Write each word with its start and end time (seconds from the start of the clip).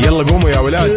يلا 0.00 0.24
قوموا 0.30 0.50
يا 0.50 0.58
ولاد. 0.58 0.90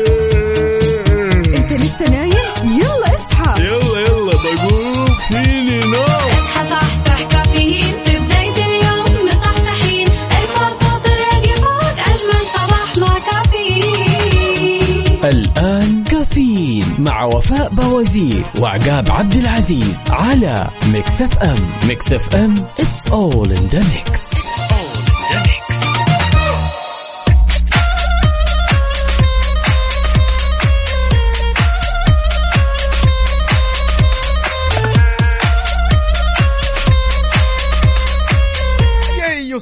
انت 1.58 1.74
لسه 1.74 2.06
نايم؟ 2.06 2.32
يلا 2.64 3.16
اصحى. 3.16 3.64
يلا 3.64 4.00
يلا 4.00 4.32
بقوم. 4.32 5.06
فيني 5.32 5.80
نوم. 5.80 6.04
اصحى 6.04 6.70
صحصح 6.70 7.22
كافيين. 7.32 7.84
في 8.06 8.18
بداية 8.18 8.66
اليوم 8.66 9.28
مصحصحين 9.28 10.08
ارفع 10.32 10.70
صوت 10.70 11.06
الراديو 11.06 11.56
فوق 11.56 11.98
أجمل 12.00 12.44
صباح 12.54 12.98
مع 12.98 13.20
كافيين. 13.32 15.06
الآن 15.24 16.04
كافيين 16.04 16.86
مع 17.00 17.24
وفاء 17.24 17.70
بوازير 17.70 18.44
وعقاب 18.60 19.12
عبد 19.12 19.34
العزيز 19.34 20.04
على 20.10 20.68
ميكس 20.94 21.22
اف 21.22 21.38
ام. 21.38 21.56
ميكس 21.88 22.14
اف 22.14 22.36
ام 22.36 22.56
it's 22.80 23.12
all 23.12 23.48
in 23.52 23.70
the 23.74 23.80
mix. 23.80 24.38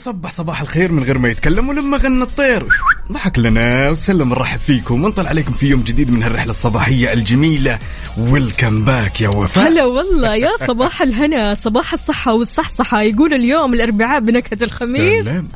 وصبح 0.06 0.32
صباح 0.32 0.62
الخير 0.62 0.92
من 0.92 1.04
غير 1.04 1.18
ما 1.18 1.30
يتكلم 1.30 1.70
ولما 1.70 1.98
غنى 1.98 2.24
الطير. 2.24 2.66
ضحك 3.12 3.40
لنا 3.40 3.90
وسلم 3.90 4.30
نرحب 4.30 4.60
فيكم 4.60 5.04
ونطلع 5.04 5.30
عليكم 5.30 5.54
في 5.54 5.70
يوم 5.70 5.82
جديد 5.82 6.12
من 6.12 6.24
هالرحلة 6.24 6.50
الصباحية 6.50 7.14
الجميلة. 7.14 7.80
ويلكم 8.18 8.86
باك 8.86 9.22
يا 9.22 9.30
وفاء. 9.30 9.68
هلا 9.68 9.86
والله 9.86 10.36
يا 10.36 10.50
صباح 10.68 11.02
الهنا 11.02 11.54
صباح 11.54 11.94
الصحة 11.94 12.34
والصحصحة. 12.34 13.02
يقول 13.02 13.34
اليوم 13.34 13.74
الأربعاء 13.74 14.20
بنكهة 14.20 14.64
الخميس. 14.64 15.26
سلام. 15.26 15.48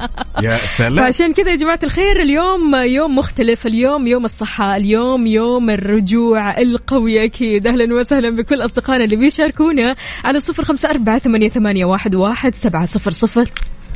يا 0.42 0.58
سلام. 0.58 1.04
فعشان 1.06 1.34
كذا 1.34 1.52
يا 1.52 1.56
جماعة 1.56 1.80
الخير 1.84 2.22
اليوم 2.22 2.76
يوم 2.76 3.16
مختلف 3.16 3.68
اليوم 3.68 4.08
يوم 4.08 4.26
الصحة 4.26 4.76
اليوم 4.76 5.28
يوم 5.28 5.70
الرجوع 5.70 6.58
القوي 6.58 7.24
أكيد. 7.24 7.68
أهلا 7.68 7.94
وسهلا 7.94 8.30
بكل 8.30 8.66
أصدقائنا 8.66 9.04
اللي 9.04 9.16
بيشاركونا 9.16 9.96
على 10.24 10.40
صفر 10.40 10.64
خمسة 10.64 10.90
أربعة 10.90 11.20
ثمانية, 11.20 11.50
ثمانية 11.50 11.86
واحد, 11.86 12.16
واحد 12.16 12.56
سبعة 12.56 12.86
صفر 12.86 13.12
صفر. 13.12 13.50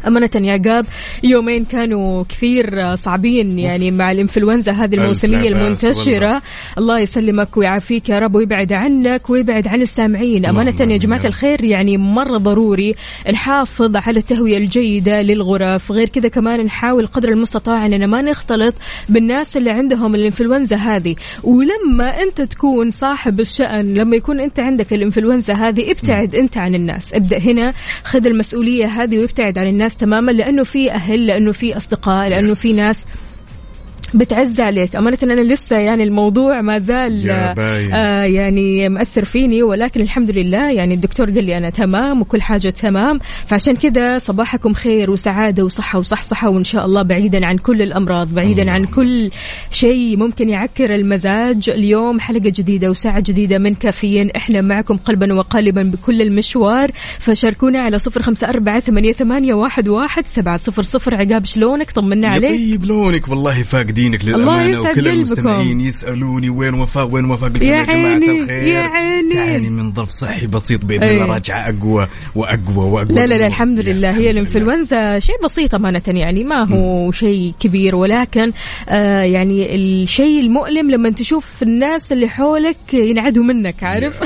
أمانة 0.07 0.29
يا 0.35 0.51
عقاب 0.53 0.85
يومين 1.23 1.65
كانوا 1.65 2.23
كثير 2.29 2.95
صعبين 2.95 3.59
يعني 3.59 3.91
مع 3.91 4.11
الإنفلونزا 4.11 4.71
هذه 4.71 4.95
الموسمية 4.95 5.49
المنتشرة. 5.49 6.41
الله 6.77 6.99
يسلمك 6.99 7.57
ويعافيك 7.57 8.09
يا 8.09 8.19
رب 8.19 8.35
ويبعد 8.35 8.73
عنك 8.73 9.29
ويبعد 9.29 9.67
عن 9.67 9.81
السامعين. 9.81 10.45
أمانة 10.45 10.93
يا 10.93 10.97
جماعة. 10.97 11.25
الخير 11.25 11.63
يعني 11.63 11.97
مرة 11.97 12.37
ضروري 12.37 12.95
نحافظ 13.31 13.95
على 13.95 14.19
التهوية 14.19 14.57
الجيدة 14.57 15.21
للغرف. 15.21 15.91
غير 15.91 16.09
كذا 16.09 16.27
كمان 16.27 16.65
نحاول 16.65 17.07
قدر 17.07 17.29
المستطاع 17.29 17.85
أننا 17.85 18.05
ما 18.05 18.21
نختلط 18.21 18.75
بالناس 19.09 19.57
اللي 19.57 19.71
عندهم 19.71 20.15
الإنفلونزا 20.15 20.75
هذه. 20.75 21.15
ولما 21.43 22.21
أنت 22.23 22.41
تكون 22.41 22.91
صاحب 22.91 23.39
الشأن 23.39 23.93
لما 23.93 24.15
يكون 24.15 24.39
أنت 24.39 24.59
عندك 24.59 24.93
الإنفلونزا 24.93 25.53
هذه 25.53 25.91
ابتعد 25.91 26.35
أنت 26.35 26.57
عن 26.57 26.75
الناس. 26.75 27.13
ابدأ 27.13 27.37
هنا 27.37 27.73
خذ 28.03 28.25
المسؤولية 28.25 28.85
هذه 28.85 29.19
وابتعد 29.19 29.57
عن 29.57 29.67
الناس 29.67 29.92
تماما 29.93 30.31
لأنه 30.31 30.63
في 30.63 30.91
أهل 30.91 31.27
لأنه 31.27 31.51
في 31.51 31.77
أصدقاء 31.77 32.29
لأنه 32.29 32.53
Yes. 32.53 32.57
في 32.57 32.73
ناس 32.73 33.05
بتعز 34.13 34.61
عليك. 34.61 34.95
أمانة 34.95 35.17
أنا 35.23 35.53
لسه 35.53 35.77
يعني 35.77 36.03
الموضوع 36.03 36.61
ما 36.61 36.79
زال. 36.79 37.29
آه 37.93 38.23
يعني 38.23 38.89
مأثر 38.89 39.25
فيني 39.25 39.63
ولكن 39.63 40.01
الحمد 40.01 40.31
لله 40.31 40.71
يعني 40.71 40.93
الدكتور 40.93 41.29
قال 41.31 41.45
لي 41.45 41.57
أنا 41.57 41.69
تمام 41.69 42.21
وكل 42.21 42.41
حاجة 42.41 42.69
تمام. 42.69 43.19
فعشان 43.45 43.75
كذا 43.75 44.17
صباحكم 44.17 44.73
خير 44.73 45.11
وسعادة 45.11 45.63
وصحة 45.63 45.99
وصحصحة 45.99 46.49
وإن 46.49 46.63
شاء 46.63 46.85
الله 46.85 47.01
بعيدا 47.01 47.45
عن 47.45 47.57
كل 47.57 47.81
الأمراض 47.81 48.33
بعيدا 48.33 48.71
عن 48.71 48.85
كل 48.85 49.31
شيء 49.71 50.17
ممكن 50.17 50.49
يعكر 50.49 50.95
المزاج. 50.95 51.69
اليوم 51.69 52.19
حلقة 52.19 52.53
جديدة 52.55 52.89
وساعة 52.89 53.19
جديدة 53.19 53.57
من 53.57 53.75
كافيين. 53.75 54.29
إحنا 54.31 54.61
معكم 54.61 54.97
قلبا 54.97 55.33
وقالبا 55.33 55.83
بكل 55.83 56.21
المشوار. 56.21 56.91
فشاركونا 57.19 57.79
على 57.79 57.99
صفر 57.99 58.21
خمسة 58.21 58.49
أربعة 58.49 58.79
ثمانية, 58.79 59.11
ثمانية 59.11 59.53
واحد, 59.53 59.87
واحد 59.87 60.25
سبعة 60.35 60.57
صفر 60.57 60.81
صفر. 60.81 61.15
عقاب 61.15 61.45
شلونك؟ 61.45 61.91
طمنا 61.91 62.27
عليك. 62.27 62.51
يطيب 62.51 62.85
لونك 62.85 63.27
والله 63.27 63.63
فاقدينك 63.63 64.02
للأمانة 64.11 64.79
يسعد 64.79 64.97
وكل. 64.97 65.07
المستمعين 65.07 65.81
يسألوني 65.81 66.49
وين 66.49 66.73
وفاء 66.73 67.07
وين 67.07 67.25
وفاء 67.25 67.49
قلت 67.49 67.61
يا 67.61 67.67
يا 67.67 67.91
عيني، 67.91 68.41
الخير 68.41 68.67
يا 68.67 68.79
عيني. 68.79 69.33
تعاني 69.33 69.69
من 69.69 69.93
ظرف 69.93 70.09
صحي 70.09 70.47
بسيط 70.47 70.85
بإذن 70.85 71.03
أي. 71.03 71.13
الله 71.13 71.25
راجعة 71.25 71.69
أقوى 71.69 72.07
وأقوى 72.35 72.85
وأقوى 72.91 73.15
لا 73.15 73.25
لا 73.25 73.35
لا 73.35 73.47
الحمد 73.47 73.79
لله 73.79 74.17
هي. 74.17 74.29
الإنفلونزا 74.29 75.19
شيء 75.19 75.43
بسيط 75.43 75.75
أمانة 75.75 76.01
يعني 76.07 76.43
ما 76.43 76.63
هو 76.63 77.11
شيء 77.11 77.53
كبير 77.59 77.95
ولكن 77.95 78.51
آه 78.89 79.21
يعني 79.21 79.75
الشيء 79.75 80.39
المؤلم 80.39 80.91
لما 80.91 81.09
تشوف 81.09 81.63
الناس 81.63 82.11
اللي 82.11 82.27
حولك 82.27 82.93
ينعدوا 82.93 83.43
منك 83.43 83.83
عارف 83.83 84.19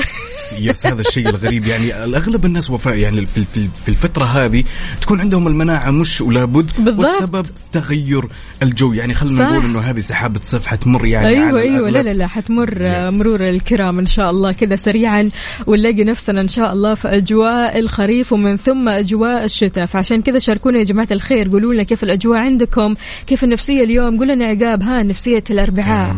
يس 0.52 0.86
هذا 0.86 1.00
الشيء 1.00 1.28
الغريب 1.28 1.66
يعني 1.66 2.04
الأغلب 2.04 2.44
الناس 2.44 2.70
وفاء 2.70 2.94
يعني 2.94 3.26
في 3.26 3.44
في 3.84 3.88
الفترة 3.88 4.24
هذه 4.24 4.64
تكون 5.00 5.20
عندهم 5.20 5.46
المناعة 5.46 5.90
مش 5.90 6.20
ولا 6.20 6.44
بد 6.44 6.70
بالضبط. 6.78 6.98
والسبب 7.08 7.46
تغير 7.72 8.28
الجو 8.62 8.92
يعني 8.92 9.14
خلينا. 9.14 9.44
نقول 9.52 9.64
إنه 9.64 9.80
هذه 9.80 10.00
سحابة 10.00 10.40
صيف 10.42 10.66
حتمر 10.66 11.06
يعني 11.06 11.26
أيوه 11.26 11.60
أيوه 11.60 11.88
لا. 11.90 12.02
لا 12.02 12.12
لا 12.12 12.26
حتمر 12.26 12.68
Yes. 12.68 13.12
مرور 13.12 13.48
الكرام 13.48 13.98
إن 13.98 14.06
شاء 14.06 14.30
الله 14.30 14.52
كذا 14.52 14.76
سريعا 14.76 15.30
ونلاقي 15.66 16.04
نفسنا 16.04 16.40
إن 16.40 16.48
شاء 16.48 16.72
الله 16.72 16.94
في 16.94 17.08
أجواء 17.08 17.78
الخريف 17.78 18.32
ومن 18.32 18.56
ثم 18.56 18.88
أجواء 18.88 19.44
الشتاء 19.44 19.86
فعشان 19.86 20.22
كذا 20.22 20.38
شاركونا 20.38 20.78
يا 20.78 20.84
جماعة 20.84 21.08
الخير 21.12 21.48
قولوا 21.48 21.74
لنا 21.74 21.82
كيف 21.82 22.04
الأجواء 22.04 22.38
عندكم 22.38 22.94
كيف 23.26 23.44
النفسية 23.44 23.82
اليوم 23.84 24.18
قول 24.18 24.28
لنا 24.28 24.46
عقاب 24.46 24.82
ها 24.82 25.02
نفسية 25.02 25.44
الأربعاء 25.50 26.16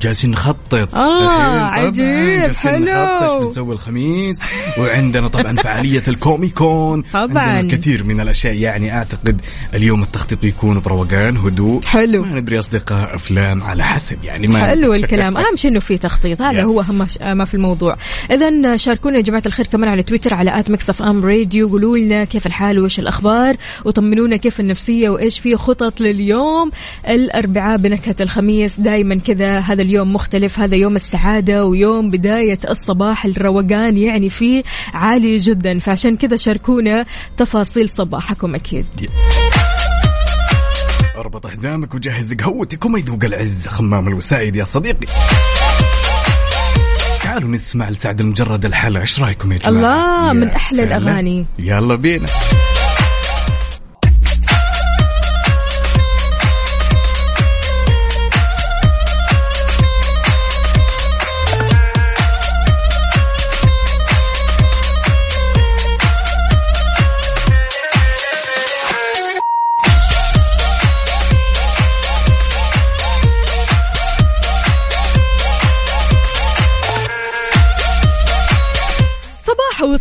جالسين 0.00 0.30
نخطط 0.30 0.74
الحين 0.74 0.88
طبعاً 0.88 1.70
عجيب، 1.70 2.52
حلو. 2.54 3.51
بنسوي 3.52 3.74
الخميس 3.74 4.42
وعندنا 4.78 5.28
طبعا 5.28 5.56
فعالية 5.56 6.02
الكوميكون. 6.08 7.02
طبعاً. 7.12 7.22
عندنا 7.24 7.60
الكثير 7.60 8.04
من 8.04 8.20
الأشياء 8.20 8.54
يعني 8.54 8.96
أعتقد 8.96 9.40
اليوم 9.74 10.02
التخطيط 10.02 10.44
يكون 10.44 10.80
بروقان 10.80 11.36
هدوء. 11.36 11.84
حلو. 11.84 12.22
ما 12.24 12.40
ندري 12.40 12.58
أصدقاء 12.58 13.14
أفلام 13.14 13.62
على 13.62 13.84
حسب 13.84 14.24
يعني 14.24 14.46
ما 14.46 14.66
حلو 14.66 14.94
الكلام. 14.94 15.36
أهم 15.36 15.56
شيء 15.56 15.70
إنه 15.70 15.80
في 15.80 15.98
تخطيط 15.98 16.42
هذا 16.42 16.62
Yes. 16.62 16.66
هو 16.66 16.80
أهم 16.80 17.06
ش- 17.08 17.18
ما 17.22 17.44
في 17.44 17.54
الموضوع. 17.54 17.96
اذا 18.30 18.76
شاركونا 18.76 19.16
يا 19.16 19.22
جماعة 19.22 19.42
الخير 19.46 19.66
كمان 19.66 19.88
على 19.90 20.02
تويتر 20.02 20.34
على 20.34 20.58
at 20.58 20.70
ميكس 20.70 20.90
اف 20.90 21.02
ام 21.02 21.24
راديو. 21.24 21.68
قولوا 21.68 21.98
لنا 21.98 22.24
كيف 22.24 22.46
الحال 22.46 22.78
وإيش 22.80 22.98
الأخبار 22.98 23.56
وطمنونا 23.84 24.36
كيف 24.36 24.60
النفسية 24.60 25.08
وإيش 25.08 25.38
في 25.38 25.56
خطط 25.56 26.00
لليوم. 26.00 26.70
الأربعاء 27.08 27.76
بنكهة 27.76 28.16
الخميس 28.20 28.80
دائما 28.80 29.14
كذا 29.14 29.58
هذا 29.58 29.82
اليوم 29.82 30.12
مختلف 30.12 30.58
هذا 30.58 30.76
يوم 30.76 30.96
السعادة 30.96 31.64
ويوم 31.64 32.08
بداية 32.10 32.58
الصباح 32.70 33.24
الروقان 33.42 33.98
يعني 33.98 34.28
فيه 34.28 34.62
عالي 34.94 35.38
جدا. 35.38 35.78
فعشان 35.78 36.16
كذا 36.16 36.36
شاركونا 36.36 37.04
تفاصيل 37.36 37.88
صباحكم 37.88 38.54
أكيد. 38.54 38.86
أربط 41.16 41.46
حزامك 41.46 41.94
وجهز 41.94 42.34
قهوتك 42.34 42.84
وما 42.84 42.98
يذوق 42.98 43.24
العز 43.24 43.68
خمام 43.68 44.08
الوسائد 44.08 44.56
يا 44.56 44.64
صديقي. 44.64 45.06
تعالوا 47.22 47.50
نسمع 47.50 47.88
لسعد 47.88 48.20
المجرد 48.20 48.64
الحلا 48.64 49.00
إيش 49.00 49.20
رأيكم 49.20 49.52
يا 49.52 49.58
جماعة؟ 49.58 50.30
الله، 50.30 50.40
من 50.40 50.48
أحلى 50.48 50.78
سلام. 50.78 51.02
الأغاني. 51.02 51.46
يلا 51.58 51.94
بينا. 51.94 52.26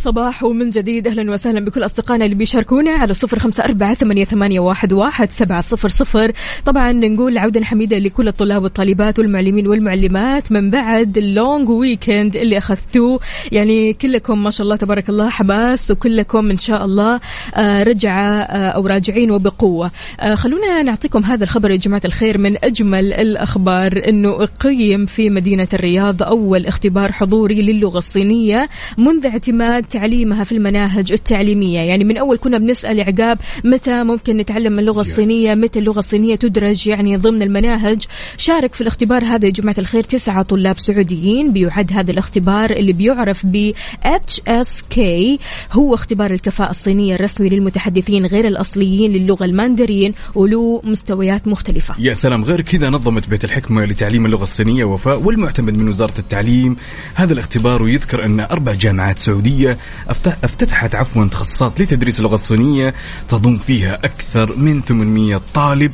صباح 0.01 0.21
وصباح 0.31 0.43
ومن 0.43 0.69
جديد. 0.69 1.07
أهلا 1.07 1.31
وسهلا 1.31 1.59
بكل 1.59 1.85
أصدقائنا 1.85 2.25
اللي 2.25 2.35
بيشاركونا 2.35 2.91
على 2.91 3.13
صفر 3.13 3.65
أربعة 3.65 3.93
ثمانية, 3.93 4.23
ثمانية 4.23 4.59
واحد, 4.59 5.29
سبعة 5.29 5.61
صفر 5.61 5.89
صفر. 5.89 6.31
طبعا 6.65 6.91
نقول 6.91 7.37
عودا 7.37 7.63
حميدة 7.63 7.97
لكل 7.97 8.27
الطلاب 8.27 8.63
والطالبات 8.63 9.19
والمعلمين 9.19 9.67
والمعلمات 9.67 10.51
من 10.51 10.69
بعد 10.69 11.17
اللونج 11.17 11.69
ويكند 11.69 12.37
اللي 12.37 12.57
أخذتوه. 12.57 13.19
يعني 13.51 13.93
كلكم 13.93 14.43
ما 14.43 14.49
شاء 14.49 14.63
الله 14.63 14.75
تبارك 14.75 15.09
الله 15.09 15.29
حماس 15.29 15.91
وكلكم 15.91 16.51
إن 16.51 16.57
شاء 16.57 16.85
الله 16.85 17.19
آه، 17.55 17.83
رجعة 17.83 18.41
آه، 18.41 18.69
أو 18.69 18.87
راجعين 18.87 19.31
وبقوة. 19.31 19.91
آه، 20.19 20.35
خلونا 20.35 20.83
نعطيكم 20.83 21.25
هذا 21.25 21.43
الخبر 21.43 21.71
يا 21.71 21.75
جماعة 21.75 22.01
الخير 22.05 22.37
من 22.37 22.55
أجمل 22.63 23.13
الأخبار 23.13 24.01
إنه 24.07 24.43
اقيم 24.43 25.05
في 25.05 25.29
مدينة 25.29 25.67
الرياض 25.73 26.23
أول 26.23 26.65
اختبار 26.65 27.11
حضوري 27.11 27.61
للغة 27.61 27.97
الصينية 27.97 28.69
منذ 28.97 29.25
اعتماد 29.25 29.90
تعليمها 29.91 30.43
في 30.43 30.51
المناهج 30.51 31.11
التعليمية. 31.11 31.79
يعني 31.79 32.03
من 32.03 32.17
أول 32.17 32.37
كنا 32.37 32.57
بنسأل 32.57 33.01
عقاب 33.01 33.37
متى 33.63 34.03
ممكن 34.03 34.37
نتعلم 34.37 34.79
اللغة 34.79 35.01
الصينية 35.01 35.55
متى 35.55 35.79
اللغة 35.79 35.99
الصينية 35.99 36.35
تدرج 36.35 36.87
يعني 36.87 37.17
ضمن 37.17 37.41
المناهج. 37.41 38.03
شارك 38.37 38.73
في 38.73 38.81
الاختبار 38.81 39.25
هذا 39.25 39.45
يا 39.45 39.51
جماعة 39.51 39.75
الخير 39.77 40.03
تسعة 40.03 40.41
طلاب 40.41 40.79
سعوديين. 40.79 41.53
بيعد 41.53 41.93
هذا 41.93 42.11
الاختبار 42.11 42.71
اللي 42.71 42.93
بيعرف 42.93 43.45
ب 43.45 43.71
HSK 44.05 44.99
هو 45.71 45.93
اختبار 45.93 46.31
الكفاءة 46.31 46.69
الصينية 46.69 47.15
الرسمي 47.15 47.49
للمتحدثين 47.49 48.25
غير 48.25 48.47
الأصليين 48.47 49.13
للغة 49.13 49.45
الماندرين 49.45 50.13
وله 50.35 50.81
مستويات 50.83 51.47
مختلفة. 51.47 51.95
يا 51.99 52.13
سلام 52.13 52.43
غير 52.43 52.61
كذا 52.61 52.89
نظمت 52.89 53.29
بيت 53.29 53.43
الحكمة 53.45 53.85
لتعليم 53.85 54.25
اللغة 54.25 54.43
الصينية 54.43 54.83
وفاء 54.83 55.19
والمعتمد 55.19 55.73
من 55.73 55.89
وزارة 55.89 56.19
التعليم. 56.19 56.77
هذا 57.15 57.33
الاختبار 57.33 57.83
ويذكر 57.83 58.25
أن 58.25 58.39
أربع 58.39 58.73
جامعات 58.73 59.19
سعودية 59.19 59.77
أفتتحت 60.43 60.95
عفوا 60.95 61.25
تخصصات 61.25 61.81
لتدريس 61.81 62.19
اللغة 62.19 62.35
الصينية 62.35 62.93
تضم 63.29 63.57
فيها 63.57 63.95
أكثر 63.95 64.55
من 64.55 64.81
800 64.81 65.41
طالب 65.53 65.91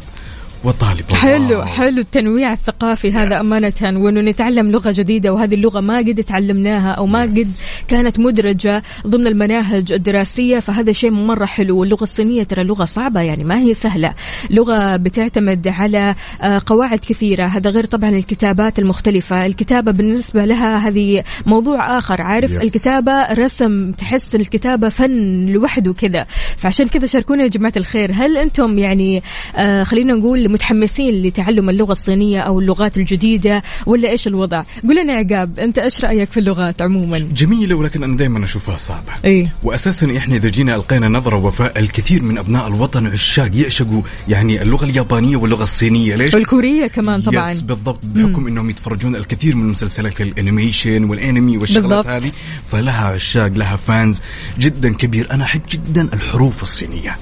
وطالب. 0.67 1.11
حلو 1.13 1.57
واو. 1.59 1.65
حلو 1.65 2.01
التنويع 2.01 2.53
الثقافي 2.53 3.11
هذا 3.11 3.35
Yes. 3.35 3.39
أمانة. 3.39 3.73
وأنه 3.81 4.21
نتعلم 4.21 4.71
لغة 4.71 4.91
جديدة 4.95 5.33
وهذه 5.33 5.55
اللغة 5.55 5.79
ما 5.81 5.97
قد 5.97 6.23
تعلمناها 6.23 6.91
أو 6.91 7.05
ما 7.05 7.25
Yes. 7.25 7.29
قد 7.29 7.45
كانت 7.87 8.19
مدرجة 8.19 8.83
ضمن 9.07 9.27
المناهج 9.27 9.91
الدراسية 9.93 10.59
فهذا 10.59 10.91
شيء 10.91 11.11
مرة 11.11 11.45
حلو. 11.45 11.77
واللغة 11.79 12.03
الصينية 12.03 12.43
ترى 12.43 12.63
لغة 12.63 12.85
صعبة 12.85 13.21
يعني 13.21 13.43
ما 13.43 13.59
هي 13.59 13.73
سهلة. 13.73 14.13
لغة 14.49 14.95
بتعتمد 14.95 15.67
على 15.67 16.15
آه، 16.41 16.61
قواعد 16.65 16.99
كثيرة. 16.99 17.43
هذا 17.45 17.69
غير 17.69 17.85
طبعا 17.85 18.09
الكتابات 18.09 18.79
المختلفة. 18.79 19.45
الكتابة 19.45 19.91
بالنسبة 19.91 20.45
لها 20.45 20.77
هذه 20.77 21.23
موضوع 21.45 21.97
آخر 21.97 22.21
عارف؟ 22.21 22.51
Yes. 22.51 22.61
الكتابة 22.63 23.33
رسم 23.33 23.91
تحس 23.91 24.35
الكتابة 24.35 24.89
فن 24.89 25.45
لوحده 25.45 25.93
كذا. 25.93 26.25
فعشان 26.57 26.87
كذا 26.87 27.05
شاركونا 27.05 27.43
يا 27.43 27.47
جماعة 27.47 27.73
الخير. 27.77 28.11
هل 28.13 28.37
أنتم 28.37 28.77
يعني 28.77 29.23
آه 29.57 29.83
خلينا 29.83 30.13
نقول 30.13 30.56
متحمسين 30.57 31.21
لتعلم 31.21 31.69
اللغة 31.69 31.91
الصينية 31.91 32.39
أو 32.39 32.59
اللغات 32.59 32.97
الجديدة 32.97 33.61
ولا 33.85 34.09
إيش 34.09 34.27
الوضع؟ 34.27 34.63
قول 34.83 34.95
لنا 34.95 35.13
عقاب 35.13 35.59
أنت 35.59 35.77
إيش 35.77 36.05
رأيك 36.05 36.31
في 36.31 36.39
اللغات 36.39 36.81
عموما؟ 36.81 37.19
جميلة 37.19 37.75
ولكن 37.75 38.03
أنا 38.03 38.17
دائما 38.17 38.43
أشوفها 38.43 38.77
صعبة. 38.77 39.11
إيه. 39.25 39.53
واساسا 39.63 40.17
إحنا 40.17 40.35
إذا 40.35 40.49
جينا 40.49 40.75
ألقينا 40.75 41.07
نظرة 41.07 41.45
وفاء 41.45 41.79
الكثير 41.79 42.23
من 42.23 42.37
أبناء 42.37 42.67
الوطن 42.67 43.07
عشاق 43.07 43.55
يعشقوا 43.55 44.01
يعني 44.27 44.61
اللغة 44.61 44.85
اليابانية 44.85 45.37
واللغة 45.37 45.63
الصينية. 45.63 46.15
ليش؟ 46.15 46.33
والكورية 46.33 46.87
كمان 46.87 47.21
طبعا. 47.21 47.51
yes 47.51 47.61
بالضبط 47.61 47.99
بحكم 48.03 48.47
إنهم 48.47 48.69
يتفرجون 48.69 49.15
الكثير 49.15 49.55
من 49.55 49.69
مسلسلات 49.69 50.21
ال 50.21 50.30
animation 50.30 51.03
والأنمي 51.03 51.57
والشغلات. 51.57 52.07
هذه 52.07 52.31
فلها 52.71 53.05
عشاق 53.05 53.47
لها 53.47 53.75
fans 53.75 54.21
جدا 54.59 54.93
كبير. 54.93 55.27
أنا 55.31 55.43
أحب 55.43 55.61
جدا 55.69 56.09
الحروف 56.13 56.63
الصينية. 56.63 57.15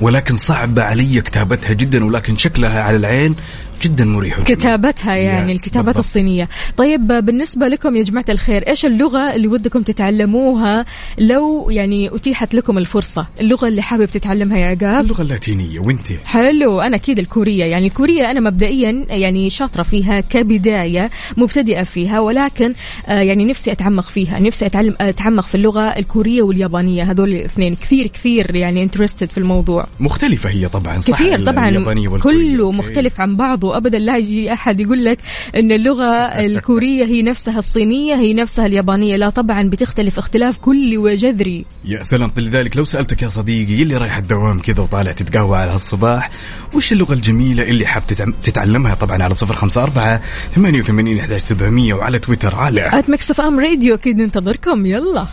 ولكن 0.00 0.36
صعبة 0.36 0.82
علي 0.82 1.20
كتابتها 1.20 1.72
جدا 1.72 2.04
ولكن 2.04 2.36
شكلها 2.36 2.82
على 2.82 2.96
العين 2.96 3.36
جدا 3.82 4.04
مريح 4.04 4.38
وجميل. 4.40 4.56
كتابتها 4.58 5.14
يعني 5.14 5.52
الكتابات 5.52 5.84
بالضبط. 5.84 5.96
الصينية 6.04 6.48
طيب 6.76 7.06
بالنسبة 7.06 7.68
لكم 7.68 7.96
يا 7.96 8.02
جماعة 8.02 8.24
الخير 8.28 8.68
إيش 8.68 8.86
اللغة 8.86 9.34
اللي 9.34 9.48
ودكم 9.48 9.82
تتعلموها 9.82 10.84
لو 11.18 11.70
يعني 11.70 12.16
أتيحت 12.16 12.54
لكم 12.54 12.78
الفرصة 12.78 13.26
اللغة 13.40 13.68
اللي 13.68 13.82
حابب 13.82 14.04
تتعلمها 14.04 14.58
يا 14.58 14.66
عقاب 14.66 15.04
اللغة 15.04 15.22
اللاتينية 15.22 15.78
وانت 15.80 16.06
حلو 16.26 16.80
أنا 16.80 16.96
أكيد 16.96 17.18
الكورية 17.18 17.64
يعني 17.64 17.86
الكورية 17.86 18.30
أنا 18.30 18.40
مبدئيا 18.40 19.06
يعني 19.10 19.50
شاطرة 19.50 19.82
فيها 19.82 20.20
كبداية 20.20 21.10
مبتدئة 21.36 21.82
فيها 21.82 22.20
ولكن 22.20 22.74
آه 23.08 23.20
يعني 23.20 23.44
نفسي 23.44 23.72
أتعمق 23.72 24.04
فيها 24.04 24.38
نفسي 24.40 24.66
أتعلم 24.66 24.94
أتعمق 25.00 25.44
في 25.44 25.54
اللغة 25.54 25.80
الكورية 25.80 26.42
واليابانية 26.42 27.02
هذول 27.10 27.28
الاثنين 27.34 27.74
كثير 27.74 28.06
كثير 28.06 28.56
يعني 28.56 28.82
انترستد 28.82 29.28
في 29.28 29.38
الموضوع 29.38 29.86
مختلفة 30.00 30.50
هي 30.50 30.68
طبعا 30.68 30.98
صح 30.98 31.22
كثير 31.22 31.44
طبعا. 31.46 31.70
كله. 32.18 32.72
مختلف 32.72 33.20
عن 33.20 33.36
بعضه 33.36 33.65
أبدا 33.74 33.98
لا 33.98 34.16
يجي 34.16 34.52
أحد 34.52 34.80
يقول 34.80 35.04
لك 35.04 35.18
إن 35.56 35.72
اللغة 35.72 36.04
الكورية 36.46 37.04
هي 37.04 37.22
نفسها 37.22 37.58
الصينية 37.58 38.14
هي 38.14 38.34
نفسها 38.34 38.66
اليابانية. 38.66 39.16
لا 39.16 39.30
طبعا 39.30 39.68
بتختلف 39.68 40.18
اختلاف 40.18 40.58
كلي 40.58 40.98
وجذري. 40.98 41.64
يا 41.84 42.02
سلام. 42.02 42.30
لذلك 42.36 42.76
لو 42.76 42.84
سألتك 42.84 43.22
يا 43.22 43.28
صديقي 43.28 43.72
يلي 43.72 43.94
رايح 43.94 44.16
الدوام 44.16 44.58
كذا 44.58 44.82
وطالع 44.82 45.12
تتقهوى 45.12 45.58
على 45.58 45.70
هالصباح 45.70 46.30
وش 46.74 46.92
اللغة 46.92 47.12
الجميلة 47.12 47.62
اللي 47.62 47.86
حاب 47.86 48.02
تتعلمها؟ 48.42 48.94
طبعا 48.94 49.22
على 49.22 49.34
صفر 49.34 49.56
خمسة 49.56 49.82
أربعة 49.82 50.20
ثمانية 50.52 50.78
وثمانين 50.78 51.18
إحداش 51.18 51.40
سبعمية 51.40 51.94
وعلى 51.94 52.18
تويتر 52.18 52.54
على 52.54 52.98
at 52.98 53.10
ميكس 53.10 53.30
اف 53.30 53.40
ام 53.40 53.60
راديو 53.60 53.94
أكيد 53.94 54.16
ننتظركم. 54.16 54.86
يلا. 54.86 55.26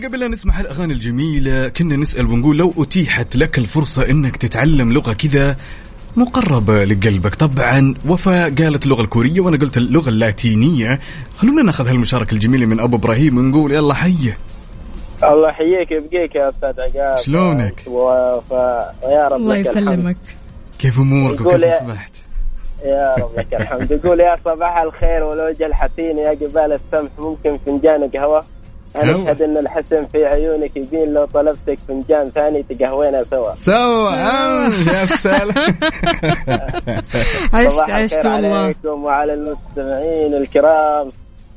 يعني 0.00 0.08
قبل 0.14 0.20
لا 0.20 0.28
نسمع 0.28 0.60
الأغاني 0.60 0.92
الجميلة 0.92 1.68
كنا 1.68 1.96
نسأل 1.96 2.26
ونقول 2.26 2.58
لو 2.58 2.74
أتيحت 2.78 3.36
لك 3.36 3.58
الفرصة 3.58 4.10
إنك 4.10 4.36
تتعلم 4.36 4.92
لغة 4.92 5.12
كذا 5.12 5.56
مقربة 6.16 6.84
لقلبك 6.84 7.34
طبعا. 7.34 7.94
وفاء 8.08 8.54
قالت 8.54 8.84
اللغة 8.84 9.00
الكورية 9.02 9.40
وأنا 9.40 9.56
قلت 9.58 9.76
اللغة 9.76 10.08
اللاتينية. 10.08 11.00
خلونا 11.36 11.62
ناخذ 11.62 11.88
هالمشاركة 11.88 12.34
الجميلة 12.34 12.66
من 12.66 12.80
أبو 12.80 12.96
إبراهيم 12.96 13.38
ونقول 13.38 13.72
يلا 13.72 13.94
حيه 13.94 14.38
الله 15.24 15.48
يحييك 15.48 15.90
يبقيك 15.92 16.34
يا 16.34 16.48
أستاذ 16.48 16.80
عقاب. 16.80 17.18
شلونك؟ 17.18 17.82
وف... 17.86 18.52
ويا 18.52 19.26
رب 19.30 19.36
الله 19.36 19.54
لك 19.56 19.66
الحمد. 19.66 19.98
يسلمك. 19.98 20.16
كيف 20.78 20.98
أمورك؟ 20.98 21.40
يقول 21.40 21.54
وكيف 21.54 21.62
يا- 21.62 21.76
أصبحت؟ 21.76 22.16
يا 22.84 23.14
رب 23.18 23.30
لك 23.38 23.54
الحمد. 23.60 23.90
يقول 23.90 24.20
يا 24.20 24.36
صباح 24.44 24.76
الخير 24.82 25.24
والوجه 25.24 25.66
الحسين 25.66 26.18
يا 26.18 26.34
جبال 26.34 26.72
السمح 26.80 27.10
ممكن 27.18 27.58
فنجان 27.66 28.10
قهوه 28.16 28.44
أنا. 28.96 29.22
اشهد 29.22 29.42
إن 29.42 29.56
الحسن 29.58 30.04
في 30.06 30.24
عيونك 30.24 30.76
يبين 30.76 31.12
لو 31.14 31.24
طلبتك 31.24 31.78
فنجان 31.88 32.24
ثاني 32.24 32.62
تقهوينا 32.62 33.22
سوا. 33.22 33.54
سوا. 33.54 34.14
أم، 34.66 34.72
يا 34.72 35.04
سلام. 35.04 35.50
عشت 37.54 37.90
عشت 37.90 38.26
والله. 38.26 38.58
عليكم 38.58 39.04
وعلى 39.04 39.34
المستمعين 39.34 40.34
الكرام. 40.34 41.10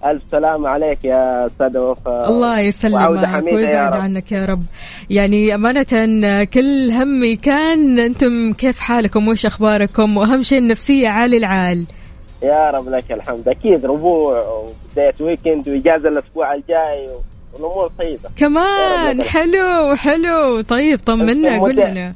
ألف 0.06 0.24
سلام 0.32 0.68
عليك 0.68 1.06
يا 1.06 1.46
أستاذ 1.46 1.78
وفاء. 1.78 2.30
الله 2.30 2.60
يسلمك. 2.60 3.10
ويبعد 3.54 3.96
رب. 3.96 4.02
عنك 4.02 4.32
يا 4.32 4.46
رب. 4.46 4.64
يعني 5.10 5.56
أمانة 5.56 6.44
كل 6.44 6.92
همي 6.92 7.36
كان 7.36 8.00
أنتم 8.00 8.54
كيف 8.54 8.80
حالكم؟ 8.80 9.28
وش 9.28 9.46
أخباركم؟ 9.46 10.18
وأهم 10.18 10.44
شيء 10.44 10.58
النفسية 10.58 11.08
عالي 11.10 11.38
العال. 11.38 11.86
يا 12.44 12.70
رب 12.70 12.90
لك 12.90 13.12
الحمد. 13.12 13.48
أكيد 13.48 13.86
ربوع 13.86 14.48
وبداية 14.48 15.14
ويكند 15.22 15.70
وإجازة 15.70 16.10
الأسبوع 16.10 16.54
الجاي 16.54 17.10
والأمور 17.54 17.92
طيبة. 18.00 18.30
كمان. 18.38 19.24
حلو 19.24 19.96
حلو. 19.96 20.62
طيب 20.62 21.00
طمنا 21.06 21.60
قول 21.60 21.76
لنا 21.76 22.14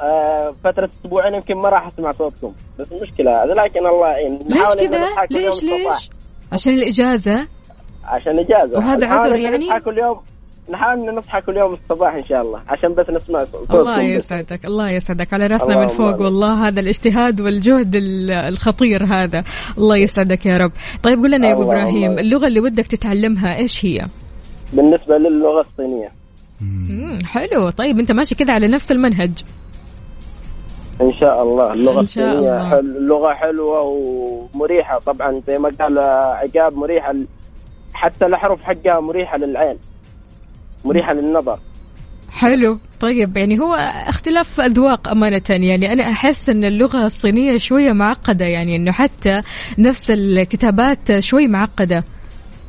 آه 0.00 0.54
فترة 0.64 0.90
أسبوعين 1.04 1.34
يمكن 1.34 1.54
ما 1.56 1.68
راح 1.68 1.86
أسمع 1.86 2.12
صوتكم 2.12 2.52
بس 2.78 2.92
المشكلة 2.92 3.44
هذا 3.44 3.52
لكن 3.52 3.86
الله 3.86 4.08
يعين 4.08 4.38
ليش 4.38 4.58
نحاول 4.58 4.78
إن 4.78 4.88
كذا؟ 4.88 5.06
ليش 5.30 5.62
ليش؟ 5.62 6.10
عشان 6.52 6.72
الإجازة؟ 6.74 7.46
عشان 8.04 8.38
إجازة 8.38 8.78
وهذا 8.78 9.06
عذر 9.08 9.36
يعني؟ 9.36 9.80
كل 9.80 9.98
يوم 9.98 10.20
نحاول 10.70 11.14
نصحى 11.14 11.40
كل 11.40 11.56
يوم 11.56 11.74
الصباح 11.74 12.14
إن 12.14 12.24
شاء 12.24 12.40
الله 12.40 12.60
عشان 12.68 12.94
بس 12.94 13.10
نسمع 13.10 13.44
صوتكم 13.44 13.74
الله 13.76 13.96
بس. 14.16 14.24
يسعدك 14.24 14.64
الله 14.64 14.90
يسعدك. 14.90 15.34
على 15.34 15.46
راسنا 15.46 15.80
من 15.80 15.88
فوق 15.88 16.08
آمين. 16.08 16.22
والله 16.22 16.68
هذا 16.68 16.80
الاجتهاد 16.80 17.40
والجهد 17.40 17.96
ال- 17.96 18.30
الخطير 18.30 19.04
هذا. 19.04 19.44
الله 19.78 19.96
يسعدك 19.96 20.46
يا 20.46 20.58
رب. 20.58 20.72
طيب 21.02 21.18
قول 21.18 21.30
لنا 21.30 21.48
يا 21.48 21.52
أبو 21.52 21.62
إبراهيم. 21.62 22.18
اللغة 22.18 22.46
اللي 22.46 22.60
ودك 22.60 22.86
تتعلمها 22.86 23.56
إيش 23.56 23.84
هي؟ 23.86 24.06
بالنسبة 24.72 25.18
للغة 25.18 25.60
الصينية. 25.60 26.10
مم، 26.60 27.18
حلو. 27.24 27.70
طيب 27.70 27.98
أنت 27.98 28.12
ماشي 28.12 28.34
كذا 28.34 28.52
على 28.52 28.68
نفس 28.68 28.92
المنهج. 28.92 29.32
إن 31.00 31.12
شاء 31.12 31.42
الله. 31.42 31.72
اللغة 31.72 32.00
إن 32.00 32.04
شاء 32.04 32.24
الصينية 32.24 32.56
الله. 32.56 32.70
حل... 32.70 33.06
لغة 33.06 33.32
حلوة 33.34 33.80
ومريحة. 33.80 34.98
طبعا 34.98 35.40
زي 35.46 35.58
ما 35.58 35.70
قال 35.80 35.98
عقاب 35.98 36.74
مريحة 36.74 37.12
ل- 37.12 37.26
حتى 37.94 38.26
الأحرف 38.26 38.62
حقها 38.62 39.00
مريحة 39.00 39.38
للعين. 39.38 39.76
مريحة 40.84 41.12
للنظر. 41.12 41.58
حلو. 42.30 42.78
طيب 43.00 43.36
يعني 43.36 43.58
هو 43.60 43.74
اختلاف 44.08 44.60
أذواق 44.60 45.08
أمانة 45.08 45.42
يعني 45.48 45.92
أنا 45.92 46.02
أحس 46.02 46.48
إن 46.48 46.64
اللغة 46.64 47.06
الصينية 47.06 47.58
شوية 47.58 47.92
معقدة 47.92 48.44
يعني 48.44 48.76
إنه 48.76 48.92
حتى 48.92 49.40
نفس 49.78 50.10
الكتابات 50.10 51.18
شوي 51.18 51.48
معقدة. 51.48 52.04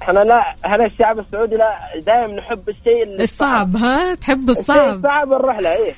إحنا 0.06 0.20
لا 0.20 0.56
هنا 0.66 0.86
الشعب 0.86 1.20
السعودي 1.20 1.56
لا 1.56 1.74
دائما 2.06 2.28
نحب 2.36 2.70
الشيء 2.70 3.22
الصعب 3.22 3.76
ها؟ 3.76 4.16
تحب 4.16 4.40
الشيء 4.50 4.60
الصعب. 4.60 4.96
الصعب 4.98 5.28
نروح 5.28 5.60
له 5.60 5.70
إيه 5.70 5.92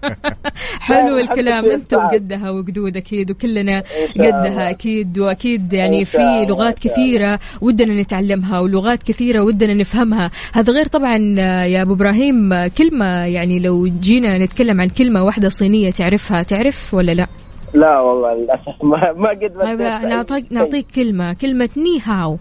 حلو 0.80 1.16
لا، 1.16 1.22
الكلام. 1.22 1.64
أنت. 1.70 1.94
وقدها 1.94 2.50
وقدود 2.50 2.96
أكيد 2.96 3.30
وكلنا 3.30 3.82
قدها. 4.16 4.70
أكيد 4.70 5.18
وأكيد 5.18 5.72
يعني 5.72 6.04
في 6.04 6.46
لغات 6.48 6.78
كثيرة 6.78 7.38
ودنا 7.60 8.02
نتعلمها 8.02 8.60
ولغات 8.60 9.02
كثيرة 9.02 9.40
ودنا 9.40 9.74
نفهمها. 9.74 10.30
هذا 10.54 10.72
غير 10.72 10.86
طبعا 10.86 11.16
يا 11.64 11.82
أبو 11.82 11.92
إبراهيم 11.94 12.66
كلمة 12.78 13.24
يعني 13.26 13.60
لو 13.60 13.86
جينا 13.86 14.38
نتكلم 14.38 14.80
عن 14.80 14.88
كلمة 14.88 15.24
واحدة 15.24 15.48
صينية 15.48 15.90
تعرفها 15.90 16.42
تعرف 16.42 16.94
ولا 16.94 17.12
لا؟ 17.12 17.26
لا 17.74 18.00
والله 18.00 18.32
للأسف 18.32 18.84
ما 18.84 19.12
ما 19.12 19.28
قد 19.30 19.78
نعطيك. 20.06 20.52
نعطيك 20.52 20.86
كلمة 20.94 21.32
كلمة 21.32 21.68
ني 21.76 22.00
هاو. 22.04 22.36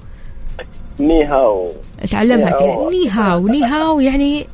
ني 1.00 1.24
هاو 1.26 1.68
تعلمها 2.12 2.50
ني 2.50 2.60
كذا 2.60 2.74
هاو. 2.74 2.90
ني 2.90 3.10
هاو 3.10 3.48
ني 3.48 3.64
هاو 3.64 4.00
يعني 4.00 4.48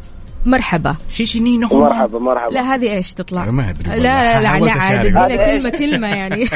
مرحبا. 0.46 0.96
شيشيني 1.10 1.58
نهو 1.58 1.81
مرحبا 1.81 2.19
مرحبا. 2.19 2.53
لا 2.53 2.62
هذه 2.75 2.93
إيش 2.96 3.13
تطلع؟ 3.13 3.51
ما 3.51 3.69
أدري 3.69 3.89
لا. 3.89 3.96
لا 3.96 4.41
لا, 4.41 4.50
حاولت 4.50 4.75
لا 4.75 4.81
عاد 4.81 5.05
أشارك. 5.05 5.05
ادينا 5.05 5.25
هذا 5.25 5.46
إيش؟ 5.46 5.63
كلمة 5.63 5.77
كلمة 5.77 6.08
يعني. 6.08 6.50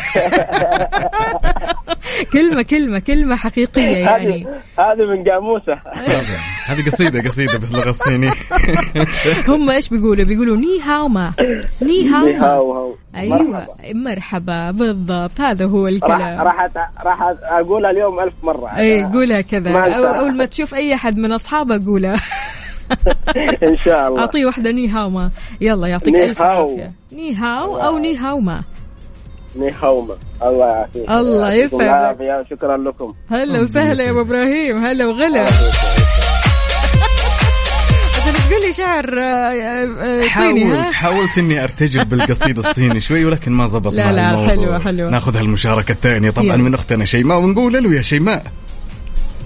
كلمة 2.34 2.64
كلمة 2.64 3.00
كلمة 3.00 3.36
حقيقية 3.36 3.98
يعني. 3.98 4.48
هذه 4.80 5.06
من 5.06 5.32
قاموسه 5.32 5.80
هذه 6.66 6.86
قصيدة 6.86 7.30
قصيدة 7.30 7.58
بس 7.58 7.72
لغة 7.72 7.90
الصيني 7.90 8.30
هم 9.48 9.70
إيش 9.70 9.90
بيقولوا؟ 9.90 10.26
بيقولوا 10.26 10.58
ني 10.58 10.82
هاو 10.82 11.08
ما. 11.08 11.34
ني 11.82 12.10
هاو 12.10 12.26
ني 12.26 13.22
أيوه. 13.22 13.68
مرحبا. 13.94 14.72
بالضبط. 14.72 15.42
هذا 15.42 15.66
هو 15.66 15.88
الكلام. 15.88 16.42
راح 16.42 16.70
راح 17.06 17.34
أقولها 17.44 17.92
اليوم 17.92 18.20
ألف 18.20 18.34
مرة. 18.44 18.78
اي 18.78 19.04
قولها 19.04 19.42
كذا. 19.42 19.72
أول 20.20 20.38
ما 20.38 20.46
تشوف 20.46 20.76
أي 20.76 20.94
أحد 20.94 21.18
من 21.18 21.32
أصحابه 21.32 21.86
قولها. 21.86 22.16
ان 23.70 23.78
شاء 23.78 24.08
الله. 24.08 24.20
أعطيه 24.20 24.46
واحدة 24.46 24.72
ني 24.72 24.88
هاو 24.90 25.10
ما. 25.10 25.30
يلا 25.62 25.88
يعطيك 25.88 26.16
ألف 26.16 26.42
هاو. 26.42 26.70
عافية. 26.70 26.92
ني 27.12 27.36
هاو 27.36 27.78
أو 27.78 27.98
ني 27.98 28.18
هاو 28.18 28.40
ما 28.40 28.64
ني 29.56 29.72
هاوما 29.72 30.16
الله 30.46 30.68
يعافيك. 30.68 31.10
الله 31.10 31.54
يسعدك. 31.54 32.46
شكرا 32.50 32.78
لكم. 32.78 33.14
هلا 33.32 33.62
وسهلا 33.62 34.04
يا 34.04 34.12
أبو 34.12 34.22
إبراهيم. 34.22 34.78
هلا 34.78 35.06
وغلا. 35.06 35.42
عشان 38.18 38.34
تقول 38.50 38.62
لي 38.68 38.74
شعر 38.74 39.20
آه، 39.20 39.24
آه، 39.24 40.22
صيني 40.22 40.64
ها؟ 40.64 40.82
حاولت 40.82 40.94
حاولت 40.94 41.38
إني 41.38 41.64
ارتجل 41.64 42.06
بالقصيدة 42.06 42.70
الصيني 42.70 43.00
شوي 43.00 43.26
ولكن 43.26 43.52
ما 43.52 43.66
زبط 43.68 43.94
لا، 43.94 44.12
لا، 44.12 44.30
الموضوع. 44.32 44.48
حلوة، 44.48 44.80
حلوة. 44.80 45.10
ناخذ 45.10 45.38
هالمشاركة 45.38 45.92
الثانية. 45.92 46.30
طبعا 46.30 46.46
يلا. 46.46 46.58
من 46.58 46.74
أختنا 46.74 47.06
شيماء 47.06 47.38
ونقول 47.40 47.84
له 47.84 47.96
يا 47.96 48.02
شيماء. 48.02 48.44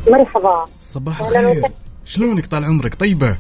مرحبا. 0.08 0.64
صباح 0.84 1.22
الخير. 1.22 1.62
شلونك 2.08 2.46
طال 2.46 2.66
عمرك؟ 2.66 2.96
طيبة؟ 2.96 3.38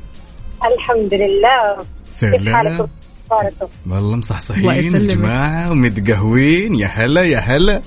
الحمد 0.74 1.14
لله. 1.14 1.86
كيف 2.22 2.50
حالكم؟ 2.56 2.88
سلام 3.30 3.70
والله 3.86 4.00
الله 4.00 4.18
مصحصحين 4.18 4.72
يسلمك. 4.72 5.18
جماعة 5.18 5.72
ومتقهوين. 5.72 6.76
يا 6.76 6.88
هلا 6.88 7.24
يا 7.24 7.38
هلا. 7.38 7.82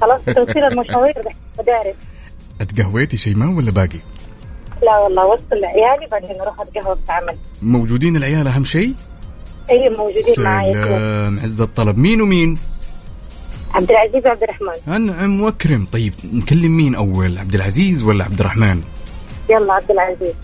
خلاص 0.00 0.20
توصيل 0.24 0.64
المشاوير 0.72 1.14
مدارس. 1.58 1.96
أتقهويتي 2.60 3.16
شيماء 3.16 3.48
ولا 3.48 3.70
باقي؟ 3.70 3.98
لا 4.82 4.98
والله 4.98 5.26
وصل 5.26 5.42
لعيالي 5.62 6.06
بعدين 6.12 6.40
أروح 6.40 6.60
أتقهوى 6.60 6.98
بعمل 7.08 7.38
موجودين 7.62 8.16
العيال 8.16 8.46
أهم 8.46 8.64
شيء؟ 8.64 8.94
إي 9.70 9.88
موجودين 9.98 10.44
معي 10.44 10.74
سلام. 10.74 11.40
عز 11.40 11.60
الطلب. 11.60 11.98
مين 11.98 12.20
ومين؟ 12.20 12.58
عبد 13.74 13.90
العزيز 13.90 14.26
وعبد 14.26 14.42
الرحمن. 14.42 14.94
أنعم 14.94 15.40
وأكرم. 15.40 15.86
طيب 15.92 16.14
نكلم 16.32 16.76
مين 16.76 16.94
أول؟ 16.94 17.38
عبد 17.38 17.54
العزيز 17.54 18.02
ولا 18.02 18.24
عبد 18.24 18.40
الرحمن؟ 18.40 18.80
يلا 19.52 19.72
عبد 19.72 19.90
العزيز. 19.90 20.34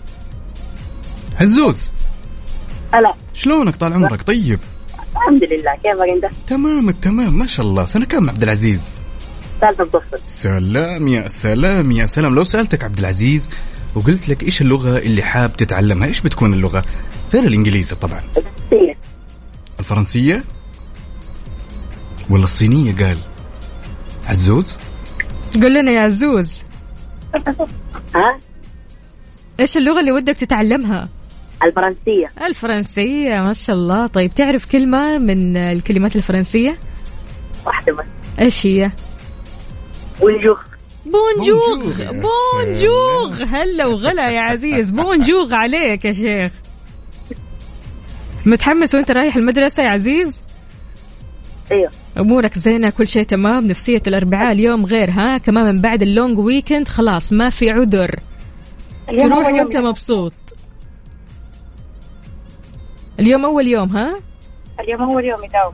عزوز. 1.41 1.91
هلا. 2.93 3.13
شلونك 3.33 3.75
طال 3.75 3.93
عمرك؟ 3.93 4.21
طيب؟ 4.21 4.59
الحمد 5.15 5.43
لله 5.43 5.75
كيفك 5.83 6.25
أنت؟ 6.25 6.33
تمام 6.47 6.89
التمام 6.89 7.37
ما 7.39 7.45
شاء 7.45 7.65
الله. 7.65 7.85
سنة 7.85 8.05
كم 8.05 8.29
عبد 8.29 8.43
العزيز؟ 8.43 8.81
ثالثة 9.61 9.83
الظهر. 9.83 10.19
سلام 10.27 11.07
يا 11.07 11.27
سلام 11.27 11.91
يا 11.91 12.05
سلام. 12.05 12.35
لو 12.35 12.43
سألتك 12.43 12.83
عبد 12.83 12.99
العزيز 12.99 13.49
وقلت 13.95 14.29
لك 14.29 14.43
إيش 14.43 14.61
اللغة 14.61 14.97
اللي 14.97 15.23
حاب 15.23 15.57
تتعلمها 15.57 16.07
إيش 16.07 16.21
بتكون 16.21 16.53
اللغة؟ 16.53 16.85
غير 17.33 17.43
الإنجليزي 17.43 17.95
طبعا. 17.95 18.23
هي 18.71 18.95
الفرنسية؟ 19.79 20.43
ولا 22.29 22.43
الصينية 22.43 22.95
قال. 22.95 23.17
عزوز؟ 24.27 24.77
قول 25.53 25.73
لنا 25.73 25.91
يا 25.91 25.99
عزوز. 25.99 26.61
ها؟ 28.15 28.39
إيش 29.59 29.77
اللغة 29.77 29.99
اللي 29.99 30.11
ودك 30.11 30.37
تتعلمها؟ 30.37 31.09
الفرنسية. 31.63 32.25
الفرنسية 32.47 33.39
ما 33.39 33.53
شاء 33.53 33.75
الله. 33.75 34.07
طيب 34.07 34.33
تعرف 34.33 34.71
كلمة 34.71 35.17
من 35.17 35.57
الكلمات 35.57 36.15
الفرنسية؟ 36.15 36.75
واحدة 37.65 37.93
بس. 37.93 38.05
إيش 38.39 38.65
هي؟ 38.65 38.91
bonjour 40.21 40.59
bonjour، 41.05 42.11
bonjour 42.11 43.43
هلا 43.43 43.85
وغلا 43.85 44.29
يا 44.29 44.41
عزيز. 44.41 44.91
bonjour 44.91 45.55
عليك 45.55 46.05
يا 46.05 46.13
شيخ. 46.13 46.51
متحمس 48.45 48.95
وأنت 48.95 49.11
رايح 49.11 49.35
المدرسة 49.35 49.83
يا 49.83 49.89
عزيز؟ 49.89 50.41
أيوه. 51.71 51.91
أمورك 52.19 52.59
زينة 52.59 52.89
كل 52.89 53.07
شيء 53.07 53.23
تمام 53.23 53.67
نفسية 53.67 54.01
الأربعاء 54.07 54.51
اليوم 54.51 54.85
غير 54.85 55.11
ها؟ 55.11 55.37
كمان 55.37 55.75
من 55.75 55.81
بعد 55.81 56.01
ال 56.01 56.09
long 56.09 56.39
weekend 56.39 56.87
خلاص 56.87 57.33
ما 57.33 57.49
في 57.49 57.71
عذر. 57.71 58.15
تروح 59.11 59.47
وانت 59.47 59.77
مبسوط؟ 59.77 60.33
اليوم 63.19 63.45
أول 63.45 63.67
يوم 63.67 63.89
ها؟ 63.97 64.19
اليوم 64.79 65.01
أول 65.01 65.25
يوم 65.25 65.43
يداوم. 65.43 65.73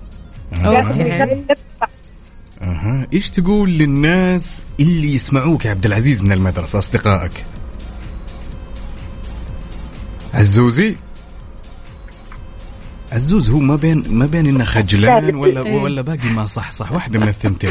أها. 2.61 3.07
إيش 3.13 3.31
تقول 3.31 3.69
للناس 3.69 4.65
اللي 4.79 5.13
يسمعوك 5.13 5.65
يا 5.65 5.69
عبد 5.69 5.85
العزيز 5.85 6.21
من 6.23 6.31
المدرسة 6.31 6.79
أصدقائك؟ 6.79 7.45
عزوزي؟ 10.33 10.95
عزوز 13.11 13.49
هو 13.49 13.59
ما 13.59 13.75
بين 13.75 14.03
ما 14.09 14.25
بين 14.25 14.45
إنه 14.47 14.63
خجلان 14.63 15.35
ولا 15.35 15.61
إيه. 15.65 15.81
ولا 15.81 16.01
باقي 16.01 16.29
ما 16.35 16.45
صح 16.45 16.71
صح؟ 16.71 16.91
واحدة 16.91 17.19
من 17.19 17.27
الثنتين. 17.27 17.69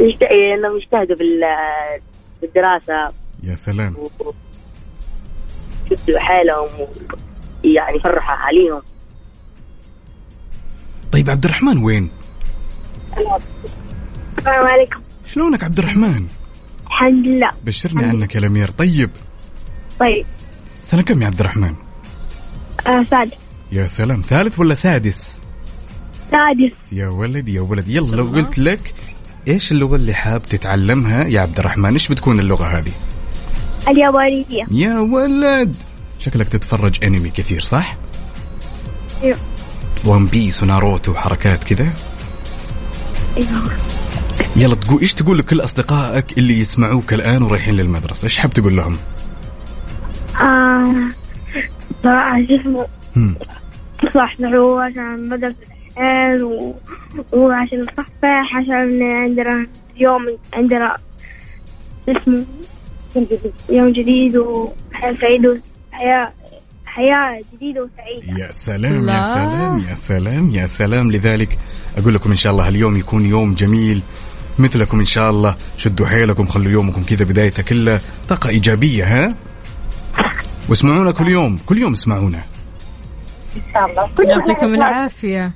يشت- 0.00 0.22
إنهم 0.22 0.76
يجتهدوا 0.76 1.16
بال- 1.16 2.00
بالدراسة. 2.42 3.14
يا 3.42 3.54
سلام. 3.54 3.96
ويشدوا 5.90 6.18
حالهم 6.18 6.68
يعني 7.64 7.96
يفرحوا 7.96 8.46
اهاليهم 8.46 8.82
طيب 11.12 11.30
عبد 11.30 11.44
الرحمن 11.44 11.78
وين؟ 11.78 12.10
السلام 14.38 14.66
عليكم. 14.66 15.00
شلونك 15.26 15.64
عبد 15.64 15.78
الرحمن؟ 15.78 16.26
الحمد 16.86 17.26
لله. 17.26 17.50
بشرني 17.64 18.04
عنك 18.04 18.34
يا 18.34 18.40
الأمير. 18.40 18.70
طيب. 18.70 19.10
طيب. 20.00 20.26
سنة 20.80 21.02
كم 21.02 21.22
يا 21.22 21.26
عبد 21.26 21.40
الرحمن؟ 21.40 21.74
آه 22.86 23.04
سعد 23.10 23.30
يا 23.72 23.86
سلام. 23.86 24.20
ثالث 24.20 24.58
ولا 24.58 24.74
سادس؟ 24.74 25.40
سادس. 26.30 26.92
يا 26.92 27.08
ولد 27.08 27.48
يا 27.48 27.60
ولد 27.60 27.88
يلا 27.88 28.16
لو 28.16 28.24
قلت 28.24 28.58
لك 28.58 28.94
إيش 29.48 29.72
اللغة 29.72 29.96
اللي 29.96 30.14
حاب 30.14 30.42
تتعلمها 30.42 31.24
يا 31.24 31.40
عبد 31.40 31.58
الرحمن 31.58 31.92
إيش 31.92 32.08
بتكون 32.08 32.40
اللغة 32.40 32.64
هذه؟ 32.64 32.92
اليابانية 33.88 34.64
يا 34.70 34.98
ولد. 34.98 35.76
شكلك 36.18 36.48
تتفرج 36.48 37.04
انمي 37.04 37.30
كثير 37.30 37.60
صح؟ 37.60 37.96
أيوه 39.22 39.38
ون 40.06 40.26
بيس 40.26 40.62
وناروتو 40.62 41.12
وحركات 41.12 41.64
كذا. 41.64 41.92
أيوه 43.36 43.70
يلا 44.56 44.74
تقول 44.74 45.00
إيش 45.00 45.14
تقول 45.14 45.38
لكل 45.38 45.60
أصدقائك 45.60 46.38
اللي 46.38 46.60
يسمعوك 46.60 47.12
الآن 47.12 47.42
ورايحين 47.42 47.74
للمدرسة؟ 47.74 48.24
إيش 48.24 48.38
حاب 48.38 48.50
تقول 48.50 48.76
لهم؟ 48.76 48.96
آه 50.42 51.08
صراحة 52.02 52.46
شو 52.46 52.54
اسمه. 52.60 52.86
صح 54.14 54.36
عشان 54.40 55.28
مدرسة 55.28 55.56
الحين 55.62 56.42
و... 56.42 56.74
وعشان 57.32 57.80
نصفح 57.80 58.56
عشان 58.56 59.02
عندنا 59.02 59.66
يوم 59.96 60.38
عندنا 60.54 60.96
اسمه؟ 62.08 62.44
يوم 63.70 63.92
جديد 63.92 64.36
وحياة 64.36 65.14
سعيدة 65.20 65.60
وحياة 65.92 66.32
حياة 66.86 67.40
جديدة 67.54 67.82
وسعيدة. 67.82 68.44
يا 68.44 68.52
سلام 68.52 69.08
يا. 69.08 69.22
سلام 69.22 69.78
يا 69.78 69.94
سلام 69.94 70.50
يا 70.50 70.66
سلام. 70.66 71.12
لذلك 71.12 71.58
أقول 71.98 72.14
لكم 72.14 72.30
إن 72.30 72.36
شاء 72.36 72.52
الله 72.52 72.68
اليوم 72.68 72.96
يكون 72.96 73.26
يوم 73.26 73.54
جميل 73.54 74.02
مثلكم 74.58 74.98
إن 74.98 75.04
شاء 75.04 75.30
الله. 75.30 75.56
شدوا 75.78 76.06
حيلكم 76.06 76.46
خلوا 76.46 76.72
يومكم 76.72 77.02
كذا 77.02 77.24
بدايته 77.24 77.62
كلها. 77.62 78.00
طاقة 78.28 78.48
إيجابية 78.48 79.04
ها؟ 79.04 79.34
واسمعونا 80.68 81.12
كل 81.12 81.28
يوم 81.28 81.58
كل 81.66 81.78
يوم 81.78 81.92
اسمعونا. 81.92 82.42
إن 83.56 83.62
شاء 83.72 83.90
الله. 83.90 84.10
كل 84.16 84.24
يعطيكم 84.24 84.74
العافية. 84.74 85.52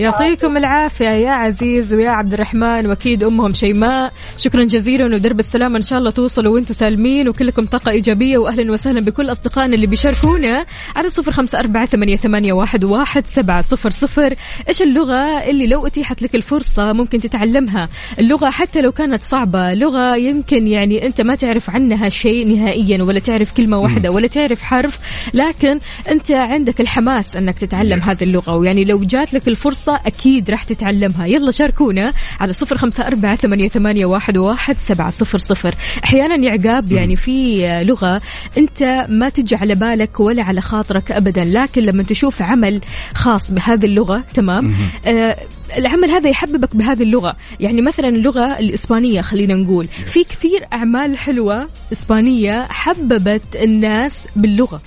يعطيكم 0.00 0.56
العافية 0.56 1.08
يا 1.08 1.30
عزيز 1.30 1.94
ويا 1.94 2.10
عبد 2.10 2.32
الرحمن 2.32 2.86
وأكيد 2.86 3.22
أمهم 3.24 3.54
شيماء 3.54 4.12
شكرا 4.36 4.64
جزيلا 4.64 5.04
ودرب 5.04 5.38
السلامة 5.38 5.76
إن 5.76 5.82
شاء 5.82 5.98
الله 5.98 6.10
توصلوا 6.10 6.54
وأنتم 6.54 6.74
سالمين 6.74 7.28
وكلكم 7.28 7.66
طاقة 7.66 7.90
إيجابية 7.90 8.38
وأهلا 8.38 8.72
وسهلا 8.72 9.00
بكل 9.00 9.32
أصدقائنا 9.32 9.74
اللي 9.74 9.86
بيشاركونا 9.86 10.66
على 10.96 11.10
صفر 11.10 11.32
خمسة 11.32 11.58
أربعة 11.58 11.86
ثمانية, 11.86 12.16
ثمانية 12.16 12.52
واحد, 12.52 12.84
واحد 12.84 13.26
سبعة 13.26 13.60
صفر 13.60 13.90
صفر. 13.90 14.34
إيش 14.68 14.82
اللغة 14.82 15.50
اللي 15.50 15.66
لو 15.66 15.86
أتيحت 15.86 16.22
لك 16.22 16.34
الفرصة 16.34 16.92
ممكن 16.92 17.18
تتعلمها؟ 17.18 17.88
اللغة 18.18 18.50
حتى 18.50 18.80
لو 18.80 18.92
كانت 18.92 19.22
صعبة 19.30 19.74
لغة 19.74 20.16
يمكن 20.16 20.66
يعني 20.68 21.06
أنت 21.06 21.20
ما 21.20 21.34
تعرف 21.34 21.70
عنها 21.70 22.08
شيء 22.08 22.56
نهائيا 22.56 23.02
ولا 23.02 23.20
تعرف 23.20 23.56
كلمة 23.56 23.78
واحدة 23.78 24.10
ولا 24.10 24.26
تعرف 24.26 24.62
حرف 24.62 24.98
لكن 25.34 25.78
أنت 26.10 26.30
عندك 26.30 26.80
الحماس 26.80 27.36
أنك 27.36 27.58
تتعلم. 27.58 28.00
هذه 28.00 28.22
اللغة. 28.22 28.56
ويعني 28.56 28.84
لو 28.84 28.98
جات 28.98 29.34
لك 29.34 29.48
الفرصة 29.48 29.89
أكيد 29.96 30.50
راح 30.50 30.64
تتعلمها. 30.64 31.26
يلا 31.26 31.50
شاركونا 31.50 32.12
على 32.40 32.52
صفر 32.52 32.78
خمسة 32.78 33.06
أربعة 33.06 33.36
ثمانية, 33.36 33.68
ثمانية 33.68 34.06
واحد, 34.06 34.36
واحد 34.36 34.76
سبعة 34.78 35.10
صفر 35.10 35.38
صفر. 35.38 35.74
أحيانا 36.04 36.44
يا 36.44 36.50
عقاب 36.50 36.92
يعني 36.92 37.16
في 37.16 37.66
لغة 37.84 38.22
أنت 38.58 39.06
ما 39.08 39.28
تجي 39.28 39.56
على 39.56 39.74
بالك 39.74 40.20
ولا 40.20 40.42
على 40.42 40.60
خاطرك 40.60 41.12
أبدا 41.12 41.44
لكن 41.44 41.82
لما 41.82 42.02
تشوف 42.02 42.42
عمل 42.42 42.80
خاص 43.14 43.50
بهذه 43.50 43.84
اللغة 43.86 44.24
تمام؟ 44.34 44.74
آه 45.06 45.36
العمل 45.76 46.10
هذا 46.10 46.30
يحببك 46.30 46.76
بهذه 46.76 47.02
اللغة. 47.02 47.36
يعني 47.60 47.82
مثلا 47.82 48.08
اللغة 48.08 48.58
الإسبانية 48.58 49.20
خلينا 49.20 49.54
نقول. 49.54 49.86
في 49.86 50.24
كثير 50.24 50.66
أعمال 50.72 51.18
حلوة 51.18 51.68
إسبانية 51.92 52.66
حببت 52.70 53.56
الناس 53.62 54.28
باللغة. 54.36 54.82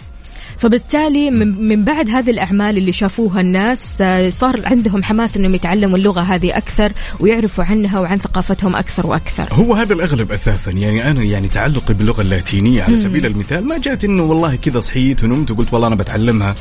فبالتالي 0.63 1.32
من, 1.32 1.86
بعد 1.86 2.10
هذه 2.10 2.29
الأعمال 2.29 2.77
اللي 2.77 2.91
شافوها 2.91 3.41
الناس 3.41 4.01
آه، 4.01 4.29
صار 4.29 4.62
عندهم 4.65 5.03
حماس 5.03 5.38
أنهم 5.38 5.53
يتعلموا 5.53 5.98
اللغة 5.98 6.22
هذه 6.22 6.58
أكثر 6.58 6.91
ويعرفوا 7.20 7.63
عنها 7.63 8.00
وعن 8.00 8.17
ثقافتهم 8.17 8.75
أكثر 8.75 9.08
وأكثر. 9.08 9.53
هو 9.53 9.74
هذا 9.74 9.93
الأغلب 9.93 10.32
أساسا. 10.32 10.72
يعني 10.72 11.12
أنا 11.12 11.24
يعني 11.24 11.48
تعلقي 11.48 11.93
باللغة 11.93 12.22
اللاتينية 12.22 12.84
على 12.84 12.98
سبيل 12.98 13.25
المثال 13.25 13.67
ما 13.67 13.77
جات 13.77 14.03
إنه 14.03 14.24
والله 14.24 14.55
كذا 14.55 14.79
صحيت 14.79 15.24
ونمت 15.24 15.51
وقلت 15.51 15.74
والله 15.74 15.88
أنا 15.88 15.96
بتعلمها. 15.96 16.55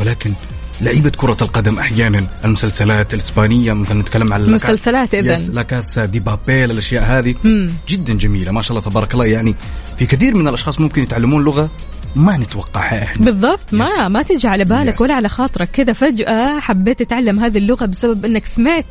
ولكن 0.00 0.32
لعيبة 0.80 1.12
كرة 1.16 1.36
القدم 1.42 1.78
أحيانا 1.78 2.26
المسلسلات 2.44 3.14
الإسبانية 3.14 3.72
مثلا 3.72 4.00
نتكلم 4.00 4.32
عن 4.32 4.50
مسلسلات 4.50 5.14
إذن. 5.14 5.32
يس 5.32 5.50
لا 5.50 5.62
كاسا 5.62 6.04
دي 6.04 6.20
بابيل 6.20 6.70
الأشياء 6.70 7.04
هذه. 7.04 7.34
مم. 7.44 7.70
جدا 7.88 8.14
جميلة 8.14 8.52
ما 8.52 8.62
شاء 8.62 8.78
الله 8.78 8.90
تبارك 8.90 9.14
الله. 9.14 9.24
يعني 9.24 9.54
في 9.98 10.06
كثير 10.06 10.34
من 10.36 10.48
الأشخاص 10.48 10.80
ممكن 10.80 11.02
يتعلمون 11.02 11.44
لغة 11.44 11.70
ما 12.16 12.36
نتوقعها 12.36 13.02
إحنا. 13.02 13.24
بالضبط. 13.24 13.72
ما 13.74 14.08
ما 14.08 14.22
تجي 14.22 14.48
على 14.48 14.64
بالك 14.64 14.96
Yes. 14.96 15.00
ولا 15.00 15.14
على 15.14 15.28
خاطرك. 15.28 15.68
كذا 15.70 15.92
فجأة 15.92 16.58
حبيت 16.60 16.98
تتعلم 17.02 17.40
هذه 17.40 17.58
اللغة 17.58 17.86
بسبب 17.86 18.24
إنك 18.24 18.46
سمعت 18.46 18.84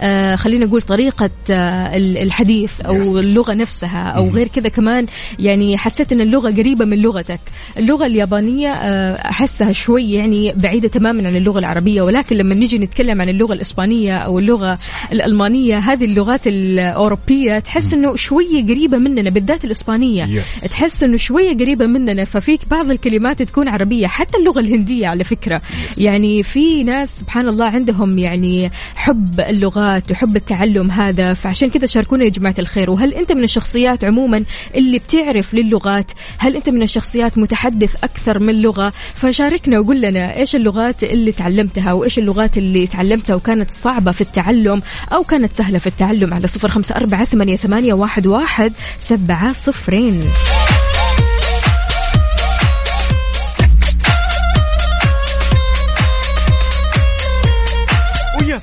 آه 0.00 0.36
خلينا 0.36 0.66
نقول 0.66 0.82
طريقة 0.82 1.30
آه 1.50 1.96
ال- 1.96 2.18
الحديث 2.18 2.80
أو 2.80 3.04
Yes. 3.04 3.08
اللغة 3.16 3.52
نفسها 3.54 4.02
أو 4.08 4.28
غير 4.30 4.48
كذا 4.48 4.68
كمان. 4.68 5.06
يعني 5.38 5.78
حسيت 5.78 6.12
إن 6.12 6.20
اللغة 6.20 6.50
قريبة 6.50 6.84
من 6.84 6.98
لغتك. 7.02 7.40
اللغة 7.76 8.06
اليابانية 8.06 8.68
آه 8.70 9.14
أحسها 9.28 9.72
شوي 9.72 10.10
يعني 10.12 10.52
بعيدة 10.56 10.88
تماما 10.88 11.28
عن 11.28 11.36
اللغة 11.36 11.58
العربية. 11.58 12.02
ولكن 12.02 12.36
لما 12.36 12.54
نيجي 12.54 12.78
نتكلم 12.78 13.20
عن 13.22 13.28
اللغة 13.28 13.52
الإسبانية 13.52 14.16
أو 14.18 14.38
اللغة 14.38 14.78
الألمانية 15.12 15.78
هذه 15.78 16.04
اللغات 16.04 16.40
الأوروبية 16.46 17.58
تحس 17.58 17.92
إنه 17.92 18.16
شوية 18.16 18.62
قريبة 18.64 18.96
مننا 18.98 19.30
بالذات 19.30 19.64
الإسبانية. 19.64 20.40
Yes. 20.42 20.68
تحس 20.68 21.02
إنه 21.02 21.16
شوية 21.16 21.56
قريبة 21.56 21.86
مننا. 21.86 22.24
ففيك 22.24 22.63
بعض 22.70 22.90
الكلمات 22.90 23.42
تكون 23.42 23.68
عربية 23.68 24.06
حتى 24.06 24.38
اللغة 24.38 24.60
الهندية 24.60 25.06
على 25.06 25.24
فكرة. 25.24 25.62
يعني 25.98 26.42
في 26.42 26.84
ناس 26.84 27.18
سبحان 27.18 27.48
الله 27.48 27.66
عندهم 27.66 28.18
يعني 28.18 28.70
حب 28.96 29.40
اللغات 29.40 30.10
وحب 30.10 30.36
التعلم 30.36 30.90
هذا 30.90 31.34
فعشان 31.34 31.68
كذا 31.68 31.86
شاركونا 31.86 32.24
يا 32.24 32.30
جماعة 32.30 32.54
الخير. 32.58 32.90
وهل 32.90 33.14
أنت 33.14 33.32
من 33.32 33.44
الشخصيات 33.44 34.04
عموما 34.04 34.44
اللي 34.74 34.98
بتعرف 34.98 35.54
للغات؟ 35.54 36.12
هل 36.38 36.56
أنت 36.56 36.68
من 36.68 36.82
الشخصيات 36.82 37.38
متحدث 37.38 38.04
أكثر 38.04 38.38
من 38.38 38.62
لغة؟ 38.62 38.92
فشاركنا 39.14 39.78
وقول 39.78 40.00
لنا 40.00 40.36
إيش 40.36 40.56
اللغات 40.56 41.02
اللي 41.02 41.32
تعلمتها 41.32 41.92
وإيش 41.92 42.18
اللغات 42.18 42.58
اللي 42.58 42.86
تعلمتها 42.86 43.36
وكانت 43.36 43.70
صعبة 43.70 44.12
في 44.12 44.20
التعلم 44.20 44.82
أو 45.12 45.24
كانت 45.24 45.52
سهلة 45.52 45.78
في 45.78 45.86
التعلم 45.86 46.34
على 46.34 46.46
صفر 46.46 46.68
خمسة 46.68 46.96
أربعة 46.96 47.24
ثمانية, 47.24 47.56
ثمانية 47.56 47.94
واحد, 47.94 48.26
واحد 48.26 48.72
سبعة 48.98 49.52
صفرين. 49.52 50.20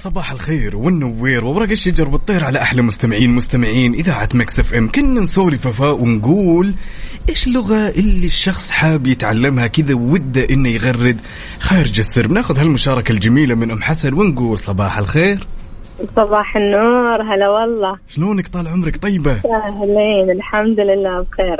صباح 0.01 0.31
الخير 0.31 0.77
والنوير 0.77 1.45
وورق 1.45 1.71
الشجر 1.71 2.09
والطير 2.09 2.43
على 2.45 2.61
أحلى 2.61 2.81
مستمعين 2.81 3.35
مستمعين 3.35 3.93
إذاعة 3.93 4.29
مكس 4.33 4.59
إف 4.59 4.73
إم. 4.73 4.89
كنا 4.89 5.21
نسولف 5.21 5.65
وفاء 5.65 6.01
ونقول 6.01 6.73
إيش 7.29 7.47
اللغة 7.47 7.89
اللي 7.89 8.25
الشخص 8.25 8.71
حاب 8.71 9.07
يتعلمها 9.07 9.67
كذا 9.67 9.93
وده 9.95 10.47
إنه 10.49 10.69
يغرد؟ 10.69 11.17
خارج 11.59 11.99
السر 11.99 12.27
بناخذ 12.27 12.57
هالمشاركة 12.57 13.11
الجميلة 13.11 13.55
من 13.55 13.71
أم 13.71 13.81
حسن 13.81 14.13
ونقول 14.13 14.59
صباح 14.59 14.97
الخير. 14.97 15.47
صباح 16.15 16.55
النور 16.55 17.21
هلا 17.21 17.49
والله. 17.49 17.97
شلونك 18.07 18.47
طال 18.47 18.67
عمرك؟ 18.67 18.97
طيبة؟ 18.97 19.31
اهلين 19.31 20.31
الحمد 20.31 20.79
لله 20.79 21.25
بخير. 21.31 21.57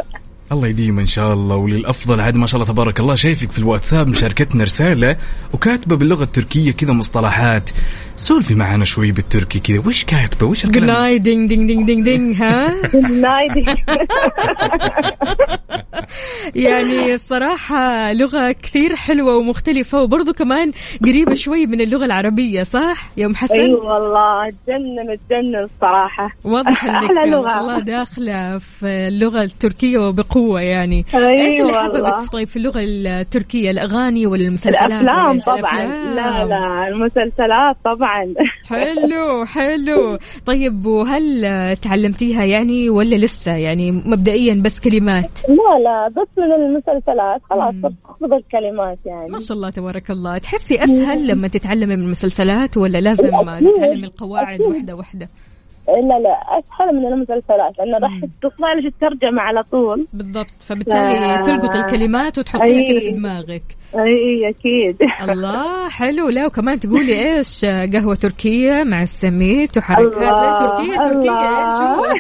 الله 0.52 0.68
يديم 0.68 1.00
إن 1.00 1.08
شاء 1.08 1.34
الله 1.34 1.56
وللأفضل 1.56 2.20
عاد 2.20 2.38
ما 2.38 2.46
شاء 2.46 2.62
الله 2.62 2.74
تبارك 2.74 3.00
الله 3.00 3.16
شايفك 3.16 3.52
في 3.52 3.60
الواتساب 3.60 4.08
مشاركتنا 4.08 4.64
رسالة 4.64 5.18
وكاتبة 5.54 5.96
باللغة 5.96 6.24
التركية 6.24 6.72
كذا 6.72 6.94
مصطلحات. 6.94 7.70
سولفي 8.22 8.56
معنا 8.56 8.86
شوي 8.86 9.12
بالتركي 9.12 9.60
كذا 9.60 9.88
وش 9.88 10.04
كاتبه 10.04 10.48
وش 10.48 10.66
الكلام 10.66 10.88
نايت 10.88 11.22
دينج 11.22 11.50
دينج 11.50 11.68
دينج 11.68 11.86
دينج 11.86 12.06
دينج 12.06 12.36
ها 12.36 12.76
يعني 16.56 17.14
الصراحة 17.14 18.14
لغة 18.14 18.52
كثير 18.52 18.96
حلوة 18.96 19.38
ومختلفة 19.38 20.02
وبرضو 20.02 20.34
كمان 20.34 20.72
قريبة 21.06 21.34
شوي 21.34 21.66
من 21.66 21.82
اللغة 21.82 22.06
العربية 22.06 22.64
صح 22.64 23.06
يا 23.18 23.26
أم 23.26 23.36
حسن؟ 23.36 23.56
أي 23.56 23.74
والله 23.74 24.50
تجنن 24.68 25.18
تجنن 25.30 25.64
الصراحة 25.64 26.30
واضح 26.46 26.86
أحلى 26.86 27.14
ما 27.14 27.26
لغة. 27.26 27.48
شاء 27.48 27.60
الله 27.60 27.80
داخلة 27.80 28.58
في 28.58 29.08
اللغة 29.08 29.44
التركية 29.44 29.98
وبقوة 29.98 30.62
يعني 30.62 31.06
أي 31.16 31.46
إيش 31.46 31.60
اللي 31.60 31.64
والله. 31.64 32.12
حببك 32.12 32.32
طيب 32.32 32.48
في 32.48 32.58
اللغة 32.58 32.80
التركية 32.84 33.72
الأغاني 33.72 34.28
ولا 34.28 34.42
المسلسلات 34.42 34.92
ولا 34.92 35.02
الافلام 35.02 35.32
إيش؟ 35.32 35.46
طبعا 35.46 35.58
الأفلام؟ 35.58 36.16
لا 36.16 36.46
لا 36.46 36.88
المسلسلات 36.88 37.76
طبعا 37.86 38.11
حلو 38.70 39.46
حلو. 39.46 40.18
طيب 40.46 40.86
وهل 40.86 41.42
تعلمتيها 41.76 42.44
يعني 42.46 42.90
ولا 42.90 43.16
لسه؟ 43.16 43.52
يعني 43.52 43.92
مبدئيا 43.92 44.62
بس 44.66 44.80
كلمات. 44.80 45.40
لا 45.48 45.80
لا 45.84 46.08
بس 46.08 46.28
من 46.38 46.54
المسلسلات. 46.54 47.42
خلاص 47.50 47.74
بس 47.74 47.92
احفظ 48.06 48.34
الكلمات 48.34 48.98
يعني. 49.06 49.30
ما 49.30 49.40
شاء 49.40 49.58
الله 49.58 49.70
تبارك 49.70 50.12
الله. 50.12 50.38
تحسي 50.38 50.84
أسهل 50.84 51.28
لما 51.28 51.48
تتعلمي 51.48 51.96
من 51.96 52.04
المسلسلات 52.04 52.78
ولا 52.78 52.98
لازم. 52.98 53.30
تتعلمي 53.30 54.06
القواعد. 54.06 54.62
واحدة 54.62 54.96
واحدة؟ 54.96 55.30
لا 55.88 56.20
لا 56.20 56.60
اسهل 56.60 56.96
من 56.96 57.06
المسلسلات 57.14 57.78
لأنه 57.80 57.98
راح 57.98 58.12
تطلع 58.42 58.74
لك 58.74 58.86
الترجمة 58.86 59.42
على 59.42 59.64
طول 59.64 60.08
بالضبط 60.14 60.62
فبالتالي 60.68 61.20
لا. 61.20 61.42
تلقط 61.46 61.76
الكلمات 61.76 62.38
وتحطيها. 62.38 62.88
كذا 62.92 63.00
في 63.00 63.10
دماغك 63.12 63.64
أي 63.96 64.50
أكيد 64.50 64.98
الله 65.32 65.90
حلو 65.90 66.30
لا 66.30 66.46
وكمان 66.46 66.80
تقولي 66.80 67.38
إيش 67.38 67.66
قهوة 67.66 68.16
تركية 68.16 68.84
مع 68.84 69.02
السميت 69.02 69.78
وحركات 69.78 70.14
لا 70.22 70.58
تركية 70.60 70.98
تركية 70.98 71.64
إيش. 71.66 71.82
هو 71.82 72.06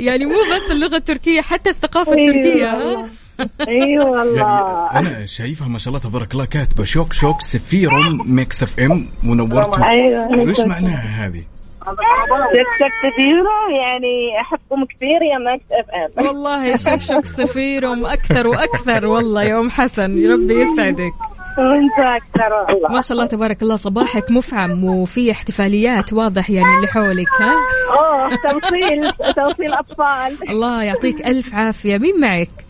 يعني 0.06 0.24
مو 0.26 0.34
بس 0.54 0.70
اللغة 0.70 0.96
التركية 0.96 1.40
حتى 1.40 1.70
الثقافة 1.70 2.12
أيوة 2.12 2.28
التركية 2.28 2.70
ها. 2.70 3.06
اي 3.40 3.98
والله. 3.98 4.88
يعني 4.92 5.08
أنا 5.16 5.26
شايفها 5.26 5.68
ما 5.68 5.78
شاء 5.78 5.88
الله 5.88 6.08
تبارك 6.08 6.32
الله 6.32 6.44
كاتبة. 6.44 6.84
çok 6.84 7.12
çok 7.12 7.40
severim 7.40 8.24
ميكس 8.26 8.62
اف 8.62 8.80
إم 8.80 9.06
ونورتوا 9.28 9.88
أيوة. 9.90 10.50
وش 10.50 10.60
معناها 10.60 11.26
هذه؟ 11.26 11.44
çok 11.88 12.52
çok 12.52 13.16
seviyorum 13.16 13.80
يعني 13.80 14.40
أحبكم 14.40 14.84
كثير 14.84 15.22
يا 15.32 15.38
Mix 15.38 15.64
FM. 15.72 16.26
والله 16.26 16.76
çok 16.76 17.00
çok 17.00 17.24
seviyorum 17.24 18.06
أكثر 18.06 18.46
وأكثر. 18.46 19.06
والله 19.06 19.42
يا 19.42 19.60
ام 19.60 19.70
حسن 19.70 20.18
يا 20.18 20.32
ربي 20.32 20.54
يسعدك. 20.54 21.12
وأنت 21.58 22.22
أكثر 22.22 22.52
والله. 22.74 22.88
ما 22.88 23.00
شاء 23.00 23.12
الله 23.12 23.26
تبارك 23.26 23.62
الله 23.62 23.76
صباحك 23.76 24.30
مفعم 24.30 24.84
وفي 24.84 25.30
احتفاليات 25.30 26.12
واضح 26.12 26.50
يعني 26.50 26.76
اللي 26.76 26.86
حولك 26.86 27.28
ها؟ 27.40 27.54
أوه 27.98 28.28
توصيل 28.28 29.32
توصيل 29.34 29.72
أطفال. 29.72 30.50
الله 30.50 30.82
يعطيك 30.82 31.26
ألف 31.26 31.54
عافية. 31.54 31.98
مين 31.98 32.20
معك؟ 32.20 32.67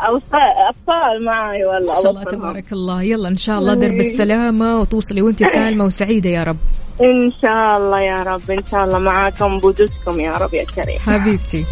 اطفال 0.00 1.24
معي 1.24 1.64
والله 1.64 1.94
ما 1.94 2.02
شاء 2.02 2.10
الله. 2.10 2.24
تبارك 2.24 2.72
الله. 2.72 3.02
يلا 3.02 3.28
إن 3.28 3.36
شاء 3.36 3.58
الله 3.58 3.74
درب 3.74 4.00
السلامه 4.00 4.80
وتوصلي 4.80 5.22
وانت 5.22 5.44
سالمة 5.44 5.84
وسعيدة 5.84 6.30
يا 6.30 6.44
رب. 6.44 6.56
إن 7.00 7.32
شاء 7.42 7.76
الله 7.78 8.00
يا 8.00 8.22
رب 8.22 8.50
إن 8.50 8.66
شاء 8.66 8.84
الله 8.84 8.98
معاكم 8.98 9.58
بوجودكم 9.58 10.20
يا 10.20 10.32
رب 10.36 10.54
يا 10.54 10.64
كريم. 10.64 10.98
حبيبتي. 10.98 11.64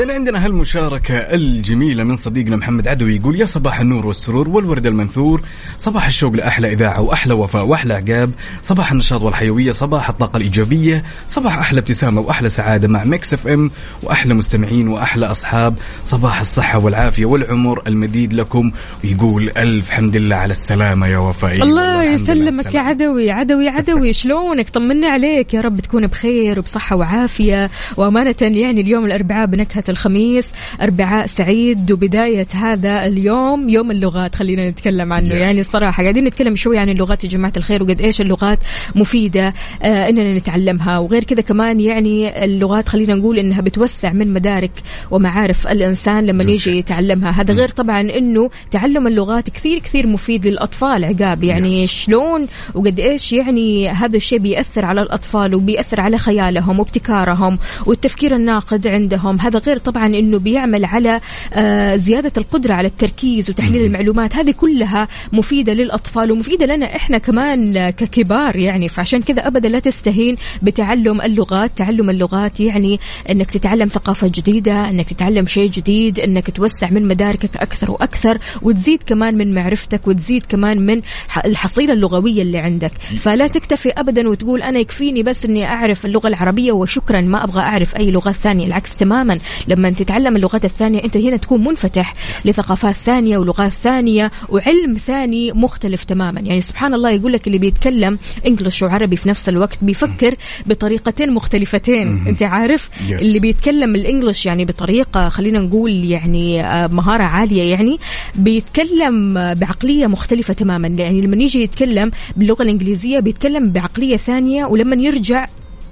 يعني 0.00 0.12
عندنا 0.12 0.44
هالمشاركة 0.46 1.14
الجميلة 1.14 2.04
من 2.04 2.16
صديقنا 2.16 2.56
محمد 2.56 2.88
عدوي 2.88 3.16
يقول 3.16 3.40
يا 3.40 3.44
صباح 3.44 3.80
النور 3.80 4.06
والسرور 4.06 4.48
والورد 4.48 4.86
المنثور 4.86 5.42
صباح 5.76 6.06
الشوق 6.06 6.32
لأحلى 6.32 6.72
إذاعة 6.72 7.00
وأحلى 7.00 7.34
وفاء 7.34 7.64
وأحلى 7.64 7.94
عقاب 7.94 8.30
صباح 8.62 8.92
النشاط 8.92 9.22
والحيوية 9.22 9.72
صباح 9.72 10.08
الطاقة 10.08 10.36
الإيجابية 10.36 11.04
صباح 11.28 11.58
أحلى 11.58 11.80
ابتسامة 11.80 12.20
وأحلى 12.20 12.48
سعادة 12.48 12.88
مع 12.88 13.04
Mix 13.04 13.34
FM 13.34 13.70
وأحلى 14.02 14.34
مستمعين 14.34 14.88
وأحلى 14.88 15.26
أصحاب 15.26 15.74
صباح 16.04 16.40
الصحة 16.40 16.78
والعافية 16.78 17.24
والعمر 17.24 17.82
المديد 17.86 18.32
لكم. 18.32 18.70
ويقول 19.04 19.50
ألف 19.56 19.90
حمد 19.90 20.16
لله 20.16 20.36
على 20.36 20.50
السلامة 20.50 21.06
يا 21.06 21.18
وفاء 21.18 21.62
الله 21.62 22.02
يسلمك 22.04 22.74
يا. 22.74 22.80
عدوي 22.80 23.30
عدوي 23.30 23.68
عدوي. 23.68 24.12
شلونك؟ 24.20 24.70
طمنا 24.70 25.08
عليك 25.08 25.54
يا 25.54 25.60
رب 25.60 25.80
تكون 25.80 26.06
بخير 26.06 26.58
وبصحة 26.58 26.96
وعافية. 26.96 27.70
وأمانة 27.96 28.36
يعني 28.40 28.80
اليوم 28.80 29.04
الأربعاء 29.04 29.46
بنكهة 29.46 29.89
الخميس. 29.90 30.48
أربعاء 30.82 31.26
سعيد. 31.26 31.92
وبداية 31.92 32.46
هذا 32.54 33.06
اليوم 33.06 33.68
يوم 33.68 33.90
اللغات. 33.90 34.34
خلينا 34.34 34.70
نتكلم 34.70 35.12
عنه. 35.12 35.28
Yes. 35.28 35.32
يعني 35.32 35.60
الصراحة 35.60 36.02
قاعدين 36.02 36.24
نتكلم 36.24 36.54
شوي 36.54 36.78
عن 36.78 36.88
اللغات 36.88 37.24
يا 37.24 37.28
جماعة 37.28 37.52
الخير 37.56 37.82
وقد 37.82 38.00
إيش 38.00 38.20
اللغات 38.20 38.58
مفيدة 38.94 39.54
آه 39.82 40.08
إننا 40.08 40.36
نتعلمها. 40.36 40.98
وغير 40.98 41.24
كذا 41.24 41.42
كمان 41.42 41.80
يعني 41.80 42.44
اللغات 42.44 42.88
خلينا 42.88 43.14
نقول 43.14 43.38
إنها 43.38 43.60
بتوسع 43.60 44.12
من 44.12 44.32
مدارك 44.32 44.72
ومعارف 45.10 45.68
الإنسان 45.68 46.26
لما 46.26 46.44
يجي 46.44 46.78
يتعلمها. 46.78 47.30
هذا 47.30 47.54
غير 47.54 47.68
طبعا 47.68 48.00
إنه 48.00 48.50
تعلم 48.70 49.06
اللغات 49.06 49.50
كثير 49.50 49.78
كثير 49.78 50.06
مفيد 50.06 50.46
للأطفال 50.46 51.04
عقاب. 51.04 51.44
يعني 51.44 51.86
Yes. 51.86 51.90
شلون 51.90 52.46
وقد 52.74 53.00
إيش 53.00 53.32
يعني 53.32 53.88
هذا 53.88 54.16
الشيء 54.16 54.38
بيأثر 54.38 54.84
على 54.84 55.02
الأطفال 55.02 55.54
وبيأثر 55.54 56.00
على 56.00 56.18
خيالهم 56.18 56.78
وابتكارهم 56.78 57.58
والتفكير 57.86 58.36
الناقد 58.36 58.86
عندهم. 58.86 59.40
هذا 59.40 59.58
غير 59.58 59.78
طبعا 59.80 60.06
إنه 60.06 60.38
بيعمل 60.38 60.84
على 60.84 61.20
آه 61.54 61.96
زيادة 61.96 62.32
القدرة 62.36 62.74
على 62.74 62.88
التركيز 62.88 63.50
وتحليل 63.50 63.84
المعلومات. 63.84 64.36
هذه 64.36 64.50
كلها 64.50 65.08
مفيدة 65.32 65.72
للأطفال 65.72 66.32
ومفيدة 66.32 66.66
لنا 66.66 66.96
إحنا 66.96 67.18
كمان 67.18 67.90
ككبار 67.90 68.56
يعني. 68.56 68.88
فعشان 68.88 69.22
كذا 69.22 69.46
أبدا 69.46 69.68
لا 69.68 69.78
تستهين 69.78 70.36
بتعلم 70.62 71.20
اللغات. 71.20 71.70
تعلم 71.76 72.10
اللغات 72.10 72.60
يعني 72.60 73.00
أنك 73.30 73.50
تتعلم 73.50 73.88
ثقافة 73.88 74.30
جديدة 74.34 74.88
أنك 74.90 75.08
تتعلم 75.08 75.46
شيء 75.46 75.70
جديد 75.70 76.20
أنك 76.20 76.50
توسع 76.50 76.90
من 76.90 77.08
مداركك 77.08 77.56
أكثر 77.56 77.90
وأكثر 77.90 78.38
وتزيد 78.62 79.02
كمان 79.02 79.34
من 79.38 79.54
معرفتك 79.54 80.08
وتزيد 80.08 80.46
كمان 80.48 80.86
من 80.86 81.00
الحصيلة 81.46 81.92
اللغوية 81.92 82.42
اللي 82.42 82.58
عندك. 82.58 82.92
فلا 83.20 83.46
تكتفي 83.46 83.88
أبدا 83.88 84.28
وتقول 84.28 84.62
أنا 84.62 84.78
يكفيني 84.78 85.22
بس 85.22 85.44
أني 85.44 85.66
أعرف 85.66 86.06
اللغة 86.06 86.28
العربية 86.28 86.72
وشكرا 86.72 87.20
ما 87.20 87.44
أبغى 87.44 87.60
أعرف 87.60 87.96
أي 87.96 88.10
لغات 88.10 88.34
ثانية. 88.34 88.66
العكس 88.66 88.96
تماما. 88.96 89.38
لما 89.68 89.90
تتعلم 89.90 90.36
اللغات 90.36 90.64
الثانية 90.64 91.04
أنت 91.04 91.16
هنا 91.16 91.36
تكون 91.36 91.64
منفتح 91.64 92.14
لثقافات 92.46 92.94
ثانية 92.94 93.38
ولغات 93.38 93.72
ثانية 93.72 94.30
وعلم 94.48 94.96
ثاني 95.06 95.52
مختلف 95.52 96.04
تماما. 96.04 96.40
يعني 96.40 96.60
سبحان 96.60 96.94
الله 96.94 97.10
يقول 97.10 97.32
لك 97.32 97.46
اللي 97.46 97.58
بيتكلم 97.58 98.18
انجلش 98.46 98.82
وعربي 98.82 99.16
في 99.16 99.28
نفس 99.28 99.48
الوقت 99.48 99.78
بيفكر 99.82 100.34
بطريقتين 100.66 101.32
مختلفتين. 101.32 102.26
أنت 102.26 102.42
عارف 102.42 102.90
Yes. 102.90 103.12
اللي 103.22 103.38
بيتكلم 103.40 103.94
الانجلش 103.94 104.46
يعني 104.46 104.64
بطريقة 104.64 105.28
خلينا 105.28 105.58
نقول 105.58 106.04
يعني 106.04 106.64
آه، 106.64 106.86
مهارة 106.86 107.22
عالية 107.22 107.62
يعني 107.70 107.98
بيتكلم 108.34 109.34
بعقلية 109.54 110.06
مختلفة 110.06 110.54
تماما. 110.54 110.88
يعني 110.88 111.20
لما 111.20 111.36
يجي 111.36 111.62
يتكلم 111.62 112.10
باللغة 112.36 112.62
الإنجليزية 112.62 113.20
بيتكلم 113.20 113.70
بعقلية 113.72 114.16
ثانية 114.16 114.64
ولما 114.66 114.96
يرجع 115.02 115.44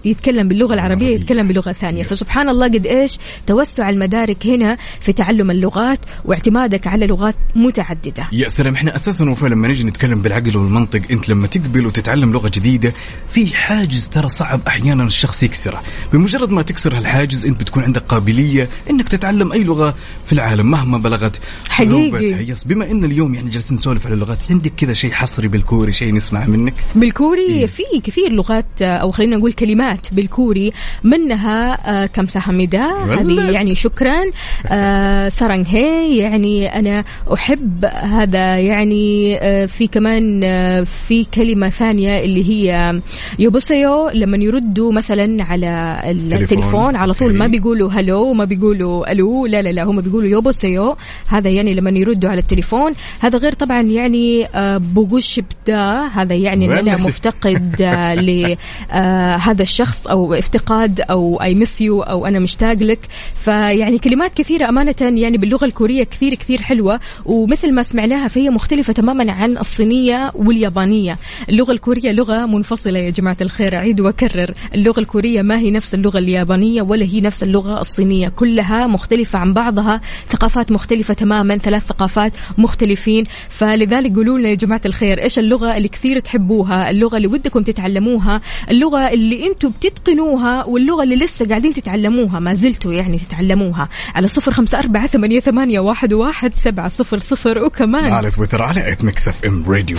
يتكلم 0.05 0.49
باللغة 0.49 0.75
العربية 0.75 1.07
العربية. 1.07 1.17
يتكلم 1.23 1.49
بلغة 1.49 1.73
ثانية 1.73 2.03
Yes. 2.05 2.07
فسبحان 2.07 2.49
الله 2.49 2.67
قد 2.67 2.87
إيش 2.87 3.19
توسع 3.47 3.89
المدارك 3.91 4.47
هنا 4.47 4.79
في 5.01 5.13
تعلم 5.13 5.51
اللغات 5.51 5.99
واعتمادك 6.25 6.87
على 6.87 7.07
لغات 7.07 7.35
متعددة 7.57 8.29
يا 8.33 8.49
سلام 8.49 8.75
إحنا 8.75 8.97
أساسا 8.97 9.31
وفا 9.31 9.47
لما 9.47 9.69
نيجي 9.69 9.85
نتكلم 9.85 10.23
بالعقل 10.23 10.57
والمنطق 10.57 11.01
أنت 11.11 11.29
لما 11.29 11.47
تقبل 11.47 11.87
وتتعلم 11.87 12.33
لغة 12.33 12.49
جديدة 12.55 12.93
في 13.29 13.47
حاجز 13.57 14.09
ترى 14.09 14.29
صعب 14.29 14.61
أحيانا 14.67 15.05
الشخص 15.05 15.43
يكسره 15.43 15.83
بمجرد 16.13 16.51
ما 16.51 16.63
تكسر 16.63 16.99
هالحاجز 16.99 17.47
أنت 17.47 17.61
بتكون 17.61 17.85
عندك 17.85 18.03
قابلية 18.03 18.69
إنك 18.91 19.09
تتعلم 19.09 19.53
أي 19.53 19.65
لغة 19.65 19.95
في 20.27 20.33
العالم 20.33 20.71
مهما 20.71 20.99
بلغت 20.99 21.41
حقيقي. 21.69 22.49
يس 22.51 22.65
بما 22.65 22.91
إن 22.91 23.05
اليوم 23.05 23.35
يعني 23.35 23.51
جالسين 23.51 23.77
نسولف 23.77 24.07
على 24.07 24.15
اللغات 24.15 24.39
عندك 24.51 24.73
كذا 24.77 24.93
شيء 24.93 25.13
حصري 25.13 25.49
بالكوري 25.49 25.93
شيء 25.93 26.15
نسمع 26.15 26.47
منك 26.47 26.75
بالكوري 26.95 27.47
إيه. 27.49 27.67
في 27.67 27.83
كثير 28.05 28.33
لغات 28.33 28.83
أو 28.83 29.11
خلينا 29.11 29.37
نقول 29.37 29.53
كلمات 29.53 29.88
بالكوري 30.13 30.73
منها 31.05 31.79
آه، 32.03 32.07
كمساهميدا 32.07 32.87
ولد. 32.87 33.19
هذه 33.19 33.51
يعني 33.51 33.75
شكرا 33.75 34.21
آه، 34.67 35.29
사랑해 35.29 36.19
يعني 36.19 36.79
أنا 36.79 37.05
أحب 37.35 37.85
هذا 37.85 38.59
يعني 38.59 39.37
آه، 39.41 39.67
في 39.67 39.87
كمان 39.87 40.45
آه، 40.45 40.83
في 40.83 41.25
كلمة 41.25 41.69
ثانية 41.69 42.19
اللي 42.19 42.49
هي 42.51 43.01
여보세요 43.39 44.09
لما 44.09 44.37
يردوا 44.37 44.93
مثلا 44.93 45.45
على 45.45 45.97
تليفون. 46.03 46.43
التليفون 46.43 46.97
على 46.97 47.15
طول 47.15 47.35
ما. 47.35 47.47
بيقولوا 47.47 47.91
hello 47.93 48.33
ما 48.33 48.45
بيقولوا 48.45 49.13
ألو 49.13 49.47
لا 49.47 49.63
لا 49.63 49.69
لا 49.69 49.85
هم 49.85 50.01
بيقولوا 50.01 50.29
여보세요 50.29 50.97
هذا 51.29 51.51
يعني 51.51 51.75
لما 51.75 51.91
يردوا 51.91 52.31
على 52.31 52.41
التليفون 52.41 52.93
هذا 53.21 53.39
غير 53.39 53.53
طبعا 53.53 53.83
يعني 53.83 54.49
보고 54.79 55.41
싶다 55.41 56.03
هذا 56.03 56.35
يعني 56.35 56.69
والله. 56.69 56.97
مفتقد 56.97 57.83
آه، 57.83 58.15
لهذا 58.15 59.63
الشخص 59.81 60.07
أو 60.07 60.35
افتقاد 60.35 61.01
أو 61.01 61.43
I 61.43 61.55
miss 61.55 61.81
you 61.81 62.03
أو 62.03 62.27
أنا 62.27 62.39
مشتاق 62.39 62.83
لك. 62.83 62.99
فيعني 63.37 63.99
كلمات 63.99 64.35
كثيرة 64.35 64.69
أمانة 64.69 64.95
يعني 65.01 65.39
باللغة 65.39 65.65
الكورية 65.65 66.05
كثير 66.05 66.35
كثير 66.35 66.63
حلوة. 66.63 67.01
ومثل 67.25 67.73
ما 67.73 67.83
سمعناها 67.83 68.29
فهي 68.29 68.51
مختلفة 68.51 68.93
تماما 68.93 69.33
عن 69.33 69.59
الصينية 69.59 70.33
واليابانية. 70.35 71.19
اللغة 71.49 71.73
الكورية 71.73 72.13
لغة 72.13 72.47
منفصلة 72.47 72.99
يا 72.99 73.11
جماعة 73.11 73.37
الخير. 73.41 73.77
أعيد 73.77 74.01
وأكرر. 74.01 74.55
اللغة 74.75 75.01
الكورية 75.01 75.43
ما 75.43 75.59
هي 75.59 75.71
نفس 75.71 75.95
اللغة 75.95 76.19
اليابانية 76.19 76.83
ولا 76.83 77.05
هي 77.05 77.21
نفس 77.21 77.43
اللغة 77.43 77.81
الصينية. 77.81 78.29
كلها 78.29 78.87
مختلفة 78.87 79.39
عن 79.39 79.53
بعضها. 79.53 80.01
ثقافات 80.29 80.73
مختلفة 80.73 81.15
تماما. 81.15 81.57
ثلاث 81.57 81.85
ثقافات 81.85 82.33
مختلفين. 82.59 83.25
فلذلك 83.49 84.17
قولوا 84.17 84.39
لنا 84.39 84.49
يا 84.49 84.55
جماعة 84.55 84.81
الخير 84.87 85.23
إيش 85.23 85.39
اللغة 85.39 85.77
اللي 85.77 85.89
كثير 85.89 86.19
تحبوها؟ 86.19 86.91
اللغة 86.91 87.17
اللي 87.17 87.29
ودكم 87.29 87.63
تتعلموها؟ 87.63 88.41
اللغة 88.71 89.09
اللي 89.09 89.47
أنتم 89.47 89.68
بتتقنوها 89.69 90.65
واللغة 90.65 91.03
اللي 91.03 91.17
لسه 91.17 91.47
قاعدين 91.47 91.73
تتعلموها 91.73 92.41
ما 92.41 92.55
زلتوا 92.55 92.93
يعني 92.93 93.19
تتعلموها. 93.19 93.89
على 94.15 94.27
صفر 94.27 94.53
خمسة 94.53 94.79
أربعة 94.79 95.07
ثمانية, 95.07 95.41
ثمانية 95.41 95.81
واحد, 95.81 96.13
واحد 96.13 96.55
سبعة 96.55 96.89
صفر 96.89 97.19
صفر 97.19 97.65
وكمان 97.65 98.13
على 98.13 98.31
تويتر 98.31 98.63
على 98.63 98.93
at 98.93 99.05
Mix 99.05 99.29
FM 99.29 99.65
Radio 99.71 99.99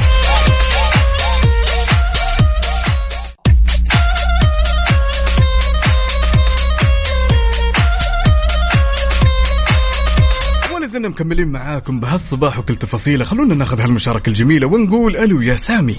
زلنا 10.89 11.09
مكملين 11.09 11.47
معاكم 11.47 11.99
بهالصباح 11.99 12.59
وكل 12.59 12.75
تفاصيله 12.75 13.25
خلونا 13.25 13.55
ناخذ 13.55 13.81
هالمشاركة 13.81 14.29
الجميلة 14.29 14.67
ونقول 14.67 15.15
ألو 15.15 15.41
يا 15.41 15.55
سامي. 15.55 15.95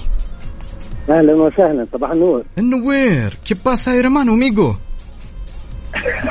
أهلا 1.09 1.33
وسهلا. 1.33 1.87
صباح 1.93 2.11
النور. 2.11 2.43
النوير. 2.57 3.33
qué 3.45 3.65
pasa 3.65 3.91
hermano 3.91 4.35
amigo 4.35 4.73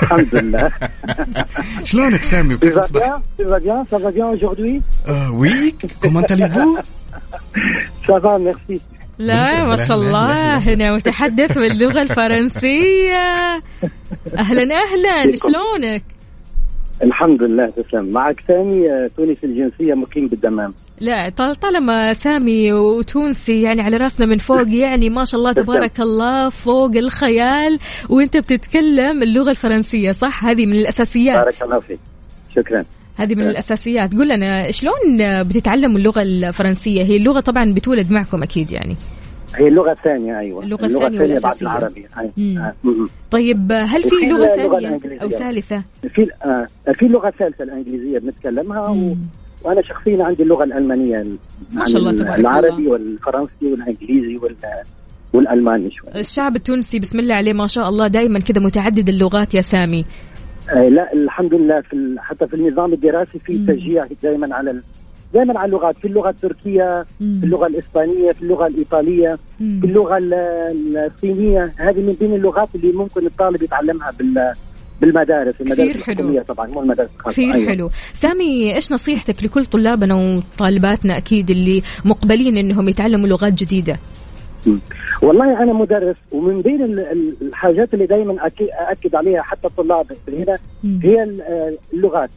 الحمد 0.02 0.34
لله. 0.34 0.70
شلونك 1.84 2.22
سامي؟ 2.22 2.54
وكيف 2.54 2.78
أصبحت؟ 2.78 3.22
Tu 3.38 3.44
vas 3.44 3.58
bien 3.60 3.84
Ça 3.90 3.98
va 3.98 4.10
bien 4.10 4.26
aujourd'hui. 4.26 4.82
آه 5.08 5.32
oui 5.32 5.74
comment 6.02 6.26
allez-vous 6.26 6.76
Ça 8.06 8.18
va, 8.18 8.38
merci. 8.38 8.80
لا 9.18 9.64
ما 9.64 9.76
شاء 9.76 9.86
أهلاً، 9.86 9.94
الله. 9.94 10.56
أهلاً. 10.56 10.74
هنا 10.74 10.92
متحدث 10.96 11.52
باللغة 11.58 12.02
الفرنسية. 12.02 13.56
أهلا 14.38 14.62
أهلا. 14.84 15.36
شلونك؟ 15.36 16.02
الحمد 17.02 17.42
لله 17.42 17.70
تسلم. 17.70 18.12
معك 18.12 18.40
سامي 18.48 18.90
آه، 18.90 19.10
تونسي 19.16 19.46
الجنسية 19.46 19.94
مقيم 19.94 20.26
بالدمام. 20.26 20.74
لا 21.00 21.28
طال- 21.28 21.56
طالما 21.60 22.12
سامي 22.12 22.72
وتونسي 22.72 23.62
يعني 23.62 23.82
على 23.82 23.96
راسنا 23.96 24.26
من 24.26 24.38
فوق 24.38 24.68
يعني 24.84 25.08
ما 25.08 25.24
شاء 25.24 25.38
الله 25.40 25.52
تبارك 25.52 26.00
الله 26.00 26.48
فوق 26.48 26.96
الخيال. 26.96 27.78
وانت 28.08 28.36
بتتكلم 28.36 29.22
اللغة 29.22 29.50
الفرنسية 29.50 30.12
صح؟ 30.12 30.44
هذه 30.44 30.66
من 30.66 30.72
الأساسيات. 30.72 31.36
بارك 31.44 31.62
الله 31.62 31.80
فيك. 31.80 31.98
شكرا. 32.56 32.84
هذه 33.16 33.34
من 33.34 33.42
الأساسيات. 33.48 34.14
قول 34.16 34.28
لنا 34.28 34.70
شلون 34.70 35.42
بتتعلموا 35.42 35.98
اللغة 35.98 36.22
الفرنسية؟ 36.22 37.02
هي 37.04 37.16
اللغة 37.16 37.40
طبعا 37.40 37.72
بتولد 37.74 38.12
معكم 38.12 38.42
أكيد 38.42 38.72
يعني. 38.72 38.96
هي 39.56 39.68
اللغة 39.68 39.92
الثانية 39.92 40.38
أيوة 40.38 40.62
اللغة 40.62 40.86
الثانية 40.86 41.40
بعد. 41.40 41.56
العربي 41.62 42.06
أيوة. 42.18 42.66
آه،. 42.66 42.74
طيب 43.30 43.72
هل 43.72 44.02
في 44.02 44.24
اللغة 44.24 44.46
ثانية 44.46 44.78
الإنجليزية. 44.78 45.22
أو 45.22 45.28
ثالثة 45.28 45.82
في 46.14 46.28
آه 46.44 46.66
في 46.92 47.06
اللغة 47.06 47.28
الثالثة 47.28 47.64
الإنجليزية 47.64 48.18
بنتكلمها 48.18 48.88
و... 48.88 49.16
وأنا 49.64 49.82
شخصيا 49.82 50.24
عندي 50.24 50.42
اللغة 50.42 50.64
الألمانية 50.64 51.24
ما 51.72 51.84
شاء 51.84 51.96
الله 51.96 52.12
تبارك 52.12 52.38
العربي 52.38 52.68
الله. 52.68 52.90
والفرنسي 52.90 53.66
والإنجليزي 53.66 54.36
وال... 54.42 54.56
والألماني 55.32 55.90
شوي 55.90 56.20
الشعب 56.20 56.56
التونسي 56.56 56.98
بسم 56.98 57.18
الله 57.18 57.34
عليه 57.34 57.52
ما 57.52 57.66
شاء 57.66 57.88
الله 57.88 58.06
دائما 58.06 58.40
كذا 58.40 58.60
متعدد 58.60 59.08
اللغات 59.08 59.54
يا 59.54 59.60
سامي 59.60 60.04
آه 60.70 60.88
لا 60.88 61.12
الحمد 61.12 61.54
لله 61.54 61.80
في. 61.80 62.16
حتى 62.18 62.46
في 62.46 62.54
النظام 62.54 62.92
الدراسي 62.92 63.38
في. 63.38 63.58
تشجيع 63.58 64.06
دائما 64.22 64.54
على. 64.54 64.82
دائما 65.34 65.58
على 65.58 65.68
اللغات 65.68 65.96
في 65.98 66.04
اللغة 66.04 66.28
التركية 66.30 67.04
مم. 67.20 67.32
في 67.40 67.44
اللغة 67.46 67.66
الإسبانية 67.66 68.32
في 68.32 68.42
اللغة 68.42 68.66
الإيطالية 68.66 69.38
مم. 69.60 69.80
في 69.80 69.86
اللغة 69.86 70.16
ال- 70.18 70.96
الصينية 71.14 71.72
هذه 71.76 72.00
من 72.00 72.12
بين 72.12 72.34
اللغات 72.34 72.68
اللي 72.74 72.92
ممكن 72.92 73.26
الطالب 73.26 73.62
يتعلمها 73.62 74.10
بال 74.18 74.52
بالمدارس 75.00 75.60
المدارس 75.60 75.90
كثير 75.90 76.02
حلو. 76.02 76.42
طبعا 76.42 76.66
مو 76.66 76.82
المدارس 76.82 77.10
الخاصة 77.16 77.32
كثير 77.42 77.54
أيوة. 77.54 77.68
حلو 77.68 77.88
سامي 78.12 78.74
إيش 78.74 78.92
نصيحتك 78.92 79.44
لكل 79.44 79.64
طلابنا 79.64 80.14
وطالباتنا 80.14 81.16
أكيد 81.16 81.50
اللي 81.50 81.82
مقبلين 82.04 82.56
إنهم 82.56 82.88
يتعلموا 82.88 83.28
لغات 83.28 83.52
جديدة 83.54 83.96
والله 85.22 85.62
أنا 85.62 85.72
مدرس 85.72 86.16
ومن 86.32 86.60
بين 86.62 86.82
ال- 86.84 87.00
ال- 87.00 87.34
الحاجات 87.42 87.94
اللي 87.94 88.06
دائما 88.06 88.46
اكد 88.90 89.14
عليها 89.14 89.42
حتى 89.42 89.66
الطلاب 89.66 90.06
هنا. 90.28 90.58
هي 91.02 91.22
آه، 91.22 91.72
اللغات 91.94 92.30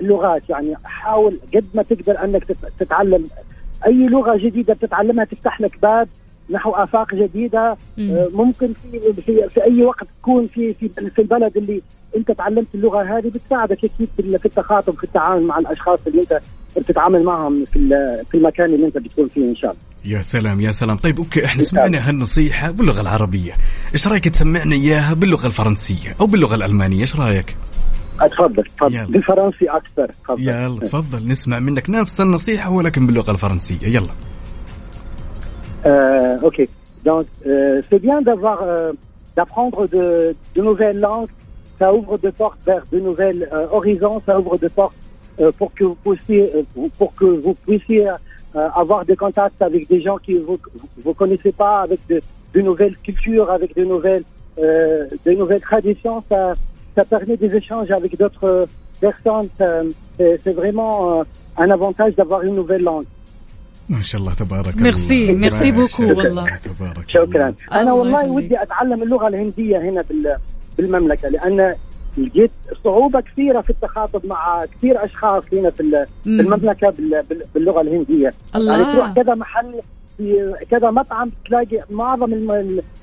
اللغات 0.00 0.50
يعني 0.50 0.74
حاول 0.84 1.38
قد 1.54 1.64
ما 1.74 1.82
تقدر 1.82 2.24
أنك 2.24 2.44
تت- 2.44 2.72
تتعلم. 2.78 3.24
أي 3.86 4.06
لغة 4.06 4.36
جديدة 4.36 4.74
بتتعلمها 4.74 5.24
تفتح 5.24 5.60
لك 5.60 5.78
باب 5.82 6.08
نحو 6.50 6.70
آفاق 6.70 7.14
جديدة. 7.14 7.76
آه، 7.98 8.28
ممكن 8.32 8.72
في, 8.72 9.12
في 9.22 9.48
في 9.48 9.64
أي 9.64 9.82
وقت 9.82 10.04
تكون 10.22 10.46
في 10.46 10.74
في 10.74 10.88
في 10.88 11.18
البلد 11.22 11.56
اللي 11.56 11.82
أنت 12.16 12.30
تعلمت 12.32 12.66
اللغة 12.74 13.02
هذه 13.18 13.28
بتساعدك 13.28 13.78
أكيد 13.84 14.08
في 14.16 14.22
ال- 14.22 14.38
في 14.38 14.46
التخاطب 14.46 14.94
في 14.94 15.04
التعامل 15.04 15.46
مع 15.46 15.58
الأشخاص 15.58 15.98
اللي 16.06 16.20
أنت 16.22 16.40
بتتعامل 16.76 17.22
معهم 17.24 17.64
في 17.64 17.78
في 18.30 18.36
المكان 18.36 18.74
اللي 18.74 18.86
أنت 18.86 18.98
بتكون 18.98 19.28
فيه 19.28 19.40
إن 19.50 19.56
شاء 19.56 19.70
الله. 19.70 20.16
يا 20.16 20.22
سلام 20.22 20.60
يا 20.60 20.70
سلام. 20.70 20.96
طيب 20.96 21.18
أوكي 21.18 21.44
إحنا 21.44 21.62
سمعنا 21.62 22.08
هالنصيحة 22.08 22.70
باللغة 22.70 23.00
العربية. 23.00 23.52
إيش 23.94 24.08
رأيك 24.08 24.28
تسمعنا 24.28 24.74
إياها 24.74 25.14
باللغة 25.14 25.46
الفرنسية 25.46 26.16
أو 26.20 26.26
باللغة 26.26 26.54
الألمانية؟ 26.54 27.00
إيش 27.00 27.16
رأيك؟ 27.16 27.56
اتفضل 28.21 28.63
تفضل 28.63 28.95
يلا. 28.95 29.05
بالفرنسي 29.05 29.65
اكثر 29.69 30.07
تفضل 30.23 30.41
يلا 30.47 30.79
تفضل 30.79 31.27
نسمع 31.27 31.59
منك 31.59 31.89
نفس 31.89 32.21
النصيحه 32.21 32.71
ولكن 32.71 33.07
باللغه 33.07 33.31
الفرنسيه 33.31 33.87
يلا 33.87 34.09
Euh, 35.85 36.37
ok. 36.41 36.67
Donc, 37.05 37.25
euh, 37.45 37.81
c'est 37.89 37.99
bien 38.07 38.21
d'avoir, 38.21 38.59
euh, 38.63 38.91
d'apprendre 39.35 39.87
de, 39.87 40.35
de 40.55 40.61
nouvelles 40.61 40.99
langues. 40.99 41.29
Ça 41.79 41.93
ouvre 41.93 42.17
des 42.17 42.31
portes 42.31 42.61
vers 42.65 42.83
de 42.91 42.99
nouvelles 42.99 43.47
euh, 43.53 43.67
horizons. 43.71 44.21
Ça 44.25 44.39
ouvre 44.39 44.57
des 44.57 44.69
portes 44.69 44.95
euh, 45.39 45.51
pour 45.59 45.69
que 45.75 45.83
vous 45.83 45.95
puissiez, 46.05 46.43
euh, 46.55 46.63
pour- 46.73 46.89
pour 46.99 47.13
que 47.19 47.25
vous 47.43 47.53
puissiez 47.65 48.07
euh, 48.09 48.69
avoir 48.81 49.05
des 49.05 49.15
contacts 49.15 49.61
avec 49.61 49.87
des 49.93 50.01
gens 50.01 50.17
qui 50.25 50.33
vous 50.47 50.57
vous 51.05 51.13
connaissez 51.13 51.51
pas, 51.51 51.81
avec 51.81 51.99
de, 52.09 52.17
de 52.55 52.61
nouvelles 52.61 52.97
cultures, 53.07 53.47
avec 53.51 53.75
de 53.75 53.83
nouvelles, 53.93 54.23
euh, 54.57 55.05
de 55.25 55.31
nouvelles 55.33 55.61
traditions. 55.61 56.23
Ça, 56.29 56.53
ça 56.96 57.04
permet 57.14 57.36
des 57.44 57.52
échanges 57.60 57.90
avec 57.98 58.12
d'autres 58.20 58.46
euh, 58.54 58.66
personnes. 59.06 59.48
Ça- 59.58 59.84
C'est 60.18 60.34
c'est 60.42 60.54
vraiment 60.62 60.92
euh, 61.10 61.62
un 61.64 61.68
avantage 61.78 62.12
d'avoir 62.18 62.40
une 62.48 62.54
nouvelle 62.60 62.84
langue. 62.90 63.06
ما 63.88 64.02
شاء 64.02 64.20
الله 64.20 64.34
تبارك 64.34 64.76
ميرسي، 64.76 65.30
الله 65.30 65.40
ميرسي 65.40 65.70
بوكو 65.70 66.02
والله. 66.02 66.56
تبارك 66.56 67.04
شكرا 67.08 67.26
الله. 67.48 67.54
أنا 67.72 67.80
الله 67.80 67.92
والله. 67.92 68.30
ودي 68.30 68.62
أتعلم 68.62 69.02
اللغة 69.02 69.28
الهندية 69.28 69.78
هنا 69.78 70.02
بال- 70.10 70.36
بالمملكة 70.78 71.28
لأن 71.28 71.74
لقيت 72.18 72.50
صعوبة 72.84 73.20
كثيرة 73.20 73.60
في 73.60 73.70
التخاطب 73.70 74.26
مع 74.26 74.64
كثير 74.64 75.04
أشخاص 75.04 75.42
هنا 75.52 75.70
في 75.70 75.80
ال- 75.80 76.06
في 76.24 76.30
مم. 76.30 76.40
المملكة 76.40 76.90
بال- 76.90 77.22
بال- 77.30 77.44
باللغة 77.54 77.80
الهندية 77.80 78.34
الله. 78.56 78.72
يعني 78.80 78.92
تروح 78.92 79.12
كذا 79.12 79.34
محل 79.34 79.74
في 80.20 80.54
كذا 80.70 80.90
مطعم 80.90 81.30
تلاقي 81.46 81.84
معظم 81.90 82.32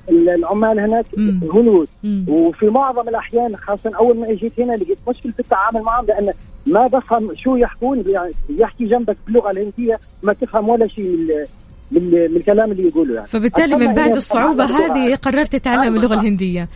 العمال 0.08 0.80
هناك. 0.80 1.06
هنود. 1.52 1.88
وفي 2.28 2.66
معظم 2.66 3.08
الأحيان 3.08 3.56
خاصة 3.56 3.90
أول 3.96 4.18
ما 4.18 4.30
أجيت 4.30 4.60
هنا 4.60 4.72
لقيت 4.72 4.98
مشكلة 5.08 5.32
في 5.32 5.40
التعامل 5.40 5.82
معهم 5.82 6.06
لأن 6.06 6.32
ما 6.66 6.86
بفهم 6.86 7.34
شو 7.34 7.56
يحكون 7.56 8.04
يعني 8.06 8.32
يحكي 8.50 8.84
جنبك 8.84 9.16
باللغة 9.26 9.50
الهندية 9.50 9.98
ما 10.22 10.32
تفهم 10.32 10.68
ولا 10.68 10.88
شيء 10.88 11.06
من 11.06 11.46
من, 11.92 12.36
الكلام 12.36 12.72
اللي 12.72 12.88
يقوله 12.88 13.14
يعني 13.14 13.26
فبالتالي 13.26 13.76
من 13.76 13.94
بعد 13.94 14.16
اللغة 14.16 14.64
هذه 14.64 15.14
قررت 15.14 15.52
تتعلم 15.52 15.80
أيوة. 15.80 15.96
اللغة 15.96 16.14
الهندية 16.14 16.68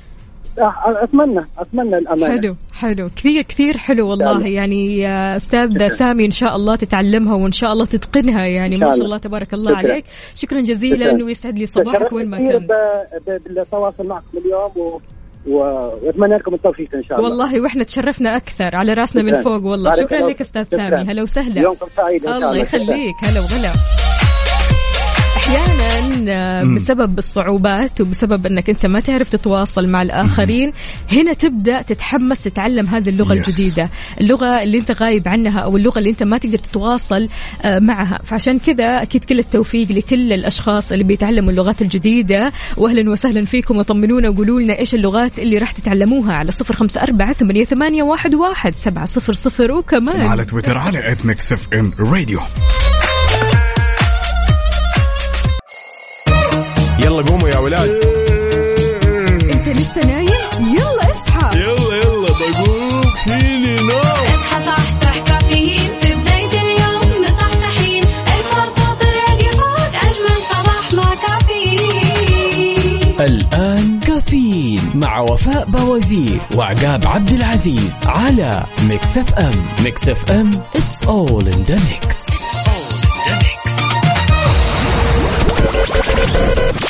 أتمنى 1.02 1.40
أتمنى 1.58 1.98
الأمانة 1.98 2.40
حلو 2.40 2.56
حلو 2.72 3.08
كثير 3.16 3.42
كثير 3.42 3.76
حلو 3.78 4.08
والله 4.10 4.32
الله. 4.32 4.46
يعني 4.46 4.98
يا 4.98 5.36
أستاذ 5.36 5.74
شكراً. 5.74 5.88
سامي 5.88 6.26
إن 6.26 6.30
شاء 6.30 6.56
الله 6.56 6.76
تتعلمها 6.76 7.34
وإن 7.34 7.52
شاء 7.52 7.72
الله 7.72 7.84
تتقنها 7.84 8.46
يعني 8.46 8.76
ما 8.76 8.90
شاء 8.90 9.00
الله. 9.04 9.18
تبارك 9.18 9.54
الله 9.54 9.70
شكراً. 9.70 9.90
عليك 9.92 10.04
شكرا 10.34 10.60
جزيلا 10.60 11.06
شكراً. 11.12 11.24
ويسعد 11.24 11.58
لي 11.58 11.66
صباحك 11.66 12.12
وين 12.12 12.30
ما 12.30 12.38
كنت 12.38 12.70
بالتواصل 13.48 14.06
معكم 14.06 14.38
اليوم 14.38 14.70
و... 14.76 15.00
وأتمنى 15.46 16.34
لكم 16.34 16.54
التوفيق 16.54 16.94
إن 16.94 17.02
شاء 17.02 17.18
الله 17.18 17.30
والله 17.30 17.60
وإحنا 17.60 17.84
تشرفنا 17.84 18.36
أكثر 18.36 18.76
على 18.76 18.92
رأسنا 18.92 19.22
من 19.22 19.30
شكراً. 19.30 19.42
فوق 19.42 19.70
والله 19.70 19.90
شكرا 19.90 20.18
الله 20.18 20.30
لك 20.30 20.40
أستاذ 20.40 20.64
شكراً. 20.64 20.76
سامي 20.90 21.10
هلا 21.12 21.22
وسهلا 21.22 21.60
يومكم 21.60 21.86
سعيد 21.96 22.26
إن 22.26 22.28
شاء 22.28 22.36
الله 22.36 22.50
الله 22.50 22.64
شكراً. 22.64 22.80
يخليك 22.82 23.14
هلا 23.24 23.40
وغلا 23.40 24.01
أحيانا 25.56 26.60
آه،. 26.60 26.64
بسبب 26.74 27.18
الصعوبات 27.18 28.00
وبسبب 28.00 28.46
إنك 28.46 28.70
أنت 28.70 28.86
ما 28.86 29.00
تعرف 29.00 29.28
تتواصل 29.28 29.88
مع 29.88 30.02
الآخرين 30.02 30.72
هنا 31.12 31.32
تبدأ 31.32 31.82
تتحمس 31.82 32.42
تتعلم 32.42 32.86
هذه 32.86 33.08
اللغة 33.08 33.32
Yes. 33.34 33.36
الجديدة 33.36 33.90
اللغة 34.20 34.62
اللي 34.62 34.78
أنت 34.78 34.90
غايب 34.90 35.28
عنها 35.28 35.60
أو 35.60 35.76
اللغة 35.76 35.98
اللي 35.98 36.10
أنت 36.10 36.22
ما 36.22 36.38
تقدر 36.38 36.58
تتواصل 36.58 37.28
آه، 37.62 37.78
معها. 37.78 38.20
فعشان 38.24 38.58
كذا 38.58 39.02
أكيد 39.02 39.24
كل 39.24 39.38
التوفيق 39.38 39.92
لكل 39.92 40.32
الأشخاص 40.32 40.92
اللي 40.92 41.04
بيتعلموا 41.04 41.50
اللغات 41.50 41.82
الجديدة. 41.82 42.52
واهلا 42.76 43.10
وسهلا 43.10 43.44
فيكم 43.44 43.76
وطمنونا 43.76 44.28
وقولوا 44.28 44.60
لنا 44.60 44.78
إيش 44.78 44.94
اللغات 44.94 45.38
اللي 45.38 45.58
راح 45.58 45.72
تتعلموها 45.72 46.32
على 46.32 46.52
صفر 46.52 46.76
خمسة 46.76 47.02
أربعة 47.02 47.32
ثمانية, 47.32 47.64
ثمانية 47.64 48.02
واحد, 48.02 48.34
واحد 48.34 48.74
سبعة 48.84 49.06
صفر 49.06 49.32
صفر. 49.32 49.72
وكمان 49.72 50.20
على 50.20 50.44
تويتر 50.44 50.78
على 50.78 51.12
at 51.12 51.26
Mix 51.26 51.52
FM 51.52 51.92
Radio 51.98 52.40
يلا 57.04 57.22
قوموا 57.22 57.48
يا 57.48 57.58
ولاد. 57.58 57.90
انت 59.54 59.68
لسه 59.68 60.00
نايم؟ 60.00 60.28
يلا 60.60 61.10
اصحى. 61.10 61.58
يلا 61.60 61.96
يلا 61.96 62.28
بقوم. 62.28 63.02
فيني 63.26 63.74
نوم. 63.74 63.98
اصحى 63.98 64.64
صحصح 64.66 65.18
كافيين. 65.26 65.90
في 66.02 66.14
بداية 66.14 66.60
اليوم 66.60 67.24
مصحصحين 67.24 68.02
الفرصة 68.38 68.94
تراقي 69.00 69.52
فوق 69.52 69.94
أجمل 69.94 70.38
صباح 70.50 70.92
مع 70.94 71.14
كافيين. 71.14 73.00
الآن 73.20 74.00
كافيين 74.00 74.80
مع 74.94 75.20
وفاء 75.20 75.64
بوازير 75.64 76.40
وعقاب 76.56 77.06
عبد 77.06 77.30
العزيز 77.30 77.96
على 78.06 78.64
Mix 78.88 79.18
FM. 79.18 79.66
Mix 79.84 80.08
FM 80.08 80.50
it's 80.74 81.06
all 81.06 81.46
in 81.46 81.64
the 81.68 81.76
mix. 81.88 82.32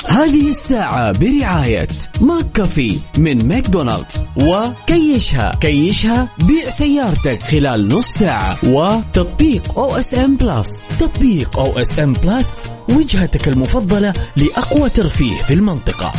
هذه 0.09 0.51
الساعة 0.51 1.13
برعاية 1.13 1.89
McCafé 2.21 2.99
من 3.19 3.49
ماكدونالدز 3.49 4.25
وكيشها. 4.37 5.51
كيشها 5.61 6.29
بيع 6.39 6.71
سيارتك 6.71 7.43
خلال 7.43 7.89
نص 7.89 8.07
ساعة 8.07 8.59
وتطبيق 8.65 9.79
OSN 9.79 10.37
Plus 10.37 10.89
تطبيق 11.01 11.59
OSN 11.59 12.13
Plus 12.13 12.65
وجهتك 12.89 13.49
المفضلة 13.49 14.13
لأقوى 14.37 14.91
ترفيه 14.91 15.37
في 15.37 15.55
المنطقة. 15.55 16.13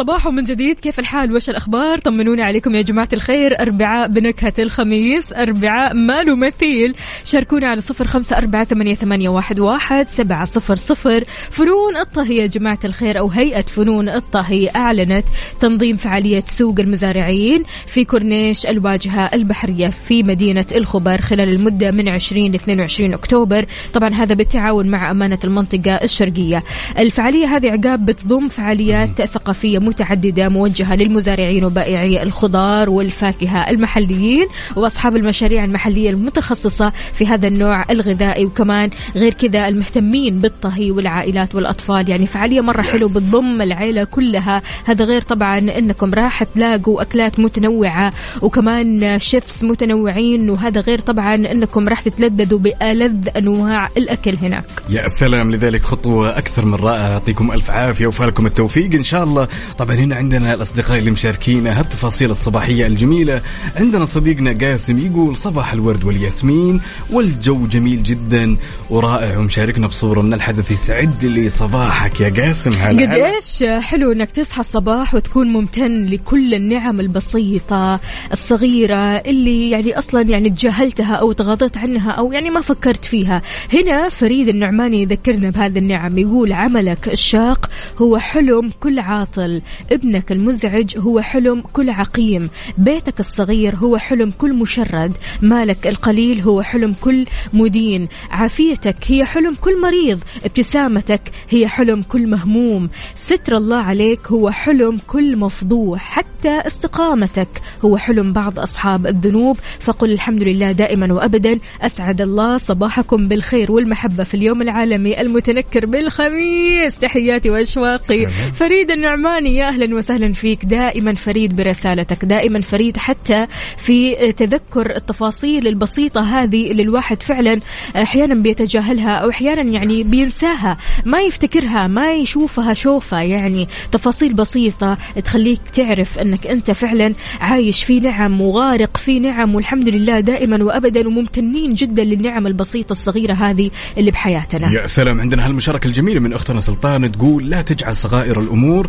صباحو 0.00 0.20
صباحو 0.20 0.30
من 0.30 0.44
جديد. 0.44 0.80
كيف 0.80 0.98
الحال؟ 0.98 1.32
وش 1.32 1.50
الأخبار؟ 1.50 1.98
طمنوني 1.98 2.42
عليكم 2.42 2.74
يا 2.74 2.82
جماعة 2.82 3.08
الخير. 3.12 3.60
أربعاء 3.60 4.08
بنكهة 4.08 4.52
الخميس 4.58 5.32
أربعاء 5.32 5.94
ما 5.94 6.22
له 6.22 6.36
مثيل. 6.36 6.94
شاركونا 7.24 7.68
على 7.68 7.80
صفر 7.80 8.06
خمسة 8.06 8.36
أربعة 8.36 8.64
ثمانية, 8.64 8.94
ثمانية 8.94 9.28
واحد, 9.28 9.60
واحد 9.60 10.06
سبعة 10.10 10.44
صفر 10.44 10.76
صفر. 10.76 11.24
فنون 11.50 11.96
الطهي 11.96 12.36
يا 12.36 12.46
جماعة 12.46 12.78
الخير 12.84 13.18
أو 13.18 13.28
هيئة 13.28 13.60
فنون 13.62 14.08
الطهي 14.08 14.68
أعلنت 14.76 15.24
تنظيم 15.60 15.96
فعالية 15.96 16.44
سوق 16.46 16.80
المزارعين 16.80 17.64
في 17.86 18.04
كورنيش 18.04 18.66
الواجهة 18.66 19.30
البحرية 19.34 19.88
في 19.88 20.22
مدينة 20.22 20.66
الخبر 20.74 21.20
خلال 21.20 21.48
المدة 21.48 21.90
من 21.90 22.08
20 22.08 22.52
ل 22.52 22.54
22 22.54 23.14
أكتوبر. 23.14 23.66
طبعا 23.94 24.14
هذا 24.14 24.34
بالتعاون 24.34 24.88
مع 24.88 25.10
أمانة 25.10 25.38
المنطقة 25.44 25.94
الشرقية. 25.94 26.62
الفعالية 26.98 27.46
هذه 27.46 27.70
عقاب 27.70 28.06
بتضم 28.06 28.48
فعاليات 28.48 29.22
ثقافية 29.22 29.89
متعددة 29.90 30.48
موجهة 30.48 30.94
للمزارعين 30.94 31.64
وبائعي 31.64 32.22
الخضار 32.22 32.90
والفاكهة 32.90 33.70
المحليين 33.70 34.46
وأصحاب 34.76 35.16
المشاريع 35.16 35.64
المحلية 35.64 36.10
المتخصصة 36.10 36.92
في 37.12 37.26
هذا 37.26 37.48
النوع 37.48 37.84
الغذائي 37.90 38.44
وكمان 38.44 38.90
غير 39.16 39.34
كذا 39.34 39.68
المهتمين 39.68 40.38
بالطهي 40.38 40.90
والعائلات 40.90 41.54
والأطفال. 41.54 42.08
يعني 42.08 42.26
فعالية 42.26 42.60
مرة 42.60 42.82
حلوة 42.82 43.08
بتضم 43.08 43.62
العيلة 43.62 44.04
كلها. 44.04 44.62
هذا 44.84 45.04
غير 45.04 45.22
طبعا 45.22 45.58
أنكم 45.58 46.14
راح 46.14 46.42
تلاقوا 46.42 47.02
أكلات 47.02 47.40
متنوعة 47.40 48.12
وكمان 48.42 49.18
شيفس 49.18 49.64
متنوعين 49.64 50.50
وهذا 50.50 50.80
غير 50.80 51.00
طبعا 51.00 51.34
أنكم 51.34 51.88
راح 51.88 52.02
تتلذذوا 52.02 52.58
بألذ 52.58 53.28
أنواع 53.36 53.88
الأكل 53.96 54.36
هناك. 54.42 54.64
يا 54.88 55.08
سلام 55.08 55.50
لذلك 55.50 55.82
خطوة 55.82 56.38
أكثر 56.38 56.64
من 56.64 56.74
رائعة. 56.74 57.08
يعطيكم 57.08 57.52
ألف 57.52 57.70
عافية 57.70 58.06
وفالكم 58.06 58.46
التوفيق. 58.46 58.94
إن 58.94 59.04
شاء 59.04 59.24
الله 59.24 59.48
طبعا 59.80 59.96
هنا 59.96 60.16
عندنا 60.16 60.54
الأصدقاء 60.54 60.98
اللي 60.98 61.10
مشاركينا 61.10 61.80
هالتفاصيل 61.80 62.30
الصباحية 62.30 62.86
الجميلة. 62.86 63.40
عندنا 63.76 64.04
صديقنا 64.04 64.66
قاسم 64.66 64.98
يقول 64.98 65.36
صباح 65.36 65.72
الورد 65.72 66.04
والياسمين. 66.04 66.80
والجو 67.10 67.66
جميل 67.66 68.02
جدا 68.02 68.56
ورائع 68.90 69.38
ومشاركنا 69.38 69.86
بصورة 69.86 70.22
من 70.22 70.34
الحدث 70.34 70.70
يسعد 70.70 71.24
لي 71.24 71.48
صباحك 71.48 72.20
يا 72.20 72.28
قاسم. 72.28 72.72
هلا 72.72 73.02
قد. 73.02 73.18
إيش 73.18 73.64
حلو 73.84 74.12
إنك 74.12 74.30
تصحى 74.30 74.60
الصباح 74.60 75.14
وتكون 75.14 75.48
ممتن 75.48 76.06
لكل 76.06 76.54
النعم 76.54 77.00
البسيطة 77.00 78.00
الصغيرة 78.32 79.16
اللي 79.16 79.70
يعني 79.70 79.98
أصلا 79.98 80.22
يعني 80.22 80.50
تجاهلتها 80.50 81.14
أو 81.14 81.32
تغاضيت 81.32 81.76
عنها 81.76 82.10
أو 82.10 82.32
يعني 82.32 82.50
ما 82.50 82.60
فكرت 82.60 83.04
فيها. 83.04 83.42
هنا 83.72 84.08
فريد 84.08 84.48
النعماني 84.48 85.02
يذكرنا 85.02 85.50
بهذه 85.50 85.78
النعم 85.78 86.18
يقول 86.18 86.52
عملك 86.52 87.08
الشاق 87.08 87.70
هو 87.98 88.18
حلم 88.18 88.70
كل 88.80 88.98
عاطل. 88.98 89.62
ابنك 89.92 90.32
المزعج 90.32 90.98
هو 90.98 91.20
حلم 91.20 91.62
كل 91.72 91.90
عقيم. 91.90 92.50
بيتك 92.78 93.20
الصغير 93.20 93.76
هو 93.76 93.96
حلم 93.96 94.30
كل 94.38 94.54
مشرد. 94.54 95.12
مالك 95.42 95.86
القليل 95.86 96.40
هو 96.40 96.62
حلم 96.62 96.94
كل 97.00 97.26
مدين. 97.52 98.08
عافيتك 98.30 98.96
هي 99.06 99.24
حلم 99.24 99.54
كل 99.60 99.80
مريض. 99.80 100.20
ابتسامتك 100.44 101.20
هي 101.50 101.68
حلم 101.68 102.02
كل 102.02 102.26
مهموم. 102.26 102.90
ستر 103.14 103.56
الله 103.56 103.76
عليك 103.76 104.26
هو 104.26 104.50
حلم 104.50 104.98
كل 105.06 105.36
مفضوح. 105.36 106.00
حتى 106.00 106.60
استقامتك 106.66 107.48
هو 107.84 107.96
حلم 107.96 108.32
بعض 108.32 108.58
أصحاب 108.58 109.06
الذنوب. 109.06 109.58
فقل 109.80 110.12
الحمد 110.12 110.42
لله 110.42 110.72
دائما 110.72 111.14
وأبدا. 111.14 111.58
أسعد 111.82 112.20
الله 112.20 112.58
صباحكم 112.58 113.24
بالخير 113.24 113.72
والمحبة 113.72 114.24
في 114.24 114.34
اليوم 114.34 114.62
العالمي 114.62 115.20
المتنكر 115.20 115.86
بالخميس. 115.86 116.98
تحياتي 116.98 117.50
وأشواقي. 117.50 118.26
فريد 118.54 118.90
النعماني 118.90 119.49
يا 119.50 119.68
أهلا 119.68 119.96
وسهلا 119.96 120.32
فيك. 120.32 120.64
دائما 120.64 121.14
فريد 121.14 121.56
برسالتك 121.56 122.24
دائما 122.24 122.60
فريد 122.60 122.96
حتى 122.96 123.46
في 123.76 124.32
تذكر 124.32 124.96
التفاصيل 124.96 125.66
البسيطة 125.66 126.20
هذه 126.20 126.70
اللي 126.70 126.82
الواحد 126.82 127.22
فعلا 127.22 127.60
أحيانا 127.96 128.34
بيتجاهلها 128.34 129.10
أو 129.10 129.30
أحيانا 129.30 129.62
يعني 129.62 130.04
بينساها 130.10 130.76
ما 131.04 131.20
يفتكرها 131.20 131.86
ما 131.86 132.14
يشوفها 132.14 132.74
شوفة 132.74 133.20
يعني 133.20 133.68
تفاصيل 133.92 134.34
بسيطة 134.34 134.98
تخليك 135.24 135.60
تعرف 135.72 136.18
أنك 136.18 136.46
أنت 136.46 136.70
فعلا 136.70 137.14
عايش 137.40 137.84
في 137.84 138.00
نعم 138.00 138.40
وغارق 138.40 138.96
في 138.96 139.20
نعم 139.20 139.54
والحمد 139.54 139.88
لله 139.88 140.20
دائما 140.20 140.64
وأبدا 140.64 141.08
وممتنين 141.08 141.74
جدا 141.74 142.04
للنعم 142.04 142.46
البسيطة 142.46 142.92
الصغيرة 142.92 143.32
هذه 143.32 143.70
اللي 143.98 144.10
بحياتنا. 144.10 144.72
يا 144.72 144.86
سلام 144.86 145.20
عندنا 145.20 145.46
هالمشاركة 145.46 145.86
الجميلة 145.86 146.20
من 146.20 146.32
أختنا 146.32 146.60
سلطان 146.60 147.12
تقول 147.12 147.50
لا 147.50 147.62
تجعل 147.62 147.96
صغائر 147.96 148.40
الأمور 148.40 148.88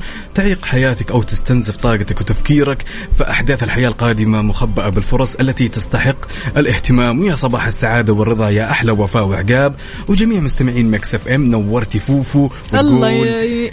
تعيق 0.51 0.65
حياتك 0.65 1.11
أو 1.11 1.21
تستنزف 1.21 1.75
طاقتك 1.77 2.21
وتفكيرك 2.21 2.85
فأحداث 3.17 3.63
الحياة 3.63 3.87
القادمة 3.87 4.41
مخبأة 4.41 4.89
بالفرص 4.89 5.35
التي 5.35 5.67
تستحق 5.67 6.15
الاهتمام. 6.57 7.19
ويا 7.19 7.35
صباح 7.35 7.65
السعادة 7.67 8.13
والرضا 8.13 8.49
يا 8.49 8.71
أحلى 8.71 8.91
وفاء 8.91 9.25
وعقاب. 9.25 9.75
وجميع 10.07 10.39
مستمعين 10.39 10.91
Mix 10.91 11.15
FM 11.15 11.43
نورتي 11.47 11.99
فوفو 11.99 12.49
الله 12.73 13.09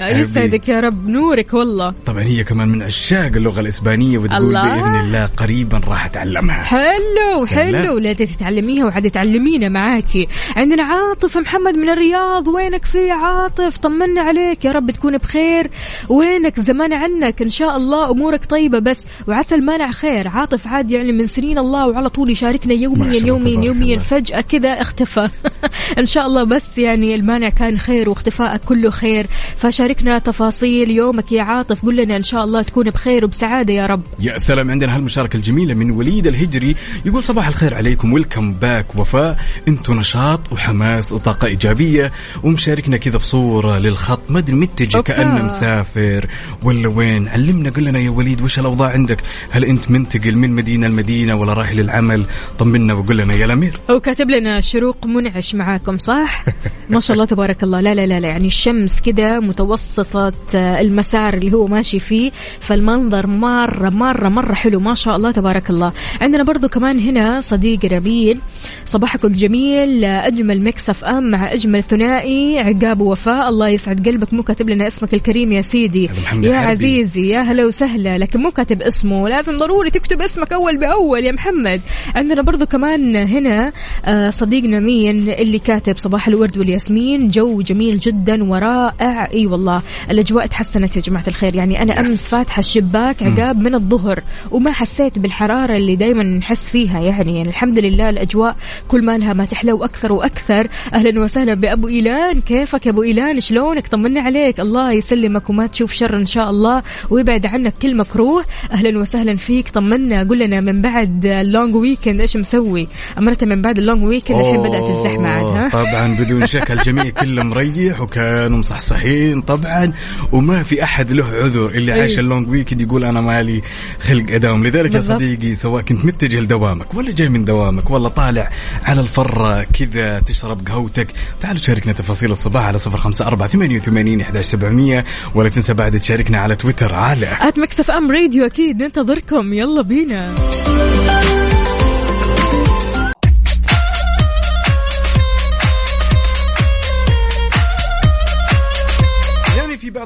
يسعدك 0.00 0.68
يا 0.68 0.80
رب 0.80 1.08
نورك 1.08 1.54
والله. 1.54 1.94
طبعا 2.06 2.22
هي 2.22 2.44
كمان 2.44 2.68
من 2.68 2.82
عشاق 2.82 3.26
اللغة 3.36 3.60
الإسبانية 3.60 4.18
وتقول 4.18 4.42
الله. 4.42 4.62
بإذن 4.62 5.00
الله 5.00 5.26
قريبا 5.26 5.80
راح 5.88 6.06
أتعلمها. 6.06 6.62
حلو. 6.62 7.46
حلو. 7.46 7.98
لا 7.98 8.12
تتعلميها 8.12 8.84
وعاد 8.84 9.10
تعلمينا 9.10 9.68
معاكي. 9.68 10.28
عندنا 10.56 10.82
عاطف 10.82 11.36
محمد 11.36 11.74
من 11.74 11.88
الرياض 11.88 12.48
وينك 12.48 12.84
في 12.84 13.10
عاطف؟ 13.10 13.78
طمنا 13.78 14.20
عليك 14.20 14.64
يا 14.64 14.72
رب 14.72 14.90
تكون 14.90 15.16
بخير. 15.16 15.70
وينك 16.08 16.60
زمان 16.68 16.92
عنك 16.92 17.42
إن 17.42 17.48
شاء 17.48 17.76
الله 17.76 18.10
أمورك 18.10 18.44
طيبة 18.44 18.78
بس. 18.78 19.06
وعسى 19.28 19.54
المانع 19.54 19.90
خير. 19.90 20.28
عاطف 20.28 20.66
عاد 20.66 20.90
يعني 20.90 21.12
من 21.12 21.26
سنين 21.26 21.58
الله 21.58 21.88
وعلى 21.88 22.08
طول 22.08 22.30
يشاركنا 22.30 22.74
يوميا 22.74 23.26
يوميا 23.26 23.64
يوميا. 23.64 23.98
فجأة 23.98 24.40
كذا 24.40 24.68
اختفى. 24.68 25.28
إن 26.00 26.06
شاء 26.06 26.26
الله 26.26 26.44
بس 26.44 26.78
يعني 26.78 27.14
المانع 27.14 27.48
كان 27.48 27.78
خير 27.78 28.08
واختفائك 28.08 28.60
كله 28.60 28.90
خير. 28.90 29.26
فشاركنا 29.56 30.18
تفاصيل 30.18 30.90
يومك 30.90 31.32
يا 31.32 31.42
عاطف. 31.42 31.84
قل 31.84 31.96
لنا 31.96 32.16
إن 32.16 32.22
شاء 32.22 32.44
الله 32.44 32.62
تكون 32.62 32.90
بخير 32.90 33.24
وبسعادة 33.24 33.72
يا 33.74 33.86
رب. 33.86 34.02
يا 34.20 34.38
سلام 34.38 34.70
عندنا 34.70 34.96
هالمشاركة 34.96 35.36
الجميلة 35.36 35.74
من 35.74 35.90
وليد 35.90 36.26
الهجري. 36.26 36.76
يقول 37.04 37.22
صباح 37.22 37.48
الخير 37.48 37.74
عليكم. 37.74 38.12
ويلكم 38.12 38.52
باك 38.52 38.96
وفاء. 38.96 39.38
أنتم 39.68 40.00
نشاط 40.00 40.52
وحماس 40.52 41.12
وطاقة 41.12 41.46
إيجابية. 41.46 42.12
ومشاركنا 42.44 42.96
كذا 42.96 43.16
بصورة 43.16 43.78
للخط. 43.78 44.20
ما 44.28 44.38
أدري 44.38 44.56
متجة. 44.56 45.00
كأنه 45.00 45.42
مسافر. 45.42 46.26
ولا 46.62 46.88
وين؟ 46.88 47.28
علمنا 47.28 47.70
قل 47.70 47.84
لنا 47.84 47.98
يا 47.98 48.10
وليد 48.10 48.40
وش 48.40 48.58
الأوضاع 48.58 48.88
عندك؟ 48.90 49.18
هل 49.50 49.64
أنت 49.64 49.90
منتقل 49.90 50.38
من 50.38 50.50
مدينة 50.50 50.88
لمدينة 50.88 51.36
ولا 51.36 51.52
رايح 51.52 51.72
للعمل؟ 51.72 52.24
طمنا 52.58 52.94
وقل 52.94 53.16
لنا 53.16 53.34
يا 53.34 53.44
الأمير. 53.44 53.80
وكاتب 53.90 54.30
لنا 54.30 54.60
شروق 54.60 55.06
منعش 55.06 55.54
معاكم 55.54 55.98
صح؟ 55.98 56.44
ما 56.90 57.00
شاء 57.00 57.14
الله 57.14 57.24
تبارك 57.24 57.62
الله. 57.62 57.80
لا 57.80 57.94
لا 57.94 58.06
لا, 58.06 58.20
لا 58.20 58.28
يعني 58.28 58.46
الشمس 58.46 59.00
كده 59.00 59.40
متوسطة 59.40 60.32
آه، 60.54 60.80
المسار 60.80 61.34
اللي 61.34 61.52
هو 61.52 61.66
ماشي 61.66 62.00
فيه 62.00 62.30
فالمنظر 62.60 63.26
مرة 63.26 63.88
مرة 63.88 64.28
مرة 64.28 64.54
حلو. 64.54 64.80
ما 64.80 64.94
شاء 64.94 65.16
الله 65.16 65.30
تبارك 65.30 65.70
الله. 65.70 65.92
عندنا 66.20 66.42
برضو 66.42 66.68
كمان 66.68 66.98
هنا 67.00 67.40
صديق 67.40 67.84
ربيل. 67.84 68.38
صباحكم 68.86 69.28
جميل 69.28 70.04
آه، 70.04 70.26
أجمل 70.26 70.64
Mix 70.64 71.04
FM 71.04 71.30
مع 71.30 71.52
أجمل 71.52 71.82
ثنائي. 71.82 72.58
عقاب 72.58 73.00
ووفاء 73.00 73.48
الله 73.48 73.68
يسعد 73.68 74.08
قلبك. 74.08 74.34
مو 74.34 74.42
كاتب 74.42 74.70
لنا 74.70 74.86
اسمك 74.86 75.14
الكريم 75.14 75.52
يا 75.52 75.60
سيدي. 75.60 76.08
هذا 76.08 76.20
محمد 76.20 76.47
يا 76.48 76.52
الحربي. 76.52 76.70
عزيزي 76.70 77.28
يا 77.28 77.40
هلا 77.40 77.66
وسهلا. 77.66 78.18
لكن 78.18 78.40
مو 78.40 78.50
كاتب 78.50 78.82
اسمه 78.82 79.28
لازم 79.28 79.58
ضروري 79.58 79.90
تكتب 79.90 80.22
اسمك 80.22 80.52
أول 80.52 80.76
بأول 80.76 81.24
يا 81.24 81.32
محمد. 81.32 81.80
عندنا 82.14 82.42
برضو 82.42 82.66
كمان 82.66 83.16
هنا 83.16 83.72
آه، 84.04 84.30
صديقنا 84.30 84.80
مين؟ 84.80 85.28
اللي 85.28 85.58
كاتب 85.58 85.96
صباح 85.96 86.28
الورد 86.28 86.58
والياسمين. 86.58 87.28
جو 87.28 87.62
جميل 87.62 87.98
جدا 87.98 88.44
ورائع. 88.44 89.30
إي 89.32 89.46
والله 89.46 89.82
الأجواء 90.10 90.46
تحسنت 90.46 90.96
يا 90.96 91.00
جماعة 91.00 91.24
الخير. 91.28 91.54
يعني 91.54 91.82
أنا 91.82 92.00
أمس 92.00 92.30
فاتحة 92.30 92.60
الشباك 92.60 93.22
عقاب 93.22 93.58
من 93.58 93.74
الظهر 93.74 94.22
وما 94.50 94.72
حسيت 94.72 95.18
بالحرارة 95.18 95.76
اللي 95.76 95.96
دائما 95.96 96.22
نحس 96.22 96.66
فيها. 96.66 97.00
يعني, 97.00 97.36
يعني 97.36 97.48
الحمد 97.48 97.78
لله 97.78 98.10
الأجواء 98.10 98.56
كل 98.88 99.04
ما 99.04 99.18
لها 99.18 99.32
ما 99.32 99.44
تحلو 99.44 99.84
أكثر 99.84 100.12
وأكثر. 100.12 100.68
أهلا 100.94 101.22
وسهلا 101.22 101.54
بأبو 101.54 101.88
إيلان. 101.88 102.40
كيفك 102.40 102.86
يا 102.86 102.90
أبو 102.90 103.02
إيلان؟ 103.02 103.40
شلونك؟ 103.40 103.86
طمنا 103.86 104.20
عليك. 104.20 104.60
الله 104.60 104.92
يسلمك 104.92 105.50
وما 105.50 105.66
تشوف 105.66 105.92
شر 105.92 106.16
إن 106.16 106.26
شاء 106.26 106.37
الله 106.40 106.82
ويبعد 107.10 107.46
عنك 107.46 107.74
كل 107.82 107.96
مكروه. 107.96 108.44
أهلا 108.72 108.98
وسهلا 108.98 109.36
فيك. 109.36 109.68
طمنا. 109.68 110.22
قل 110.22 110.38
لنا 110.38 110.60
من 110.60 110.82
بعد 110.82 111.26
ال 111.26 111.36
long 111.36 111.74
weekend 111.74 112.20
إيش 112.20 112.36
مسوي؟ 112.36 112.88
أمرت 113.18 113.44
من 113.44 113.62
بعد 113.62 113.78
ال 113.78 113.83
long 113.83 114.02
weekend 114.02 114.38
الحين 114.40 114.62
بدأت 114.62 114.90
الزحمة 114.90 115.28
عاد 115.28 115.44
ها؟ 115.44 115.68
طبعا 115.68 116.16
بدون 116.16 116.46
شك 116.56 116.70
الجميع 116.70 117.08
كله 117.08 117.42
مريح 117.42 118.00
وكانوا 118.00 118.58
مصحصحين 118.58 119.40
طبعا 119.40 119.92
وما 120.32 120.62
في 120.62 120.84
أحد 120.84 121.12
له 121.12 121.24
عذر 121.26 121.66
اللي 121.68 121.92
أيوة. 121.92 122.02
عايش 122.02 122.18
ال 122.18 122.24
long 122.24 122.48
weekend 122.48 122.80
يقول 122.80 123.04
أنا 123.04 123.20
مالي 123.20 123.62
خلق 124.00 124.30
أداوم. 124.30 124.64
لذلك 124.64 124.90
بالضبط. 124.90 125.20
يا 125.20 125.26
صديقي 125.26 125.54
سواء 125.54 125.82
كنت 125.82 126.04
متجه 126.04 126.40
لدوامك 126.40 126.94
ولا 126.94 127.10
جاي 127.12 127.28
من 127.28 127.44
دوامك 127.44 127.90
ولا 127.90 128.08
طالع 128.08 128.50
على 128.84 129.00
الفرة 129.00 129.62
كذا 129.62 130.20
تشرب 130.20 130.68
قهوتك. 130.68 131.08
تعالوا 131.40 131.60
شاركنا 131.60 131.92
تفاصيل 131.92 132.30
الصباح 132.32 132.64
على 132.64 132.78
صفر 132.78 132.98
خمسة 132.98 133.26
أربعة 133.26 133.48
ثمانية 133.48 133.76
وثمانين 133.78 134.20
إحداش 134.20 134.44
سبعمية 134.44 135.04
ولا 135.34 135.48
تنسى 135.48 135.74
بعد 135.74 135.94
تشاركنا 136.28 136.38
على 136.38 136.56
تويتر 136.56 136.94
على 136.94 137.38
at 137.40 137.58
Mix 137.58 137.90
FM 137.90 138.10
Radio 138.10 138.46
أكيد. 138.46 138.82
ننتظركم. 138.82 139.52
يلا 139.52 139.82
بينا. 139.82 140.34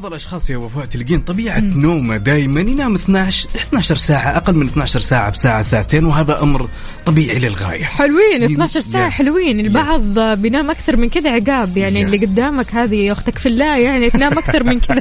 بعض 0.02 0.12
الأشخاص 0.12 0.50
يا 0.50 0.56
وفاء 0.56 0.84
تلقين 0.84 1.20
طبيعة 1.20 1.60
نومه 1.60 2.16
دائما 2.16 2.60
ينام 2.60 2.94
12 2.94 3.48
12 3.56 3.96
ساعة 3.96 4.36
أقل 4.36 4.54
من 4.54 4.66
12 4.66 5.00
ساعة 5.00 5.30
بساعة 5.30 5.62
ساعتين 5.62 6.04
وهذا 6.04 6.42
أمر 6.42 6.68
طبيعي 7.06 7.38
للغاية 7.38 7.84
حلوين 7.84 8.42
يم- 8.42 8.52
12 8.52 8.80
ساعة 8.80 9.06
yes. 9.06 9.12
حلوين 9.14 9.60
البعض 9.60 10.18
بينام 10.18 10.70
أكثر 10.70 10.96
من 10.96 11.08
كذا 11.08 11.30
عقاب 11.30 11.76
يعني 11.76 12.00
yes. 12.00 12.06
اللي 12.06 12.26
قدامك 12.26 12.74
هذه 12.74 13.12
أختك 13.12 13.38
في 13.38 13.46
الله 13.46 13.76
يعني 13.78 14.10
تنام 14.10 14.38
أكثر 14.38 14.64
من 14.64 14.80
كذا 14.80 15.00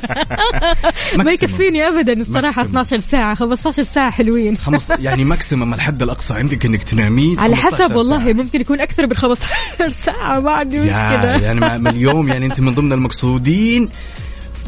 ما. 1.17 1.31
يكفيني 1.31 1.87
أبدا 1.87 2.13
الصراحة 2.13 2.63
maximum. 2.63 2.67
12 2.81 2.99
ساعة 2.99 3.35
15 3.35 3.83
ساعة 3.83 4.11
حلوين 4.11 4.57
خمس 4.57 4.89
يعني 4.99 5.23
maximum 5.23 5.73
الحد 5.73 6.01
الأقصى 6.03 6.33
عندك 6.33 6.65
إنك 6.65 6.83
تنامين 6.83 7.39
على 7.39 7.55
15 7.55 7.83
حسب 7.83 7.95
والله 7.95 8.17
ساعة. 8.23 8.33
ممكن 8.33 8.61
يكون 8.61 8.81
أكثر 8.81 9.07
من 9.07 9.13
15 9.13 9.89
ساعة 9.89 10.39
ما 10.39 10.51
عندي 10.51 10.75
يا 10.75 10.81
مشكلة 10.81 11.41
يعني 11.41 11.89
اليوم 11.89 12.27
يعني 12.29 12.45
أنت 12.45 12.59
من 12.59 12.73
ضمن 12.75 12.93
المقصودين 12.93 13.89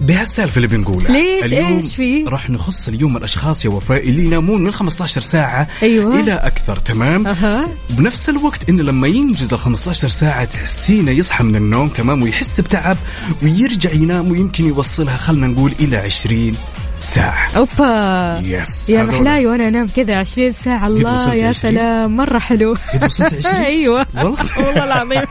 بهالسالفة 0.01 0.55
اللي 0.57 0.67
بنقولها 0.67 1.11
ليش؟ 1.11 1.45
اليوم 1.45 1.75
إيش 1.75 1.95
في؟ 1.95 2.23
راح 2.27 2.49
نخص 2.49 2.87
اليوم 2.87 3.17
الأشخاص 3.17 3.65
يا 3.65 3.69
وفاء 3.69 4.09
اللي 4.09 4.25
ينامون 4.25 4.63
من 4.63 4.71
15 4.71 5.21
ساعة 5.21 5.67
أيوة. 5.83 6.19
إلى 6.19 6.33
أكثر 6.33 6.79
تمام 6.79 7.27
أها 7.27 7.67
بنفس 7.89 8.29
الوقت 8.29 8.69
انه 8.69 8.83
لما 8.83 9.07
ينجز 9.07 9.53
ال 9.53 9.59
15 9.59 10.09
ساعة 10.09 10.45
تحسينه 10.45 11.11
يصحى 11.11 11.43
من 11.43 11.55
النوم 11.55 11.87
تمام 11.89 12.23
ويحس 12.23 12.59
بتعب 12.61 12.97
ويرجع 13.43 13.91
ينام 13.91 14.31
ويمكن 14.31 14.65
يوصلها 14.65 15.17
خلنا 15.17 15.47
نقول 15.47 15.73
إلى 15.79 15.97
20 15.97 16.55
ساعة 16.99 17.47
أوبا 17.57 18.41
يس 18.45 18.89
يا. 18.89 19.03
محلاي 19.03 19.45
وأنا 19.45 19.67
أنام 19.67 19.87
كذا 19.87 20.15
20 20.15 20.51
ساعة 20.51 20.87
الله 20.87 21.33
يا 21.33 21.47
20? 21.47 21.53
سلام 21.53 22.15
مرة 22.15 22.39
حلو 22.39 22.75
قد 22.93 23.03
وصلت 23.03 23.45
20 23.45 23.55
أيوه 23.65 24.05
والله؟ 24.15 24.37
والله 24.57 24.83
العظيم 24.83 25.25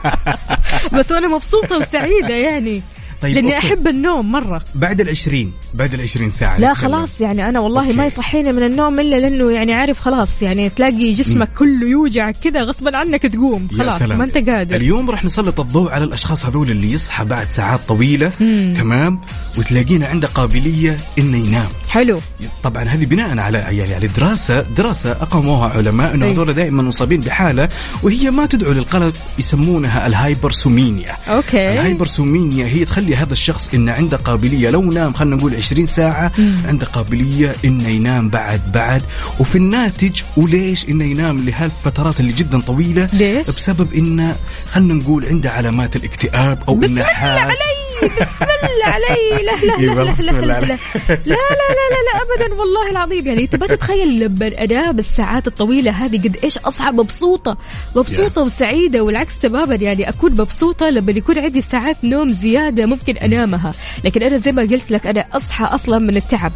بس 0.99 1.13
وأنا 1.13 1.29
مبسوطة 1.29 1.77
وسعيدة 1.77 2.35
يعني 2.35 2.83
طيب، 3.23 3.35
لأني 3.35 3.57
okay. 3.57 3.67
أحب 3.67 3.89
النوم 3.89 4.33
مرة. 4.33 4.63
بعد 4.75 5.01
العشرين 5.01 5.53
بعد 5.75 5.95
العشرين 5.95 6.31
ساعة 6.31 6.59
لا 6.59 6.71
نتكلم. 6.71 6.89
خلاص 6.91 7.21
يعني 7.21 7.49
أنا 7.49 7.61
والله 7.61 7.87
okay. 7.87 7.93
ما 7.93 8.07
يصحيني 8.07 8.53
من 8.53 8.63
النوم 8.63 9.01
إلا 9.01 9.17
لأنه 9.17 9.51
يعني 9.51 9.73
عارف 9.73 10.01
خلاص 10.01 10.43
يعني 10.43 10.69
تلاقي 10.69 11.13
جسمك 11.13 11.49
كله 11.59 11.89
يوجعك 11.89 12.37
كذا 12.37 12.63
غصبا 12.63 12.97
عنك 12.97 13.23
تقوم. 13.23 13.69
خلاص. 13.79 14.03
ما 14.03 14.25
أنت 14.25 14.51
قادر. 14.51 14.77
اليوم 14.77 15.11
راح 15.11 15.25
نسلط 15.25 15.61
الضوء 15.61 15.91
على 15.91 16.05
الأشخاص 16.05 16.47
هذول 16.47 16.71
اللي 16.71 16.93
يصحى 16.93 17.25
بعد 17.25 17.49
ساعات 17.49 17.81
طويلة. 17.89 18.33
تمام؟ 18.77 19.21
وتلاقينا 19.59 20.07
عنده 20.07 20.29
قابلية 20.29 20.97
إنه 21.19 21.37
ينام. 21.39 21.69
حلو. 21.89 22.21
طبعا 22.63 22.83
هذه 22.85 23.05
بناء 23.05 23.39
على 23.39 23.59
يعني 23.59 23.95
على 23.95 24.07
دراسة 24.07 24.61
دراسة 24.61 25.13
أقاموها 25.13 25.69
علماء 25.69 26.15
إنه 26.15 26.27
أي. 26.27 26.33
هذول 26.33 26.53
دائما 26.53 26.83
مصابين 26.83 27.21
بحالة 27.21 27.69
وهي 28.03 28.31
ما 28.31 28.47
تدعو 28.47 28.73
للقلق 28.73 29.13
يسمونها 29.39 30.07
ال 30.07 30.15
hypersomnia. 30.15 31.13
okay. 31.29 31.73
ال 31.73 31.80
hypersomnia 31.80 32.67
هي 32.67 32.85
تخلي 32.85 33.12
هذا 33.15 33.33
الشخص 33.33 33.75
انه 33.75 33.93
عنده 33.93 34.17
قابلية. 34.17 34.71
لو 34.71 34.83
نام 34.83 35.13
خلينا 35.13 35.37
نقول 35.37 35.55
20 35.55 35.87
ساعة 35.87 36.33
عنده 36.65 36.87
قابلية 36.87 37.55
إنه 37.65 37.89
ينام 37.89 38.29
بعد 38.29 38.73
بعد. 38.73 39.03
وفي 39.41 39.59
الناتج 39.59 40.23
وليش 40.37 40.89
إنه 40.89 41.05
ينام 41.05 41.45
لهالفترات 41.45 42.21
اللي 42.21 42.33
جدا 42.33 42.61
طويلة؟ 42.61 43.09
ليش؟ 43.13 43.47
بسبب 43.47 43.95
انه 43.95 44.37
خلينا 44.73 44.95
نقول 44.95 45.25
عنده 45.25 45.51
علامات 45.51 45.97
الاكتئاب 45.97 46.63
أو 46.69 46.75
بسم 46.75 46.93
انه 46.93 47.03
حاس. 47.05 47.41
علي 47.41 47.83
بسم 48.21 48.45
الله 48.45 48.87
علي. 48.87 49.45
لا 49.45 49.95
لا 49.95 50.05
لا 50.05 50.13
بسم 50.13 50.37
لا 50.37 50.47
لا 50.47 50.61
لا. 50.61 50.79
لا 51.09 51.17
لا 51.27 51.99
لا 52.07 52.23
ابدا 52.23 52.55
والله 52.55 52.91
العظيم. 52.91 53.27
يعني 53.27 53.47
تبى 53.47 53.67
تتخيل 53.77 54.21
لما 54.21 54.47
انام 54.65 54.99
الساعات 54.99 55.47
الطويلة 55.47 55.91
هذه 55.91 56.19
قد 56.19 56.37
إيش 56.45 56.59
اصحى 56.59 56.91
مبسوطة؟ 56.91 57.57
مبسوطة. 57.97 58.43
وسعيدة 58.43 59.03
والعكس 59.03 59.39
تماما. 59.39 59.75
يعني 59.75 60.09
أكون 60.09 60.33
مبسوطة 60.33 60.91
لما 60.91 61.13
يكون 61.13 61.39
عندي 61.39 61.63
ساعات 61.63 61.97
نوم 62.05 62.29
زيادة 62.29 62.87
ممكن 63.09 63.17
أنامها. 63.17 63.73
لكن 64.05 64.23
أنا 64.23 64.39
زي 64.39 64.53
ما 64.53 64.63
قلت 64.63 64.91
لك 64.91 65.07
أنا 65.07 65.27
أصحى 65.33 65.65
أصلا 65.65 65.99
من 65.99 66.17
التعب. 66.17 66.53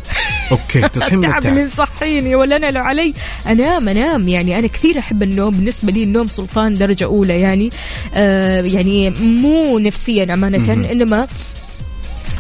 أوكي 0.53 0.89
تصحي 0.89 1.17
من 1.17 1.25
التعب 1.25 1.47
اللي 1.47 1.61
يصحيني 1.61 2.35
ولا 2.35 2.57
أنا 2.57 2.71
لو 2.71 2.83
علي. 2.83 3.15
أنام 3.47 3.89
أنام. 3.89 4.29
يعني 4.29 4.59
أنا 4.59 4.67
كثير 4.67 4.99
أحب 4.99 5.23
النوم. 5.23 5.55
بالنسبة 5.55 5.93
لي 5.93 6.03
النوم 6.03 6.27
سلطان 6.27 6.73
درجة 6.73 7.05
أولى. 7.05 7.41
يعني 7.41 7.71
آه 8.15 8.61
يعني 8.63 9.11
مو 9.11 9.79
نفسيا 9.79 10.35
أمانة 10.35 10.73
إنما 10.73 11.27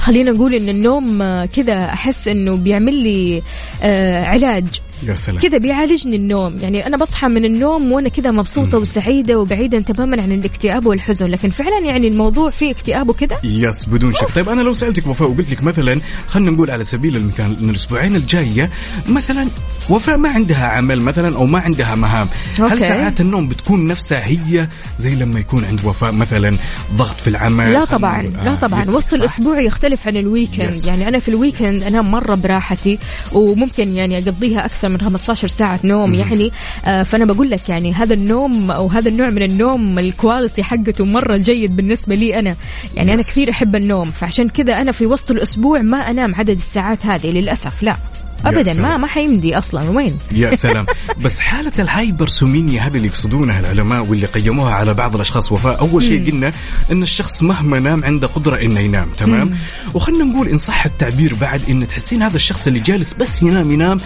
خلينا 0.00 0.30
نقول 0.30 0.54
إن 0.54 0.68
النوم 0.68 1.22
آه، 1.22 1.44
كذا 1.46 1.84
أحس 1.84 2.28
إنه 2.28 2.56
بيعمل 2.56 2.94
لي 2.94 3.42
آه 3.82 4.24
علاج. 4.24 4.64
يا 5.02 5.14
سلام. 5.14 5.38
كذا 5.38 5.58
بيعالجني 5.58 6.16
النوم. 6.16 6.56
يعني 6.56 6.86
أنا 6.86 6.96
بصحى 6.96 7.26
من 7.26 7.44
النوم 7.44 7.92
وأنا 7.92 8.08
كذا 8.08 8.30
مبسوطة 8.30 8.78
وسعيدة 8.78 9.38
وبعيدا 9.38 9.80
تماما 9.80 10.22
عن 10.22 10.32
الاكتئاب 10.32 10.86
والحزن. 10.86 11.26
لكن 11.26 11.50
فعلا 11.50 11.78
يعني 11.86 12.08
الموضوع 12.08 12.50
فيه 12.50 12.70
اكتئاب 12.70 13.08
وكذا؟ 13.10 13.36
yes 13.44 13.86
بدون 13.86 14.12
شك. 14.12 14.34
طيب 14.34 14.48
أنا 14.48 14.60
لو 14.60 14.74
سألتك 14.74 15.06
وفاء 15.06 15.30
وقلت 15.30 15.50
لك 15.50 15.62
مثلا 15.62 16.00
خلينا 16.28 16.50
نقول 16.50 16.70
على 16.70 16.84
سبيل 16.84 17.16
المثال 17.16 17.56
إن 17.62 17.70
الأسبوعين 17.70 18.16
الجاية 18.16 18.70
مثلا 19.08 19.48
وفاء 19.90 20.16
ما 20.16 20.28
عندها 20.28 20.66
عمل 20.66 21.00
مثلا 21.00 21.36
أو 21.36 21.46
ما 21.46 21.60
عندها 21.60 21.94
مهام. 21.94 22.28
هل 22.58 22.62
okay. 22.62 22.78
ساعات 22.78 23.20
النوم 23.20 23.48
بتكون 23.48 23.86
نفسها 23.86 24.26
هي 24.26 24.68
زي 24.98 25.14
لما 25.14 25.40
يكون 25.40 25.64
عند 25.64 25.84
وفاء 25.84 26.12
مثلا 26.12 26.56
ضغط 26.94 27.20
في 27.20 27.30
العمل؟ 27.30 27.72
لا 27.72 27.84
طبعا 27.84 28.22
لا 28.22 28.52
آه، 28.52 28.54
طبعا. 28.54 28.90
وسط. 28.90 29.14
الأسبوع 29.14 29.60
يختلف 29.60 30.08
عن 30.08 30.16
ال 30.16 30.23
weekend. 30.23 30.74
يعني 30.86 31.08
أنا 31.08 31.18
في 31.18 31.28
ال 31.28 31.35
weekend 31.35 31.82
أنام 31.82 32.10
مرة 32.10 32.34
براحتي 32.34 32.98
وممكن 33.32 33.96
يعني 33.96 34.18
أقضيها 34.18 34.64
أكثر 34.66 34.85
من 34.88 35.00
15 35.00 35.48
ساعة 35.48 35.80
نوم 35.84 36.14
يعني 36.14 36.52
آه 36.84 37.02
فأنا 37.02 37.24
بقول 37.24 37.50
لك 37.50 37.68
يعني 37.68 37.92
هذا 37.92 38.14
النوم 38.14 38.70
أو 38.70 38.86
هذا 38.86 39.08
النوع 39.08 39.30
من 39.30 39.42
النوم 39.42 39.98
ال 39.98 40.06
quality 40.06 40.62
حقته 40.62 41.04
مرة 41.04 41.36
جيد 41.36 41.76
بالنسبة 41.76 42.14
لي 42.14 42.38
أنا. 42.38 42.56
يعني 42.94 43.12
أنا. 43.12 43.22
كثير 43.22 43.50
أحب 43.50 43.76
النوم 43.76 44.10
فعشان 44.10 44.48
كذا 44.48 44.72
أنا 44.80 44.92
في 44.92 45.06
وسط 45.06 45.30
الأسبوع 45.30 45.82
ما 45.82 46.10
أنام 46.10 46.34
عدد 46.34 46.58
الساعات 46.58 47.06
هذه 47.06 47.26
للأسف 47.30 47.82
لا. 47.82 47.96
ابدا. 48.44 48.82
ما 48.82 48.96
ما 48.96 49.06
حيمدي 49.06 49.58
أصلا 49.58 49.90
وين؟ 49.90 50.18
يا 50.32 50.54
سلام. 50.66 50.86
بس 51.20 51.40
حالة 51.40 51.72
ال 51.78 51.87
hypersomnia 51.87 52.82
هذه 52.82 52.96
اللي 52.96 53.06
يقصدونها 53.08 53.60
العلماء 53.60 54.04
واللي 54.06 54.26
قيموها 54.26 54.74
على 54.74 54.94
بعض 54.94 55.14
الأشخاص 55.14 55.52
وفاء 55.52 55.80
أول 55.80 56.02
شيء 56.02 56.30
قلنا 56.30 56.52
أن 56.92 57.02
الشخص 57.02 57.42
مهما 57.42 57.80
نام 57.80 58.04
عنده 58.04 58.26
قدرة 58.26 58.56
إنه 58.62 58.80
ينام 58.80 59.08
تمام؟ 59.16 59.56
وخلنا 59.94 60.24
نقول 60.24 60.48
إن 60.48 60.58
صح 60.58 60.84
التعبير 60.84 61.34
بعد 61.34 61.60
إن 61.70 61.88
تحسين 61.88 62.22
هذا 62.22 62.36
الشخص 62.36 62.66
اللي 62.66 62.80
جالس 62.80 63.12
بس 63.14 63.42
ينام 63.42 63.72
ينام 63.72 63.96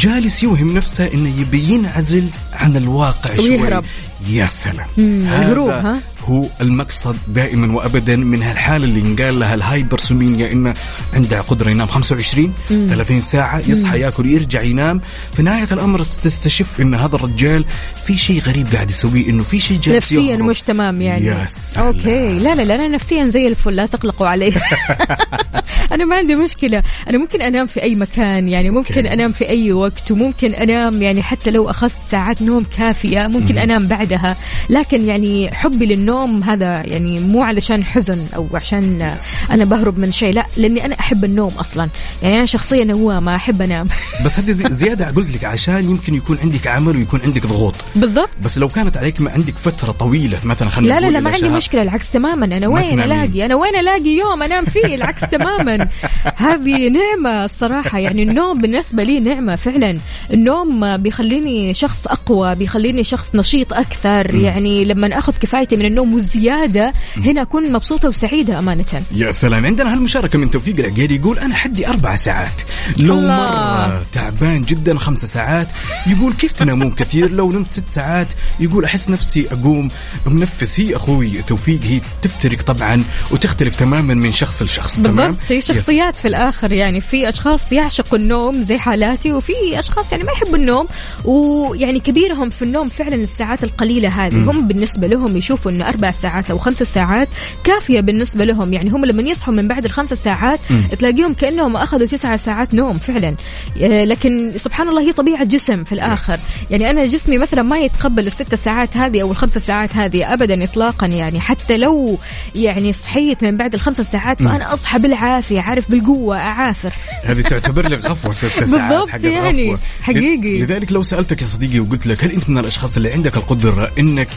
جالس 0.00 0.42
يوهم 0.42 0.76
نفسه 0.76 1.12
إنه 1.14 1.40
يبي 1.40 1.68
ينعزل 1.68 2.28
عن 2.52 2.76
الواقع 2.76 3.36
شوي 3.36 3.50
ويهرب. 3.50 3.84
يا 4.30 4.46
سلام. 4.46 4.86
مم، 4.98 5.26
هذا 5.26 5.42
الهروب، 5.42 5.70
ها؟ 5.70 6.00
هو 6.24 6.44
المقصد 6.60 7.16
دائما 7.28 7.74
وابدا 7.76 8.16
من 8.16 8.42
هالحالة 8.42 8.84
اللي 8.84 9.00
ينقال 9.00 9.40
لها 9.40 9.54
الهايبرسومينيا 9.54 10.52
إنه 10.52 10.74
عنده 11.14 11.40
قدرة 11.40 11.70
ينام 11.70 11.86
25 11.86 12.54
30 12.68 13.20
ساعة 13.20 13.58
يصحى 13.68 14.00
يأكل 14.00 14.26
يرجع 14.26 14.62
ينام. 14.62 15.00
في 15.36 15.42
نهاية 15.42 15.66
الأمر 15.72 16.02
تستشف 16.04 16.80
إن 16.80 16.94
هذا 16.94 17.16
الرجال 17.16 17.64
في 18.04 18.16
شيء 18.16 18.40
غريب 18.40 18.66
قاعد 18.72 18.90
يسويه 18.90 19.28
إنه 19.28 19.42
في 19.42 19.60
شيء 19.60 19.78
جالس 19.80 19.96
نفسيا. 19.96 20.36
مش 20.36 20.62
تمام 20.62 21.02
يعني. 21.02 21.26
يا 21.26 21.46
سلام. 21.48 21.86
okay. 21.86 22.26
لا 22.38 22.54
لا 22.54 22.62
لا 22.62 22.74
أنا 22.74 22.86
نفسيا 22.86 23.24
زي 23.24 23.48
الفل 23.48 23.76
لا 23.76 23.86
تقلقوا 23.86 24.26
علي. 24.26 24.52
أنا 25.92 26.04
ما 26.04 26.16
عندي 26.16 26.34
مشكلة. 26.34 26.82
أنا 27.10 27.18
ممكن 27.18 27.42
أنام 27.42 27.66
في 27.66 27.82
أي 27.82 27.94
مكان 27.94 28.48
يعني 28.48 28.70
ممكن 28.70 28.94
okay. 28.94 29.12
أنام 29.12 29.32
في 29.32 29.48
أي 29.48 29.72
وقت 29.72 30.10
وممكن 30.10 30.52
أنام 30.54 31.02
يعني 31.02 31.22
حتى 31.22 31.50
لو 31.50 31.70
أخذت 31.70 31.92
ساعات 32.10 32.42
نوم 32.42 32.66
كافية 32.76 33.26
ممكن 33.26 33.58
أنام 33.58 33.86
بعدها 34.12 34.36
لكن 34.70 35.04
يعني 35.08 35.54
حبي 35.54 35.86
للنوم 35.86 36.42
هذا 36.42 36.66
يعني 36.86 37.20
مو 37.20 37.42
علشان 37.42 37.84
حزن 37.84 38.26
أو 38.36 38.48
عشان 38.54 39.10
أنا 39.50 39.64
بهرب 39.64 39.98
من 39.98 40.12
شيء 40.12 40.32
لا 40.34 40.46
لأني 40.56 40.84
أنا 40.84 41.00
أحب 41.00 41.24
النوم 41.24 41.50
أصلا. 41.58 41.88
يعني 42.22 42.36
أنا 42.36 42.44
شخصيا 42.44 42.84
نوامه 42.84 43.36
أحب 43.36 43.62
أنام. 43.62 43.88
بس 44.24 44.38
هذه 44.38 44.50
زي- 44.52 44.68
زيادة 44.72 45.06
قلت 45.10 45.30
لك 45.36 45.44
عشان 45.44 45.90
يمكن 45.90 46.14
يكون 46.14 46.38
عندك 46.42 46.66
عمل 46.66 46.96
ويكون 46.96 47.20
عندك 47.24 47.46
ضغوط. 47.46 47.74
بالضبط. 47.96 48.28
بس 48.44 48.58
لو 48.58 48.68
كانت 48.68 48.96
عليك 48.96 49.20
ما 49.20 49.30
عندك 49.30 49.54
فترة 49.56 49.92
طويلة 49.92 50.38
مثلا 50.44 50.68
خلينا 50.68 50.94
لا 50.94 51.00
لا 51.00 51.10
لا 51.10 51.20
ما 51.20 51.30
عندي 51.30 51.40
شهر. 51.40 51.56
مشكلة 51.56 51.82
العكس 51.82 52.06
تماما. 52.06 52.46
ما 52.46 52.66
وين 52.66 52.86
تنامين. 52.90 53.00
ألاقي؟ 53.12 53.46
أنا 53.46 53.54
وين 53.54 53.76
ألاقي 53.76 54.10
يوم 54.10 54.42
أنام 54.42 54.64
فيه؟ 54.64 54.94
العكس 54.94 55.20
تماما. 55.20 55.88
هذه 56.36 56.88
نعمة 56.88 57.44
الصراحة. 57.44 57.98
يعني 57.98 58.22
النوم 58.22 58.58
بالنسبة 58.60 59.02
لي 59.02 59.20
نعمة 59.20 59.56
فعلا. 59.56 59.98
النوم 60.32 60.96
بيخليني 60.96 61.74
شخص 61.74 62.06
أقوى 62.06 62.54
بيخليني 62.54 63.04
شخص 63.04 63.34
نشيط 63.34 63.72
أكثر 64.04 64.34
يعني 64.34 64.84
لما 64.84 65.18
أخذ 65.18 65.32
كفايتي 65.32 65.76
من 65.76 65.84
النوم 65.84 66.14
وزيادة 66.14 66.92
هنا 67.16 67.42
أكون 67.42 67.72
مبسوطة 67.72 68.08
وسعيدة 68.08 68.58
أمانة. 68.58 69.02
يا 69.14 69.30
سلام. 69.30 69.66
عندنا 69.66 69.92
هالمشاركة 69.92 70.38
من 70.38 70.50
توفيق 70.50 70.78
العقيري 70.78 71.14
يقول 71.16 71.38
أنا 71.38 71.54
حدي 71.54 71.88
أربع 71.88 72.16
ساعات. 72.16 72.62
لو 72.98 73.14
الله. 73.14 73.26
مرة 73.26 74.04
تعبان 74.12 74.60
جدا 74.60 74.98
خمسة 74.98 75.26
ساعات. 75.26 75.66
يقول 76.06 76.32
كيف 76.32 76.52
تنامون 76.52 76.90
كثير؟ 76.90 77.30
لو 77.30 77.52
نمت 77.52 77.66
ست 77.66 77.88
ساعات. 77.88 78.26
يقول 78.60 78.84
أحس 78.84 79.10
نفسي 79.10 79.46
أقوم 79.52 79.88
منفس 80.26 80.80
هي 80.80 80.96
أخوي 80.96 81.42
توفيق 81.42 81.80
هي 81.84 82.00
تفترق 82.22 82.62
طبعا 82.62 83.04
وتختلف 83.30 83.76
تماما 83.76 84.14
من 84.14 84.32
شخص 84.32 84.62
لشخص 84.62 85.00
تمام؟ 85.00 85.30
بالضبط 85.30 85.52
هي. 85.52 85.60
شخصيات 85.60 86.16
في 86.16 86.28
الآخر 86.28 86.72
يعني 86.72 87.00
في 87.00 87.28
أشخاص 87.28 87.72
يعشقوا 87.72 88.18
النوم 88.18 88.62
زي 88.62 88.78
حالاتي 88.78 89.32
وفي 89.32 89.52
أشخاص 89.78 90.12
يعني 90.12 90.24
ما 90.24 90.32
يحبوا 90.32 90.56
النوم 90.56 90.88
ويعني 91.24 92.00
كبيرهم 92.00 92.50
في 92.50 92.62
النوم 92.62 92.86
فعلا 92.86 93.14
الساعات 93.14 93.64
القليلة 93.64 93.91
هذه. 94.00 94.50
هم 94.50 94.68
بالنسبة 94.68 95.06
لهم 95.06 95.36
يشوفوا 95.36 95.70
إنه 95.72 95.88
أربع 95.88 96.10
ساعات 96.10 96.50
أو 96.50 96.58
خمس 96.58 96.82
ساعات 96.82 97.28
كافية 97.64 98.00
بالنسبة 98.00 98.44
لهم. 98.44 98.72
يعني 98.72 98.90
هم 98.90 99.04
لما 99.04 99.22
يصحوا 99.22 99.54
من 99.54 99.68
بعد 99.68 99.84
الخمس 99.84 100.12
ساعات 100.12 100.58
تلاقيهم 100.98 101.34
كأنهم 101.34 101.76
أخذوا 101.76 102.06
تسع 102.06 102.36
ساعات 102.36 102.74
نوم 102.74 102.92
فعلا. 102.92 103.36
آه، 103.82 104.04
لكن 104.04 104.52
سبحان 104.56 104.88
الله 104.88 105.00
هي 105.02 105.12
طبيعة 105.12 105.44
جسم 105.44 105.84
في 105.84 105.92
الآخر. 105.92 106.36
يعني 106.70 106.90
أنا 106.90 107.06
جسمي 107.06 107.38
مثلا 107.38 107.62
ما 107.62 107.78
يتقبل 107.78 108.26
الست 108.26 108.54
ساعات 108.54 108.96
هذه 108.96 109.22
أو 109.22 109.30
الخمس 109.30 109.58
ساعات 109.58 109.96
هذه 109.96 110.32
ابدا 110.32 110.64
اطلاقا. 110.64 111.06
يعني 111.06 111.40
حتى 111.40 111.76
لو 111.76 112.18
يعني 112.54 112.92
صحيت 112.92 113.44
من 113.44 113.56
بعد 113.56 113.74
الخمس 113.74 114.00
ساعات 114.00 114.42
فأنا 114.42 114.72
أصحى 114.72 114.98
بالعافية 114.98 115.60
عارف 115.60 115.90
بالقوة 115.90 116.38
أعافر. 116.38 116.92
هذه 117.24 117.40
تعتبر 117.40 117.88
لك 117.88 118.04
غفوة 118.04 118.32
ست 118.32 118.46
ساعات 118.46 118.70
بالضبط 118.70 119.08
حق 119.08 119.24
يعني، 119.24 119.68
الغفوة. 119.68 119.86
حقيقي. 120.02 120.60
لذلك 120.60 120.92
لو 120.92 121.02
سألتك 121.02 121.42
يا 121.42 121.46
صديقي 121.46 121.80
وقلت 121.80 122.06
لك 122.06 122.24
هل 122.24 122.32
أنت 122.32 122.50
من 122.50 122.58
الأشخاص 122.58 122.96
اللي 122.96 123.12
عندك 123.12 123.36
القدرة 123.82 123.92
أنك 123.98 124.28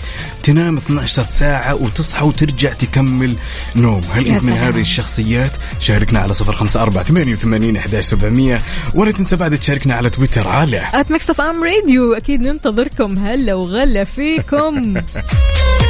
تنام 0.43 0.77
12 0.77 1.23
ساعة 1.23 1.75
وتصحى 1.75 2.25
وترجع 2.25 2.73
تكمل 2.73 3.35
نوم. 3.75 4.01
هل 4.11 4.27
يا 4.27 4.33
أنت 4.33 4.43
من. 4.43 4.51
هذه 4.51 4.81
الشخصيات؟ 4.81 5.51
شاركنا 5.79 6.19
على 6.19 6.33
054 6.33 7.35
88 7.35 7.77
11700 7.77 8.61
ولا 8.95 9.11
تنسى 9.11 9.35
بعد 9.35 9.57
تشاركنا 9.57 9.95
على 9.95 10.09
تويتر 10.09 10.47
على 10.47 10.81
at 10.93 11.11
Mix 11.11 11.29
FM 11.29 11.63
Radio 11.63 12.13
أكيد 12.13 12.41
ننتظركم. 12.41 13.17
هلا 13.17 13.53
وغلا 13.55 14.03
فيكم. 14.03 14.93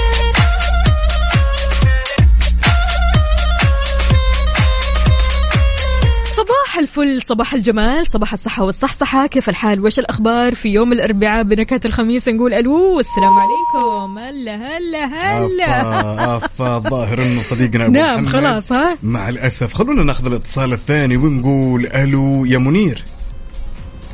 صباح 6.76 6.84
الفل 6.84 7.22
صباح 7.22 7.54
الجمال 7.54 8.06
صباح 8.12 8.34
الصحة 8.34 8.64
والصحصحة. 8.64 9.28
كيف 9.28 9.50
الحال؟ 9.50 9.86
وش 9.86 10.00
الأخبار 10.00 10.56
في 10.56 10.70
يوم 10.70 10.94
الأربعاء 10.94 11.44
بنكهة 11.44 11.80
الخميس؟ 11.86 12.28
نقول 12.30 12.54
ألو 12.54 13.00
السلام 13.00 13.34
عليكم. 13.40 14.18
هلا 14.18 14.56
هلا 14.56 15.06
هلا. 15.06 16.38
افا 16.38 16.76
الظاهر 16.76 17.22
إنه 17.22 17.42
صديقنا 17.42 17.86
أبو 17.86 17.94
نعم 17.94 18.26
خلاص 18.26 18.72
ها؟ 18.72 18.98
مع 19.04 19.30
الأسف 19.30 19.74
خلونا 19.74 20.04
ناخذ 20.04 20.26
الاتصال 20.26 20.74
الثاني 20.74 21.18
ونقول 21.18 21.86
ألو 21.86 22.46
يا 22.46 22.58
منير. 22.58 23.04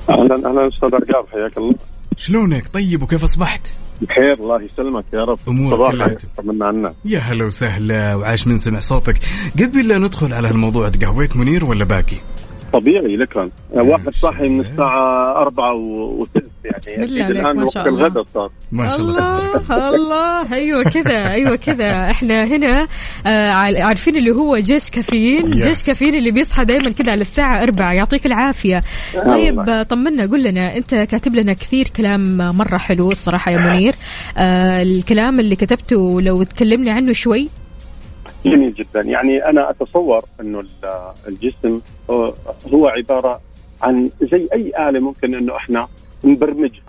أهلا 0.09 0.35
أهلا 0.35 0.67
أستاذ 0.67 0.95
عقاب 0.95 1.25
حياك 1.31 1.57
الله. 1.57 1.75
شلونك؟ 2.17 2.67
طيب 2.67 3.01
وكيف 3.03 3.23
أصبحت؟ 3.23 3.67
بخير 4.01 4.33
الله 4.33 4.61
يسلمك 4.61 5.05
يا 5.13 5.23
رب. 5.23 5.39
أمورك 5.47 5.75
صباح 5.75 5.91
كلها 5.91 6.17
طمنا 6.37 6.65
عنك 6.65 6.93
يا 7.05 7.19
هلا 7.19 7.45
وسهلا 7.45 8.15
وعاش 8.15 8.47
من 8.47 8.57
سمع 8.57 8.79
صوتك. 8.79 9.19
قبل 9.61 9.87
لا 9.87 9.97
ندخل 9.97 10.33
على 10.33 10.47
هالموضوع 10.47 10.89
تقهويت 10.89 11.37
منير 11.37 11.65
ولا 11.65 11.83
باقي؟ 11.83 12.17
طبيعي 12.73 13.15
لكن 13.17 13.49
واحد 13.73 14.09
صاحي 14.13 14.47
من 14.47 14.59
الساعة 14.59 15.31
أربعة 15.41 15.75
و- 15.75 16.21
وثلث 16.21 16.43
يعني 16.65 16.77
بسم 16.81 17.01
الله 17.03 17.23
عليك، 17.25 17.37
الآن 17.39 17.55
ما 17.55 17.63
وقت 17.63 17.73
شاء 17.73 17.87
الله. 17.87 17.99
الغداء 18.05 18.23
صار. 18.23 18.49
ما 18.71 18.89
شاء 18.89 18.99
الله. 18.99 19.39
الله 19.71 19.95
الله. 19.95 20.53
أيوه 20.53 20.83
كذا 20.83 21.31
أيوه 21.31 21.55
كذا. 21.55 22.11
إحنا 22.11 22.43
هنا 22.43 22.87
آه 23.25 23.49
عارفين 23.83 24.15
اللي 24.17 24.31
هو 24.31 24.57
جيش 24.57 24.89
كافيين. 24.89 25.53
Yes. 25.53 25.67
جيش 25.67 25.83
كافيين 25.83 26.15
اللي 26.15 26.31
بيصحى 26.31 26.65
دائما 26.65 26.91
كذا 26.91 27.11
على 27.11 27.21
الساعة 27.21 27.63
أربعة. 27.63 27.93
يعطيك 27.93 28.25
العافية. 28.25 28.83
طيب 29.25 29.59
آه، 29.59 29.83
طمنا 29.83 30.25
قول 30.25 30.43
لنا. 30.43 30.77
أنت 30.77 30.95
كاتب 30.95 31.35
لنا 31.35 31.53
كثير 31.53 31.87
كلام 31.87 32.37
مرة 32.37 32.77
حلو 32.77 33.11
الصراحة 33.11 33.51
يا 33.51 33.57
منير. 33.57 33.95
آه 34.37 34.81
الكلام 34.83 35.39
اللي 35.39 35.55
كتبته 35.55 36.21
لو 36.21 36.43
تكلمنا 36.43 36.91
عنه 36.91 37.13
شوي. 37.13 37.47
جميل 38.45 38.73
جدا. 38.73 39.01
يعني 39.01 39.45
أنا 39.45 39.69
أتصور 39.69 40.25
أنه 40.41 40.59
ال- 40.59 41.11
الجسم 41.27 41.79
هو- 42.11 42.33
عبارة 42.87 43.41
عن 43.81 44.09
زي 44.21 44.47
أي 44.53 44.89
آلة 44.89 44.99
ممكن 44.99 45.35
أنه 45.35 45.55
إحنا 45.55 45.87
نبرمجها. 46.23 46.83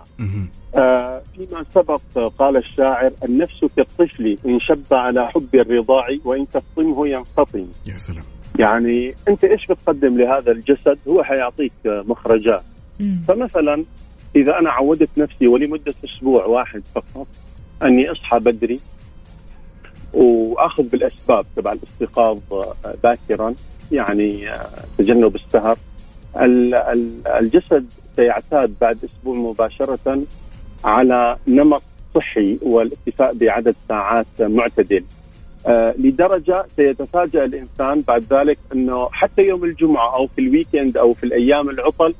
آه، 0.75 1.21
فيما 1.35 1.65
سبق 1.75 2.01
قال 2.39 2.57
الشاعر 2.57 3.11
النفس 3.23 3.65
كالطفل 3.77 4.37
إن 4.45 4.59
شب 4.59 4.83
على 4.91 5.27
حب 5.27 5.47
الرضاع 5.55 6.07
وإن 6.25 6.47
تفطمه 6.49 7.07
ينفطم. 7.07 7.65
يا 7.85 7.97
سلام. 7.97 8.23
يعني 8.59 9.15
أنت 9.27 9.43
إيش 9.43 9.61
بتقدم 9.69 10.17
لهذا 10.17 10.51
الجسد؟ 10.51 10.97
هو 11.07 11.23
حيعطيك 11.23 11.71
مخرجات. 11.85 12.63
مم. 12.99 13.21
فمثلا 13.27 13.83
إذا 14.35 14.59
أنا 14.59 14.71
عودت 14.71 15.09
نفسي 15.17 15.47
ولمدة 15.47 15.93
أسبوع 16.05 16.45
واحد 16.45 16.83
فقط 16.95 17.27
أني 17.83 18.11
أصحى 18.11 18.39
بدري 18.39 18.79
وأخذ 20.13 20.83
بالأسباب 20.83 21.45
تبع 21.55 21.71
الاستيقاظ 21.71 22.39
آه، 22.51 22.73
باكرا 23.03 23.53
يعني 23.91 24.51
آه، 24.51 24.67
تجنب 24.97 25.35
السهر. 25.35 25.77
ال- 26.41 26.75
ال- 26.75 27.27
الجسد 27.27 27.85
سيعتاد 28.15 28.73
بعد 28.81 28.97
أسبوع 29.03 29.35
مباشرة 29.35 30.23
على 30.83 31.37
نمط 31.47 31.81
صحي 32.15 32.57
والاكتفاء 32.61 33.33
بعدد 33.33 33.75
ساعات 33.89 34.25
معتدل. 34.39 35.03
آه، 35.67 35.93
لدرجة 35.97 36.65
سيتفاجأ 36.75 37.45
الإنسان 37.45 37.99
بعد 38.07 38.23
ذلك 38.33 38.57
إنه 38.73 39.09
حتى 39.11 39.41
يوم 39.41 39.63
الجمعة 39.63 40.15
أو 40.15 40.27
في 40.27 40.41
ال 40.41 40.48
weekend 40.48 40.97
أو 40.97 41.13
في 41.13 41.23
الأيام 41.23 41.69
العطل 41.69 42.13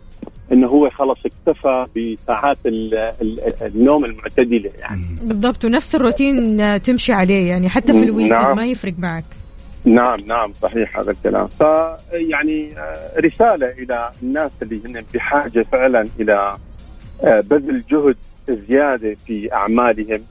إنه 0.51 0.67
هو 0.67 0.89
خلص 0.89 1.17
اكتفى 1.26 1.86
بساعات 1.97 2.57
ال- 2.65 2.95
ال- 3.21 3.39
النوم 3.61 4.05
المعتدلة 4.05 4.71
يعني. 4.80 5.05
بالضبط 5.21 5.65
ونفس 5.65 5.95
الروتين 5.95 6.82
تمشي 6.82 7.13
عليه 7.13 7.49
يعني 7.49 7.69
حتى 7.69 7.93
في 7.93 8.03
ال 8.04 8.07
weekend 8.07 8.32
نعم. 8.32 8.55
ما 8.57 8.65
يفرق 8.65 8.93
معك 8.97 9.24
نعم 9.86 10.19
نعم 10.19 10.53
صحيح 10.53 10.97
هذا 10.99 11.11
الكلام 11.11 11.47
فيعني 11.47 12.78
آه، 12.78 13.19
رسالة 13.19 13.67
إلى 13.71 14.11
الناس 14.24 14.51
اللي 14.61 14.82
هن 14.86 15.03
بحاجة 15.13 15.65
فعلا 15.71 16.07
إلى 16.19 16.55
آه، 17.24 17.39
بذل 17.39 17.84
جهد 17.91 18.15
زيادة 18.69 19.15
في 19.26 19.53
أعمالهم 19.53 20.21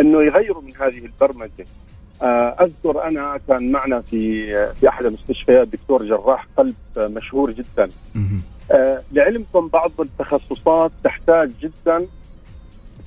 إنه 0.00 0.22
يغيروا 0.24 0.62
من 0.62 0.72
هذه 0.80 0.98
البرمجة 1.06 1.64
أذكر 2.60 3.04
أنا 3.04 3.40
كان 3.48 3.72
معنا 3.72 4.00
في 4.00 4.52
آه، 4.56 4.72
في 4.72 4.88
أحد 4.88 5.04
المستشفيات 5.06 5.68
دكتور 5.68 6.02
جراح 6.04 6.46
قلب 6.56 6.74
آه، 6.98 7.06
مشهور 7.06 7.50
جدا. 7.50 7.88
آه، 8.70 9.02
لعلمكم 9.12 9.68
بعض 9.68 9.90
التخصصات 10.00 10.90
تحتاج 11.04 11.50
جدا 11.60 12.06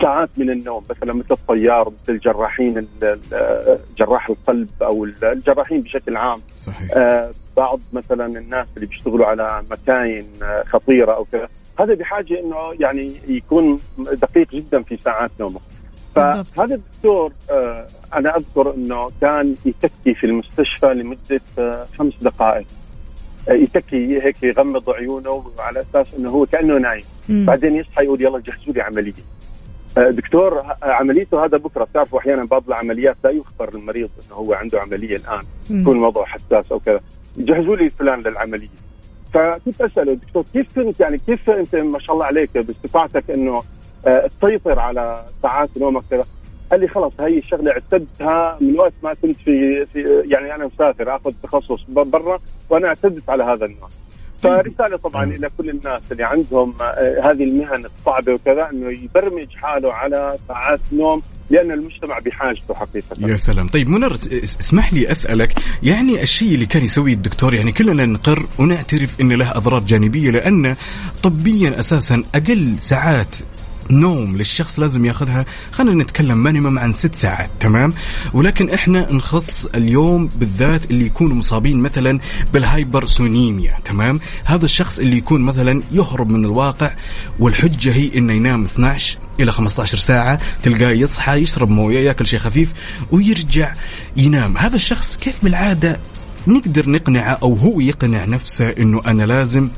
ساعات 0.01 0.30
من 0.38 0.49
النوم 0.49 0.84
مثلا 0.89 1.14
مثل 1.14 1.28
الطيار 1.32 1.89
مثل 2.03 2.14
الجراحين 2.14 2.78
ال- 2.78 2.88
ال- 3.03 3.80
جراح 3.97 4.30
القلب 4.30 4.70
أو 4.82 5.05
ال- 5.05 5.26
الجراحين 5.26 5.82
بشكل 5.82 6.18
عام 6.18 6.38
صحيح 6.57 6.89
آه، 6.93 7.32
بعض 7.57 7.80
مثلا 7.93 8.26
الناس 8.26 8.68
اللي 8.76 8.88
بيشتغلوا 8.88 9.26
على 9.28 9.64
مكاين 9.72 10.24
آه، 10.43 10.64
خطيرة 10.68 11.12
أو 11.16 11.26
كذا 11.32 11.47
هذا 11.80 11.93
بحاجة 11.93 12.39
إنه 12.39 12.55
يعني 12.80 13.12
يكون 13.28 13.80
دقيق 13.97 14.51
جدا 14.51 14.84
في 14.84 14.97
ساعات 14.97 15.32
نومه. 15.39 15.60
فهذا 16.20 16.76
الدكتور 16.76 17.34
آه، 17.51 17.88
أنا 18.13 18.38
أذكر 18.38 18.74
إنه 18.76 19.09
كان 19.22 19.55
يتكي 19.65 20.13
في 20.13 20.26
المستشفى 20.26 20.93
لمدة 20.93 21.41
آه، 21.59 21.86
خمس 21.97 22.13
دقائق. 22.22 22.65
آه، 23.49 23.53
يتكي 23.53 24.24
هيك 24.24 24.43
يغمض 24.43 24.89
عيونه 24.89 25.43
على 25.59 25.84
أساس 25.91 26.13
إنه 26.13 26.30
هو 26.30 26.45
كأنه 26.45 26.78
نايم. 26.78 27.03
بعدين 27.30 27.76
يصحى 27.76 28.03
يقول 28.03 28.22
يلا 28.22 28.39
جهزوا 28.39 28.74
لي 28.74 28.82
عملية. 28.82 29.39
دكتور 29.97 30.63
عمليته 30.84 31.45
هذا 31.45 31.57
بكرة. 31.57 31.84
بتعرفوا 31.84 32.20
أحيانا 32.20 32.45
بعض 32.45 32.63
العمليات 32.67 33.17
لا 33.24 33.30
يخبر 33.30 33.70
المريض 33.76 34.09
إنه 34.26 34.36
هو 34.36 34.53
عنده 34.53 34.82
عملية 34.82 35.15
الآن. 35.15 35.43
يكون 35.70 35.95
الموضوع 35.95 36.26
حساس 36.26 36.72
أو 36.72 36.80
كذا. 36.80 36.99
جهزوا 37.38 37.76
لي 37.76 37.89
فلان 37.89 38.22
للعملية. 38.22 38.70
فكنت 39.34 39.82
أسأله 39.82 40.13
دكتور 40.13 40.43
كيف 40.53 40.80
كنت 40.80 40.99
يعني 40.99 41.17
كيف 41.17 41.49
أنت 41.49 41.76
ما 41.76 41.99
شاء 41.99 42.13
الله 42.15 42.26
عليك 42.26 42.57
باستطاعتك 42.57 43.32
إنه 43.32 43.63
تسيطر 44.04 44.80
على 44.80 45.26
ساعات 45.43 45.70
نومك 45.78 46.04
كذا 46.12 46.24
قال 46.72 46.80
لي 46.82 46.88
خلاص 46.88 47.12
هي 47.20 47.38
الشغلة 47.38 47.72
اعتدتها 47.72 48.58
من 48.62 48.80
وقت 48.80 48.93
ما 49.04 49.14
كنت 49.14 49.36
في, 49.45 49.86
في 49.93 50.24
يعني 50.26 50.56
أنا 50.56 50.66
مسافر 50.76 51.16
آخذ 51.16 51.32
تخصص 51.43 51.80
برا 51.89 52.39
وأنا 52.70 52.88
اعتدت 52.88 53.30
على 53.30 53.43
هذا 53.43 53.66
النوع. 53.66 53.89
فرسالة 54.43 54.97
طبعا 54.97 55.24
إلى 55.24 55.50
كل 55.58 55.70
الناس 55.70 56.02
اللي 56.12 56.24
عندهم 56.24 56.74
آه، 56.82 57.22
هذه 57.32 57.43
المهن 57.43 57.86
الصعبة 57.86 58.34
وكذا 58.34 58.70
إنه 58.74 58.89
يبرمج 59.04 59.47
حاله 59.56 59.93
على 59.93 60.38
ساعات 60.47 60.80
نوم 60.91 61.22
لأن 61.50 61.72
المجتمع 61.72 62.20
بحاجته 62.20 62.74
حقيقة. 62.74 63.32
يا 63.32 63.36
سلام. 63.36 63.68
طيب 63.68 63.88
منر 63.89 64.14
اس- 64.14 64.28
اس- 64.28 64.58
اسمح 64.60 64.93
لي 64.93 65.12
أسألك 65.12 65.56
يعني 65.84 66.22
الشيء 66.22 66.54
اللي 66.56 66.66
كان 66.66 66.84
يسويه 66.84 67.14
الدكتور 67.14 67.54
يعني 67.54 67.72
كلنا 67.72 68.06
نقر 68.06 68.45
ونعترف 68.60 69.22
إن 69.22 69.32
له 69.34 69.52
أضرار 69.58 69.80
جانبية 69.80 70.32
لأن 70.32 70.76
طبيا 71.24 71.80
أساسا 71.80 72.24
أقل 72.36 72.76
ساعات 72.78 73.36
نوم 73.92 74.38
للشخص 74.38 74.80
لازم 74.80 75.06
ياخذها. 75.06 75.46
خلينا 75.72 76.04
نتكلم 76.04 76.38
minimum 76.38 76.80
عن 76.80 76.92
ست 76.92 77.16
ساعات 77.16 77.50
تمام؟ 77.60 77.94
ولكن 78.34 78.70
إحنا 78.70 79.12
نخص 79.14 79.66
اليوم 79.66 80.28
بالذات 80.28 80.86
اللي 80.86 81.06
يكونوا 81.06 81.36
مصابين 81.36 81.80
مثلا 81.80 82.20
بال 82.53 82.72
hypersomnia 82.72 83.76
تمام؟ 83.86 84.20
هذا 84.46 84.66
الشخص 84.66 85.00
اللي 85.00 85.18
يكون 85.18 85.42
مثلا 85.42 85.82
يهرب 85.92 86.30
من 86.30 86.46
الواقع 86.46 86.96
والحجة 87.40 87.94
هي 87.94 88.18
إنه 88.18 88.34
ينام 88.34 88.64
12 88.64 89.18
إلى 89.40 89.52
15 89.52 89.98
ساعة 89.98 90.40
تلقاه 90.64 90.92
يصحى 90.92 91.34
يشرب 91.34 91.70
موية 91.70 92.00
يأكل 92.00 92.28
شيء 92.28 92.40
خفيف 92.40 92.70
ويرجع 93.12 93.74
ينام. 94.18 94.58
هذا 94.58 94.76
الشخص 94.76 95.18
كيف 95.18 95.44
بالعادة 95.44 96.00
نقدر 96.48 96.90
نقنعه 96.90 97.38
أو 97.44 97.54
هو 97.54 97.80
يقنع 97.80 98.26
نفسه 98.26 98.70
إنه 98.70 99.02
أنا 99.08 99.24
لازم 99.24 99.70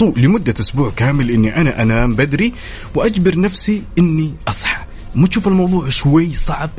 طول 0.00 0.14
لمدة 0.16 0.54
أسبوع 0.60 0.90
كامل 0.96 1.30
إني 1.30 1.56
أنا 1.56 1.82
أنام 1.82 2.14
بدري 2.14 2.52
وأجبر 2.94 3.40
نفسي 3.40 3.82
إني 3.98 4.34
أصحى. 4.48 4.84
مو 5.14 5.26
تشوف 5.26 5.48
الموضوع 5.48 5.88
شوي 5.88 6.32
صعب؟ 6.32 6.70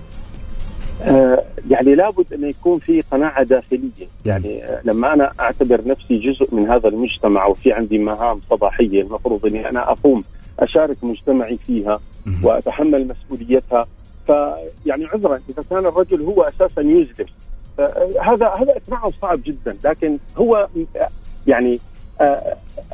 آه، 1.01 1.43
يعني 1.69 1.95
لابد 1.95 2.33
أن 2.33 2.49
يكون 2.49 2.79
في 2.79 3.01
قناعة 3.01 3.43
داخلية. 3.43 4.07
يعني؟ 4.25 4.63
آه، 4.63 4.81
لما 4.85 5.13
أنا 5.13 5.31
أعتبر 5.39 5.87
نفسي 5.87 6.17
جزء 6.17 6.55
من 6.55 6.69
هذا 6.69 6.87
المجتمع 6.87 7.45
وفي 7.45 7.71
عندي 7.71 7.97
مهام 7.97 8.41
صباحية 8.49 9.01
المفروض 9.01 9.45
أني 9.45 9.69
أنا 9.69 9.91
أقوم 9.91 10.23
أشارك 10.59 10.97
مجتمعي 11.03 11.59
فيها 11.67 11.99
مهم. 12.25 12.45
وأتحمل 12.45 13.07
مسؤوليتها. 13.07 13.87
فيعني 14.27 15.05
عذرا 15.05 15.39
إذا 15.49 15.63
كان 15.69 15.85
الرجل 15.85 16.21
هو 16.21 16.41
أساسا 16.41 16.81
يجلس 16.81 17.29
آه، 17.79 18.09
هذا 18.21 18.47
هذا 18.47 18.73
إقناعه 18.77 19.11
صعب 19.21 19.39
جدا 19.43 19.77
لكن 19.85 20.17
هو 20.37 20.67
آه، 20.95 21.09
يعني 21.47 21.79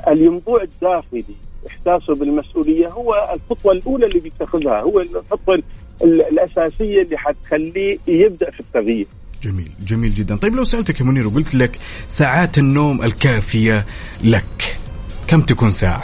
الينبوع 0.07 0.61
الداخلي 0.63 1.23
احساسه 1.67 2.15
بالمسؤولية 2.19 2.87
هو 2.87 3.13
الخطوة 3.35 3.71
الأولى 3.71 4.05
اللي 4.05 4.19
بيتخذها 4.19 4.79
هو 4.81 4.99
الخطوة 4.99 5.55
ال- 6.03 6.21
الأساسية 6.21 7.01
اللي 7.01 7.17
حتخليه 7.17 7.97
يبدأ 8.07 8.51
في 8.51 8.59
التغيير. 8.59 9.07
جميل 9.43 9.71
جميل 9.87 10.13
جدا. 10.13 10.35
طيب 10.37 10.55
لو 10.55 10.63
سألتك 10.63 10.99
يا 10.99 11.05
منير 11.05 11.27
وقلت 11.27 11.55
لك 11.55 11.77
ساعات 12.07 12.57
النوم 12.57 13.03
الكافية 13.03 13.85
لك 14.23 14.77
كم 15.27 15.41
تكون 15.41 15.71
ساعة؟ 15.71 16.03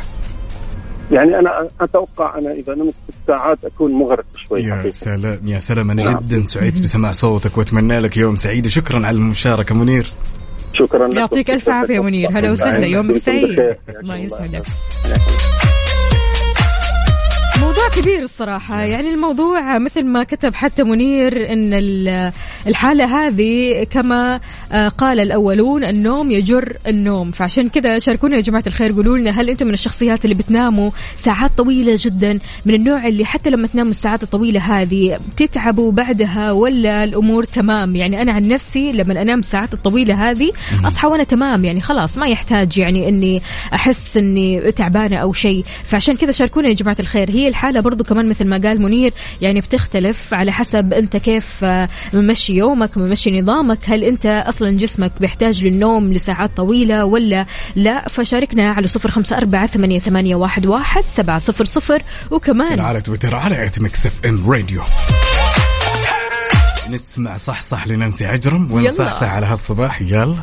يعني 1.11 1.39
أنا 1.39 1.67
أتوقع 1.81 2.37
أنا 2.37 2.51
إذا 2.51 2.75
نمت 2.75 2.93
ست 2.93 3.13
ساعات 3.27 3.65
أكون 3.65 3.91
مغرق 3.91 4.25
شوي 4.47 4.63
يا 4.63 4.75
حقيقة. 4.75 4.89
سلام 4.89 5.47
يا 5.47 5.59
سلام 5.59 5.91
أنا 5.91 6.03
نعم. 6.03 6.19
جدا 6.19 6.43
سعيد 6.43 6.81
بسماع 6.81 7.11
صوتك 7.11 7.57
وأتمنى 7.57 7.99
لك 7.99 8.17
يوم 8.17 8.35
سعيد. 8.35 8.65
وشكرا 8.65 9.05
على 9.05 9.17
المشاركة 9.17 9.75
منير. 9.75 10.09
شكرا 10.73 11.07
لكم. 11.07 11.17
يعطيك 11.17 11.51
ألف 11.51 11.69
عافية 11.69 11.99
منير. 11.99 12.29
هلا 12.29 12.51
وسهلا. 12.51 12.87
يومك 12.87 13.17
سعيد. 13.17 13.59
الله 14.03 14.17
يسعدك. 14.17 14.63
موضوع 15.05 15.52
كبير 17.95 18.21
الصراحة. 18.23 18.81
يعني 18.81 19.13
الموضوع 19.13 19.77
مثل 19.77 20.03
ما 20.05 20.23
كتب 20.23 20.55
حتى 20.55 20.83
منير 20.83 21.53
أن 21.53 21.73
ال- 21.73 22.31
الحالة 22.67 23.05
هذه 23.27 23.83
كما 23.83 24.39
آه، 24.71 24.87
قال 24.87 25.19
الأولون 25.19 25.83
النوم 25.83 26.31
يجر 26.31 26.77
النوم. 26.87 27.31
فعشان 27.31 27.69
كذا 27.69 27.99
شاركونا 27.99 28.35
يا 28.35 28.41
جماعة 28.41 28.63
الخير 28.67 28.91
قولوا 28.91 29.17
لنا 29.17 29.31
هل 29.41 29.49
أنتم 29.49 29.67
من 29.67 29.73
الشخصيات 29.73 30.25
اللي 30.25 30.35
بتناموا 30.35 30.89
ساعات 31.15 31.51
طويلة 31.57 31.97
جدا؟ 31.99 32.39
من 32.65 32.73
النوع 32.73 33.07
اللي 33.07 33.25
حتى 33.25 33.49
لما 33.49 33.67
تناموا 33.67 33.91
الساعات 33.91 34.23
الطويلة 34.23 34.59
هذه 34.81 35.19
بتتعبوا 35.35 35.91
بعدها 35.91 36.51
ولا 36.51 37.03
الأمور 37.03 37.43
تمام؟ 37.43 37.95
يعني 37.95 38.21
أنا 38.21 38.31
عن 38.33 38.47
نفسي 38.47 38.91
لما 38.91 39.21
أنام 39.21 39.39
الساعات 39.39 39.73
الطويلة 39.73 40.31
هذه 40.31 40.51
أصحى 40.85 41.07
وأنا 41.07 41.23
تمام. 41.23 41.65
يعني 41.65 41.81
خلاص 41.81 42.17
ما 42.17 42.27
يحتاج 42.27 42.77
يعني 42.77 43.09
أني 43.09 43.41
أحس 43.73 44.17
أني 44.17 44.71
تعبانة 44.71 45.17
أو 45.17 45.33
شيء. 45.33 45.63
فعشان 45.85 46.15
كذا 46.15 46.31
شاركونا 46.31 46.67
يا 46.67 46.73
جماعة 46.73 46.97
الخير. 46.99 47.29
هي 47.31 47.47
الحالة 47.47 47.82
برضو 47.83 48.03
كمان 48.03 48.29
مثل 48.29 48.47
ما 48.47 48.57
قال 48.57 48.81
منير 48.81 49.13
يعني 49.41 49.59
بتختلف 49.59 50.33
على 50.33 50.51
حسب 50.51 50.93
أنت 50.93 51.17
كيف 51.17 51.63
آه، 51.63 51.87
ممشي 52.13 52.53
يومك 52.53 52.97
ممشي 52.97 53.41
نظامك 53.41 53.77
هل 53.85 54.03
أنت 54.03 54.25
أصلا 54.25 54.71
جسمك 54.71 55.11
بيحتاج 55.19 55.65
للنوم 55.65 56.13
لساعات 56.13 56.57
طويلة 56.57 57.05
ولا 57.05 57.45
لا؟ 57.75 58.07
فشاركنا 58.07 58.71
على 58.71 58.87
صفر 58.87 59.11
خمسة 59.11 59.37
أربعة 59.37 59.65
ثمانية, 59.65 59.99
ثمانية 59.99 60.35
واحد, 60.35 60.65
واحد 60.65 61.01
سبعة 61.01 61.37
صفر 61.37 61.65
صفر 61.65 62.01
وكمان 62.31 62.79
على 62.79 63.01
تويتر 63.01 63.35
على 63.35 63.65
at 63.65 63.79
Mix 63.79 64.05
FM 64.05 64.51
Radio 64.51 64.83
نسمع 66.89 67.37
صح 67.37 67.61
صح 67.61 67.87
لنانسي 67.87 68.25
عجرم. 68.25 68.71
ونصحصح 68.71 69.27
على 69.27 69.45
هالصباح 69.45 70.01
يلا. 70.01 70.35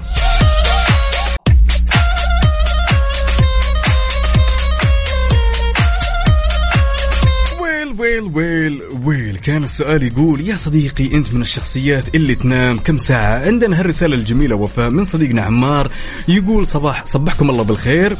ويل 8.20 8.36
ويل 8.36 8.80
ويل. 9.04 9.36
كان 9.36 9.64
السؤال 9.64 10.02
يقول 10.02 10.40
يا 10.40 10.56
صديقي 10.56 11.14
أنت 11.14 11.34
من 11.34 11.42
الشخصيات 11.42 12.14
اللي 12.14 12.34
تنام 12.34 12.78
كم 12.78 12.98
ساعة؟ 12.98 13.46
عندنا 13.46 13.80
هالرسالة 13.80 14.14
الجميلة 14.14 14.56
وفاء 14.56 14.90
من 14.90 15.04
صديقنا 15.04 15.42
عمار. 15.42 15.90
يقول 16.28 16.66
صباح 16.66 17.04
صبحكم 17.06 17.50
الله 17.50 17.64
بالخير 17.64 18.16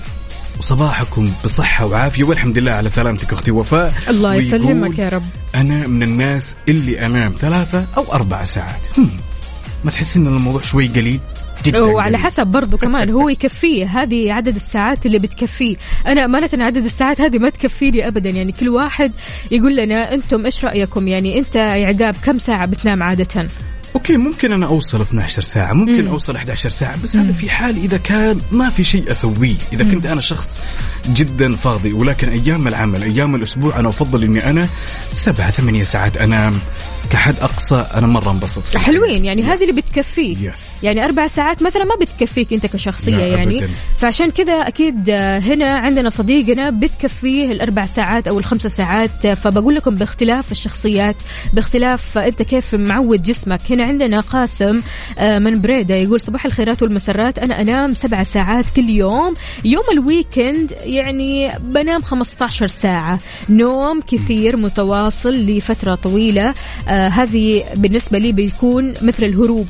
وصباحكم 0.59 1.33
بصحة 1.45 1.87
وعافية 1.87 2.25
والحمد 2.25 2.59
لله 2.59 2.73
على 2.73 2.89
سلامتك 2.89 3.33
أختي 3.33 3.51
وفاء. 3.51 3.95
الله 4.09 4.35
يسلمك 4.35 4.99
يا 4.99 5.09
رب. 5.09 5.27
أنا 5.55 5.87
من 5.87 6.03
الناس 6.03 6.57
اللي 6.69 7.07
أنام 7.07 7.35
ثلاثة 7.39 7.87
أو 7.97 8.13
أربع 8.13 8.45
ساعات. 8.45 8.81
هم. 8.99 9.11
ما 9.85 9.91
تحس 9.91 10.17
إن 10.17 10.27
الموضوع 10.27 10.63
شوي 10.63 10.89
قليل؟ 10.89 11.21
جدا 11.65 11.81
وعلى. 11.81 12.19
حسب 12.19 12.47
برضو 12.47 12.77
كمان 12.77 13.11
هو 13.11 13.29
يكفيه 13.29 13.87
هذه 13.87 14.33
عدد 14.33 14.55
الساعات 14.55 15.07
اللي 15.07 15.19
بتكفيه. 15.19 15.77
أنا 16.07 16.25
امانه 16.25 16.65
عدد 16.67 16.85
الساعات 16.85 17.21
هذه 17.21 17.39
ما 17.39 17.51
تكفيني 17.51 18.09
ابدا. 18.09 18.31
يعني 18.31 18.53
كل 18.53 18.69
واحد 18.69 19.13
يقول 19.51 19.77
لنا 19.77 20.15
أنتم 20.15 20.45
إيش 20.45 20.65
رأيكم؟ 20.65 21.09
يعني 21.09 21.39
أنت 21.39 21.57
يا 21.57 21.87
عقاب 21.87 22.15
كم 22.25 22.39
ساعة 22.39 22.67
بتنام 22.67 23.03
عادة؟ 23.03 23.47
أوكي 23.95 24.17
ممكن 24.17 24.53
أنا 24.53 24.67
أوصل 24.67 25.01
12 25.01 25.43
ساعة 25.43 25.73
ممكن 25.73 26.05
مم. 26.05 26.11
أوصل 26.11 26.37
11 26.37 26.71
ساعة 26.71 27.03
بس 27.03 27.17
هذا 27.17 27.33
في 27.33 27.51
حال 27.51 27.77
إذا 27.77 27.97
كان 27.97 28.41
ما 28.53 28.71
في 28.71 28.85
شيء 28.85 29.11
أسويه. 29.11 29.55
إذا 29.73 29.85
كنت 29.85 30.07
أنا 30.07 30.21
شخص 30.21 30.61
جدا 31.13 31.57
فاضي 31.57 31.93
ولكن 31.93 32.29
أيام 32.29 32.69
العمل 32.69 33.03
أيام 33.03 33.35
الأسبوع 33.35 33.81
أنا 33.81 33.89
أفضل 33.89 34.23
إني 34.23 34.51
أنا 34.51 34.69
سبعة 35.13 35.51
ثمانية 35.51 35.83
ساعات 35.83 36.17
أنام. 36.17 36.55
كحد 37.11 37.35
أقصى 37.41 37.87
أنا 37.95 38.07
مرة 38.07 38.31
انبسط 38.31 38.67
فيه. 38.67 38.79
حلوين 38.79 39.25
يعني 39.25 39.43
هذه. 39.43 39.61
اللي 39.71 39.81
بتكفيك 39.83 40.39
Yes. 40.39 40.85
يعني 40.85 41.05
أربع 41.05 41.27
ساعات 41.27 41.63
مثلا 41.63 41.85
ما 41.85 41.95
بتكفيك 42.01 42.53
أنت 42.53 42.67
كشخصية 42.67 43.17
لا، 43.17 43.27
يعني 43.27 43.59
أبداً. 43.59 43.71
فعشان 43.99 44.31
كذا 44.31 44.53
أكيد 44.53 45.11
آه، 45.11 45.39
هنا 45.39 45.77
عندنا 45.77 46.09
صديقنا 46.09 46.71
بتكفيه 46.71 47.53
الأربع 47.53 47.87
ساعات 47.87 48.29
أو 48.29 48.39
الخمسة 48.39 48.69
ساعات 48.69 49.27
آه، 49.27 49.35
فبقول 49.35 49.75
لكم 49.75 49.95
باختلاف 49.95 50.53
الشخصيات 50.53 51.17
باختلاف 51.53 52.19
آه، 52.19 52.27
أنت 52.27 52.43
كيف 52.43 52.75
معود 52.75 53.23
جسمك 53.23 53.61
هنا 53.71 53.85
عندنا 53.85 54.21
قاسم 54.21 54.83
آه، 55.19 55.39
من 55.39 55.61
بريدة 55.61 55.95
يقول 55.95 56.21
صباح 56.21 56.45
الخيرات 56.45 56.83
والمسرات 56.83 57.39
أنا 57.39 57.61
أنام 57.61 57.91
سبع 57.91 58.23
ساعات 58.23 58.65
كل 58.77 58.91
يوم 58.91 59.35
يوم 59.65 59.85
الويكند 59.93 60.75
يعني 60.83 61.51
بنام 61.61 62.03
15 62.03 62.67
ساعة 62.67 63.19
نوم 63.49 64.01
كثير 64.01 64.57
متواصل 64.57 65.35
لفترة 65.35 65.95
طويلة 65.95 66.55
آه 67.01 67.09
هذه 67.09 67.65
بالنسبة 67.77 68.19
لي 68.19 68.33
بيكون 68.33 68.95
مثل 69.03 69.25
الهروب. 69.25 69.67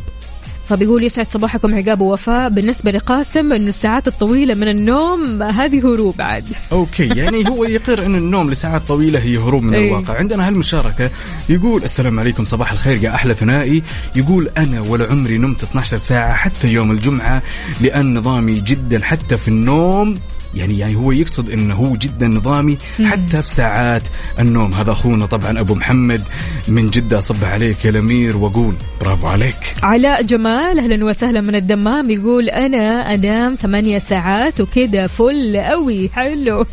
فبيقول 0.68 1.04
يسعد 1.04 1.26
صباحكم 1.26 1.74
عقاب 1.74 2.00
ووفاء. 2.00 2.48
بالنسبة 2.48 2.90
لقاسم 2.90 3.52
انه 3.52 3.68
الساعات 3.68 4.08
الطويلة 4.08 4.54
من 4.54 4.68
النوم 4.68 5.42
هذه 5.42 5.78
هروب 5.78 6.14
عاد. 6.20 6.44
أوكي 6.72 7.06
يعني 7.06 7.44
هو 7.50 7.64
يقر 7.64 8.06
إن 8.06 8.14
النوم 8.14 8.50
لساعات 8.50 8.82
طويلة 8.88 9.18
هي 9.20 9.36
هروب 9.36 9.62
من 9.62 9.74
إيه. 9.74 9.88
الواقع. 9.88 10.14
عندنا 10.18 10.48
هالمشاركة 10.48 11.10
يقول 11.48 11.84
السلام 11.84 12.20
عليكم 12.20 12.44
صباح 12.44 12.72
الخير 12.72 13.02
يا 13.02 13.14
أحلى 13.14 13.34
ثنائي. 13.34 13.82
يقول 14.16 14.50
أنا 14.58 14.80
ولا 14.80 15.10
عمري 15.10 15.38
نمت 15.38 15.62
12 15.62 15.96
ساعة 15.96 16.34
حتى 16.34 16.68
يوم 16.68 16.90
الجمعة 16.90 17.42
لأن 17.80 18.18
نظامي 18.18 18.60
جدا 18.60 19.04
حتى 19.04 19.36
في 19.36 19.48
النوم 19.48 20.18
يعني 20.54 20.78
يعني 20.78 20.96
هو 20.96 21.12
يقصد 21.12 21.50
إنه 21.50 21.74
هو 21.74 21.96
جدا 21.96 22.28
نظامي 22.28 22.78
حتى 23.04 23.42
في 23.42 23.48
ساعات 23.48 24.02
النوم. 24.38 24.74
هذا 24.74 24.92
أخونا 24.92 25.26
طبعا 25.26 25.60
أبو 25.60 25.74
محمد 25.74 26.22
من 26.68 26.90
جدة. 26.90 27.20
صبح 27.20 27.48
عليك 27.48 27.84
يا 27.84 27.90
الأمير 27.90 28.36
واقول 28.36 28.74
برافو 29.00 29.26
عليك. 29.26 29.56
علاء 29.82 30.22
جمال 30.22 30.78
أهلا 30.78 31.04
وسهلا 31.04 31.40
من 31.40 31.54
الدمام. 31.54 32.10
يقول 32.10 32.48
أنا 32.48 33.14
أنام 33.14 33.54
ثمانية 33.54 33.98
ساعات 33.98 34.60
وكذا 34.60 35.06
فل 35.06 35.56
قوي 35.56 36.08
حلو. 36.08 36.66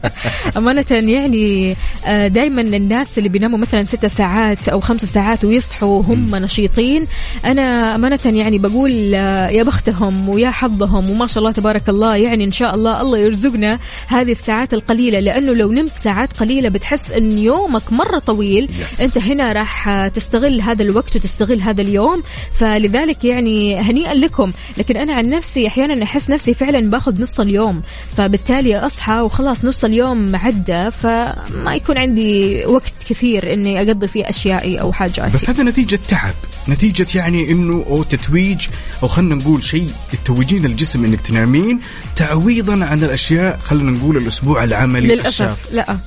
أمانة 0.56 0.84
يعني 0.90 1.76
دائما 2.06 2.60
الناس 2.62 3.18
اللي 3.18 3.28
بيناموا 3.28 3.58
مثلا 3.58 3.84
ستة 3.84 4.08
ساعات 4.08 4.68
أو 4.68 4.80
خمسة 4.80 5.06
ساعات 5.06 5.44
ويصحوا 5.44 6.02
هم 6.02 6.36
نشيطين. 6.36 7.06
أنا 7.44 7.94
أمانة 7.94 8.18
يعني 8.24 8.58
بقول 8.58 9.14
آه، 9.14 9.48
يا 9.48 9.62
بختهم 9.62 10.28
ويا 10.28 10.50
حظهم. 10.50 11.10
وما 11.10 11.26
شاء 11.26 11.38
الله 11.38 11.52
تبارك 11.52 11.88
الله 11.88 12.16
يعني 12.16 12.44
إن 12.44 12.50
شاء 12.50 12.74
الله 12.74 13.00
الله 13.00 13.23
يرزقنا 13.24 13.78
هذه 14.06 14.32
الساعات 14.32 14.74
القليلة 14.74 15.20
لأنه 15.20 15.52
لو 15.52 15.72
نمت 15.72 15.92
ساعات 16.02 16.32
قليلة 16.32 16.68
بتحس 16.68 17.10
إن 17.10 17.38
يومك 17.38 17.92
مرة 17.92 18.18
طويل. 18.18 18.68
Yes. 18.68 19.00
أنت 19.00 19.18
هنا 19.18 19.52
راح 19.52 20.06
تستغل 20.06 20.60
هذا 20.60 20.82
الوقت 20.82 21.16
وتستغل 21.16 21.60
هذا 21.60 21.82
اليوم. 21.82 22.22
فلذلك 22.52 23.24
يعني 23.24 23.76
هنيئا 23.76 24.14
لكم. 24.14 24.50
لكن 24.78 24.96
أنا 24.96 25.14
عن 25.14 25.28
نفسي 25.28 25.66
أحيانا 25.66 26.02
أحس 26.02 26.30
نفسي 26.30 26.54
فعلا 26.54 26.90
باخذ 26.90 27.22
نص 27.22 27.40
اليوم. 27.40 27.82
فبالتالي 28.16 28.76
أصحى 28.76 29.20
وخلاص 29.20 29.64
نص 29.64 29.84
اليوم 29.84 30.36
عدى 30.36 30.90
فما 30.90 31.74
يكون 31.74 31.98
عندي 31.98 32.64
وقت 32.66 32.94
كثير 33.08 33.52
إني 33.52 33.80
أقضي 33.80 34.08
فيه 34.08 34.28
أشيائي 34.28 34.80
أو 34.80 34.92
حاجاتي. 34.92 35.34
بس 35.34 35.50
هذا 35.50 35.62
نتيجة 35.64 35.98
تعب. 36.08 36.34
نتيجة 36.68 37.06
يعني 37.14 37.50
إنه 37.50 37.84
أو 37.86 38.02
تتويج 38.02 38.66
أو 39.02 39.08
خلينا 39.08 39.34
نقول 39.34 39.62
شيء 39.62 39.90
تتوجين 40.12 40.64
الجسم 40.64 41.04
إنك 41.04 41.20
تنامين 41.20 41.80
تعويضا 42.16 42.84
عن 42.84 43.04
الاشياء 43.14 43.58
خلينا 43.58 43.90
نقول 43.90 44.16
الأسبوع 44.16 44.64
العملي 44.64 45.08
للأسف 45.08 45.56
لا. 45.72 45.98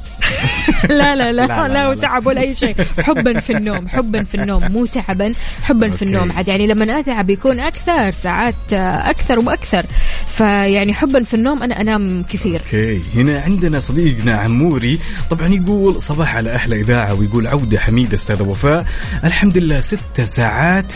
لا 0.90 1.16
لا 1.16 1.32
لا 1.32 1.68
لا،. 1.68 1.88
وتعب 1.88 2.28
ولا 2.28 2.42
أي 2.42 2.56
شيء. 2.56 2.76
حبا 3.00 3.40
في 3.40 3.58
النوم 3.58 3.88
حبا 3.88 4.24
في 4.24 4.36
النوم 4.36 4.64
مو 4.72 4.86
تعبا 4.86 5.34
حبا 5.64 5.90
في. 5.90 6.02
النوم 6.02 6.32
عاد. 6.32 6.48
يعني 6.48 6.68
لما 6.68 7.00
أتعب 7.00 7.30
يكون 7.30 7.60
أكثر 7.60 8.12
ساعات 8.12 8.56
آه، 8.74 9.10
أكثر 9.10 9.40
وأكثر. 9.40 9.86
فيعني 10.36 10.94
حبا 10.94 11.24
في 11.24 11.34
النوم 11.34 11.64
أنا 11.64 11.82
أنام 11.82 12.24
كثير. 12.24 12.56
okay. 12.56 13.02
هنا 13.16 13.42
عندنا 13.42 13.80
صديقنا 13.80 14.36
عموري 14.36 15.00
طبعا 15.30 15.48
يقول 15.48 16.02
صباح 16.02 16.36
على 16.36 16.56
أحلى 16.56 16.80
إذاعة 16.80 17.14
ويقول 17.14 17.48
عودة 17.48 17.80
حميدة 17.80 18.14
أستاذة 18.14 18.44
وفاء. 18.44 18.86
الحمد 19.24 19.58
لله 19.58 19.80
ست 19.80 20.22
ساعات 20.22 20.94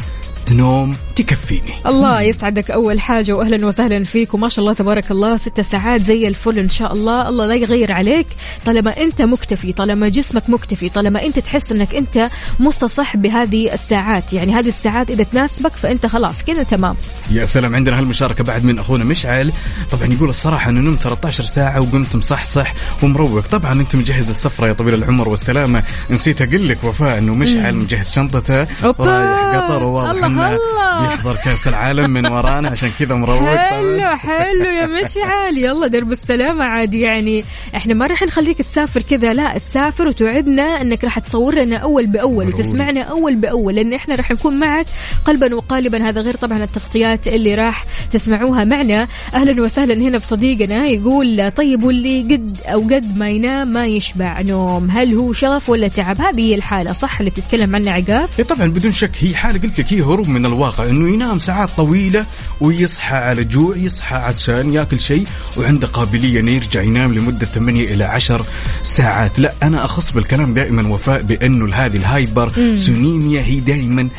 نوم 0.51 0.95
تكفيني. 1.15 1.73
الله 1.85 2.21
يسعدك 2.21 2.71
أول 2.71 2.99
حاجة 2.99 3.33
واهلا 3.33 3.67
وسهلا 3.67 4.03
فيك 4.03 4.33
وما 4.33 4.49
شاء 4.49 4.59
الله 4.63 4.73
تبارك 4.73 5.11
الله 5.11 5.37
ست 5.37 5.61
ساعات 5.61 6.01
زي 6.01 6.27
الفل 6.27 6.59
إن 6.59 6.69
شاء 6.69 6.93
الله. 6.93 7.29
الله 7.29 7.47
لا 7.47 7.55
يغير 7.55 7.91
عليك. 7.91 8.27
طالما 8.65 8.97
أنت 8.97 9.21
مكتفي 9.21 9.73
طالما 9.73 10.09
جسمك 10.09 10.49
مكتفي 10.49 10.89
طالما 10.89 11.25
أنت 11.25 11.39
تحس 11.39 11.71
إنك 11.71 11.95
أنت 11.95 12.29
مستصح 12.59 13.17
بهذه 13.17 13.73
الساعات. 13.73 14.33
يعني 14.33 14.55
هذه 14.55 14.69
الساعات 14.69 15.09
إذا 15.09 15.23
تناسبك 15.23 15.71
فأنت 15.71 16.05
خلاص 16.05 16.43
كذا 16.47 16.63
تمام. 16.63 16.95
يا 17.31 17.45
سلام 17.45 17.75
عندنا 17.75 17.99
هالمشاركة 17.99 18.43
بعد 18.43 18.63
من 18.63 18.79
أخونا 18.79 19.03
مشعل. 19.03 19.51
طبعا 19.91 20.05
يقول 20.05 20.29
الصراحة 20.29 20.69
أنا 20.69 20.81
نمت 20.81 20.99
13 20.99 21.43
ساعة 21.43 21.79
وقمت 21.79 22.15
مصحصح 22.15 22.73
ومروق. 23.03 23.47
طبعا 23.47 23.73
أنت 23.73 23.95
مجهز 23.95 24.29
السفرة 24.29 24.67
يا 24.67 24.73
طويل 24.73 24.93
العمر 24.93 25.29
والسلامة. 25.29 25.83
نسيت 26.09 26.41
أقول 26.41 26.69
لك 26.69 26.83
وفاء 26.83 27.17
أنه 27.17 27.35
مشعل 27.35 27.75
مجهز 27.75 28.11
شنطته. 28.11 28.67
رايح 28.83 29.55
قطر 29.55 29.83
الله 30.31 30.49
لأنه 30.49 30.59
الله. 30.71 31.09
بيحضر 31.09 31.35
كأس 31.35 31.67
العالم 31.67 32.09
من 32.09 32.25
ورانا 32.25 32.71
عشان 32.71 32.89
كذا 32.99 33.15
مروق. 33.15 33.55
حلو 33.55 34.17
حلو 34.17 34.65
يا 34.65 34.85
مشعل. 34.85 35.57
يلا 35.57 35.87
درب 35.87 36.11
السلامة 36.11 36.65
عادي 36.65 37.01
يعني 37.01 37.43
إحنا 37.75 37.93
ما 37.93 38.07
راح 38.07 38.23
نخليك 38.23 38.57
تسافر 38.57 39.01
كذا 39.01 39.33
لا 39.33 39.57
تسافر 39.57 40.07
وتوعدنا 40.07 40.81
إنك 40.81 41.03
راح 41.03 41.19
تصور 41.19 41.55
لنا 41.55 41.77
أول 41.77 42.07
بأول 42.07 42.45
ضروري. 42.45 42.61
وتسمعنا 42.61 43.01
أول 43.01 43.35
بأول 43.35 43.75
لأن 43.75 43.93
إحنا 43.93 44.15
راح 44.15 44.31
نكون 44.31 44.59
معك 44.59 44.85
قلبا 45.25 45.55
وقالبا. 45.55 46.09
هذا 46.09 46.21
غير 46.21 46.35
طبعا 46.35 46.63
التغطيات 46.63 47.27
اللي 47.27 47.55
راح 47.55 47.85
تسمعوها 48.11 48.63
معنا. 48.63 49.07
أهلا 49.35 49.61
وسهلا 49.61 49.93
هنا 49.93 50.17
بصديقنا 50.17 50.85
يقول 50.85 51.51
طيب 51.51 51.83
واللي 51.83 52.21
قد 52.21 52.57
أو 52.65 52.81
قد 52.81 53.17
ما 53.17 53.29
ينام 53.29 53.67
ما 53.67 53.85
يشبع 53.85 54.41
نوم؟ 54.41 54.89
هل 54.91 55.15
هو 55.15 55.33
شغف 55.33 55.69
ولا 55.69 55.87
تعب؟ 55.87 56.21
هذه 56.21 56.41
هي 56.41 56.55
الحالة 56.55 56.93
صح؟ 56.93 57.19
اللي 57.19 57.31
بتتكلم 57.31 57.75
عنها 57.75 57.93
عقاب؟ 57.93 58.29
إيه 58.39 58.45
طبعا 58.45 58.67
بدون 58.67 58.91
شك 58.91 59.11
هي 59.19 59.35
حالة 59.35 59.61
قلت 59.61 59.79
لك 59.79 59.93
هي 59.93 60.01
هروب 60.21 60.29
من 60.29 60.45
الواقع 60.45 60.85
إنه 60.89 61.09
ينام 61.09 61.39
ساعات 61.39 61.69
طويلة 61.69 62.25
ويصحى 62.61 63.15
على 63.15 63.43
جوع 63.43 63.77
يصحى 63.77 64.15
عطشان 64.15 64.73
ياكل 64.73 64.99
شيء 64.99 65.27
وعنده 65.57 65.87
قابلية 65.87 66.39
إنه 66.39 66.51
يرجع 66.51 66.81
ينام 66.81 67.13
لمدة 67.13 67.45
8 67.45 67.83
إلى 67.83 68.03
10 68.03 68.45
ساعات. 68.83 69.39
لا 69.39 69.53
أنا 69.63 69.85
أخص 69.85 70.11
بالكلام 70.11 70.53
دائما 70.53 70.87
وفاء 70.87 71.21
بأنه 71.21 71.73
هذه 71.75 71.97
ال 71.97 72.51
hypersomnia 72.79 73.41
هي 73.41 73.59
دائما 73.59 74.09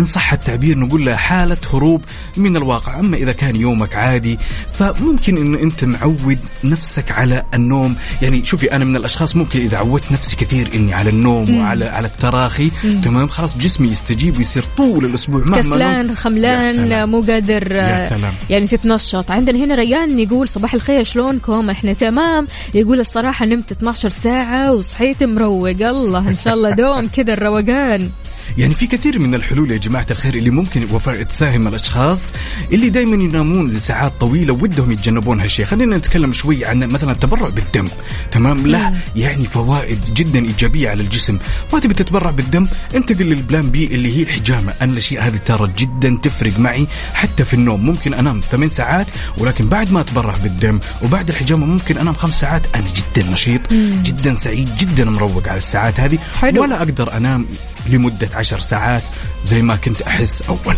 إن 0.00 0.04
صح 0.04 0.32
التعبير 0.32 0.78
نقول 0.78 1.04
لها 1.06 1.16
حالة 1.16 1.56
هروب 1.74 2.02
من 2.36 2.56
الواقع. 2.56 3.00
أما 3.00 3.16
إذا 3.16 3.32
كان 3.32 3.56
يومك 3.56 3.94
عادي 3.94 4.38
فممكن 4.72 5.36
أنه 5.36 5.62
أنت 5.62 5.84
معود 5.84 6.38
نفسك 6.64 7.10
على 7.10 7.44
النوم. 7.54 7.96
يعني 8.22 8.44
شوفي 8.44 8.72
أنا 8.72 8.84
من 8.84 8.96
الأشخاص 8.96 9.36
ممكن 9.36 9.60
إذا 9.60 9.78
عودت 9.78 10.12
نفسي 10.12 10.36
كثير 10.36 10.68
إني 10.74 10.94
على 10.94 11.10
النوم 11.10 11.58
وعلى 11.58 11.84
على 11.84 12.06
التراخي 12.06 12.70
تمام 13.04 13.28
خلاص 13.28 13.56
جسمي 13.56 13.88
يستجيب 13.88 14.36
ويصير 14.36 14.64
طول 14.76 15.04
الأسبوع. 15.04 15.44
مهما 15.46 15.76
كسلان 15.76 16.14
خملان. 16.14 17.08
مو 17.08 17.20
قادر 17.20 17.72
يا 17.72 17.98
سلام. 17.98 18.32
يعني 18.50 18.66
تتنشط 18.66 19.30
عندنا 19.30 19.64
هنا 19.64 19.74
ريان 19.74 20.18
يقول 20.18 20.48
صباح 20.48 20.74
الخير 20.74 21.02
شلونكم؟ 21.02 21.70
إحنا 21.70 21.92
تمام. 21.92 22.46
يقول 22.74 23.00
الصراحة 23.00 23.46
نمت 23.46 23.72
12 23.72 24.08
ساعة 24.08 24.72
وصحيت 24.72 25.22
مروق. 25.22 25.68
الله 25.68 26.28
إن 26.28 26.36
شاء 26.36 26.54
الله 26.54 26.70
دوم 26.70 27.08
كذا 27.08 27.32
الروقان. 27.32 28.10
يعني 28.58 28.74
في 28.74 28.86
كثير 28.86 29.18
من 29.18 29.34
الحلول 29.34 29.70
يا 29.70 29.76
جماعة 29.76 30.06
الخير 30.10 30.34
اللي 30.34 30.50
ممكن 30.50 30.86
وفاء 30.92 31.22
تساهم 31.22 31.68
الأشخاص 31.68 32.32
اللي 32.72 32.90
دائما 32.90 33.24
ينامون 33.24 33.70
لساعات 33.70 34.12
طويلة 34.20 34.52
ودهم 34.52 34.92
يتجنبون 34.92 35.40
هالشيء 35.40 35.64
خلينا 35.64 35.96
نتكلم 35.96 36.32
شوي 36.32 36.64
عن 36.64 36.78
مثلا 36.78 37.12
التبرع 37.12 37.48
بالدم. 37.48 37.88
تمام؟ 38.32 38.66
له 38.66 38.94
يعني 39.16 39.44
فوائد 39.44 39.98
جدا 40.14 40.44
إيجابية 40.44 40.90
على 40.90 41.02
الجسم. 41.02 41.38
ما 41.72 41.78
تبي 41.78 41.94
تتبرع 41.94 42.30
بالدم؟ 42.30 42.66
انتقل 42.94 43.24
للبلان 43.24 43.70
بي 43.70 43.84
اللي 43.86 44.16
هي 44.16 44.22
الحجامة. 44.22 44.74
أنا 44.82 44.92
الأشياء 44.92 45.26
هذه 45.26 45.40
ترى 45.46 45.70
جدا 45.78 46.18
تفرق 46.22 46.58
معي 46.58 46.86
حتى 47.14 47.44
في 47.44 47.54
النوم. 47.54 47.86
ممكن 47.86 48.14
أنام 48.14 48.40
ثمان 48.40 48.70
ساعات 48.70 49.06
ولكن 49.38 49.68
بعد 49.68 49.92
ما 49.92 50.00
أتبرع 50.00 50.34
بالدم 50.42 50.80
وبعد 51.02 51.28
الحجامة 51.28 51.66
ممكن 51.66 51.98
أنام 51.98 52.14
خمس 52.14 52.40
ساعات. 52.40 52.76
أنا 52.76 52.84
جدا 52.84 53.30
نشيط 53.30 53.72
جدا 54.02 54.34
سعيد 54.34 54.68
جدا 54.76 55.04
مروق 55.04 55.48
على 55.48 55.58
الساعات 55.58 56.00
هذه. 56.00 56.18
حلو. 56.40 56.62
ولا 56.62 56.76
أقدر 56.76 57.16
أنام 57.16 57.46
لمدة 57.86 58.28
عشر 58.34 58.60
ساعات 58.60 59.02
زي 59.44 59.62
ما 59.62 59.76
كنت 59.76 60.02
أحس 60.02 60.42
أول. 60.42 60.76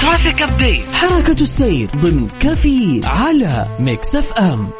traffic 0.00 0.42
update 0.42 0.88
حركة 0.88 1.42
السير 1.42 1.90
ضمن 1.96 2.28
كفي 2.40 3.00
على 3.04 3.76
Mix 3.80 4.16
FM. 4.16 4.70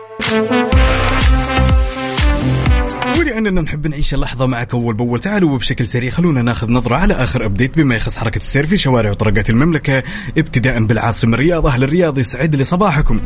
ولأننا 3.36 3.60
نحب 3.60 3.86
نعيش 3.86 4.14
اللحظة 4.14 4.46
معك 4.46 4.74
أول 4.74 4.94
بأول. 4.94 5.20
تعالوا 5.20 5.54
وبشكل 5.54 5.88
سريع 5.88 6.10
خلونا 6.10 6.42
ناخذ 6.42 6.70
نظرة 6.70 6.96
على 6.96 7.14
آخر 7.14 7.46
update 7.46 7.76
بما 7.76 7.96
يخص 7.96 8.18
حركة 8.18 8.36
السير 8.36 8.66
في 8.66 8.76
شوارع 8.76 9.10
وطرقات 9.10 9.50
المملكة 9.50 10.02
ابتداء 10.38 10.84
بالعاصمة 10.84 11.34
الرياض. 11.34 11.66
أهل 11.66 11.84
الرياض 11.84 12.18
يسعد 12.18 12.62
صباحكم. 12.62 13.20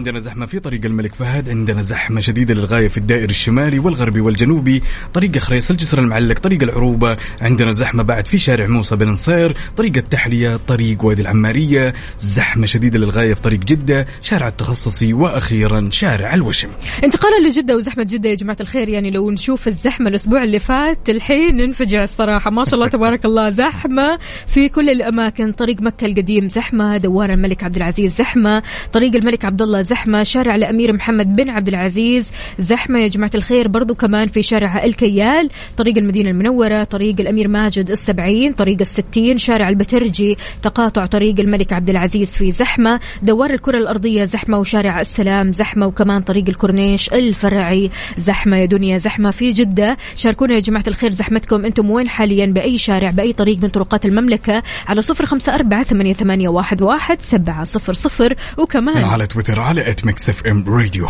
عندنا 0.00 0.18
زحمة 0.18 0.46
في 0.46 0.58
طريق 0.60 0.84
الملك 0.84 1.14
فهد 1.14 1.48
عندنا 1.48 1.82
زحمة 1.82 2.20
شديدة 2.20 2.54
للغاية 2.54 2.88
في 2.88 2.98
الدائر 2.98 3.30
الشمالي 3.30 3.78
والغربي 3.78 4.20
والجنوبي 4.20 4.82
طريق 5.14 5.38
خريص 5.38 5.70
الجسر 5.70 5.98
المعلق 5.98 6.38
طريق 6.38 6.62
العروبة 6.62 7.16
عندنا 7.40 7.72
زحمة 7.72 8.02
بعد 8.02 8.26
في 8.26 8.38
شارع 8.38 8.66
موسى 8.66 8.96
بن 8.96 9.08
نصير 9.08 9.56
طريق 9.76 9.96
التحلية 9.96 10.56
طريق 10.56 11.04
وادي 11.04 11.22
العمارية 11.22 11.94
زحمة 12.18 12.66
شديدة 12.66 12.98
للغاية 12.98 13.34
في 13.34 13.42
طريق 13.42 13.60
جدة 13.60 14.06
شارع 14.22 14.48
التخصصي 14.48 15.12
وأخيرا 15.12 15.88
شارع 15.92 16.34
الوشم. 16.34 16.68
انتقالا 17.04 17.48
لجدة 17.48 17.76
وزحمة 17.76 18.04
جدة 18.04 18.28
يا 18.28 18.34
جماعة 18.34 18.56
الخير 18.60 18.88
يعني 18.88 19.10
لو 19.10 19.30
نشوف 19.30 19.68
الزحمة 19.68 20.08
الأسبوع 20.08 20.44
اللي 20.44 20.58
فات 20.58 21.08
الحين 21.08 21.56
ننفجع 21.56 22.04
الصراحة. 22.04 22.50
ما 22.50 22.64
شاء 22.64 22.74
الله 22.74 22.88
تبارك 22.96 23.24
الله. 23.24 23.50
زحمة 23.50 24.18
في 24.46 24.68
كل 24.68 24.90
الأماكن. 24.90 25.52
طريق 25.52 25.82
مكة 25.82 26.06
القديم 26.06 26.48
زحمة 26.48 26.96
دوار 26.96 27.32
الملك 27.32 27.64
عبد 27.64 27.76
العزيز 27.76 28.16
زحمة 28.16 28.62
طريق 28.92 29.16
الملك 29.16 29.44
عبد 29.44 29.62
الله 29.62 29.80
زحمة. 29.90 30.22
شارع 30.22 30.54
الأمير 30.54 30.92
محمد 30.92 31.36
بن 31.36 31.50
عبد 31.50 31.68
العزيز 31.68 32.30
زحمة. 32.58 33.00
يا 33.00 33.08
جماعة 33.08 33.30
الخير 33.34 33.68
برضو 33.68 33.94
كمان 33.94 34.28
في 34.28 34.42
شارع 34.42 34.84
الكيال 34.84 35.50
طريق 35.76 35.98
المدينة 35.98 36.30
المنورة 36.30 36.84
طريق 36.84 37.20
الأمير 37.20 37.48
ماجد 37.48 37.90
السبعين 37.90 38.52
طريق 38.52 38.76
الستين 38.80 39.38
شارع 39.38 39.68
البترجي 39.68 40.36
تقاطع 40.62 41.06
طريق 41.06 41.40
الملك 41.40 41.72
عبد 41.72 41.90
العزيز 41.90 42.32
في 42.32 42.52
زحمة 42.52 43.00
دوار 43.22 43.50
الكرة 43.50 43.78
الأرضية 43.78 44.24
زحمة 44.24 44.58
وشارع 44.58 45.00
السلام 45.00 45.52
زحمة 45.52 45.86
وكمان 45.86 46.22
طريق 46.22 46.44
الكورنيش 46.48 47.12
الفرعي 47.12 47.90
زحمة. 48.18 48.56
يا 48.56 48.66
دنيا 48.66 48.98
زحمة 48.98 49.30
في 49.30 49.52
جدة. 49.52 49.96
شاركونا 50.16 50.54
يا 50.54 50.60
جماعة 50.60 50.84
الخير 50.88 51.12
زحمتكم 51.12 51.64
أنتم 51.64 51.90
وين 51.90 52.08
حاليا؟ 52.08 52.46
بأي 52.46 52.78
شارع 52.78 53.10
بأي 53.10 53.32
طريق 53.32 53.62
من 53.62 53.68
طرقات 53.68 54.06
المملكة؟ 54.06 54.62
على 54.88 55.02
صفر 55.02 55.26
خمسة 55.26 55.54
أربعة 55.54 55.82
ثمانية, 55.82 56.12
ثمانية 56.12 56.48
واحد, 56.48 56.82
واحد 56.82 57.20
سبعة 57.20 57.64
صفر 57.64 57.92
صفر. 57.92 58.34
وكمان 58.58 59.04
على 59.04 59.26
تويتر 59.26 59.60
على 59.60 59.79
at 59.80 60.04
Mix 60.04 60.28
FM 60.30 60.64
Radio 60.68 61.06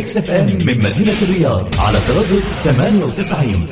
Mix 0.00 0.16
FM 0.16 0.46
من 0.46 0.82
مدينة 0.82 1.14
الرياض 1.22 1.74
على 1.78 1.98
تردد 2.08 2.42
98 2.64 3.66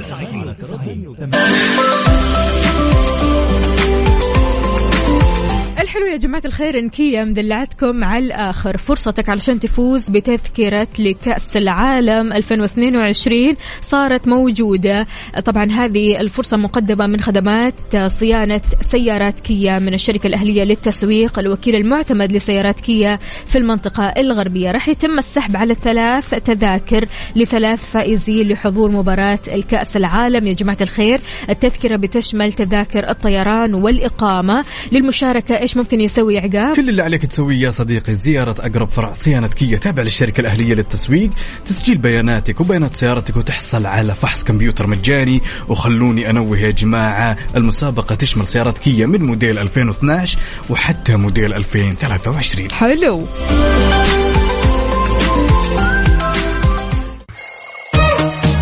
الحلو 5.99 6.13
يا 6.13 6.17
جماعة 6.17 6.43
الخير 6.45 6.79
إن 6.79 6.89
كيا 6.89 7.25
مدلعتكم 7.25 8.05
على 8.05 8.25
الآخر. 8.25 8.77
فرصتك 8.77 9.29
علشان 9.29 9.61
تفوز 9.61 10.11
بتذكرة 10.11 10.89
لكأس 10.99 11.57
العالم 11.57 12.33
2022 12.33 13.57
صارت 13.81 14.29
موجودة. 14.29 15.07
طبعا 15.45 15.73
هذه 15.73 16.21
الفرصة 16.21 16.57
مقدمة 16.57 17.07
من 17.07 17.21
خدمات 17.21 17.75
صيانة 18.07 18.61
سيارات 18.81 19.41
كيا 19.41 19.79
من 19.79 19.95
الشركة 19.95 20.27
الأهلية 20.27 20.65
للتسويق 20.65 21.39
الوكيل 21.39 21.77
المعتمد 21.77 22.33
لسيارات 22.33 22.81
كيا 22.81 23.19
في 23.47 23.59
المنطقة 23.59 24.05
الغربية. 24.05 24.71
راح 24.71 24.89
يتم 24.89 25.19
السحب 25.19 25.57
على 25.57 25.75
ثلاث 25.75 26.31
تذاكر 26.31 27.05
لثلاث 27.37 27.91
فائزين 27.91 28.49
لحضور 28.49 28.93
مباراة 28.93 29.41
الكأس 29.53 29.97
العالم. 29.97 30.47
يا 30.47 30.53
جماعة 30.53 30.79
الخير 30.81 31.21
التذكرة 31.51 31.97
بتشمل 31.97 32.53
تذاكر 32.53 33.11
الطيران 33.11 33.75
والإقامة. 33.75 34.65
للمشاركة 34.93 35.61
إيش 35.61 35.77
ممكن 35.77 35.88
ممكن 35.89 36.01
يسوي 36.01 36.39
عقاب 36.39 36.77
كل 36.77 36.89
اللي 36.89 37.03
عليك 37.03 37.27
تسويه 37.27 37.67
يا 37.67 37.71
صديقي 37.71 38.15
زيارة 38.15 38.55
أقرب 38.61 38.89
فرع 38.89 39.13
صيانة 39.13 39.49
كيا 39.49 39.79
تابع 39.79 40.03
للشركة 40.03 40.41
الأهلية 40.41 40.75
للتسويق 40.75 41.31
تسجيل 41.67 41.99
بياناتك 41.99 42.61
وبيانات 42.61 42.97
سيارتك 42.97 43.37
وتحصل 43.37 43.87
على 43.87 44.15
فحص 44.15 44.45
كمبيوتر 44.45 44.87
مجاني. 44.87 45.41
وخلوني 45.69 46.31
أنوه 46.31 46.59
يا 46.59 46.71
جماعة 46.71 47.37
المسابقة 47.57 48.15
تشمل 48.15 48.47
سيارات 48.47 48.79
كيا 48.79 49.07
من 49.07 49.23
موديل 49.23 49.59
2012 49.59 50.39
وحتى 50.71 51.17
موديل 51.17 51.55
2023 51.55 52.71
حلو. 52.71 53.27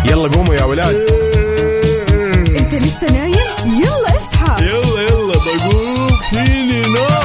يلا 0.05 0.27
قوموا 0.27 0.55
يا 0.55 0.63
ولاد. 0.63 0.95
إنت 2.59 2.75
لسه 2.75 3.07
نايم؟ 3.07 3.33
يلا 3.65 4.15
اصحى. 4.17 4.65
يلا 4.65 5.01
يلا 5.01 5.33
بقوم. 5.33 6.07
فيني 6.31 6.81
نوم 6.81 7.16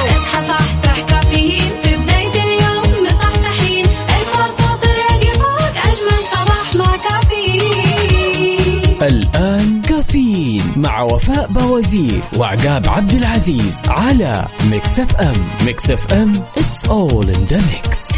مع 10.83 11.01
وفاء 11.01 11.47
بوازير 11.47 12.21
وعقاب 12.37 12.89
عبد 12.89 13.11
العزيز 13.11 13.79
على 13.87 14.47
Mix 14.71 14.99
FM. 14.99 15.33
Mix 15.65 15.91
FM 15.91 16.33
it's 16.33 16.87
all 16.87 17.25
in 17.25 17.41
the 17.51 17.57
mix. 17.57 18.13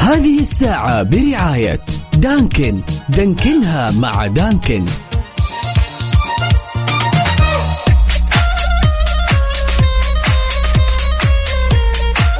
هذه 0.00 0.40
الساعة 0.40 1.02
برعاية 1.02 1.80
دانكن. 2.14 2.80
دانكنها 3.08 3.90
مع 3.90 4.26
دانكن. 4.26 4.86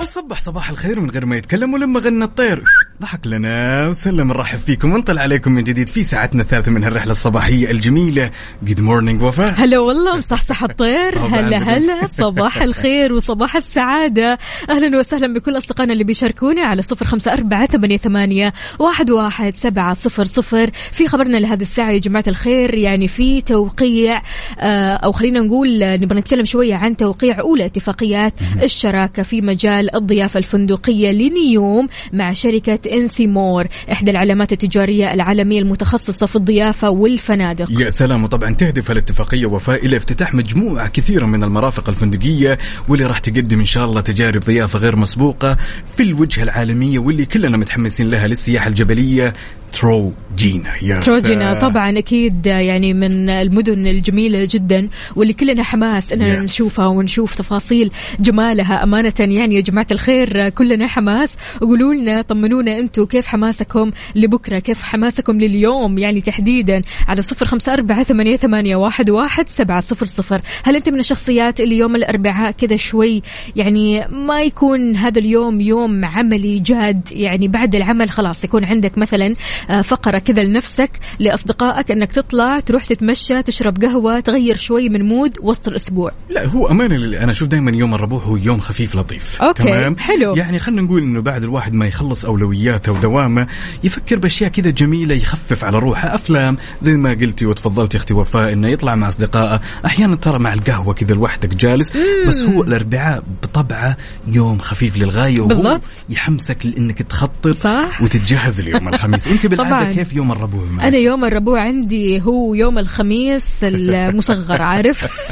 وصبح 0.02 0.40
صباح 0.40 0.70
الخير 0.70 1.00
من 1.00 1.10
غير 1.10 1.26
ما 1.26 1.36
يتكلم 1.36 1.74
ولما 1.74 2.00
غنى 2.00 2.24
الطير. 2.24 2.64
ضحك 3.02 3.26
لنا 3.26 3.88
وسلم 3.88 4.28
نرحب 4.28 4.58
فيكم 4.58 4.92
ونطلع 4.92 5.22
عليكم 5.22 5.52
من 5.52 5.64
جديد 5.64 5.88
في 5.88 6.02
ساعتنا 6.02 6.42
الثالثة 6.42 6.72
من 6.72 6.84
هالرحلة 6.84 7.10
الصباحية 7.10 7.70
الجميلة. 7.70 8.30
good 8.62 8.80
morning 8.80 9.22
وفاء. 9.22 9.54
هلا 9.56 9.78
والله 9.78 10.16
مصحصح 10.16 10.62
الطير. 10.62 11.18
هلا 11.18 11.58
هلا. 11.58 12.06
صباح 12.06 12.62
الخير 12.62 13.12
وصباح 13.12 13.56
السعادة. 13.56 14.38
أهلا 14.70 14.98
وسهلا 14.98 15.34
بكل 15.34 15.56
أصدقائنا 15.56 15.92
اللي 15.92 16.04
بيشاركونا 16.04 16.62
على 16.62 16.82
صفر 16.82 17.06
خمسة 17.06 17.32
أربعة 17.32 17.66
ثمانية, 17.66 17.96
ثمانية 17.96 18.52
واحد, 18.78 19.10
واحد 19.10 19.54
سبعة 19.54 19.94
صفر 19.94 20.24
صفر. 20.24 20.70
في 20.92 21.08
خبرنا 21.08 21.36
لهذه 21.36 21.62
الساعة 21.62 21.90
يا 21.90 21.98
جماعة 21.98 22.24
الخير 22.28 22.74
يعني 22.74 23.08
في 23.08 23.40
توقيع 23.40 24.22
آه، 24.58 24.96
أو 24.96 25.12
خلينا 25.12 25.40
نقول 25.40 25.82
آه، 25.82 25.96
نبغى 25.96 26.18
نتكلم 26.18 26.44
شوية 26.44 26.74
عن 26.74 26.96
توقيع 26.96 27.40
أولى 27.40 27.64
اتفاقيات 27.64 28.32
الشراكة 28.62 29.22
في 29.22 29.40
مجال 29.40 29.96
الضيافة 29.96 30.38
الفندقية 30.38 31.10
لنيوم 31.10 31.88
مع 32.12 32.32
شركة 32.32 32.87
انسيمور 32.88 33.66
إحدى 33.92 34.10
العلامات 34.10 34.52
التجارية 34.52 35.14
العالمية 35.14 35.58
المتخصصة 35.58 36.26
في 36.26 36.36
الضيافة 36.36 36.90
والفنادق. 36.90 37.66
يا 37.70 37.90
سلام 37.90 38.24
وطبعا 38.24 38.54
تهدف 38.54 38.90
الاتفاقية 38.90 39.46
وفاء 39.46 39.86
إلى 39.86 39.96
افتتاح 39.96 40.34
مجموعة 40.34 40.88
كثيرة 40.88 41.26
من 41.26 41.44
المرافق 41.44 41.88
الفندقية 41.88 42.58
واللي 42.88 43.06
راح 43.06 43.18
تقدم 43.18 43.58
إن 43.58 43.64
شاء 43.64 43.84
الله 43.84 44.00
تجارب 44.00 44.40
ضيافة 44.40 44.78
غير 44.78 44.96
مسبوقة 44.96 45.56
في 45.96 46.02
الوجهة 46.02 46.42
العالمية 46.42 46.98
واللي 46.98 47.24
كلنا 47.24 47.56
متحمسين 47.56 48.10
لها 48.10 48.26
للسياحة 48.26 48.68
الجبلية. 48.68 49.32
تروجينا 49.72 50.74
يا 50.82 51.00
تروجينا. 51.00 51.58
طبعا 51.58 51.98
أكيد 51.98 52.46
يعني 52.46 52.94
من 52.94 53.30
المدن 53.30 53.86
الجميلة 53.86 54.48
جدا 54.50 54.88
واللي 55.16 55.32
كلنا 55.32 55.62
حماس 55.62 56.12
إننا 56.12 56.40
Yes. 56.40 56.44
نشوفها 56.44 56.86
ونشوف 56.86 57.34
تفاصيل 57.34 57.90
جمالها 58.20 58.82
أمانة. 58.82 59.12
يعني 59.18 59.54
يا 59.54 59.60
جماعة 59.60 59.86
الخير 59.90 60.48
كلنا 60.48 60.86
حماس. 60.86 61.36
قولوا 61.60 61.94
لنا 61.94 62.22
طمنونا 62.22 62.78
أنتم 62.78 63.04
كيف 63.04 63.26
حماسكم 63.26 63.90
لبكرة؟ 64.16 64.58
كيف 64.58 64.82
حماسكم 64.82 65.40
لليوم؟ 65.40 65.98
يعني 65.98 66.20
تحديدا 66.20 66.82
على 67.08 67.22
صفر 67.22 67.46
خمسة 67.46 67.72
أربعة 67.72 68.02
ثمانية, 68.02 68.36
ثمانية 68.36 68.76
واحد, 68.76 69.10
واحد 69.10 69.48
سبعة 69.48 69.80
صفر 69.80 70.06
صفر. 70.06 70.40
هل 70.64 70.76
أنت 70.76 70.88
من 70.88 70.98
الشخصيات 70.98 71.60
اللي 71.60 71.78
يوم 71.78 71.96
الأربعاء 71.96 72.50
كذا 72.50 72.76
شوي 72.76 73.22
يعني 73.56 74.06
ما 74.08 74.42
يكون 74.42 74.96
هذا 74.96 75.18
اليوم 75.18 75.60
يوم 75.60 76.04
عملي 76.04 76.58
جاد؟ 76.58 77.08
يعني 77.12 77.48
بعد 77.48 77.74
العمل 77.74 78.10
خلاص 78.10 78.44
يكون 78.44 78.64
عندك 78.64 78.98
مثلا 78.98 79.34
آه، 79.70 79.82
فقرة 79.82 80.18
كذا 80.18 80.42
لنفسك 80.42 80.90
لأصدقائك 81.18 81.90
أنك 81.90 82.12
تطلع 82.12 82.60
تروح 82.60 82.84
تتمشى 82.84 83.42
تشرب 83.42 83.84
قهوة 83.84 84.20
تغير 84.20 84.56
شوي 84.56 84.88
من 84.88 85.02
mood 85.02 85.38
وسط 85.40 85.68
الأسبوع. 85.68 86.12
لا 86.30 86.46
هو 86.46 86.70
أمانة 86.70 87.18
أنا 87.22 87.30
أشوف 87.30 87.48
دائما 87.48 87.70
يوم 87.70 87.94
الربوع 87.94 88.22
هو 88.22 88.36
يوم 88.36 88.60
خفيف 88.60 88.94
لطيف. 88.94 89.42
okay، 89.42 89.62
تمام؟ 89.62 89.96
حلو. 89.98 90.36
يعني 90.36 90.58
خلينا 90.58 90.82
نقول 90.82 91.02
إنه 91.02 91.20
بعد 91.20 91.42
الواحد 91.42 91.72
ما 91.72 91.86
يخلص 91.86 92.24
أولوياته 92.24 92.92
ودوامه 92.92 93.46
يفكر 93.84 94.18
بأشياء 94.18 94.50
كذا 94.50 94.70
جميلة 94.70 95.14
يخفف 95.14 95.64
على 95.64 95.78
روحه. 95.78 96.14
أفلام 96.14 96.56
زي 96.80 96.96
ما 96.96 97.10
قلتي 97.10 97.46
وتفضلتي 97.46 97.96
أختي 97.96 98.14
وفاء 98.14 98.52
إنه 98.52 98.68
يطلع 98.68 98.94
مع 98.94 99.08
أصدقائه. 99.08 99.60
أحيانا 99.86 100.16
ترى 100.16 100.38
مع 100.38 100.52
القهوة 100.52 100.94
كذا 100.94 101.14
لوحدك 101.14 101.54
جالس 101.54 101.92
بس 102.28 102.44
هو 102.44 102.62
الأربعاء 102.62 103.24
بطبعه 103.42 103.96
يوم 104.26 104.58
خفيف 104.58 104.96
للغاية 104.96 105.40
وهو 105.40 105.48
بالضبط. 105.48 105.80
يحمسك 106.10 106.66
لإنك 106.66 107.02
تخطط 107.02 107.48
صح. 107.48 108.02
وتتجهز 108.02 108.60
ليوم 108.60 108.88
الخميس. 108.88 109.28
أنت 109.32 109.46
بالعاده 109.48 109.76
طبعاً. 109.78 109.92
كيف 109.92 110.12
يوم 110.12 110.32
الربوع 110.32 110.64
معك؟ 110.64 110.86
أنا 110.86 110.96
يوم 110.96 111.24
الربوع 111.24 111.60
عندي 111.60 112.22
هو 112.22 112.54
يوم 112.54 112.78
الخميس 112.78 113.58
المصغر 113.62 114.62
عارف 114.72 115.28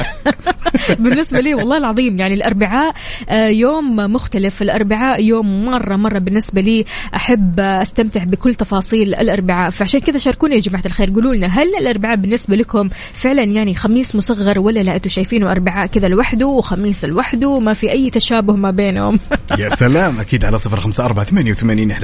بالنسبة 0.98 1.40
لي 1.40 1.54
والله 1.54 1.76
العظيم 1.76 2.20
يعني 2.20 2.34
الأربعاء 2.34 2.94
آه، 3.28 3.48
يوم 3.48 3.96
مختلف 3.96 4.62
الأربعاء 4.62 5.24
يوم 5.24 5.64
مرة 5.64 5.96
مرة 5.96 6.18
بالنسبة 6.18 6.60
لي 6.60 6.84
أحب 7.14 7.60
أستمتع 7.60 8.24
بكل 8.24 8.54
تفاصيل 8.54 9.14
الأربعاء 9.14 9.70
فعشان 9.70 10.00
كذا 10.00 10.18
شاركونا 10.18 10.54
يا 10.54 10.60
جماعة 10.60 10.82
الخير 10.86 11.10
قولوا 11.10 11.34
لنا 11.34 11.46
هل 11.46 11.74
الأربعاء 11.80 12.16
بالنسبة 12.16 12.56
لكم 12.56 12.88
فعلا 13.12 13.42
يعني 13.42 13.74
خميس 13.74 14.14
مصغر 14.14 14.58
ولا 14.58 14.80
لا 14.80 14.96
أنتم 14.96 15.10
شايفينه 15.10 15.50
أربعاء 15.50 15.86
كذا 15.86 16.08
لوحده 16.08 16.46
وخميس 16.46 17.04
لوحده 17.04 17.58
ما 17.58 17.72
في 17.74 17.90
أي 17.90 18.10
تشابه 18.10 18.56
ما 18.56 18.70
بينهم 18.70 19.18
يا 19.58 19.74
سلام 19.74 20.20
أكيد 20.20 20.44
على 20.44 20.58
صفر 20.58 20.80
خمسة 20.80 21.04
أربعة 21.04 21.24
ثمانية 21.24 21.50
وثمانين 21.50 21.96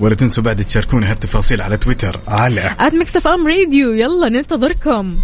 ولا 0.00 0.14
تنسوا 0.14 0.44
بعد 0.44 0.64
تشاركونا 0.64 1.03
هالتفاصيل 1.04 1.62
على 1.62 1.76
تويتر. 1.76 2.20
على 2.28 2.76
at 2.80 2.94
Mix 2.94 3.16
FM 3.16 3.48
Radio. 3.48 3.92
يلا 3.92 4.28
ننتظركم. 4.28 5.16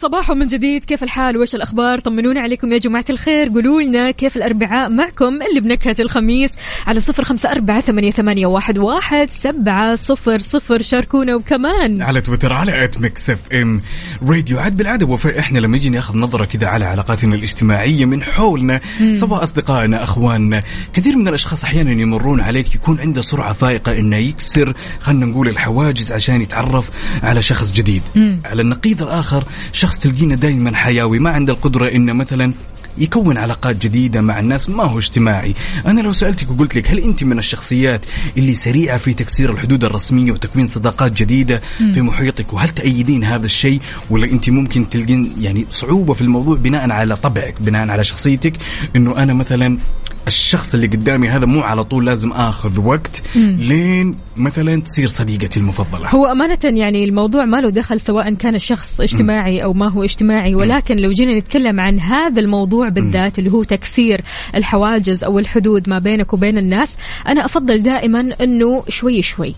صباحو 0.00 0.20
صباحو 0.20 0.34
من 0.34 0.46
جديد. 0.46 0.84
كيف 0.84 1.02
الحال؟ 1.02 1.36
وش 1.36 1.54
الأخبار؟ 1.54 1.98
طمنونا 1.98 2.40
عليكم 2.40 2.72
يا 2.72 2.78
جماعة 2.78 3.04
الخير. 3.10 3.48
قولوا 3.48 3.82
لنا 3.82 4.10
كيف 4.10 4.36
الأربعاء 4.36 4.90
معكم 4.90 5.42
اللي 5.42 5.60
بنكهة 5.60 5.96
الخميس 6.00 6.50
على 6.86 7.00
صفر 7.00 7.24
خمسة 7.24 7.50
أربعة 7.50 7.80
ثمانية, 7.80 8.10
ثمانية 8.10 8.46
واحد, 8.46 8.78
واحد 8.78 9.28
سبعة 9.42 9.96
صفر 9.96 10.38
صفر. 10.38 10.82
شاركونا 10.82 11.34
وكمان 11.34 12.02
على 12.02 12.20
تويتر 12.20 12.52
على 12.52 12.84
at 12.84 12.98
Mix 12.98 13.30
FM 13.30 13.82
Radio 14.22 14.58
عاد 14.58 14.76
بالعادة. 14.76 15.06
وفاء 15.06 15.38
إحنا 15.38 15.58
لما 15.58 15.76
نجي 15.76 15.88
ناخذ 15.88 16.16
نظرة 16.16 16.44
كذا 16.44 16.68
على 16.68 16.84
علاقاتنا 16.84 17.34
الاجتماعية 17.34 18.04
من 18.04 18.22
حولنا 18.22 18.80
سواء 19.12 19.42
أصدقائنا 19.42 20.04
أخواننا. 20.04 20.62
كثير 20.92 21.16
من 21.16 21.28
الأشخاص 21.28 21.64
أحيانا 21.64 21.90
يمرون 21.90 22.40
عليك 22.40 22.74
يكون 22.74 23.00
عنده 23.00 23.22
سرعة 23.22 23.52
فائقة 23.52 23.98
إنه 23.98 24.16
يكسر 24.16 24.74
خلينا 25.00 25.26
نقول 25.26 25.48
الحواجز 25.48 26.12
عشان 26.12 26.42
يتعرف 26.42 26.90
على 27.22 27.42
شخص 27.42 27.72
جديد. 27.72 28.02
على 28.44 28.62
النقيض 28.62 29.02
الآخر 29.02 29.44
شخص 29.72 29.89
تلقينا 29.98 30.34
دائما 30.34 30.76
حيوي 30.76 31.18
ما 31.18 31.30
عنده 31.30 31.52
القدرة 31.52 31.86
انه 31.88 32.12
مثلا 32.12 32.52
يكون 32.98 33.36
علاقات 33.36 33.76
جديدة 33.76 34.20
مع 34.20 34.38
الناس 34.38 34.70
ما 34.70 34.84
هو 34.84 34.98
اجتماعي. 34.98 35.54
أنا 35.86 36.00
لو 36.00 36.12
سألتك 36.12 36.50
وقلت 36.50 36.76
لك 36.76 36.90
هل 36.90 36.98
أنت 36.98 37.24
من 37.24 37.38
الشخصيات 37.38 38.00
اللي 38.38 38.54
سريعة 38.54 38.98
في 38.98 39.14
تكسير 39.14 39.52
الحدود 39.52 39.84
الرسمية 39.84 40.32
وتكوين 40.32 40.66
صداقات 40.66 41.12
جديدة 41.12 41.62
في 41.94 42.02
محيطك؟ 42.02 42.52
وهل 42.52 42.68
تأيدين 42.68 43.24
هذا 43.24 43.44
الشيء؟ 43.44 43.80
ولا 44.10 44.26
أنت 44.26 44.50
ممكن 44.50 44.90
تلقين 44.90 45.32
يعني 45.40 45.66
صعوبة 45.70 46.14
في 46.14 46.20
الموضوع 46.20 46.56
بناء 46.56 46.90
على 46.90 47.16
طبعك 47.16 47.54
بناء 47.60 47.90
على 47.90 48.04
شخصيتك؟ 48.04 48.52
أنه 48.96 49.16
أنا 49.16 49.34
مثلا 49.34 49.78
الشخص 50.26 50.74
اللي 50.74 50.86
قدامي 50.86 51.28
هذا 51.28 51.46
مو 51.46 51.60
على 51.60 51.84
طول 51.84 52.06
لازم 52.06 52.32
آخذ 52.32 52.80
وقت 52.80 53.22
لين 53.36 54.16
مثلا 54.36 54.80
تصير 54.80 55.08
صديقتي 55.08 55.60
المفضلة. 55.60 56.08
هو 56.08 56.26
أمانة 56.26 56.58
يعني 56.64 57.04
الموضوع 57.04 57.44
ما 57.44 57.60
له 57.60 57.70
دخل 57.70 58.00
سواء 58.00 58.34
كان 58.34 58.54
الشخص 58.54 59.00
اجتماعي 59.00 59.64
أو 59.64 59.72
ما 59.72 59.88
هو 59.88 60.04
اجتماعي 60.04 60.54
ولكن 60.54 60.96
لو 60.96 61.12
جينا 61.12 61.38
نتكلم 61.38 61.80
عن 61.80 62.00
هذا 62.00 62.40
الموضوع 62.40 62.79
بالذات 62.88 63.38
اللي 63.38 63.52
هو 63.52 63.62
تكسير 63.62 64.20
الحواجز 64.54 65.24
أو 65.24 65.38
الحدود 65.38 65.88
ما 65.88 65.98
بينك 65.98 66.32
وبين 66.32 66.58
الناس. 66.58 66.96
أنا 67.26 67.44
أفضل 67.44 67.82
دائما 67.82 68.28
أنه 68.40 68.84
شوي 68.88 69.22
شوي 69.22 69.54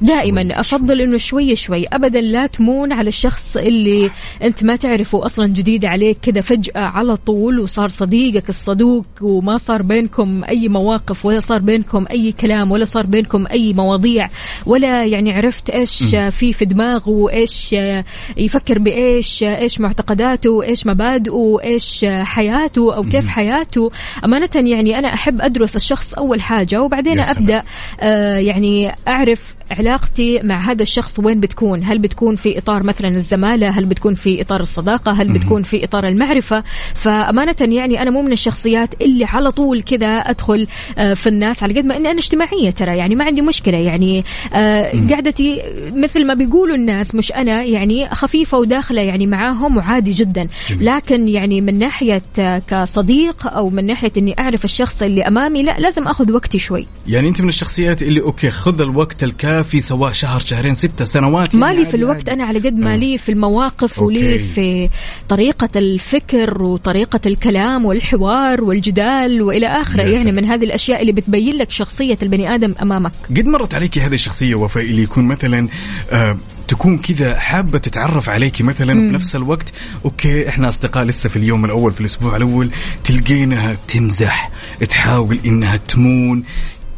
دائما 0.00 0.60
أفضل 0.60 1.00
إنه 1.00 1.16
شوي 1.16 1.56
شوي 1.56 1.86
ابدا 1.86 2.20
لا 2.20 2.46
تمون 2.46 2.92
على 2.92 3.08
الشخص 3.08 3.56
اللي 3.56 4.10
أنت 4.42 4.64
ما 4.64 4.76
تعرفه 4.76 5.26
أصلا 5.26 5.46
جديد 5.46 5.84
عليك 5.84 6.18
كذا 6.22 6.40
فجأة 6.40 6.80
على 6.80 7.16
طول 7.16 7.60
وصار 7.60 7.88
صديقك 7.88 8.48
الصدوق 8.48 9.06
وما 9.20 9.58
صار 9.58 9.82
بينكم 9.82 10.44
أي 10.48 10.68
مواقف 10.68 11.24
ولا 11.24 11.40
صار 11.40 11.58
بينكم 11.58 12.06
أي 12.10 12.32
كلام 12.32 12.70
ولا 12.70 12.84
صار 12.84 13.06
بينكم 13.06 13.46
أي 13.46 13.72
مواضيع 13.72 14.28
ولا 14.66 15.04
يعني 15.04 15.32
عرفت 15.32 15.70
إيش 15.70 16.02
في 16.30 16.52
في 16.52 16.64
دماغه 16.64 17.08
وإيش 17.10 17.74
يفكر 18.36 18.78
بإيش 18.78 19.42
إيش 19.42 19.80
معتقداته 19.80 20.62
إيش 20.62 20.86
مبادئه 20.86 21.58
إيش 21.64 22.04
حياته 22.08 22.94
أو 22.96 23.02
كيف 23.02 23.28
حياته. 23.28 23.90
أمانة 24.24 24.50
يعني 24.54 24.98
أنا 24.98 25.14
أحب 25.14 25.40
أدرس 25.40 25.76
الشخص 25.76 26.14
أول 26.14 26.42
حاجة 26.42 26.82
وبعدين. 26.82 27.20
أبدأ 27.20 27.62
آه 28.00 28.38
يعني 28.38 28.94
أعرف 29.08 29.54
علاقتي 29.84 30.40
مع 30.42 30.70
هذا 30.70 30.82
الشخص 30.82 31.18
وين 31.18 31.40
بتكون؟ 31.40 31.84
هل 31.84 31.98
بتكون 31.98 32.36
في 32.36 32.58
إطار 32.58 32.82
مثلا 32.82 33.08
الزمالة؟ 33.08 33.68
هل 33.68 33.84
بتكون 33.84 34.14
في 34.14 34.40
إطار 34.40 34.60
الصداقة؟ 34.60 35.12
هل 35.12 35.32
بتكون 35.32 35.62
في 35.62 35.84
إطار 35.84 36.06
المعرفة؟ 36.08 36.62
فأمانة 36.94 37.56
يعني 37.60 38.02
أنا 38.02 38.10
مو 38.10 38.22
من 38.22 38.32
الشخصيات 38.32 39.02
اللي 39.02 39.24
على 39.24 39.50
طول 39.50 39.82
كذا 39.82 40.06
أدخل 40.06 40.66
آه، 40.98 41.14
في 41.14 41.28
الناس 41.28 41.62
على 41.62 41.74
قد 41.74 41.84
ما 41.84 41.96
إني 41.96 42.10
أنا 42.10 42.18
اجتماعية 42.18 42.70
ترى 42.70 42.96
يعني 42.96 43.14
ما 43.14 43.24
عندي 43.24 43.42
مشكلة 43.42 43.78
يعني 43.78 44.24
آه، 44.54 44.92
قعدتي 45.10 45.62
مثل 45.94 46.26
ما 46.26 46.34
بيقولوا 46.34 46.76
الناس 46.76 47.14
مش 47.14 47.32
أنا 47.32 47.62
يعني 47.62 48.08
خفيفة 48.14 48.58
وداخلة 48.58 49.00
يعني 49.00 49.26
معاهم 49.26 49.76
وعادي 49.76 50.12
جدا. 50.12 50.48
لكن 50.80 51.28
يعني 51.28 51.60
من 51.60 51.78
ناحية 51.78 52.22
آه، 52.38 52.62
كصديق 52.68 53.46
أو 53.46 53.70
من 53.70 53.86
ناحية 53.86 54.12
إني 54.16 54.34
أعرف 54.38 54.64
الشخص 54.64 55.02
اللي 55.02 55.22
أمامي 55.22 55.62
لا 55.62 55.76
لازم 55.78 56.08
آخذ 56.08 56.32
وقتي 56.32 56.58
شوي. 56.58 56.86
يعني 57.06 57.28
أنت 57.28 57.40
من 57.40 57.48
الشخصيات 57.48 58.02
اللي 58.02 58.20
أوكي 58.20 58.50
خذ 58.50 58.80
الوقت 58.80 59.24
الكافي 59.24 59.73
سواء 59.80 60.12
شهر 60.12 60.40
شهرين 60.40 60.74
ستة 60.74 61.04
سنوات 61.04 61.54
يعني 61.54 61.66
مالي 61.66 61.84
في 61.84 61.86
عادي 61.86 61.96
الوقت 61.96 62.16
عادي. 62.16 62.32
أنا 62.32 62.44
على 62.44 62.58
قد 62.58 62.76
ما 62.76 62.92
آه. 62.92 62.96
لي 62.96 63.18
في 63.18 63.32
المواقف. 63.32 63.98
ولي 63.98 64.38
في 64.38 64.90
طريقة 65.28 65.68
الفكر 65.76 66.62
وطريقة 66.62 67.20
الكلام 67.26 67.84
والحوار 67.84 68.64
والجدال 68.64 69.42
وإلى 69.42 69.66
آخره 69.66 70.02
يا 70.02 70.08
يعني. 70.08 70.32
من 70.32 70.44
هذه 70.44 70.64
الأشياء 70.64 71.00
اللي 71.00 71.12
بتبين 71.12 71.56
لك 71.56 71.70
شخصية 71.70 72.18
البني 72.22 72.54
آدم 72.54 72.74
أمامك 72.82 73.12
قد 73.30 73.46
مرت 73.46 73.74
عليك 73.74 73.98
هذه 73.98 74.14
الشخصية 74.14 74.54
وفاء 74.54 74.84
اللي 74.84 75.02
يكون 75.02 75.24
مثلا 75.24 75.68
آه 76.12 76.36
تكون 76.68 76.98
كذا 76.98 77.38
حابة 77.38 77.78
تتعرف 77.78 78.28
عليك 78.28 78.62
مثلا 78.62 78.92
وبنفس 78.92 79.36
الوقت 79.36 79.72
okay 80.04 80.48
إحنا 80.48 80.68
أصدقاء 80.68 81.04
لسه 81.04 81.28
في 81.28 81.36
اليوم 81.36 81.64
الأول 81.64 81.92
في 81.92 82.00
الأسبوع 82.00 82.36
الأول 82.36 82.70
تلقينها 83.04 83.76
تمزح 83.88 84.50
تحاول 84.90 85.38
إنها 85.46 85.76
تمون 85.76 86.44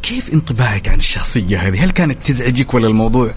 كيف 0.09 0.33
انطباعك 0.33 0.89
عن 0.89 0.99
الشخصية 0.99 1.69
هذه؟ 1.69 1.85
هل 1.85 1.91
كانت 1.91 2.27
تزعجك 2.27 2.75
ولا 2.75 2.89
الموضوع 2.89 3.35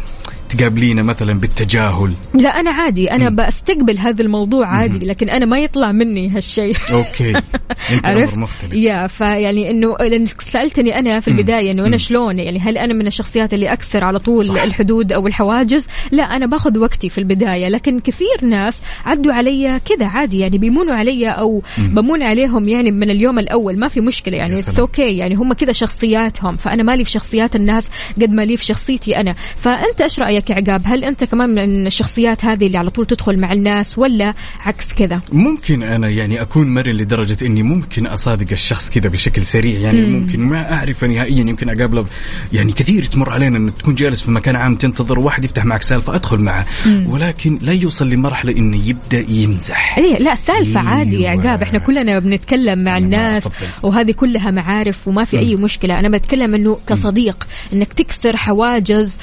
تقابلينه 0.50 1.02
مثلا 1.02 1.39
بالتجاهل؟ 1.39 2.14
لا 2.34 2.50
أنا 2.50 2.72
عادي 2.72 3.12
أنا 3.12 3.30
بستقبل 3.30 3.97
هذا 3.97 4.22
الموضوع 4.22 4.68
عادي 4.68 5.06
لكن 5.06 5.30
أنا 5.30 5.45
ما 5.45 5.60
يطلع 5.60 5.91
مني 5.91 6.30
هالشيء. 6.30 6.76
okay. 6.91 7.34
أنت 7.93 8.08
عرفت؟ 8.08 8.34
أمر 8.34 8.39
مختلف. 8.39 8.74
يا 8.74 9.08
فيعني 9.08 9.70
إنه 9.70 9.97
لانك 10.00 10.41
سألتني 10.41 11.00
أنا 11.00 11.20
في 11.20 11.28
البداية 11.28 11.72
إنه 11.72 11.86
أنا 11.86 11.97
شلون؟ 11.97 12.39
يعني 12.39 12.60
هل 12.60 12.78
أنا 12.78 12.93
من 12.93 13.08
الشخصيات 13.08 13.54
اللي 13.54 13.74
أكسر 13.74 14.04
على 14.04 14.20
طول 14.20 14.45
صح. 14.45 14.62
الحدود 14.62 15.12
أو 15.12 15.28
الحواجز؟ 15.28 15.88
لا 16.12 16.24
أنا 16.24 16.45
باخذ 16.45 16.80
وقتي 16.80 17.10
في 17.10 17.18
البداية 17.18 17.70
لكن 17.70 18.00
كثير 18.00 18.38
ناس 18.41 18.82
عدوا 19.06 19.34
علي 19.34 19.80
كذا 19.86 20.08
عادي 20.08 20.39
يعني 20.39 20.58
بيمونوا 20.58 20.95
علي 20.95 21.30
أو 21.30 21.64
بمون 21.78 22.24
عليهم 22.24 22.68
يعني 22.68 22.91
من 22.91 23.10
اليوم 23.10 23.39
الأول 23.39 23.80
ما 23.80 23.88
في 23.88 24.02
مشكلة 24.02 24.38
يعني 24.38 24.54
it's 24.53 24.80
okay 24.80 25.18
يعني 25.18 25.36
هم 25.36 25.54
كذا 25.54 25.72
شخصياتهم 25.72 26.56
فأنا 26.56 26.84
مالي 26.84 27.04
في 27.04 27.12
شخصيات 27.12 27.56
الناس 27.56 27.88
قد 28.22 28.30
ما 28.30 28.41
لي 28.41 28.58
في 28.58 28.66
شخصيتي 28.66 29.18
أنا. 29.18 29.34
فأنت 29.56 30.02
إيش 30.02 30.20
رأيك؟ 30.20 30.39
يا 30.50 30.56
عقاب؟ 30.56 30.82
هل 30.86 31.04
أنت 31.04 31.24
كمان 31.24 31.50
من 31.50 31.88
الشخصيات 31.88 32.46
هذه 32.46 32.68
اللي 32.68 32.78
على 32.78 32.90
طول 32.90 33.06
تدخل 33.06 33.40
مع 33.40 33.52
الناس 33.52 33.98
ولا 33.98 34.34
عكس 34.60 34.86
كذا؟ 34.86 35.22
ممكن 35.32 35.84
أنا 35.84 36.10
يعني 36.10 36.42
أكون 36.42 36.74
مرن 36.74 36.92
لدرجة 36.92 37.46
إني 37.46 37.64
ممكن 37.64 38.08
أصادق 38.08 38.48
الشخص 38.52 38.90
كذا 38.90 39.10
بشكل 39.10 39.42
سريع. 39.42 39.80
يعني 39.80 40.06
مم. 40.06 40.20
ممكن 40.20 40.40
ما 40.40 40.74
اعرفه 40.74 41.08
نهائيا. 41.08 41.40
يمكن 41.40 41.70
اقابله 41.70 42.06
يعني 42.54 42.72
كثير 42.72 43.06
تمر 43.06 43.34
علينا 43.34 43.58
انك 43.58 43.78
تكون 43.78 43.96
جالس 43.96 44.22
في 44.22 44.32
مكان 44.32 44.56
عام 44.56 44.76
تنتظر 44.76 45.20
واحد 45.20 45.46
يفتح 45.46 45.66
معك 45.66 45.84
سالفة 45.84 46.16
أدخل 46.16 46.38
معه. 46.38 46.66
ولكن 47.08 47.60
لا 47.62 47.74
يوصل 47.74 48.10
لمرحلة 48.10 48.58
إنه 48.58 48.88
يبدأ 48.88 49.26
يمزح. 49.32 49.98
إيه 49.98 50.18
لا 50.18 50.36
سالفة 50.36 50.80
عادي 50.80 51.22
يا. 51.22 51.30
عقاب. 51.30 51.62
إحنا 51.62 51.80
كلنا 51.80 52.20
بنتكلم 52.20 52.84
مع 52.84 52.98
الناس. 52.98 53.48
وهذه 53.84 54.12
كلها 54.12 54.52
معارف 54.52 55.08
وما 55.08 55.24
في 55.24 55.40
أي 55.40 55.56
مشكلة. 55.56 56.00
أنا 56.00 56.18
بتكلم 56.18 56.56
إنه 56.56 56.78
كصديق 56.88 57.48
إنك 57.74 57.94
تكسر 57.94 58.38
حواجز 58.38 59.18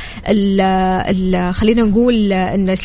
خلينا 1.53 1.83
نقول 1.83 2.33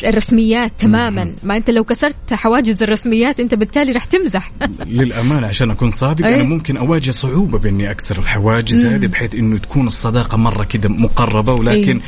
الرسميات 0.04 0.72
تماما. 0.78 1.34
ما 1.42 1.56
أنت 1.56 1.70
لو 1.70 1.84
كسرت 1.84 2.32
حواجز 2.32 2.82
الرسميات 2.82 3.40
أنت 3.40 3.54
بالتالي 3.54 3.92
راح 3.92 4.04
تمزح. 4.04 4.52
للأمانة 4.86 5.46
عشان 5.46 5.70
أكون 5.70 5.90
صادق 5.90 6.26
إيه؟ 6.26 6.34
أنا 6.34 6.44
ممكن 6.44 6.76
أواجه 6.76 7.10
صعوبة 7.10 7.58
بإني 7.58 7.90
أكسر 7.90 8.18
الحواجز 8.18 8.86
هذه 8.86 9.06
بحيث 9.06 9.34
إنه 9.34 9.58
تكون 9.58 9.86
الصداقة 9.86 10.36
مرة 10.36 10.64
كذا 10.64 10.88
مقربة 10.88 11.52
ولكن 11.52 12.00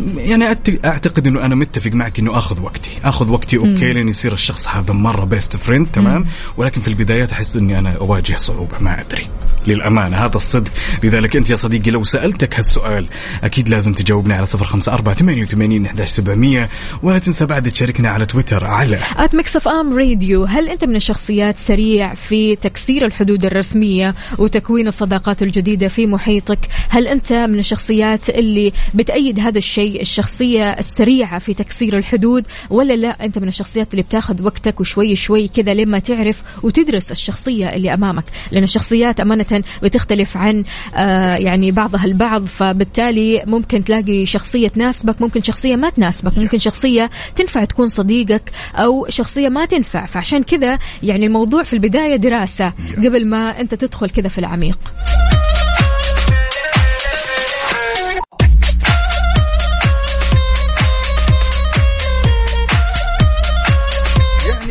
أي. 0.00 0.28
يعني 0.28 0.44
أعتقد 0.84 1.26
إنه 1.26 1.46
أنا 1.46 1.54
متفق 1.54 1.92
معك 1.92 2.18
إنه 2.18 2.38
آخذ 2.38 2.62
وقتي. 2.62 2.90
آخذ 3.04 3.32
وقتي 3.32 3.56
okay 3.56 3.92
لين 3.92 4.08
يصير 4.08 4.32
الشخص 4.32 4.68
هذا 4.68 4.92
مرة 4.92 5.24
best 5.24 5.56
friend 5.56 5.86
تمام؟ 5.86 6.20
مم. 6.20 6.26
ولكن 6.56 6.80
في 6.80 6.88
البدايات 6.88 7.32
أحس 7.32 7.56
إني 7.56 7.78
أنا 7.78 7.96
أواجه 7.96 8.36
صعوبة 8.36 8.78
ما 8.80 9.00
أدري. 9.00 9.28
للأمانة 9.66 10.16
هذا 10.16 10.36
الصدق. 10.36 10.72
لذلك 11.04 11.36
أنت 11.36 11.50
يا 11.50 11.56
صديقي 11.56 11.90
لو 11.90 12.04
سألتك 12.04 12.54
هالسؤال 12.56 13.06
أكيد 13.44 13.68
لازم 13.68 13.92
تجاوبني 13.92 14.34
على 14.34 14.46
صفر 14.46 14.64
خمسة 14.64 14.92
أربعة 14.92 15.16
88 15.56 15.86
11700 15.86 16.68
ولا 17.02 17.18
تنسى 17.18 17.46
بعد 17.46 17.70
تشاركنا 17.70 18.08
على 18.08 18.26
تويتر 18.26 18.66
على 18.66 19.00
at 19.16 19.34
Mix 19.34 19.56
FM 19.56 19.98
Radio 19.98 20.44
هل 20.44 20.68
أنت 20.68 20.84
من 20.84 20.96
الشخصيات 20.96 21.56
سريع 21.68 22.14
في 22.14 22.56
تكسير 22.56 23.04
الحدود 23.04 23.44
الرسمية 23.44 24.14
وتكوين 24.38 24.86
الصداقات 24.86 25.42
الجديدة 25.42 25.88
في 25.88 26.06
محيطك؟ 26.06 26.58
هل 26.88 27.06
أنت 27.06 27.32
من 27.32 27.58
الشخصيات 27.58 28.28
اللي 28.28 28.72
بتأيد 28.94 29.40
هذا 29.40 29.58
الشيء 29.58 30.00
الشخصية 30.00 30.70
السريعة 30.70 31.38
في 31.38 31.54
تكسير 31.54 31.96
الحدود 31.96 32.44
ولا 32.70 32.96
لا؟ 32.96 33.24
أنت 33.24 33.38
من 33.38 33.48
الشخصيات 33.48 33.90
اللي 33.90 34.02
بتاخذ 34.02 34.42
وقتك 34.42 34.80
وشوي 34.80 35.16
شوي 35.16 35.48
كذا 35.48 35.74
لما 35.74 35.98
تعرف 35.98 36.42
وتدرس 36.62 37.10
الشخصية 37.10 37.66
اللي 37.68 37.94
أمامك؟ 37.94 38.24
لأن 38.52 38.62
الشخصيات 38.62 39.20
أمانة 39.20 39.62
بتختلف 39.82 40.36
عن 40.36 40.64
آه 40.94 41.36
يعني 41.36 41.70
بعضها 41.70 42.04
البعض 42.04 42.44
فبالتالي 42.44 43.42
ممكن 43.46 43.84
تلاقي 43.84 44.26
شخصية 44.26 44.68
تناسبك 44.68 45.20
ممكن 45.22 45.35
شخصية 45.40 45.76
ما 45.76 45.90
تناسبك 45.90 46.38
ممكن 46.38 46.58
شخصية 46.58 47.10
تنفع 47.36 47.64
تكون 47.64 47.88
صديقك 47.88 48.50
أو 48.74 49.06
شخصية 49.08 49.48
ما 49.48 49.64
تنفع. 49.66 50.06
فعشان 50.06 50.42
كذا 50.42 50.78
يعني 51.02 51.26
الموضوع 51.26 51.62
في 51.62 51.72
البداية 51.72 52.16
دراسة 52.16 52.72
قبل 52.96 53.26
ما 53.26 53.60
أنت 53.60 53.74
تدخل 53.74 54.10
كذا 54.10 54.28
في 54.28 54.38
العميق. 54.38 54.78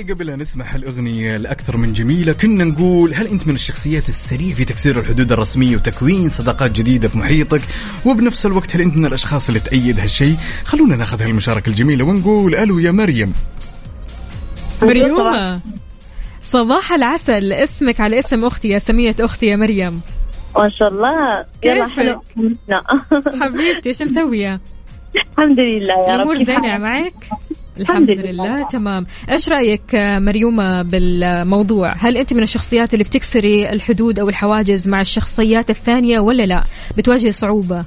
قبل 0.09 0.29
أن 0.29 0.39
نسمع 0.39 0.65
هالأغنية 0.67 1.35
الأكثر 1.35 1.77
من 1.77 1.93
جميلة 1.93 2.33
كنا 2.33 2.63
نقول 2.63 3.13
هل 3.13 3.27
أنت 3.27 3.47
من 3.47 3.53
الشخصيات 3.55 4.09
السريع 4.09 4.55
في 4.55 4.65
تكسير 4.65 4.99
الحدود 4.99 5.31
الرسمية 5.31 5.75
وتكوين 5.75 6.29
صداقات 6.29 6.71
جديدة 6.71 7.07
في 7.07 7.17
محيطك 7.17 7.61
وبنفس 8.05 8.45
الوقت 8.45 8.75
هل 8.75 8.81
أنت 8.81 8.97
من 8.97 9.05
الأشخاص 9.05 9.47
اللي 9.47 9.59
تأيد 9.59 9.99
هالشيء 9.99 10.35
خلونا 10.63 10.95
ناخذ 10.95 11.21
هالمشاركة 11.21 11.69
الجميلة 11.69 12.05
ونقول 12.05 12.55
ألو 12.55 12.79
يا 12.79 12.91
مريم 12.91 13.33
مريومة 14.83 15.61
صباح 16.43 16.91
العسل 16.91 17.53
اسمك 17.53 17.99
على 17.99 18.19
اسم 18.19 18.45
أختي 18.45 18.67
يا 18.67 18.79
سمية 18.79 19.15
أختي 19.19 19.45
يا 19.45 19.55
مريم 19.55 20.01
ما 20.57 20.69
شاء 20.79 20.89
الله 20.89 21.45
يلا 21.63 21.85
كيفك؟ 21.85 21.99
حلو. 21.99 22.21
حبيبتي 23.41 23.89
إيش 23.89 24.01
مسوية؟ 24.01 24.61
الحمد 25.15 25.59
لله 25.59 26.07
يا 26.07 26.13
رب 26.13 26.15
الأمور 26.15 26.37
كيف 26.37 26.47
زينة؟ 26.47 26.77
معك؟ 26.77 27.13
الحمد 27.79 28.09
الحمد 28.09 28.25
لله. 28.25 28.45
لله 28.45 28.67
تمام. 28.67 29.05
إيش 29.31 29.49
رأيك 29.49 29.95
آه، 29.95 30.19
مريومة 30.19 30.81
بالموضوع؟ 30.81 31.93
هل 31.97 32.17
أنت 32.17 32.33
من 32.33 32.43
الشخصيات 32.43 32.93
اللي 32.93 33.03
بتكسري 33.03 33.69
الحدود 33.69 34.19
أو 34.19 34.29
الحواجز 34.29 34.87
مع 34.87 35.01
الشخصيات 35.01 35.69
الثانية 35.69 36.19
ولا 36.19 36.43
لا؟ 36.43 36.63
بتواجهي 36.97 37.31
صعوبة. 37.31 37.85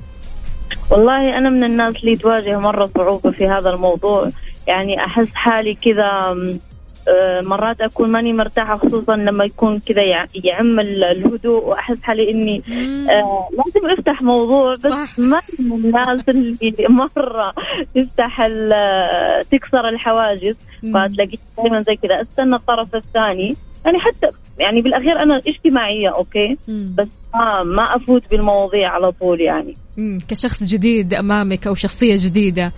والله 0.91 1.39
أنا 1.39 1.51
من 1.51 1.65
الناس 1.65 1.95
اللي 2.05 2.17
تواجه 2.17 2.59
مرة 2.59 2.91
صعوبة 2.97 3.31
في 3.31 3.45
هذا 3.45 3.71
الموضوع. 3.75 4.29
يعني 4.69 5.01
أحس 5.07 5.29
حالي 5.35 5.75
كذا 5.75 6.35
مرات 7.45 7.81
أكون 7.81 8.11
ماني 8.13 8.33
مرتاحة 8.33 8.77
خصوصا 8.77 9.17
لما 9.17 9.45
يكون 9.45 9.79
كذا 9.79 10.03
يع- 10.03 10.27
يعم 10.45 10.81
ال- 10.81 11.05
الهدوء 11.05 11.65
وأحس 11.65 12.03
حالي 12.03 12.31
إني 12.31 12.63
آه 13.11 13.49
لازم 13.53 13.99
أفتح 13.99 14.23
موضوع 14.23 14.73
بس 14.75 14.83
صح. 14.83 15.19
ما 15.19 15.41
من 15.59 15.85
الناس 15.85 16.29
اللي 16.29 16.73
مره 16.89 17.53
تفتح 17.95 18.47
تكسر 19.51 19.89
الحواجز. 19.89 20.57
فتلاقي 20.83 21.39
دائما 21.59 21.81
زي 21.81 21.97
كذا 21.97 22.23
أستنى 22.23 22.57
الطرف 22.57 22.95
الثاني 22.95 23.57
يعني 23.85 23.99
حتى 23.99 24.27
يعني 24.59 24.83
بالأخير 24.83 25.23
أنا 25.23 25.41
اجتماعية 25.49 26.09
أوكي 26.17 26.57
مم. 26.69 26.95
بس 26.99 27.19
ما 27.35 27.63
ما 27.63 27.97
أفوت 27.97 28.23
بالمواضيع 28.31 28.89
على 28.91 29.13
طول 29.13 29.41
يعني 29.41 29.75
مم. 29.99 30.19
كشخص 30.29 30.65
جديد 30.65 31.15
أمامك 31.15 31.67
أو 31.67 31.75
شخصية 31.75 32.17
جديدة 32.19 32.73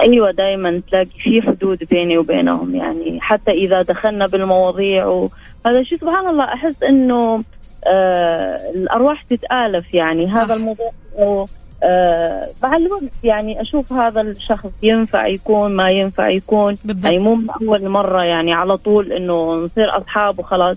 أيوه 0.00 0.30
دائما 0.30 0.82
تلاقي 0.90 1.04
في 1.04 1.42
حدود 1.42 1.78
بيني 1.90 2.18
وبينهم 2.18 2.74
يعني 2.74 3.18
حتى 3.20 3.50
إذا 3.50 3.82
دخلنا 3.82 4.26
بالمواضيع 4.26 5.06
وهذا 5.06 5.78
الشيء 5.80 5.98
سبحان 5.98 6.28
الله 6.28 6.44
أحس 6.44 6.82
إنه 6.82 7.44
آه 7.86 8.58
الأرواح 8.74 9.22
تتآلف 9.22 9.94
يعني 9.94 10.26
صح. 10.30 10.36
هذا 10.36 10.54
الموضوع 10.54 10.90
آه 11.18 12.48
مع 12.62 12.76
الوقت 12.76 13.24
يعني 13.24 13.60
أشوف 13.60 13.92
هذا 13.92 14.20
الشخص 14.20 14.70
ينفع 14.82 15.26
يكون 15.26 15.76
ما 15.76 15.90
ينفع 15.90 16.28
يكون 16.28 16.74
بالضبط. 16.84 17.04
يعني 17.04 17.18
مو 17.18 17.34
من 17.34 17.50
اول 17.50 17.88
مرة 17.88 18.24
يعني 18.24 18.52
على 18.52 18.76
طول 18.76 19.12
إنه 19.12 19.54
نصير 19.54 19.98
أصحاب 19.98 20.38
وخلاص. 20.38 20.76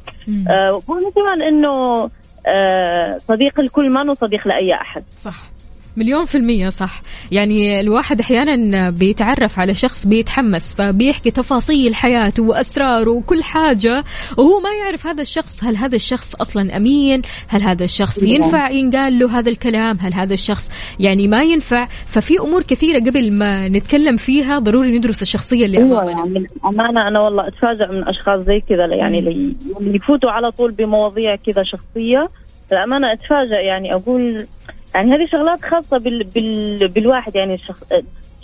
آه 0.50 0.82
وأنا 0.88 1.10
كمان 1.16 1.42
إنه 1.42 2.10
آه 2.48 3.18
صديق 3.18 3.60
الكل 3.60 3.90
ما 3.90 4.02
انه 4.02 4.14
صديق 4.14 4.48
لأي 4.48 4.74
أحد 4.74 5.04
صح 5.18 5.52
مليون 5.98 6.26
في 6.26 6.36
المية 6.36 6.70
صح. 6.70 7.02
يعني 7.32 7.80
الواحد 7.80 8.20
أحيانا 8.20 8.90
بيتعرف 8.90 9.60
على 9.60 9.74
شخص 9.74 10.08
بيتحمس 10.08 10.74
فبيحكي 10.74 11.32
تفاصيل 11.32 11.96
حياته 11.96 12.44
وأسراره 12.44 13.10
وكل 13.12 13.44
حاجة 13.44 14.04
وهو 14.38 14.60
ما 14.60 14.70
يعرف 14.84 15.08
هذا 15.08 15.22
الشخص 15.22 15.64
هل 15.64 15.78
هذا 15.78 15.96
الشخص 15.96 16.36
أصلا 16.36 16.78
أمين؟ 16.78 17.22
هل 17.48 17.62
هذا 17.62 17.84
الشخص 17.84 18.24
ينفع 18.24 18.70
ينقال 18.70 19.20
له 19.20 19.40
هذا 19.40 19.50
الكلام؟ 19.50 19.98
هل 20.02 20.14
هذا 20.14 20.34
الشخص 20.34 20.72
يعني 21.00 21.28
ما 21.28 21.44
ينفع؟ 21.44 21.86
ففي 21.86 22.40
أمور 22.40 22.64
كثيرة 22.64 23.00
قبل 23.00 23.38
ما 23.38 23.68
نتكلم 23.68 24.18
فيها 24.18 24.60
ضروري 24.60 24.98
ندرس 24.98 25.22
الشخصية 25.22 25.66
اللي 25.66 25.78
أمامنا. 25.78 26.12
يعني 26.12 26.48
أمانة 26.66 27.08
أنا 27.08 27.22
والله 27.22 27.48
اتفاجئ 27.48 27.92
من 27.92 28.08
أشخاص 28.08 28.40
زي 28.40 28.60
كذا 28.70 28.96
يعني 28.96 29.20
اللي 29.20 29.56
يفوتوا 29.82 30.32
على 30.32 30.52
طول 30.52 30.72
بمواضيع 30.72 31.36
كذا 31.36 31.64
شخصية. 31.64 32.30
للأمانة 32.72 33.14
اتفاجئ 33.14 33.66
يعني 33.66 33.94
أقول 33.94 34.48
يعني 34.96 35.12
هذه 35.12 35.28
شغلات 35.32 35.66
خاصة 35.66 35.98
بال 35.98 36.24
بال 36.24 36.88
بالواحد 36.88 37.36
يعني 37.36 37.54
الشخص 37.54 37.84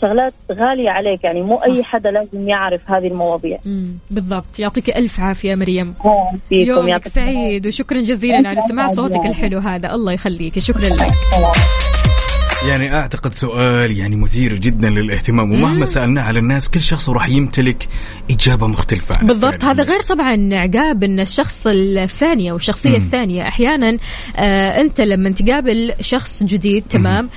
شغلات 0.01 0.33
غالية 0.51 0.89
عليك 0.89 1.23
يعني 1.23 1.41
مو 1.41 1.55
أي 1.55 1.83
حدا 1.83 2.11
لازم 2.11 2.49
يعرف 2.49 2.91
هذه 2.91 3.07
المواضيع. 3.07 3.59
مم، 3.65 3.87
بالضبط. 4.11 4.59
يعطيك 4.59 4.89
ألف 4.89 5.19
عافية 5.19 5.55
مريم. 5.55 5.93
آه، 6.05 6.31
يومك 6.51 7.07
سعيد 7.07 7.67
وشكرا 7.67 8.01
جزيلا 8.01 8.49
على 8.49 8.61
سماع 8.61 8.87
صوتك 8.87 9.25
الحلو 9.25 9.59
هذا. 9.59 9.93
الله 9.93 10.13
يخليك. 10.13 10.59
شكرا 10.59 10.81
لك. 10.81 11.96
يعني 12.66 12.95
أعتقد 12.95 13.34
سؤال 13.34 13.97
يعني 13.97 14.16
مثير 14.16 14.55
جدا 14.55 14.89
للاهتمام 14.89 15.51
ومهما 15.51 15.86
سالناه 15.86 16.22
على 16.22 16.39
الناس 16.39 16.70
كل 16.70 16.82
شخص 16.82 17.10
راح 17.10 17.30
يمتلك 17.30 17.88
إجابة 18.32 18.68
مختلفة 18.68 19.16
عن 19.16 19.28
بالضبط. 19.28 19.64
هذا 19.64 19.84
غير 19.84 19.99
طبعا 19.99 20.49
عقاب 20.53 21.03
إن 21.03 21.20
الشخص 21.20 21.68
الثاني 21.68 22.51
أو 22.51 22.55
الشخصيه 22.55 22.89
مم. 22.89 22.95
الثانية 22.95 23.47
أحيانا 23.47 23.97
آه 24.38 24.82
أنت 24.82 25.01
لما 25.01 25.30
تقابل 25.30 25.93
شخص 26.01 26.43
جديد 26.43 26.84
تمام 26.89 27.30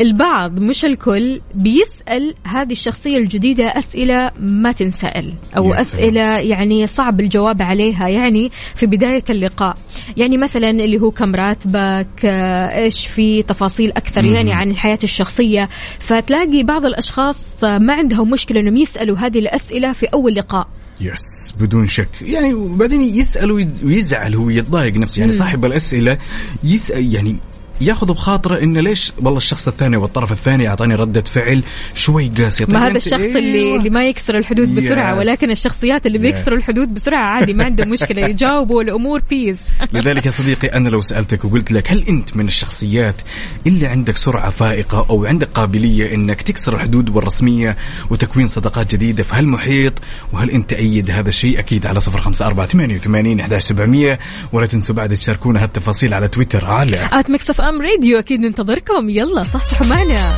البعض 0.00 0.58
مش 0.58 0.84
الكل 0.84 1.40
بيسأل 1.54 2.34
هذه 2.46 2.72
الشخصية 2.72 3.16
الجديدة 3.16 3.64
أسئلة 3.78 4.30
ما 4.40 4.72
تنسأل 4.72 5.32
أو. 5.56 5.74
أسئلة 5.74 6.20
يعني 6.38 6.86
صعب 6.86 7.20
الجواب 7.20 7.62
عليها 7.62 8.08
يعني 8.08 8.50
في 8.74 8.86
بداية 8.86 9.24
اللقاء 9.30 9.76
يعني 10.16 10.36
مثلا 10.36 10.70
اللي 10.70 11.00
هو 11.00 11.10
كم 11.10 11.34
راتبك 11.34 12.24
إيش 12.24 13.06
في 13.06 13.42
تفاصيل 13.42 13.90
أكثر 13.90 14.22
مم. 14.22 14.34
يعني 14.34 14.52
عن 14.52 14.70
الحياة 14.70 14.98
الشخصية 15.04 15.68
فتلاقي 15.98 16.62
بعض 16.62 16.84
الأشخاص 16.86 17.64
ما 17.64 17.94
عندهم 17.94 18.30
مشكلة 18.30 18.60
أنهم 18.60 18.76
يسألوا 18.76 19.16
هذه 19.18 19.38
الأسئلة 19.38 19.92
في 19.92 20.06
أول 20.06 20.34
لقاء 20.34 20.68
يس 21.00 21.54
بدون 21.60 21.86
شك 21.86 22.08
يعني 22.22 22.54
وبعدين 22.54 23.02
يسأل 23.02 23.52
ويد- 23.52 23.84
ويزعل 23.84 24.34
هو 24.34 24.50
يتضايق 24.50 24.96
نفسه 24.96 25.20
يعني. 25.20 25.32
صاحب 25.32 25.64
الأسئلة 25.64 26.18
يسأل 26.64 27.14
يعني 27.14 27.36
ياخذ 27.80 28.06
بخاطره 28.06 28.62
انه 28.62 28.80
ليش 28.80 29.12
والله 29.18 29.36
الشخص 29.36 29.68
الثاني 29.68 29.96
والطرف 29.96 30.32
الثاني 30.32 30.68
أعطاني 30.68 30.94
ردة 30.94 31.20
فعل 31.20 31.62
شوي 31.94 32.28
قاسية. 32.28 32.64
طيب 32.64 32.74
ما 32.74 32.86
هذا 32.86 32.96
الشخص 32.96 33.20
أيوة. 33.20 33.38
اللي 33.38 33.76
اللي 33.76 33.90
ما 33.90 34.08
يكسر 34.08 34.38
الحدود 34.38 34.74
بسرعة. 34.74 35.18
ولكن 35.18 35.50
الشخصيات 35.50 36.06
اللي 36.06 36.18
بيكسروا. 36.18 36.58
الحدود 36.58 36.94
بسرعة 36.94 37.24
عادي 37.24 37.54
ما 37.54 37.64
عندهم 37.64 37.88
مشكلة 37.88 38.26
يجاوبوا 38.30 38.82
الأمور 38.82 39.22
بيس 39.30 39.60
لذلك 39.92 40.26
يا 40.26 40.30
صديقي 40.30 40.68
أنا 40.68 40.88
لو 40.88 41.02
سألتك 41.02 41.44
وقلت 41.44 41.72
لك 41.72 41.92
هل 41.92 42.02
أنت 42.08 42.36
من 42.36 42.46
الشخصيات 42.46 43.22
اللي 43.66 43.86
عندك 43.86 44.16
سرعة 44.16 44.50
فائقة 44.50 45.06
أو 45.10 45.24
عندك 45.24 45.48
قابلية 45.48 46.14
إنك 46.14 46.42
تكسر 46.42 46.74
الحدود 46.74 47.16
والرسمية 47.16 47.76
وتكوين 48.10 48.46
صداقات 48.46 48.92
جديدة 48.92 49.22
في 49.22 49.34
هالمحيط 49.36 49.92
وهل 50.32 50.50
أنت 50.50 50.72
أيد 50.72 51.10
هذا 51.10 51.28
الشيء؟ 51.28 51.58
أكيد 51.58 51.86
على 51.86 52.00
صفر 52.00 52.20
خمسة 52.20 52.46
أربعة 52.46 52.66
ثمانية 52.66 52.94
وثمانين 52.94 53.40
احداش 53.40 53.62
سبعمئه 53.62 54.18
ولا 54.52 54.66
تنسوا 54.66 54.94
بعد 54.94 55.14
تشاركونا 55.14 55.62
هالتفاصيل 55.62 56.14
على 56.14 56.28
تويتر. 56.28 56.66
على 56.66 57.08
أف 57.50 57.60
أم 57.70 57.82
راديو 57.82 58.18
أكيد 58.18 58.40
ننتظركم. 58.40 59.10
يلا 59.10 59.42
صحصحوا 59.42 59.86
معنا. 59.86 60.36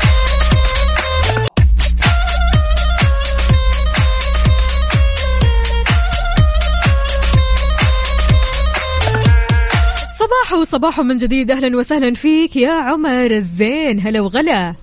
صباح 10.19 10.53
وصباح 10.61 11.01
من 11.01 11.17
جديد. 11.17 11.51
أهلا 11.51 11.79
وسهلا 11.79 12.15
فيك 12.15 12.57
يا 12.57 12.73
عمر 12.73 13.31
الزين. 13.31 14.01
هلا 14.01 14.21
وغلا. 14.21 14.75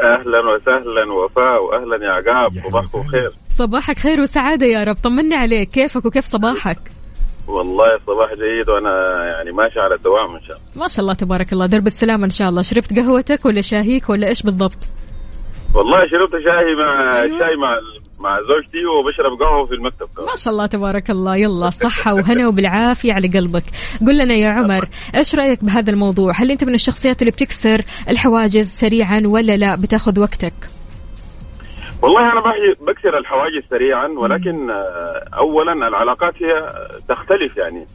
أهلا 0.00 0.38
وسهلا 0.38 1.12
وفاء 1.12 1.62
واهلا 1.62 2.06
يا 2.06 2.12
عقاب 2.12 2.52
صباحكم 2.70 3.02
خير 3.02 3.30
صباحك 3.50 3.98
خير 3.98 4.20
وسعادة 4.20 4.66
يا 4.66 4.84
رب. 4.84 4.96
طمني 5.02 5.34
عليك. 5.34 5.70
كيفك 5.70 6.04
وكيف 6.04 6.26
صباحك؟ 6.26 6.78
والله 7.48 7.94
الصباح 7.94 8.28
جيد 8.28 8.68
وأنا 8.70 9.24
يعني 9.24 9.52
ماشي 9.52 9.80
على 9.80 9.94
الدوام 9.94 10.34
إن 10.36 10.42
شاء 10.48 10.56
الله. 10.56 10.82
ما 10.82 10.88
شاء 10.88 11.00
الله 11.00 11.14
تبارك 11.14 11.52
الله. 11.52 11.66
درب 11.66 11.86
السلامة 11.86 12.24
إن 12.24 12.30
شاء 12.30 12.48
الله. 12.48 12.62
شربت 12.62 12.98
قهوتك 12.98 13.46
ولا 13.46 13.60
شاهيك 13.60 14.10
ولا 14.10 14.28
إيش 14.28 14.42
بالضبط؟ 14.42 14.78
والله 15.74 15.98
شربت 16.10 16.32
شاي 16.32 16.84
مع 16.84 17.22
أيوة. 17.22 17.38
شاي 17.38 17.56
مع 17.56 17.70
مع 18.20 18.38
زوجتي 18.40 18.86
وبشرب 18.86 19.40
قهوة 19.40 19.64
في 19.64 19.74
المكتب. 19.74 20.06
كمان. 20.16 20.28
ما 20.28 20.36
شاء 20.36 20.52
الله 20.52 20.66
تبارك 20.66 21.10
الله. 21.10 21.36
يلا 21.36 21.70
صحة 21.70 22.14
وهنا 22.14 22.48
وبالعافية 22.48 23.12
على 23.12 23.28
قلبك. 23.28 23.64
قل 24.06 24.18
لنا 24.18 24.34
يا 24.34 24.48
عمر 24.48 24.88
إيش 25.14 25.34
رأيك 25.34 25.64
بهذا 25.64 25.90
الموضوع؟ 25.90 26.32
هل 26.36 26.50
أنت 26.50 26.64
من 26.64 26.74
الشخصيات 26.74 27.22
اللي 27.22 27.30
بتكسر 27.30 27.82
الحواجز 28.08 28.68
سريعا 28.68 29.22
ولا 29.26 29.56
لا؟ 29.56 29.76
بتاخذ 29.76 30.20
وقتك. 30.20 30.54
والله 32.02 32.32
أنا 32.32 32.42
بكسر 32.80 33.18
الحواجز 33.18 33.62
سريعا 33.70 34.06
ولكن 34.08 34.70
آه، 34.70 35.22
اولا 35.34 35.72
العلاقات 35.72 36.42
هي 36.42 36.74
تختلف 37.08 37.56
يعني. 37.56 37.86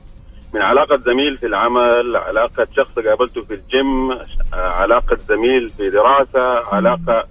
من 0.53 0.61
علاقة 0.61 0.97
زميل 0.97 1.37
في 1.37 1.45
العمل 1.45 2.15
علاقة 2.15 2.67
شخص 2.77 2.99
قابلته 2.99 3.41
في 3.41 3.53
الجيم 3.53 4.11
آه، 4.11 4.21
علاقة 4.53 5.15
زميل 5.15 5.69
في 5.69 5.89
دراسة 5.89 6.73
علاقة 6.75 7.27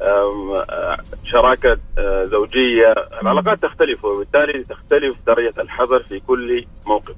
آه، 0.00 0.96
شراكة 1.24 1.78
زوجية. 2.22 2.94
العلاقات 3.22 3.62
تختلف 3.62 4.04
وبالتالي 4.04 4.64
تختلف 4.64 5.16
درجة 5.26 5.54
الحذر 5.60 6.02
في 6.02 6.20
كل 6.20 6.64
موقف. 6.86 7.14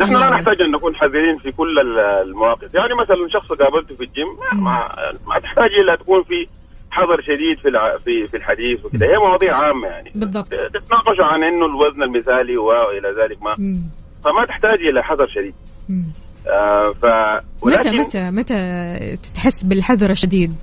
نحن 0.00 0.12
لا 0.12 0.18
نعم. 0.20 0.32
نحتاج 0.34 0.60
أن 0.62 0.70
نكون 0.70 0.96
حذرين 0.96 1.38
في 1.38 1.52
كل 1.52 1.78
ال- 1.78 1.98
المواقف. 1.98 2.74
يعني 2.74 2.94
مثلا 2.94 3.28
شخص 3.28 3.48
قابلته 3.52 3.94
في 3.96 4.04
الجيم 4.04 4.26
ما, 4.52 4.88
ما, 5.26 5.38
تحتاج 5.40 5.70
إلا 5.72 5.96
تكون 5.96 6.22
في 6.22 6.48
حذر 6.92 7.22
شديد 7.22 7.58
في 7.62 7.68
الع... 7.68 7.96
في 7.96 8.28
في 8.28 8.36
الحديث 8.36 8.84
وكذا 8.84 9.06
هي 9.06 9.16
مواضيع 9.16 9.56
عامة 9.56 9.88
يعني. 9.88 10.10
بالضبط. 10.14 10.48
تتناقشوا 10.48 11.24
عن 11.24 11.42
إنه 11.42 11.66
الوزن 11.66 12.02
المثالي 12.02 12.56
وإلى 12.56 13.08
ذلك 13.22 13.42
ما. 13.42 13.54
مم. 13.58 13.80
فما 14.24 14.44
تحتاج 14.48 14.78
إلى 14.86 15.02
حذر 15.02 15.26
شديد. 15.28 15.54
مم. 15.88 16.04
آه 16.48 16.92
ف 17.02 17.04
متى 17.04 17.44
ولكن 17.62 17.96
متى 17.96 18.30
متى 18.30 19.16
تحس 19.34 19.62
بالحذر 19.62 20.10
الشديد؟ 20.10 20.54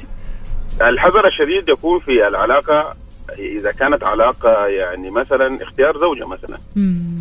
الحذر 0.81 1.27
الشديد 1.27 1.69
يكون 1.69 1.99
في 1.99 2.27
العلاقة 2.27 2.95
إذا 3.39 3.71
كانت 3.71 4.03
علاقة 4.03 4.65
يعني 4.67 5.09
مثلا 5.11 5.61
اختيار 5.61 5.97
زوجة 5.97 6.27
مثلا. 6.27 6.57
مم. 6.75 7.19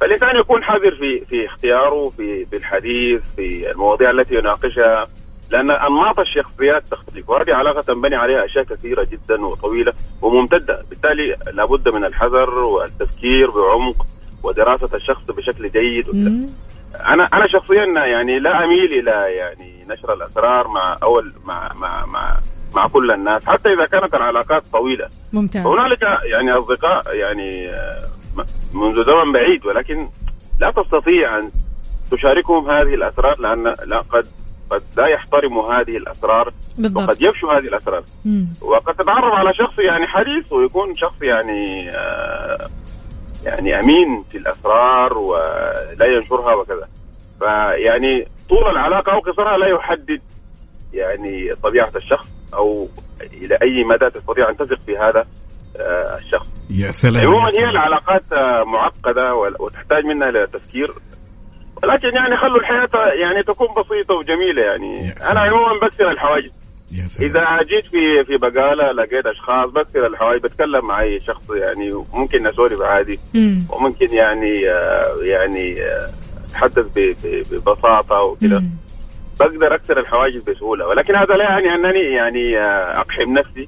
فالإنسان 0.00 0.36
يكون 0.40 0.64
حذر 0.64 0.94
في 1.00 1.24
في 1.24 1.46
اختياره 1.46 2.06
في 2.16 2.46
في 2.46 2.56
الحديث 2.56 3.20
في 3.36 3.70
المواضيع 3.70 4.10
التي 4.10 4.34
يناقشها. 4.34 5.06
لأن 5.52 5.70
أنماط 5.70 6.20
الشخصيات 6.20 6.88
تختلف 6.88 7.30
وهذه 7.30 7.54
علاقة 7.54 7.80
تنبني 7.80 8.16
عليها 8.16 8.44
أشياء 8.44 8.64
كثيرة 8.64 9.06
جدا 9.12 9.46
وطويلة 9.46 9.92
وممتدة. 10.22 10.84
بالتالي 10.90 11.36
لابد 11.52 11.94
من 11.94 12.04
الحذر 12.04 12.50
والتفكير 12.50 13.50
بعمق 13.50 14.06
ودراسة 14.42 14.88
الشخص 14.94 15.22
بشكل 15.24 15.70
جيد. 15.70 16.08
أنا 17.08 17.28
أنا 17.32 17.46
شخصيا 17.46 17.84
يعني 17.84 18.38
لا 18.38 18.64
أميل 18.64 18.92
إلى 18.98 19.36
يعني 19.36 19.82
نشر 19.90 20.12
الأسرار 20.12 20.68
مع 20.68 20.98
أول 21.02 21.32
مع 21.44 21.72
مع 21.80 22.06
مع 22.06 22.36
مع 22.76 22.88
كل 22.88 23.10
الناس 23.10 23.46
حتى 23.46 23.68
إذا 23.68 23.86
كانت 23.86 24.14
العلاقات 24.14 24.66
طويلة. 24.66 25.08
ممتاز. 25.32 25.66
هنالك 25.66 26.02
يعني 26.24 26.52
أصدقاء 26.52 27.14
يعني 27.14 27.68
آه، 27.68 27.98
منذ 28.74 29.04
زمن 29.04 29.32
بعيد 29.32 29.66
ولكن 29.66 30.08
لا 30.60 30.70
تستطيع 30.70 31.38
أن 31.38 31.50
تشاركهم 32.10 32.70
هذه 32.70 32.94
الأسرار 32.94 33.40
لأن 33.40 33.74
لا 33.86 33.98
قد 33.98 34.26
قد 34.72 34.82
لا 34.96 35.06
يحترموا 35.06 35.74
هذه 35.74 35.96
الأسرار 35.96 36.52
بالضبط. 36.78 37.02
وقد 37.02 37.22
يفشوا 37.22 37.52
هذه 37.52 37.68
الأسرار 37.68 38.02
مم. 38.24 38.48
وقد 38.62 38.94
تتعرف 38.94 39.34
على 39.34 39.54
شخص 39.54 39.78
يعني 39.78 40.06
حديث 40.06 40.52
ويكون 40.52 40.94
شخص 40.94 41.22
يعني 41.22 41.88
آه 41.90 42.68
يعني 43.44 43.80
أمين 43.80 44.22
في 44.30 44.38
الأسرار 44.38 45.18
ولا 45.18 46.06
ينشرها 46.16 46.54
وكذا 46.54 46.88
فيعني 47.38 48.26
طول 48.48 48.70
العلاقة 48.70 49.12
أو 49.12 49.18
قصرها 49.20 49.56
لا 49.58 49.66
يحدد 49.66 50.20
يعني 50.92 51.50
طبيعة 51.62 51.92
الشخص 51.96 52.28
أو 52.54 52.88
إلى 53.32 53.54
أي 53.62 53.84
مدى 53.84 54.10
تستطيع 54.10 54.48
أن 54.50 54.56
تثق 54.56 54.78
في 54.86 54.96
هذا 54.96 55.26
آه 55.76 56.18
الشخص 56.18 56.46
يا 56.70 56.90
سلام 56.90 57.26
عموما 57.26 57.48
هي. 57.50 57.64
العلاقات 57.64 58.32
آه، 58.32 58.64
معقدة 58.64 59.34
وتحتاج 59.60 60.04
منا 60.04 60.28
إلى 60.28 60.46
تفكير 60.52 60.90
ولكن 61.82 62.08
يعني 62.16 62.36
خلوا 62.36 62.58
الحياة 62.58 62.88
يعني 63.22 63.42
تكون 63.42 63.68
بسيطة 63.68 64.14
وجميلة 64.14 64.62
يعني. 64.62 65.14
أنا 65.30 65.40
عموما 65.40 65.80
بكسر 65.82 66.10
الحواجز. 66.10 66.50
يا 66.92 67.06
سلام. 67.06 67.30
إذا 67.30 67.62
جيت 67.62 67.86
في 67.86 68.24
في 68.24 68.36
بقالة 68.36 68.92
لقيت 68.92 69.26
أشخاص 69.26 69.70
بكسر 69.70 70.06
الحواجز 70.06 70.40
بتكلم 70.42 70.86
مع 70.86 71.00
أي 71.00 71.20
شخص 71.20 71.50
يعني 71.50 72.04
ممكن 72.14 72.48
نسولف 72.48 72.82
عادي. 72.82 73.18
مم. 73.34 73.58
وممكن 73.70 74.06
يعني 74.14 74.70
آه، 74.70 75.16
يعني 75.22 75.82
آه، 75.82 76.10
أتحدث 76.48 76.86
ب- 76.96 77.16
ب- 77.24 77.42
ببساطة 77.52 78.22
وكذا. 78.22 78.62
بقدر 79.40 79.74
أكسر 79.74 79.98
الحواجز 80.00 80.42
بسهولة. 80.42 80.86
ولكن 80.86 81.16
هذا 81.16 81.34
لا 81.34 81.44
يعني 81.44 81.74
أنني 81.74 82.00
يعني 82.16 82.58
آه، 82.58 83.00
أقحم 83.00 83.38
نفسي. 83.38 83.66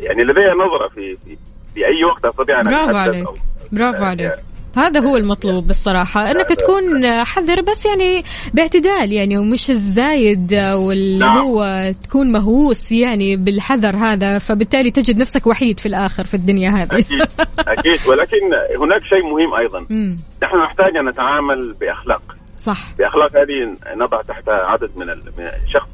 يعني 0.00 0.22
لدي 0.24 0.40
نظرة 0.40 0.88
في 0.94 1.16
في 1.16 1.36
في 1.74 1.86
أي 1.86 2.04
وقت 2.04 2.24
أستطيع 2.24 2.60
أن 2.60 2.64
برافو 2.64 2.90
أتحدث 2.90 2.96
عليك. 3.08 3.26
أو 3.26 3.34
برافو 3.72 4.04
عليك. 4.04 4.32
هذا 4.76 5.00
هو 5.00 5.16
المطلوب 5.16 5.66
بالصراحة 5.66 6.30
إنك 6.30 6.48
تكون 6.48 7.06
حذر 7.24 7.60
بس 7.60 7.86
يعني 7.86 8.24
باعتدال 8.54 9.12
يعني 9.12 9.38
ومش 9.38 9.70
الزايد 9.70 10.54
واللي. 10.54 11.24
هو 11.24 11.92
تكون 12.02 12.32
مهووس 12.32 12.92
يعني 12.92 13.36
بالحذر 13.36 13.96
هذا 13.96 14.38
فبالتالي 14.38 14.90
تجد 14.90 15.16
نفسك 15.16 15.46
وحيد 15.46 15.80
في 15.80 15.86
الآخر 15.86 16.24
في 16.24 16.34
الدنيا 16.34 16.70
هذه. 16.70 17.00
أكيد 17.00 17.22
أكيد. 17.58 18.08
ولكن 18.08 18.36
هناك 18.80 19.02
شيء 19.02 19.32
مهم 19.32 19.54
أيضا. 19.54 19.86
مم. 19.94 20.16
نحن 20.42 20.56
نحتاج 20.56 20.96
أن 20.96 21.08
نتعامل 21.08 21.74
بأخلاق. 21.80 22.22
صح. 22.56 22.78
بأخلاق 22.98 23.30
هذه 23.36 23.76
نضع 23.96 24.22
تحت 24.22 24.48
عدد 24.48 24.90
من 24.96 25.46
الشخص 25.64 25.88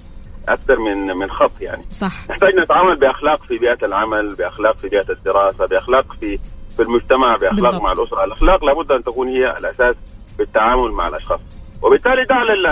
أكثر 0.49 0.79
من 0.79 1.07
من 1.07 1.31
خط 1.31 1.61
يعني. 1.61 1.83
صح. 1.93 2.31
نحتاج 2.31 2.55
نتعامل 2.63 2.97
بأخلاق 2.97 3.45
في 3.45 3.55
بيئة 3.55 3.87
العمل 3.87 4.35
بأخلاق 4.35 4.79
في 4.79 4.89
بيئة 4.89 5.11
الدراسة 5.11 5.67
بأخلاق 5.67 6.07
في 6.21 6.39
في 6.77 6.83
المجتمع 6.83 7.37
بأخلاق 7.37 7.71
بالضبط. 7.73 7.83
مع 7.83 7.93
الأسرة. 7.93 8.25
الأخلاق 8.25 8.65
لابد 8.65 8.93
أن 8.93 9.05
تكون 9.05 9.29
هي 9.29 9.51
الأساس 9.51 9.95
في 10.37 10.43
التعامل 10.43 10.91
مع 10.93 11.09
الأشخاص. 11.09 11.41
وبالتالي 11.83 12.25
دع 12.25 12.43
لل 12.43 12.65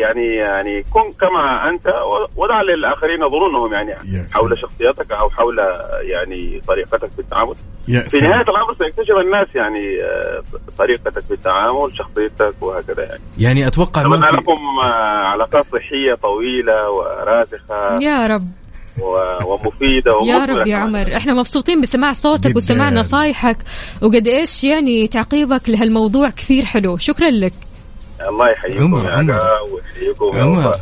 يعني 0.00 0.26
يعني 0.34 0.82
كن 0.82 1.00
كما 1.20 1.68
أنت 1.70 1.86
و- 1.86 2.42
ودع 2.42 2.62
للآخرين 2.62 3.18
يظنونهم 3.22 3.72
يعني 3.72 3.94
حول 4.34 4.58
شخصيتك 4.58 5.12
أو 5.12 5.30
حول 5.30 5.56
يعني 6.02 6.60
طريقتك 6.68 7.10
في 7.10 7.18
التعامل. 7.18 7.54
في. 8.08 8.18
نهاية 8.20 8.42
الأمر 8.42 8.74
سيكتشف 8.78 9.14
الناس 9.26 9.54
يعني 9.56 9.96
طريقتك 10.78 11.18
في 11.20 11.34
التعامل 11.34 11.92
شخصيتك 11.98 12.54
وهكذا 12.62 13.02
يعني. 13.04 13.20
يعني 13.38 13.66
أتوقع 13.66 14.02
ما 14.02 14.16
في 14.30 14.36
لكم 14.36 14.58
آه، 14.84 15.26
علاقات 15.28 15.64
صحية 15.66 16.14
طويلة 16.22 16.90
وراسخة. 16.90 18.02
يا 18.02 18.26
رب. 18.26 18.42
ومفيدة 19.46 20.12
يا 20.26 20.44
رب 20.44 20.66
يا. 20.66 20.76
عمر 20.76 21.16
إحنا 21.16 21.34
مبسوطين 21.34 21.80
بسماع 21.80 22.12
صوتك 22.12 22.46
جداً. 22.50 22.56
وسماع 22.56 22.90
نصايحك 22.90 23.58
وقد 24.02 24.26
إيش 24.26 24.64
يعني 24.64 25.06
تعقيبك 25.08 25.68
لهالموضوع 25.68 26.30
كثير 26.30 26.64
حلو 26.64 26.96
شكرا 26.96 27.30
لك 27.30 27.52
الله 28.28 28.50
يحييكم 28.50 28.94
عمر، 28.94 29.04
يا 29.04 29.12
عمر. 29.12 29.40
عمر. 30.34 30.80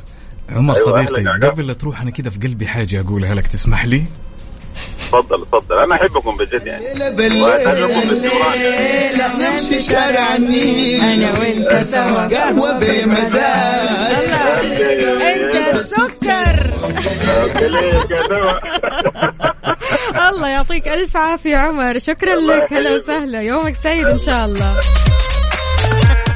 عمر 0.51 0.76
أيوة، 0.76 1.05
صديقي. 1.06 1.24
قبل 1.51 1.66
لا 1.66 1.72
تروح 1.72 2.02
أنا 2.02 2.10
كذا 2.10 2.30
في 2.30 2.38
قلبي 2.38 2.66
حاجة 2.66 3.01
أقولها 3.01 3.34
لك 3.34 3.47
تسمح 3.47 3.86
لي 3.86 4.02
تفضل 5.12 5.46
تفضل. 5.52 5.78
أنا 5.84 5.94
أحبكم 5.94 6.36
بجد 6.36 6.66
يعني. 6.66 6.84
باستمرار 7.10 8.56
نمشي 9.38 9.78
شارع 9.78 10.36
النيل. 10.36 11.00
أنا 11.00 11.38
وأنت 11.38 11.86
سوا. 11.86 12.38
قهوة 12.38 12.72
بمزاج. 12.72 14.30
أنت 15.22 15.80
سكر. 15.80 16.56
الله 20.28 20.48
يعطيك 20.48 20.88
ألف 20.88 21.16
عافية 21.16 21.56
عمر. 21.56 21.98
شكرا 21.98 22.34
لك. 22.34 22.72
هلا. 22.72 22.94
وسهلا. 22.94 23.42
يومك 23.42 23.76
سعيد 23.84 24.04
إن 24.04 24.18
شاء 24.18 24.44
الله. 24.44 24.72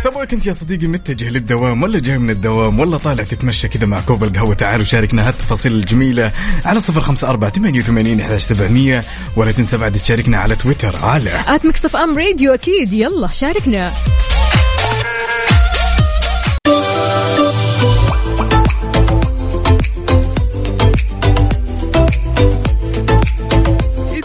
سواء 0.02 0.24
كنت 0.24 0.47
يا 0.47 0.52
صديقي 0.52 0.86
متجه 0.86 1.28
للدوام 1.28 1.82
ولا 1.82 1.98
جاي 1.98 2.18
من 2.18 2.31
الدوام؟ 2.31 2.81
ولا 2.81 2.97
طالع 2.97 3.24
تتمشى 3.24 3.68
كذا 3.68 3.86
مع 3.86 4.01
كوب 4.01 4.24
القهوة. 4.24 4.55
تعال 4.55 4.81
وشاركنا 4.81 5.28
هالتفاصيل 5.28 5.72
الجميلة 5.72 6.32
على 6.64 6.81
صفر 6.81 7.01
خمسة 7.01 7.28
أربعة 7.28 7.51
ثمانية 7.51 7.81
وثمانين 7.81 8.20
إحداش 8.20 8.43
سبعمية. 8.43 9.05
ولا 9.36 9.52
تنسى 9.52 9.77
بعد 9.77 9.93
تشاركنا 9.93 10.39
على 10.39 10.56
تويتر. 10.56 10.97
على 10.97 11.40
آت 11.48 11.97
إم 11.97 12.18
راديو 12.18 12.55
أكيد. 12.55 12.93
يلا 12.93 13.28
شاركنا. 13.28 13.93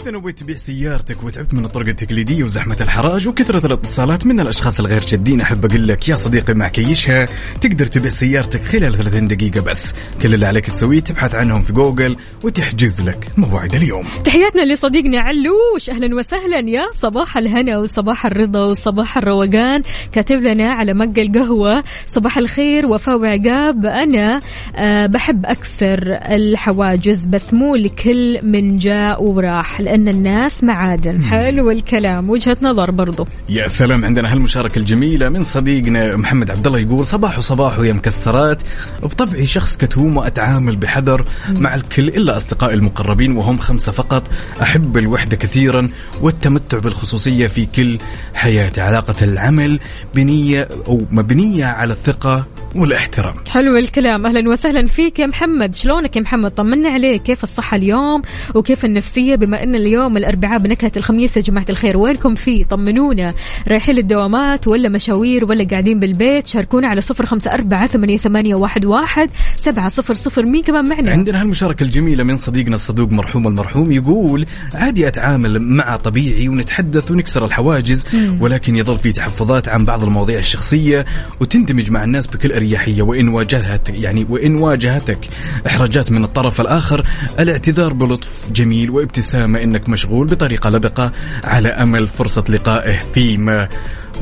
إذا 0.06 0.14
نويت 0.14 0.38
تبيع 0.38 0.56
سيارتك 0.56 1.24
وتعبت 1.24 1.54
من 1.54 1.64
الطرق 1.64 1.86
التقليدية 1.86 2.44
وزحمة 2.44 2.76
الحراج 2.80 3.28
وكثرة 3.28 3.66
الاتصالات 3.66 4.26
من 4.26 4.40
الأشخاص 4.40 4.80
الغير 4.80 5.00
جادين 5.00 5.40
أحب 5.40 5.64
أقول 5.64 5.88
لك 5.88 6.08
يا 6.08 6.14
صديقي 6.14 6.54
مع 6.54 6.68
كيشها 6.68 7.28
تقدر 7.60 7.86
تبيع 7.86 8.10
سيارتك 8.10 8.62
خلال 8.62 8.94
30 8.94 9.28
دقيقة 9.28 9.60
بس. 9.60 9.94
كل 10.22 10.34
اللي 10.34 10.46
عليك 10.46 10.70
تسويه 10.70 11.00
تبحث 11.00 11.34
عنهم 11.34 11.60
في 11.60 11.72
جوجل 11.72 12.16
وتحجز 12.42 13.02
لك 13.02 13.28
موعد 13.36 13.74
اليوم. 13.74 14.06
تحياتنا 14.24 14.72
لصديقنا 14.72 15.20
علوش 15.20 15.90
أهلا 15.90 16.16
وسهلا 16.16 16.70
يا 16.70 16.84
صباح 16.92 17.36
الهنا 17.36 17.78
وصباح 17.78 18.26
الرضا 18.26 18.64
وصباح 18.64 19.18
الروقان. 19.18 19.82
كاتب 20.12 20.42
لنا 20.42 20.72
على 20.72 20.94
مق 20.94 21.18
القهوه 21.18 21.84
صباح 22.06 22.38
الخير 22.38 22.86
وفاء 22.86 23.18
وعقاب. 23.18 23.86
أنا 23.86 24.40
أه 24.76 25.06
بحب 25.06 25.46
أكسر 25.46 25.98
الحواجز 26.12 27.26
بس 27.26 27.54
مو 27.54 27.76
لكل 27.76 28.38
من 28.42 28.78
جاء 28.78 29.22
وراح. 29.22 29.80
لأن 29.96 30.08
الناس 30.08 30.64
معادن. 30.64 31.24
حلو 31.24 31.70
الكلام. 31.70 32.30
وجهة 32.30 32.56
نظر 32.62 32.90
برضو. 32.90 33.26
يا 33.48 33.68
سلام 33.68 34.04
عندنا 34.04 34.32
هالمشاركة 34.32 34.78
الجميلة 34.78 35.28
من 35.28 35.44
صديقنا 35.44 36.16
محمد 36.16 36.50
عبد 36.50 36.66
الله 36.66 36.78
يقول 36.78 37.06
صباح 37.06 37.38
وصباح 37.38 37.78
يا 37.78 37.92
مكسرات. 37.92 38.62
بطبعي 39.02 39.46
شخص 39.46 39.76
كتوم 39.76 40.16
وأتعامل 40.16 40.76
بحذر 40.76 41.24
مع 41.48 41.74
الكل 41.74 42.08
إلا 42.08 42.36
أصدقائي 42.36 42.74
المقربين 42.74 43.36
وهم 43.36 43.58
خمسة 43.58 43.92
فقط. 43.92 44.22
أحب 44.62 44.96
الوحدة 44.96 45.36
كثيرا 45.36 45.88
والتمتع 46.20 46.78
بالخصوصية 46.78 47.46
في 47.46 47.66
كل 47.66 47.98
حياتي. 48.34 48.80
علاقة 48.80 49.24
العمل 49.24 49.80
بنية 50.14 50.68
أو 50.86 51.02
مبنية 51.10 51.66
على 51.66 51.92
الثقة 51.92 52.46
والاحترام. 52.78 53.34
حلو 53.48 53.76
الكلام. 53.76 54.26
أهلا 54.26 54.50
وسهلا 54.50 54.86
فيك 54.86 55.18
يا 55.18 55.26
محمد. 55.26 55.74
شلونك 55.74 56.16
يا 56.16 56.20
محمد؟ 56.20 56.50
طمنا 56.50 56.88
عليك. 56.88 57.22
كيف 57.22 57.42
الصحة 57.42 57.76
اليوم؟ 57.76 58.22
وكيف 58.54 58.84
النفسية؟ 58.84 59.34
بما 59.34 59.62
إن 59.62 59.74
اليوم 59.74 60.16
الأربعاء 60.16 60.58
بنكهة 60.58 60.92
الخميس 60.96 61.36
يا 61.36 61.42
جماعة 61.42 61.66
الخير 61.68 61.96
وينكم 61.96 62.34
فيه؟ 62.34 62.64
طمنونا. 62.64 63.34
رايحين 63.68 63.94
للدوامات 63.94 64.68
ولا 64.68 64.88
مشاوير 64.88 65.44
ولا 65.44 65.64
قاعدين 65.64 66.00
بالبيت؟ 66.00 66.46
شاركونا 66.46 66.88
على 66.88 67.00
صفر 67.00 67.26
خمسة 67.26 67.52
أربعة 67.52 67.86
ثمانية, 67.86 68.16
ثمانية 68.16 68.54
واحد, 68.54 68.84
واحد 68.84 69.30
سبعة 69.56 69.88
صفر 69.88 70.14
صفر 70.14 70.44
مين 70.44 70.62
كمان 70.62 70.88
معنا؟ 70.88 71.10
عندنا 71.10 71.42
هالمشاركة 71.42 71.84
الجميلة 71.84 72.24
من 72.24 72.36
صديقنا 72.36 72.74
الصدوق 72.74 73.12
مرحوم 73.12 73.46
المرحوم 73.48 73.92
يقول 73.92 74.46
عادي 74.74 75.08
أتعامل 75.08 75.62
مع 75.62 75.96
طبيعي 75.96 76.48
ونتحدث 76.48 77.10
ونكسر 77.10 77.44
الحواجز. 77.44 78.06
ولكن 78.40 78.76
يظل 78.76 78.96
في 78.96 79.12
تحفظات 79.12 79.68
عن 79.68 79.84
بعض 79.84 80.04
المواضيع 80.04 80.38
الشخصية 80.38 81.04
وتندمج 81.40 81.90
مع 81.90 82.04
الناس 82.04 82.26
بكل 82.26 82.52
أريحية 82.66 83.02
وإن 83.02 83.28
واجهتك 83.28 83.94
يعني 83.94 84.26
وإن 84.28 84.54
واجهتك 84.56 85.18
إحراجات 85.66 86.10
من 86.10 86.24
الطرف 86.24 86.60
الآخر 86.60 87.06
الاعتذار 87.38 87.92
بلطف 87.92 88.52
جميل 88.52 88.90
وابتسامة 88.90 89.62
إنك 89.62 89.88
مشغول 89.88 90.26
بطريقة 90.26 90.70
لبقة 90.70 91.12
على 91.44 91.68
أمل 91.68 92.08
فرصة 92.08 92.44
لقائه 92.48 92.96
فيما 93.12 93.68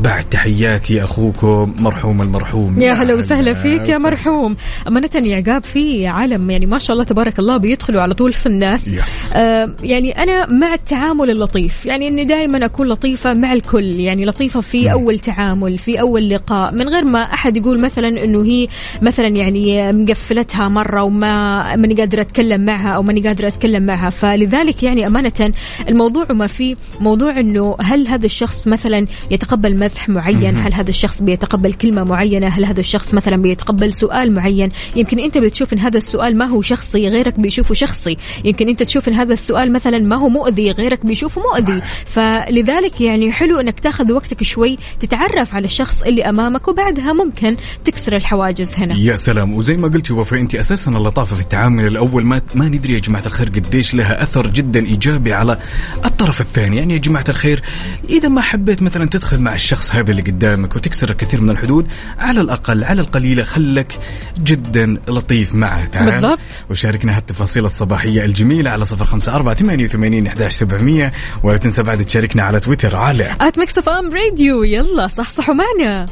بعد 0.00 0.24
تحياتي 0.24 1.04
أخوكم 1.04 1.74
مرحوم 1.78 2.22
المرحوم. 2.22 2.80
يا 2.82 2.92
هلا 2.92 3.14
وسهلا 3.14 3.52
فيك 3.52 3.88
يا 3.88 3.98
مرحوم. 3.98 4.56
أمانة 4.88 5.10
يا 5.14 5.36
عقاب 5.36 5.64
في 5.64 6.06
عالم 6.06 6.50
يعني 6.50 6.66
ما 6.66 6.78
شاء 6.78 6.94
الله 6.94 7.04
تبارك 7.04 7.38
الله 7.38 7.56
بيدخلوا 7.56 8.02
على 8.02 8.14
طول 8.14 8.32
في 8.32 8.46
الناس. 8.46 8.88
يس. 8.88 9.32
آه 9.36 9.74
يعني 9.82 10.22
أنا 10.22 10.46
مع 10.46 10.74
التعامل 10.74 11.30
اللطيف. 11.30 11.86
يعني 11.86 12.08
إني 12.08 12.24
دائما 12.24 12.64
أكون 12.64 12.88
لطيفة 12.88 13.34
مع 13.34 13.52
الكل. 13.52 14.00
يعني 14.00 14.24
لطيفة 14.24 14.60
في 14.60 14.92
أول 14.92 15.18
تعامل 15.18 15.78
في 15.78 16.00
أول 16.00 16.28
لقاء. 16.28 16.74
من 16.74 16.88
غير 16.88 17.04
ما 17.04 17.22
أحد 17.22 17.56
يقول 17.56 17.80
مثلا 17.80 18.08
إنه 18.08 18.44
هي 18.44 18.68
مثلا 19.02 19.28
يعني 19.28 19.92
مقفلتها 19.92 20.68
مرة 20.68 21.02
وما 21.02 21.76
ماني 21.76 21.94
قادرة 21.94 22.20
أتكلم 22.20 22.64
معها 22.64 22.88
أو 22.88 23.02
ماني 23.02 23.20
قادرة 23.20 23.48
أتكلم 23.48 23.86
معها. 23.86 24.10
فلذلك 24.10 24.82
يعني 24.82 25.06
أمانة 25.06 25.52
الموضوع 25.88 26.26
ما 26.30 26.46
في 26.46 26.76
موضوع 27.00 27.40
إنه 27.40 27.76
هل 27.80 28.08
هذا 28.08 28.26
الشخص 28.26 28.68
مثلا 28.68 29.06
يتقبل 29.30 29.83
مزح 29.84 30.08
معين؟ 30.08 30.56
هل 30.56 30.74
هذا 30.74 30.90
الشخص 30.90 31.22
بيتقبل 31.22 31.72
كلمة 31.72 32.04
معينة؟ 32.04 32.46
هل 32.46 32.64
هذا 32.64 32.80
الشخص 32.80 33.14
مثلا 33.14 33.36
بيتقبل 33.36 33.92
سؤال 33.92 34.34
معين؟ 34.34 34.70
يمكن 34.96 35.18
أنت 35.18 35.38
بتشوف 35.38 35.72
إن 35.72 35.78
هذا 35.78 35.98
السؤال 35.98 36.38
ما 36.38 36.46
هو 36.46 36.62
شخصي 36.62 37.08
غيرك 37.08 37.40
بيشوفه 37.40 37.74
شخصي. 37.74 38.16
يمكن 38.44 38.68
أنت 38.68 38.82
تشوف 38.82 39.08
إن 39.08 39.14
هذا 39.14 39.32
السؤال 39.32 39.72
مثلا 39.72 39.98
ما 39.98 40.16
هو 40.16 40.28
مؤذي 40.28 40.70
غيرك 40.70 41.06
بيشوفه 41.06 41.42
مؤذي. 41.42 41.82
فلذلك 42.06 43.00
يعني 43.00 43.32
حلو 43.32 43.60
إنك 43.60 43.80
تأخذ 43.80 44.12
وقتك 44.12 44.42
شوي 44.42 44.78
تتعرف 45.00 45.54
على 45.54 45.64
الشخص 45.64 46.02
اللي 46.02 46.24
أمامك 46.24 46.68
وبعدها 46.68 47.12
ممكن 47.12 47.56
تكسر 47.84 48.16
الحواجز 48.16 48.74
هنا. 48.74 48.94
يا 48.96 49.16
سلام. 49.16 49.54
وزي 49.54 49.76
ما 49.76 49.88
قلتي 49.88 50.12
وفاء 50.12 50.40
أنت 50.40 50.54
أساسا 50.54 50.90
اللطافه 50.90 51.36
في 51.36 51.42
التعامل. 51.42 51.86
الأول 51.86 52.24
ما 52.24 52.42
ما 52.54 52.68
ندري 52.68 52.94
يا 52.94 52.98
جماعة 52.98 53.26
الخير 53.26 53.48
قديش 53.48 53.94
لها 53.94 54.22
أثر 54.22 54.46
جدا 54.46 54.86
إيجابي 54.86 55.32
على 55.32 55.58
الطرف 56.04 56.40
الثاني. 56.40 56.76
يعني 56.76 56.92
يا 56.92 56.98
جماعة 56.98 57.24
الخير 57.28 57.62
إذا 58.10 58.28
ما 58.28 58.40
حبيت 58.40 58.82
مثلا 58.82 59.08
تدخل 59.08 59.40
مع 59.40 59.52
الشخص 59.52 59.73
هذا 59.92 60.10
اللي 60.10 60.22
قدامك 60.22 60.76
وتكسر 60.76 61.10
الكثير 61.10 61.40
من 61.40 61.50
الحدود 61.50 61.86
على 62.18 62.40
الأقل 62.40 62.84
على 62.84 63.00
القليله 63.00 63.44
خلك 63.44 63.98
جدا 64.44 64.86
لطيف 65.08 65.54
معه 65.54 65.84
تعال 65.86 66.10
بالضبط. 66.10 66.38
وشاركنا 66.70 67.16
هالتفاصيل 67.16 67.64
الصباحية 67.64 68.24
الجميلة 68.24 68.70
على 68.70 68.84
صفر 68.84 69.04
خمسة 69.04 69.34
أربعة 69.34 69.54
ثمانية 69.54 69.84
وثمانين 69.84 70.26
احداش 70.26 70.52
سبعمية 70.54 71.12
ولا 71.42 71.56
تنسى 71.56 71.82
بعد 71.82 72.04
تشاركنا 72.04 72.42
على 72.42 72.60
تويتر 72.60 72.96
على 72.96 73.36
آت 73.40 73.58
ميكس 73.58 73.78
اوف 73.78 73.88
إم 73.88 74.14
راديو 74.14 74.62
يلا 74.62 75.06
صحصحوا 75.06 75.54
معنا 75.54 76.06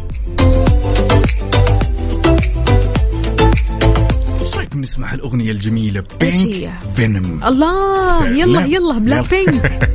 رايكم 4.57 4.81
نسمع 4.81 5.15
الأغنية 5.15 5.53
الجميلة 5.53 6.05
إيش 6.23 6.35
بينك 6.35 6.55
هي؟ 6.55 6.73
فينوم 6.97 7.41
الله 7.45 8.19
سلام. 8.19 8.37
يلا 8.37 8.65
يلا 8.67 8.99
بلاك. 8.99 9.31
بينك 9.31 9.89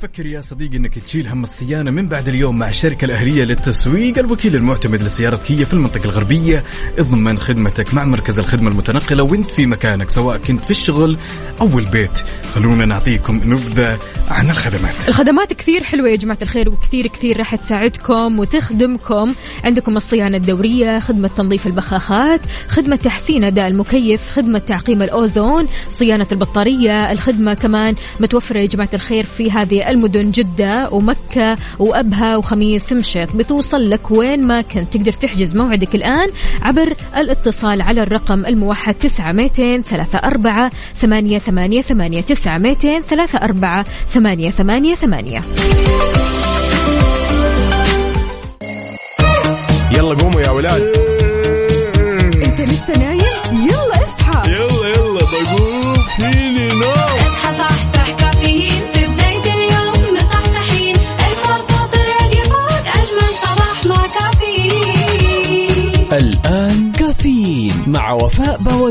تفكر 0.00 0.26
يا 0.26 0.40
صديقي 0.40 0.76
إنك 0.76 0.98
تشيل 0.98 1.28
هم 1.28 1.42
الصيانة 1.42 1.90
من 1.90 2.08
بعد 2.08 2.28
اليوم 2.28 2.58
مع 2.58 2.68
الشركة 2.68 3.04
الأهلية 3.04 3.44
للتسويق. 3.44 4.18
الوكيل 4.18 4.56
المعتمد 4.56 5.02
لسيارة 5.02 5.36
كيا 5.36 5.64
في 5.64 5.74
المنطقة 5.74 6.04
الغربية 6.04 6.64
اضمن 6.98 7.38
خدمتك 7.38 7.94
مع 7.94 8.04
مركز 8.04 8.38
الخدمة 8.38 8.70
المتنقلة. 8.70 9.22
وانت 9.22 9.50
في 9.50 9.66
مكانك 9.66 10.10
سواء 10.10 10.38
كنت 10.38 10.64
في 10.64 10.70
الشغل 10.70 11.16
أو 11.60 11.78
البيت. 11.78 12.18
خلونا 12.54 12.84
نعطيكم 12.84 13.40
نبذة 13.44 13.98
عن 14.28 14.50
الخدمات. 14.50 15.08
الخدمات 15.08 15.52
كثير 15.52 15.84
حلوة 15.84 16.08
يا 16.08 16.16
جماعة 16.16 16.38
الخير 16.42 16.68
وكثير 16.68 17.06
كثير 17.06 17.38
راح 17.38 17.54
تساعدكم 17.54 18.38
وتخدمكم. 18.38 19.34
عندكم 19.64 19.96
الصيانة 19.96 20.36
الدورية 20.36 20.98
خدمة 20.98 21.28
تنظيف 21.28 21.66
البخاخات 21.66 22.40
خدمة 22.68 22.96
تحسين 22.96 23.44
أداء 23.44 23.68
المكيف 23.68 24.20
خدمة 24.30 24.58
تعقيم 24.58 25.02
الأوزون 25.02 25.68
صيانة 25.88 26.26
البطارية 26.32 27.12
الخدمة 27.12 27.54
كمان 27.54 27.94
متوفرة 28.20 28.58
يا 28.58 28.66
جماعة 28.66 28.90
الخير 28.94 29.24
في 29.24 29.50
هذه 29.50 29.89
المدن 29.90 30.30
جدة 30.30 30.88
ومكة 30.92 31.56
وأبها 31.78 32.36
وخميس 32.36 32.92
مشيط 32.92 33.36
بتوصل 33.36 33.90
لك 33.90 34.10
وين 34.10 34.46
ما 34.46 34.60
كنت. 34.60 34.90
تقدر 34.92 35.12
تحجز 35.12 35.56
موعدك 35.56 35.94
الآن 35.94 36.28
عبر 36.62 36.94
الاتصال 37.16 37.82
على 37.82 38.02
الرقم 38.02 38.46
الموحد 38.46 38.94
تسعة 38.94 39.32
ميتين 39.32 39.82
ثلاثة 39.82 40.18
أربعة 40.18 40.70
ثمانية 40.96 41.38
ثمانية 41.38 41.80
ثمانية 41.82 42.20
تسعة 42.20 42.58
ميتين 42.58 43.00
ثلاثة 43.00 43.38
أربعة 43.38 43.84
ثمانية 44.08 44.50
ثمانية 44.50 44.94
ثمانية. 44.94 45.40
يلا 49.96 50.14
قوموا 50.14 50.40
يا 50.40 50.50
ولاد. 50.50 51.09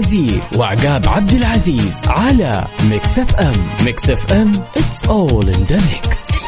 بوازير 0.09 0.41
وعقاب 0.57 1.09
عبد 1.09 1.31
العزيز 1.31 1.97
على 2.07 2.67
Mix 2.89 3.19
FM. 3.19 3.53
Mix 3.85 4.09
FM 4.09 4.53
it's 4.53 5.07
all 5.07 5.47
in 5.47 5.67
the 5.67 5.77
mix. 5.77 6.38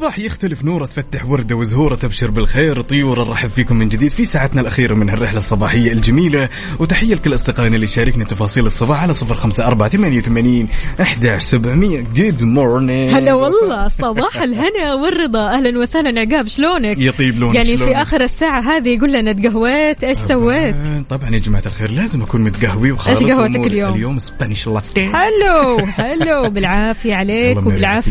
وصباح 0.00 0.18
يختلف 0.18 0.64
نورة 0.64 0.86
تفتح 0.86 1.26
وردة 1.26 1.56
وزهورة 1.56 1.94
تبشر 1.94 2.30
بالخير. 2.30 2.80
طيور 2.80 3.24
نرحب 3.28 3.48
فيكم 3.50 3.76
من 3.76 3.88
جديد 3.88 4.10
في 4.10 4.24
ساعتنا 4.24 4.60
الأخيرة 4.60 4.94
من 4.94 5.10
هالرحلة 5.10 5.36
الصباحية 5.38 5.92
الجميلة. 5.92 6.48
وتحية 6.78 7.14
لكل 7.14 7.34
أصدقائنا 7.34 7.74
اللي 7.76 7.86
شاركنا 7.86 8.24
تفاصيل 8.24 8.66
الصباح 8.66 9.02
على 9.02 9.14
صفر 9.14 9.34
خمسة 9.34 9.66
أربعة 9.66 9.88
ثمانية 9.88 10.18
وثمانين 10.18 10.68
احداش 11.00 11.42
سبعمية. 11.42 12.04
Good 12.14 12.42
morning 12.42 13.14
هلا 13.14 13.34
والله 13.34 13.88
صباح 13.88 14.36
الهنا 14.36 14.94
والرضا. 14.94 15.48
أهلا 15.54 15.78
وسهلا 15.78 16.20
عقاب 16.20 16.48
شلونك؟ 16.48 16.98
يطيب 16.98 17.38
لونك 17.38 17.54
يعني 17.54 17.68
شلونك؟ 17.76 17.84
في 17.84 18.02
آخر 18.02 18.20
الساعة 18.20 18.60
هذه 18.60 19.00
قول 19.00 19.12
لنا 19.12 19.32
تقهويت 19.32 20.04
إيش 20.04 20.18
سويت؟ 20.18 20.74
طبعاً- 21.14 21.32
يا 21.32 21.38
جماعة 21.38 21.62
الخير 21.66 21.90
لازم 21.90 22.22
أكون 22.22 22.40
متقهوي 22.40 22.92
وخالص 22.92 23.22
إيش 23.22 23.30
قهوتك. 23.30 23.56
اليوم؟ 23.56 23.94
اليوم 23.94 24.18
Spanish 24.18 24.66
latte 24.66 25.08
حلو 25.12 25.86
حلو 25.86 26.50
بالعافية 26.50 27.14
عليك 27.14 27.56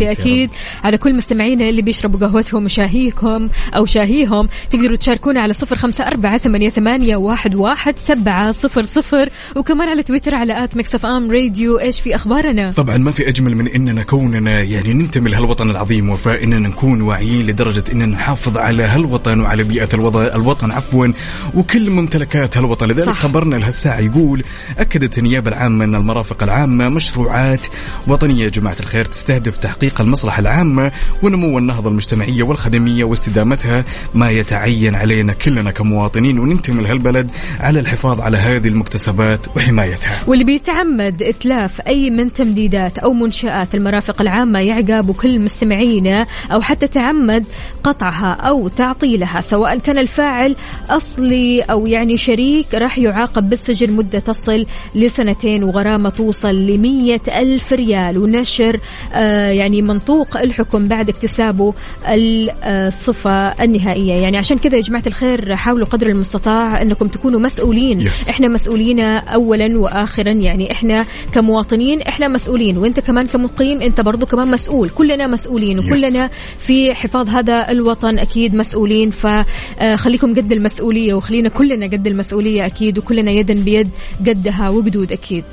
يا 0.01 0.11
أكيد 0.11 0.49
على 0.83 0.97
كل 0.97 1.15
مستمعينا 1.15 1.78
اللي 1.79 1.85
بيشربوا 1.85 2.19
قهوتهم 2.27 2.65
وشاهيكم 2.65 3.49
أو 3.75 3.85
شاهيهم 3.85 4.49
تقدروا 4.71 4.95
تشاركونا 4.95 5.41
على 5.41 5.53
صفر 5.53 5.77
خمسة 5.77 6.07
أربعة 6.07 6.37
ثمانية, 6.37 6.69
ثمانية 6.69 7.15
واحد, 7.15 7.55
واحد 7.55 7.97
سبعة 7.97 8.51
صفر 8.51 8.83
صفر 8.83 9.29
وكمان 9.55 9.89
على 9.89 10.03
تويتر 10.03 10.35
على 10.35 10.63
at 10.63 10.77
Mix 10.77 10.95
FM 10.95 11.31
Radio. 11.31 11.79
إيش 11.79 12.01
في 12.01 12.15
أخبارنا؟ 12.15 12.71
طبعا 12.71 12.97
ما 12.97 13.11
في 13.11 13.29
أجمل 13.29 13.55
من 13.55 13.67
إننا 13.67 14.03
كوننا 14.03 14.61
يعني 14.61 14.93
ننتمي 14.93 15.29
لهالوطن 15.29 15.69
العظيم 15.69 16.09
وفاء 16.09 16.43
اننا 16.43 16.59
نكون 16.59 17.01
واعيين 17.01 17.47
لدرجة 17.47 17.83
إننا 17.91 18.05
نحافظ 18.05 18.57
على 18.57 18.83
هالوطن 18.83 19.39
وعلى 19.41 19.63
بيئة 19.63 19.89
الوطن, 19.93 20.21
الوطن 20.21 20.71
عفوا 20.71 21.07
وكل 21.55 21.89
ممتلكات 21.89 22.57
هالوطن. 22.57 22.87
لذلك 22.87 23.07
صح. 23.09 23.19
خبرنا 23.19 23.55
لهالساعة 23.55 23.99
يقول 23.99 24.43
أكدت 24.77 25.17
النيابة 25.17 25.49
العامة 25.49 25.85
أن 25.85 25.95
المرافق 25.95 26.43
العامة 26.43 26.89
مشروعات 26.89 27.67
وطنية. 28.07 28.43
يا 28.43 28.49
جماعة 28.49 28.75
الخير 28.79 29.05
تستهدف 29.05 29.57
تحقيق 29.57 30.01
المصلحة 30.01 30.39
العامة 30.39 30.91
ونمو 31.23 31.59
النهضه 31.69 31.89
المجتمعية 31.89 32.43
والخدمية 32.43 33.03
واستدامتها 33.03 33.85
ما 34.13 34.29
يتعين 34.29 34.95
علينا 34.95 35.33
كلنا 35.33 35.71
كمواطنين 35.71 36.39
وننتمي 36.39 36.83
لهالبلد 36.83 37.31
على 37.59 37.79
الحفاظ 37.79 38.21
على 38.21 38.37
هذه 38.37 38.67
المكتسبات 38.67 39.39
وحمايتها. 39.55 40.17
واللي 40.27 40.43
بيتعمد 40.43 41.23
إتلاف 41.23 41.81
أي 41.81 42.09
من 42.09 42.33
تمديدات 42.33 42.97
أو 42.97 43.13
منشآت 43.13 43.75
المرافق 43.75 44.21
العامة 44.21 44.59
يعقب 44.59 45.09
وكل 45.09 45.39
مستمعينا 45.39 46.27
أو 46.51 46.61
حتى 46.61 46.87
تعمد 46.87 47.45
قطعها 47.83 48.33
أو 48.33 48.67
تعطيلها 48.67 49.41
سواء 49.41 49.77
كان 49.79 49.97
الفاعل 49.97 50.55
أصلي 50.89 51.61
أو 51.61 51.87
يعني 51.87 52.17
شريك 52.17 52.73
راح 52.73 52.97
يعاقب 52.97 53.49
بالسجن 53.49 53.91
مدة 53.93 54.19
تصل 54.19 54.65
لسنتين 54.95 55.63
وغرامة 55.63 56.09
توصل 56.09 56.55
لمية 56.55 57.21
ألف 57.27 57.73
ريال. 57.73 58.17
ونشر 58.17 58.79
آه 59.13 59.49
يعني 59.49 59.81
منطوق 59.81 60.37
الحكم 60.37 60.87
بعد 60.87 61.09
اكتسابه 61.59 61.73
الصفة 62.63 63.47
النهائية. 63.63 64.13
يعني 64.13 64.37
عشان 64.37 64.57
كذا 64.57 64.75
يا 64.75 64.81
جماعة 64.81 65.03
الخير 65.07 65.55
حاولوا 65.55 65.87
قدر 65.87 66.07
المستطاع 66.07 66.81
أنكم 66.81 67.07
تكونوا 67.07 67.39
مسؤولين. 67.39 68.09
Yes. 68.09 68.29
إحنا 68.29 68.47
مسؤولين 68.47 68.99
اولا 68.99 69.79
واخرا. 69.79 70.31
يعني 70.31 70.71
إحنا 70.71 71.05
كمواطنين 71.33 72.01
إحنا 72.01 72.27
مسؤولين 72.27 72.77
وإنت 72.77 72.99
كمان 72.99 73.27
كمقيم 73.27 73.81
إنت 73.81 74.01
برضو 74.01 74.25
كمان 74.25 74.51
مسؤول. 74.51 74.89
كلنا 74.89 75.27
مسؤولين 75.27 75.79
وكلنا 75.79 76.29
في 76.59 76.95
حفاظ 76.95 77.29
هذا 77.29 77.71
الوطن 77.71 78.19
أكيد 78.19 78.55
مسؤولين. 78.55 79.11
فخليكم 79.11 80.35
قد 80.35 80.51
المسؤولية 80.51 81.13
وخلينا 81.13 81.49
كلنا 81.49 81.85
قد 81.85 82.07
المسؤولية 82.07 82.65
أكيد 82.65 82.97
وكلنا 82.97 83.31
يدا 83.31 83.53
بيد 83.53 83.89
قدها 84.27 84.69
وقدود 84.69 85.11
أكيد. 85.11 85.43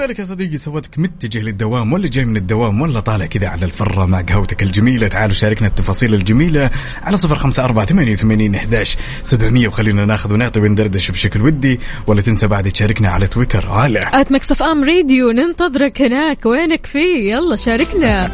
لذلك 0.00 0.18
يا 0.18 0.24
صديقي 0.24 0.58
سوتك 0.58 0.98
متجه 0.98 1.38
للدوام 1.38 1.92
ولا 1.92 2.08
جاي 2.08 2.24
من 2.24 2.36
الدوام 2.36 2.80
ولا 2.80 3.00
طالع 3.00 3.26
كذا 3.26 3.48
على 3.48 3.64
الفرة 3.64 4.06
مع 4.06 4.20
قهوتك 4.20 4.62
الجميلة. 4.62 5.08
تعالوا 5.08 5.34
شاركنا 5.34 5.68
التفاصيل 5.68 6.14
الجميلة 6.14 6.70
على 7.02 7.16
صفر 7.16 7.34
خمسة 7.34 7.64
أربعة 7.64 7.86
ثمانية 7.86 8.12
وثمانين 8.12 8.54
إحداش 8.54 8.96
سبعمية. 9.22 9.68
وخلينا 9.68 10.04
ناخذ 10.04 10.32
ونعطي 10.32 10.60
وندردش 10.60 11.10
بشكل 11.10 11.42
ودي 11.42 11.80
ولا 12.06 12.20
تنسى 12.20 12.46
بعد 12.46 12.70
تشاركنا 12.72 13.08
على 13.08 13.26
تويتر. 13.26 13.70
على 13.70 14.10
آت 14.12 14.32
مكسف 14.32 14.62
راديو 14.62 15.30
ننتظرك 15.30 16.02
هناك. 16.02 16.46
وينك 16.46 16.86
فيه 16.86 17.32
يلا 17.32 17.56
شاركنا. 17.56 18.30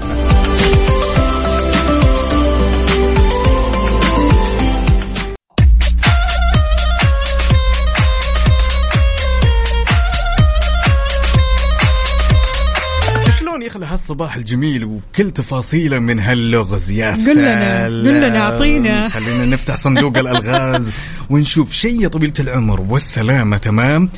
هالصباح 13.97 14.37
الجميل 14.37 14.85
وكل 14.85 15.31
تفاصيله 15.31 15.99
من 15.99 16.21
هاللغز 16.21 16.91
يا 16.91 17.13
قل 17.13 17.23
لنا، 17.23 17.35
سلام. 17.35 17.85
قل 17.85 18.05
لنا، 18.05 18.39
أعطينا. 18.39 19.09
خلينا 19.09 19.45
نفتح 19.47 19.75
صندوق 19.75 20.19
الألغاز 20.19 20.93
ونشوف 21.31 21.73
شيء 21.73 22.03
يا 22.03 22.09
طويلة 22.09 22.33
العمر 22.41 22.81
والسلامة 22.81 23.57
تمام 23.57 24.09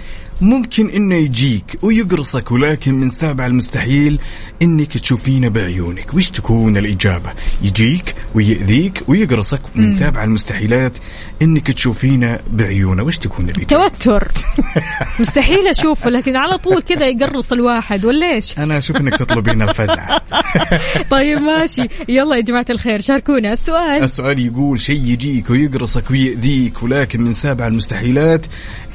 ممكن 0.40 0.88
إنه 0.88 1.14
يجيك 1.14 1.78
ويقرصك 1.82 2.52
ولكن 2.52 2.94
من 2.94 3.10
سابع 3.10 3.46
المستحيل 3.46 4.20
إنك 4.62 4.98
تشوفينه 4.98 5.48
بعيونك. 5.48 6.14
وش 6.14 6.30
تكون 6.30 6.76
الإجابة؟ 6.76 7.30
يجيك 7.62 8.14
ويأذيك 8.34 9.02
ويقرصك 9.08 9.60
من. 9.74 9.90
سابع 9.90 10.24
المستحيلات 10.24 10.98
إنك 11.42 11.70
تشوفينه 11.70 12.38
بعيونه. 12.52 13.02
وش 13.02 13.18
تكون 13.18 13.44
الإجابة؟ 13.44 13.88
توتر. 13.88 14.28
مستحيل 15.20 15.68
أشوفه 15.68 16.10
لكن 16.10 16.36
على 16.36 16.58
طول 16.58 16.82
كذا 16.82 17.06
يقرص 17.06 17.52
الواحد 17.52 18.04
ولا 18.04 18.34
إيش؟ 18.34 18.58
أنا 18.58 18.78
أشوف 18.78 18.96
إنك 18.96 19.18
تطلبين 19.18 19.62
الفزع. 19.62 20.18
طيب 21.10 21.38
ماشي. 21.38 21.88
يلا 22.08 22.36
يا 22.36 22.40
جماعة 22.40 22.66
الخير 22.70 23.00
شاركونا. 23.00 23.52
السؤال. 23.52 24.02
السؤال 24.02 24.38
يقول 24.38 24.80
شيء 24.80 25.04
يجيك 25.04 25.50
ويقرصك 25.50 26.10
ويأذيك 26.10 26.82
ولكن 26.82 27.22
من 27.22 27.34
سابع 27.34 27.66
المستحيلات 27.66 28.46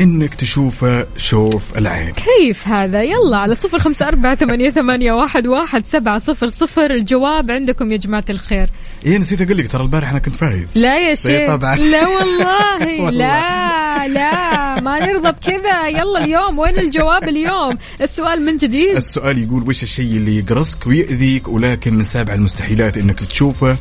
إنك 0.01 0.35
تشوفه 0.35 1.05
شوف 1.17 1.77
العين. 1.77 2.11
كيف 2.11 2.67
هذا؟ 2.67 3.01
يلا 3.01 3.37
على 3.37 3.55
صفر 3.55 3.79
خمسة 3.79 4.07
أربعة 4.07 4.35
ثمانية, 4.35 4.69
ثمانية 4.69 5.11
واحد, 5.11 5.47
واحد 5.53 5.85
سبعة 5.85 6.19
صفر 6.19 6.47
صفر 6.47 6.91
الجواب 6.91 7.51
عندكم 7.51 7.91
يا 7.91 7.97
جماعة 7.97 8.25
الخير. 8.29 8.69
إيه 9.05 9.17
نسيت 9.17 9.41
أقول 9.41 9.57
لك 9.57 9.67
ترى 9.67 9.83
البارح 9.83 10.09
أنا 10.09 10.19
كنت 10.19 10.35
فايز. 10.35 10.77
لا 10.77 10.97
يا 10.97 11.07
إيه 11.07 11.15
شيخ 11.15 11.47
طبعا. 11.47 11.75
لا 11.75 12.07
والله, 12.07 13.01
والله. 13.05 13.11
لا 13.11 14.07
لا 14.07 14.81
ما 14.81 15.05
نرضى 15.05 15.31
بكذا 15.31 15.87
يلا 15.87 16.23
اليوم 16.23 16.59
وين 16.59 16.79
الجواب 16.79 17.23
اليوم؟ 17.23 17.77
السؤال 18.01 18.41
من 18.45 18.57
جديد. 18.57 18.95
السؤال 18.95 19.43
يقول 19.43 19.63
وش 19.69 19.83
الشيء 19.83 20.17
اللي 20.17 20.37
يقرصك 20.39 20.87
ويأذيك 20.87 21.47
ولكن 21.47 21.93
من 21.93 22.03
سابع 22.03 22.33
المستحيلات 22.33 22.97
إنك 22.97 23.19
تشوفه؟ 23.19 23.77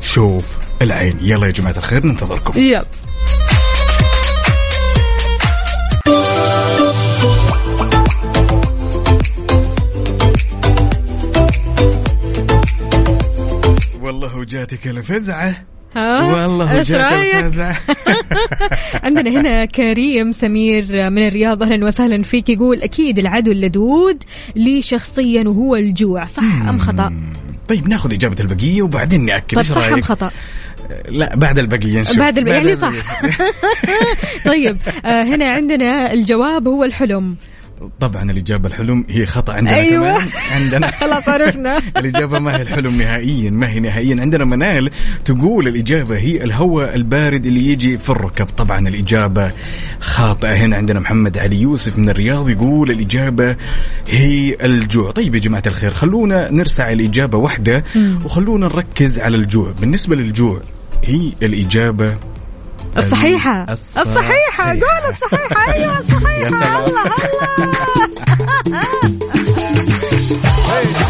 شوف 0.00 0.58
العين. 0.82 1.18
يلا 1.20 1.46
يا 1.46 1.52
جماعة 1.52 1.74
الخير 1.76 2.06
ننتظركم. 2.06 2.60
يلا. 2.60 2.84
والله 14.22 14.38
وجاتك 14.38 14.86
الفزعة. 14.86 15.54
ها؟ 15.96 16.22
والله 16.22 16.72
رأيك؟ 16.74 17.34
الفزعة. 17.34 17.76
عندنا 19.04 19.40
هنا 19.40 19.64
كريم 19.64 20.32
سمير 20.32 21.10
من 21.10 21.26
الرياض. 21.26 21.62
أهلا 21.62 21.86
وسهلا 21.86 22.22
فيك. 22.22 22.48
يقول 22.48 22.82
أكيد 22.82 23.18
العدو 23.18 23.52
اللدود 23.52 24.22
لي 24.56 24.82
شخصيا 24.82 25.48
وهو 25.48 25.76
الجوع. 25.76 26.26
صح 26.26 26.42
أم 26.68 26.78
خطأ؟ 26.78 27.12
طيب 27.68 27.88
ناخذ 27.88 28.14
إجابة 28.14 28.36
البقية 28.40 28.82
وبعدين 28.82 29.24
نأكد. 29.24 29.56
طيب 29.56 29.58
إيش 29.58 29.72
صح 29.72 29.92
أم؟ 29.92 30.02
خطأ؟ 30.02 30.30
لا 31.08 31.36
بعد 31.36 31.58
البقية 31.58 32.00
نشوف. 32.00 32.18
بعد 32.18 32.38
الب... 32.38 32.48
يعني. 32.48 32.76
صح. 32.76 33.22
طيب 34.50 34.78
آه 35.04 35.22
هنا 35.22 35.48
عندنا 35.48 36.12
الجواب 36.12 36.68
هو 36.68 36.84
الحلم. 36.84 37.36
طبعا 38.00 38.30
الإجابة 38.30 38.68
الحلم 38.68 39.04
هي 39.08 39.26
خطأ 39.26 39.52
عندنا 39.52 39.76
أيوة. 39.76 40.14
كمان 40.14 40.28
عندنا. 40.52 40.90
خلاص 41.00 41.28
عرفنا. 41.28 41.78
الإجابة 41.98 42.38
ما 42.38 42.58
هي 42.58 42.62
الحلم 42.62 42.96
نهائيا 42.98 43.50
ما 43.50 43.70
هي 43.70 43.80
نهائيا. 43.80 44.20
عندنا 44.20 44.44
منال 44.44 44.90
تقول 45.24 45.68
الإجابة 45.68 46.18
هي 46.18 46.44
الهواء 46.44 46.96
البارد 46.96 47.46
اللي 47.46 47.66
يجي 47.66 47.98
في 47.98 48.10
الركب. 48.10 48.46
طبعا 48.46 48.88
الإجابة 48.88 49.50
خاطئة. 50.00 50.52
هنا 50.54 50.76
عندنا 50.76 51.00
محمد 51.00 51.38
علي 51.38 51.60
يوسف 51.60 51.98
من 51.98 52.08
الرياض 52.08 52.48
يقول 52.48 52.90
الإجابة 52.90 53.56
هي 54.08 54.56
الجوع. 54.64 55.10
طيب 55.10 55.34
يا 55.34 55.40
جماعة 55.40 55.62
الخير 55.66 55.90
خلونا 55.90 56.52
نرسع 56.52 56.92
الإجابة 56.92 57.38
واحدة. 57.38 57.84
وخلونا 58.24 58.66
نركز 58.66 59.20
على 59.20 59.36
الجوع. 59.36 59.72
بالنسبة 59.80 60.16
للجوع 60.16 60.60
هي 61.04 61.32
الإجابة 61.42 62.16
الصحيحة. 62.98 63.66
الصحيحة. 63.72 63.72
الصحيحة. 63.72 64.68
قول 64.68 65.10
الصحيحة. 65.10 65.72
أيوة 65.72 65.98
الصحيحة. 65.98 66.48
الله 66.62 66.78
الله. 66.78 67.04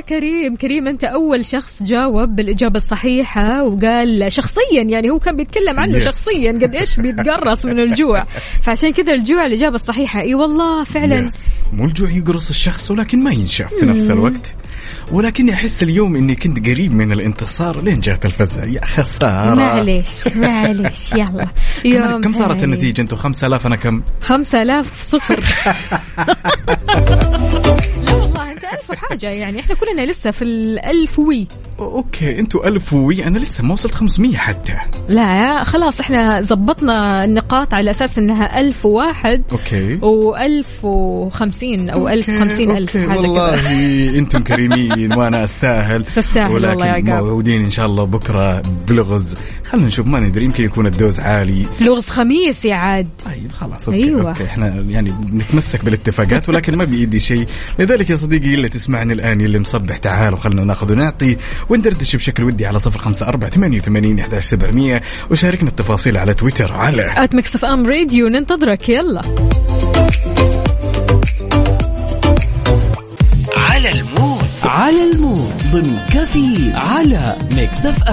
يا 0.00 0.04
كريم. 0.04 0.56
كريم 0.56 0.88
أنت 0.88 1.04
أول 1.04 1.44
شخص 1.46 1.82
جاوب 1.82 2.36
بالإجابة 2.36 2.76
الصحيحة 2.76 3.62
وقال 3.64 4.32
شخصيا 4.32 4.82
يعني 4.82 5.10
هو 5.10 5.18
كان 5.18 5.36
بيتكلم 5.36 5.80
عنه 5.80 5.98
Yes. 5.98 6.02
شخصيا 6.02 6.52
قد 6.52 6.74
إيش 6.74 6.96
بيتقرص 6.96 7.64
من 7.64 7.80
الجوع. 7.80 8.24
فعشان 8.64 8.92
كذا 8.92 9.12
الجوع 9.12 9.46
الإجابة 9.46 9.74
الصحيحة. 9.76 10.20
إي 10.20 10.34
والله 10.34 10.84
فعلا. 10.84 11.18
يس. 11.18 11.64
مو 11.72 11.84
الجوع 11.84 12.10
يقرص 12.10 12.48
الشخص 12.48 12.90
ولكن 12.90 13.24
ما 13.24 13.30
ينشاف 13.30 13.74
في 13.74 13.86
نفس. 13.86 14.10
الوقت. 14.10 14.54
ولكني 15.12 15.54
أحس 15.54 15.82
اليوم 15.82 16.16
إني 16.16 16.34
كنت 16.34 16.68
قريب 16.68 16.94
من 16.94 17.12
الانتصار 17.12 17.80
لين 17.82 18.00
جات 18.00 18.26
الفزع. 18.26 18.64
يا 18.64 18.84
خساره 18.84 19.54
معليش 19.54 20.28
معليش. 20.36 21.12
يلا. 21.20 21.46
يوم 21.84 22.20
كم 22.20 22.32
صارت 22.32 22.60
ثاني. 22.60 22.72
النتيجة 22.74 23.00
أنتم 23.02 23.16
5000 23.16 23.66
أنا 23.66 23.76
كم؟ 23.76 24.02
خمسة 24.20 24.62
آلاف 24.62 25.04
صفر. 25.06 25.44
لا 26.18 27.59
ألف 28.90 29.02
وحاجة 29.02 29.26
يعني 29.26 29.60
إحنا 29.60 29.74
كلنا 29.74 30.10
لسه 30.10 30.30
في 30.30 30.42
الألف 30.42 31.18
وي. 31.18 31.46
okay 31.78 32.38
أنتم 32.38 32.58
1000 32.64 32.92
وي 32.92 33.24
أنا 33.26 33.38
لسه 33.38 33.64
ما 33.64 33.72
وصلت 33.72 33.94
500 33.94 34.36
حتى. 34.36 34.76
لا 35.08 35.64
خلاص 35.64 36.00
إحنا 36.00 36.40
زبطنا 36.40 37.24
النقاط 37.24 37.74
على 37.74 37.90
أساس 37.90 38.18
إنها 38.18 38.60
ألف 38.60 38.86
وواحد 38.86 39.42
okay. 39.52 39.94
وألف 40.02 40.84
وخمسين 40.84 41.90
أو 41.90 42.08
ألف 42.08 42.28
وخمسين 42.28 42.70
ألف 42.70 42.96
okay، 42.96 43.08
حاجة 43.08 43.20
والله 43.20 44.18
أنتم 44.18 44.42
كريمين 44.42 45.12
وأنا 45.12 45.44
أستاهل. 45.44 46.04
تستاهل 46.04 46.52
ولكن. 46.52 47.04
موعودين 47.04 47.64
إن 47.64 47.70
شاء 47.70 47.86
الله 47.86 48.04
بكرة 48.04 48.62
بلغز 48.88 49.36
خلينا 49.64 49.86
نشوف 49.86 50.06
ما 50.06 50.20
ندري 50.20 50.44
يمكن 50.44 50.64
يكون 50.64 50.86
ال 50.86 50.93
dose 50.93 51.20
عالي. 51.20 51.66
لغز 51.80 52.08
خميس 52.08 52.64
يا 52.64 52.74
عاد. 52.74 53.08
طيب 53.24 53.52
خلاص 53.52 53.88
okay 53.88 54.04
أيوة. 54.04 54.28
okay. 54.28 54.44
إحنا 54.44 54.84
يعني 54.88 55.14
نتمسك 55.32 55.84
بالاتفاقات 55.84 56.48
ولكن 56.48 56.76
ما 56.76 56.84
بايدي 56.84 57.18
شيء. 57.18 57.46
لذلك 57.78 58.10
يا 58.10 58.16
صديقي 58.16 58.54
اللي 58.54 58.68
تسمعني 58.80 59.12
الآن 59.12 59.40
اللي 59.40 59.58
مصبح 59.58 59.96
تعال 59.96 60.34
وخلنا 60.34 60.64
ناخذ 60.64 60.92
ونعطي. 60.92 61.36
وندردش 61.68 62.16
بشكل 62.16 62.44
ودي 62.44 62.66
على 62.66 62.78
صفر 62.78 62.98
خمسة 62.98 63.28
أربعة 63.28 63.50
ثمانية 63.50 63.78
وثمانين 63.78 64.20
أحداش 64.20 64.44
سبعمية. 64.44 65.02
وشاركنا 65.30 65.68
التفاصيل 65.68 66.16
على 66.16 66.34
تويتر 66.34 66.72
على 66.72 67.14
at 67.16 67.34
Mix 67.34 67.64
FM 67.64 67.86
Radio 67.86 68.28
ننتظرك 68.28 68.88
يلا. 68.88 69.20
على 73.56 73.92
ال 73.92 74.01
mood. 74.01 74.44
على 74.64 75.12
ال 75.12 75.19
mood. 75.19 75.52
ضمن 75.72 75.98
كفي 76.12 76.72
على 76.74 77.36
Mix 77.56 77.86
F 77.86 78.08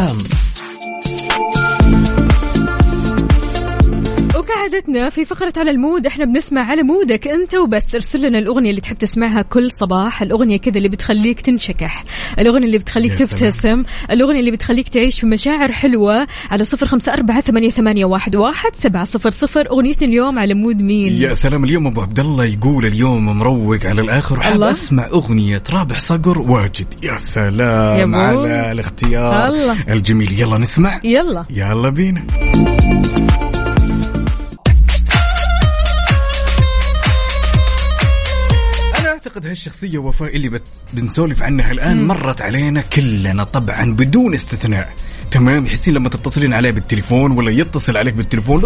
ام 4.47 4.53
وكعادتنا 4.57 5.09
في 5.09 5.25
فقرة 5.25 5.53
على 5.57 5.71
ال 5.71 5.78
mood 5.78 6.05
إحنا 6.05 6.25
بنسمع 6.25 6.61
على 6.61 6.83
mood 6.83 7.19
ك 7.19 7.27
أنت 7.27 7.55
وبس 7.55 7.95
ارسل 7.95 8.21
لنا 8.21 8.39
الأغنية 8.39 8.69
اللي 8.69 8.81
تحب 8.81 8.97
تسمعها 8.97 9.41
كل 9.41 9.71
صباح 9.71 10.21
الأغنية 10.21 10.57
كذا 10.57 10.77
اللي 10.77 10.89
بتخليك 10.89 11.41
تنشكح 11.41 12.03
الأغنية 12.39 12.65
اللي 12.65 12.77
بتخليك. 12.77 13.13
تبتسم 13.13 13.83
الأغنية 14.11 14.39
اللي 14.39 14.51
بتخليك 14.51 14.89
تعيش 14.89 15.19
في 15.19 15.25
مشاعر 15.25 15.71
حلوة 15.71 16.27
على 16.51 16.63
صفر 16.63 16.85
خمسة 16.87 17.13
أربعة 17.13 17.41
ثمانية, 17.41 17.69
ثمانية 17.69 18.05
واحد, 18.05 18.35
واحد 18.35 18.71
سبعة 18.75 19.03
صفر 19.03 19.29
صفر 19.29 19.69
اغنيتنا 19.69 20.07
اليوم 20.07 20.39
على 20.39 20.53
mood 20.53 20.81
مين 20.81 21.13
يا 21.13 21.33
سلام 21.33 21.63
اليوم 21.63 21.87
أبو 21.87 22.01
عبد 22.01 22.19
الله 22.19 22.45
يقول 22.45 22.85
اليوم 22.85 23.25
مروق 23.25 23.85
على 23.85 24.01
الآخر 24.01 24.39
وحاب. 24.39 24.63
أسمع 24.63 25.05
أغنية 25.07 25.63
رابح 25.73 25.99
صقر 25.99 26.39
واجد 26.39 26.87
يا 27.03 27.17
سلام 27.17 28.13
يا. 28.15 28.19
على 28.19 28.71
الاختيار 28.71 29.47
الله. 29.47 29.77
الجميل 29.89 30.39
يلا 30.39 30.57
نسمع 30.57 30.99
يلا 31.03 31.45
يلا 31.49 31.89
بينا 31.89 32.23
أنا 39.37 39.45
أعتقد 39.45 39.49
هالشخصية 39.49 39.97
وفاء 39.97 40.35
اللي 40.35 40.49
بت... 40.49 40.61
بنسولف 40.93 41.41
عنها 41.41 41.71
الآن 41.71 42.07
مرت 42.07 42.41
علينا 42.41 42.81
كلنا 42.81 43.43
طبعا 43.43 43.93
بدون 43.93 44.33
استثناء. 44.33 44.93
تمام؟ 45.31 45.65
يحسين 45.65 45.93
لما 45.93 46.09
تتصلين 46.09 46.53
عليه 46.53 46.71
بالتليفون 46.71 47.31
ولا 47.31 47.51
يتصل 47.51 47.97
عليك 47.97 48.13
بالتليفون 48.13 48.61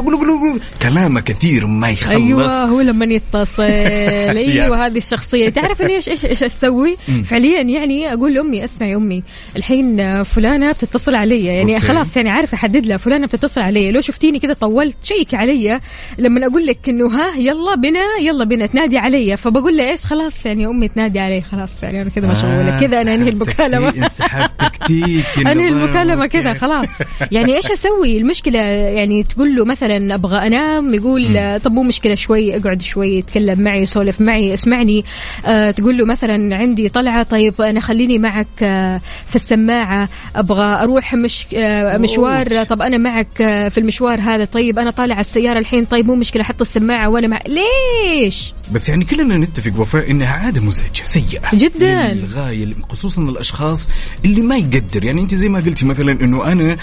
كلامه 0.81 1.19
كثير 1.21 1.67
ما 1.67 1.89
يخلص. 1.89 2.09
أيوه 2.09 2.63
هو 2.63 2.81
لما 2.81 3.05
يتصل. 3.05 3.63
أيوه. 4.41 4.85
هذه 4.85 4.97
الشخصية. 4.97 5.49
تعرف 5.49 5.81
أنا 5.81 5.89
إيش 5.89 6.09
إيش 6.09 6.25
إيش 6.25 6.43
أسوي. 6.43 6.97
فعليا 7.25 7.61
يعني 7.61 8.13
أقول 8.13 8.33
لأمي 8.33 8.63
اسمعي 8.63 8.95
أمي 8.95 9.23
الحين 9.57 10.23
فلانة 10.23 10.71
بتتصل 10.71 11.15
علي. 11.15 11.45
يعني 11.45 11.75
أوكي. 11.75 11.87
خلاص 11.87 12.15
يعني 12.17 12.29
عارفه 12.29 12.55
أحدد 12.55 12.85
لها 12.85 12.97
فلانة 12.97 13.25
بتتصل 13.27 13.61
علي. 13.61 13.91
لو 13.91 14.01
شفتيني 14.01 14.39
كذا 14.39 14.53
طولت 14.53 14.95
شيكي 15.03 15.35
علي. 15.35 15.79
لما 16.17 16.47
أقول 16.47 16.65
لك 16.65 16.89
إنه 16.89 17.07
ها 17.07 17.35
يلا 17.37 17.75
بنا 17.75 17.99
يلا 18.21 18.45
بنا 18.45 18.65
تنادي 18.65 18.97
علي. 18.97 19.37
فبقول 19.37 19.77
لها 19.77 19.91
إيش؟ 19.91 20.05
خلاص 20.05 20.45
يعني 20.45 20.65
أمي 20.67 20.87
تنادي 20.87 21.19
علي. 21.19 21.41
خلاص 21.41 21.83
يعني 21.83 22.01
أنا 22.01 22.09
كذا 22.09 22.31
مشغوله 22.31 22.77
آه، 22.77 22.79
كذا 22.79 23.01
أنا 23.01 23.15
أنهي 23.15 23.29
المكالمة. 23.29 23.89
تكتيك- 23.91 24.03
انسحاب 24.03 24.57
تكتيكي 24.57 25.51
أنهي. 25.51 25.67
المكالمة 25.67 26.23
أوكي. 26.23 26.50
كذا 26.53 26.59
خلاص. 26.67 26.89
يعني 27.31 27.55
إيش 27.55 27.71
أسوي؟ 27.71 28.17
المشكلة 28.17 28.59
يعني 28.59 29.23
تقول 29.23 29.55
له 29.55 29.65
مثلا 29.65 30.15
أبغى 30.15 30.47
أنام 30.47 30.93
يقول 30.93 31.59
طب 31.59 31.71
مو 31.71 31.83
مشكلة 31.83 32.15
شوي 32.15 32.57
اقعد 32.57 32.81
شوي 32.81 33.17
يتكلم 33.17 33.61
معي 33.61 33.81
يسولف 33.81 34.21
معي 34.21 34.53
اسمعني. 34.53 35.05
آه 35.45 35.71
تقول 35.71 35.97
له 35.97 36.05
مثلا 36.05 36.55
عندي 36.57 36.89
طلعة 36.89 37.23
طيب 37.23 37.61
أنا 37.61 37.79
خليني 37.79 38.17
معك 38.17 38.47
آه 38.63 39.01
في 39.29 39.35
السماعة 39.35 40.09
أبغى 40.35 40.83
أروح 40.83 41.13
مش 41.13 41.47
آه 41.55 41.97
مشوار 41.97 42.63
طب 42.63 42.81
أنا 42.81 42.97
معك 42.97 43.41
آه 43.41 43.69
في 43.69 43.77
المشوار 43.77 44.19
هذا 44.21 44.45
طيب 44.45 44.79
أنا 44.79 44.91
طالع 44.91 45.19
السيارة 45.19 45.59
الحين 45.59 45.85
طيب 45.85 46.05
مو 46.07 46.15
مشكلة 46.15 46.43
حط 46.43 46.61
السماعة 46.61 47.09
وأنا 47.09 47.27
مع 47.27 47.39
ليش؟ 47.47 48.53
بس 48.71 48.89
يعني 48.89 49.05
كلنا 49.05 49.37
نتفق 49.37 49.79
وفاء 49.79 50.11
انها 50.11 50.27
عادة 50.27 50.61
مزعجة 50.61 51.03
سيئة 51.03 51.49
جداً. 51.53 52.13
للغاية 52.13 52.67
خصوصا 52.89 53.21
الأشخاص 53.21 53.89
اللي 54.25 54.41
ما 54.41 54.55
يقدر. 54.55 55.03
يعني 55.03 55.21
أنت 55.21 55.35
زي 55.35 55.49
ما 55.49 55.59
قلتي 55.59 55.85
مثلا 55.85 56.11
إنه 56.11 56.40
أنا 56.43 56.77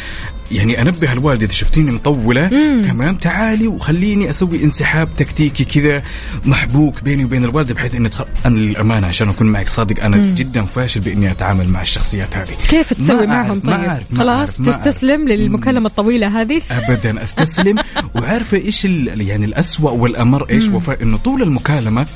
يعني 0.52 0.82
أنبه 0.82 1.12
الوالده 1.12 1.44
إذا 1.46 1.52
شفتيني 1.52 1.90
مطولة 1.90 2.50
مم. 2.52 2.82
تمام 2.82 3.16
تعالي 3.16 3.66
وخليني 3.68 4.30
أسوي 4.30 4.64
انسحاب 4.64 5.08
تكتيكي 5.16 5.64
كذا 5.64 6.02
محبوك 6.44 7.02
بيني 7.02 7.24
وبين 7.24 7.44
الوالده 7.44 7.74
بحيث 7.74 7.94
إني 7.94 8.08
تخ... 8.08 8.22
أنا 8.46 8.58
للأمانة 8.58 9.06
عشان 9.06 9.28
أكون 9.28 9.46
معك 9.46 9.68
صادق 9.68 10.04
أنا 10.04 10.16
مم. 10.16 10.34
جدا 10.34 10.62
فاشل 10.62 11.00
بإني 11.00 11.30
أتعامل 11.30 11.68
مع 11.68 11.82
الشخصيات 11.82 12.36
هذه 12.36 12.50
كيف 12.68 12.92
تسوي 12.94 13.26
ما 13.26 13.26
معهم 13.26 13.60
أعرف- 13.60 13.64
ما 13.64 13.76
طيب 13.76 13.90
أعرف- 13.90 14.12
ما 14.12 14.18
خلاص 14.18 14.60
ما. 14.60 14.76
تستسلم 14.76 15.28
للمكالمة 15.28 15.86
الطويلة 15.86 16.40
هذه 16.40 16.62
ابدا 16.70 17.22
أستسلم 17.24 17.76
وعارفة 18.14 18.56
إيش 18.56 18.84
ال- 18.84 19.20
يعني 19.28 19.44
الأسوأ 19.44 19.90
والأمر 19.90 20.50
إيش. 20.50 20.68
وفاء 20.68 21.02
إنه 21.02 21.16
طول 21.16 21.42
المكالمة 21.42 22.06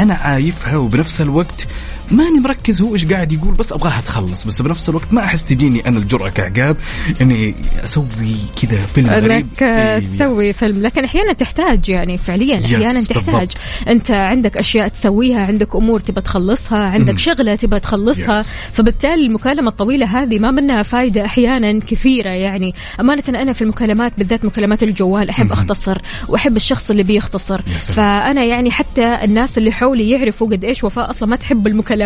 أنا 0.00 0.14
عايفها 0.14 0.76
وبنفس 0.76 1.20
الوقت 1.20 1.66
ماني 2.10 2.40
مركز 2.40 2.82
هو 2.82 2.94
إيش 2.94 3.06
قاعد 3.06 3.32
يقول 3.32 3.54
بس 3.54 3.72
أبغاها 3.72 4.00
تخلص 4.00 4.44
بس 4.44 4.62
بنفس 4.62 4.88
الوقت 4.88 5.12
ما 5.12 5.24
أحس 5.24 5.44
تجيني 5.44 5.88
أنا 5.88 5.98
الجرأة 5.98 6.28
كعقاب 6.28 6.76
إني 7.20 7.54
أسوي 7.84 8.36
كذا 8.62 8.80
فيلم 8.80 9.10
غريب 9.10 9.30
انك 9.30 9.62
آه، 9.62 9.96
إيه، 9.96 10.28
تسوي. 10.28 10.52
فيلم 10.52 10.82
لكن 10.82 11.04
أحيانا 11.04 11.32
تحتاج 11.32 11.88
يعني 11.88 12.18
فعليا 12.18 12.64
أحيانا 12.64 13.02
تحتاج 13.02 13.24
بالضبط. 13.24 13.56
أنت 13.88 14.10
عندك 14.10 14.56
أشياء 14.56 14.88
تسويها 14.88 15.40
عندك 15.40 15.76
أمور 15.76 16.00
تبى 16.00 16.20
تخلصها 16.20 16.78
عندك 16.78 17.10
مم. 17.10 17.18
شغلة 17.18 17.54
تبى 17.54 17.80
تخلصها 17.80 18.40
يس. 18.40 18.50
فبالتالي 18.72 19.26
المكالمة 19.26 19.68
الطويلة 19.68 20.06
هذه 20.06 20.38
ما 20.38 20.50
منها 20.50 20.82
فائده 20.82 21.24
أحيانا 21.24 21.80
كثيرة 21.80 22.30
يعني 22.30 22.74
أمانة 23.00 23.22
أنا 23.28 23.52
في 23.52 23.62
المكالمات 23.62 24.12
بالذات 24.18 24.44
مكالمات 24.44 24.82
الجوال 24.82 25.28
أحب 25.28 25.46
مم. 25.46 25.52
أختصر 25.52 25.98
وأحب 26.28 26.56
الشخص 26.56 26.90
اللي 26.90 27.02
بيختصر. 27.02 27.62
فأنا 27.80 28.44
يعني 28.44 28.70
حتى 28.70 29.18
الناس 29.24 29.58
اللي 29.58 29.72
حولي 29.72 30.10
يعرفوا 30.10 30.46
قد 30.46 30.64
إيش 30.64 30.84
وفاء 30.84 31.10
أصلا 31.10 31.28
ما 31.28 31.36
تحب 31.36 31.66
المكالمات 31.66 31.97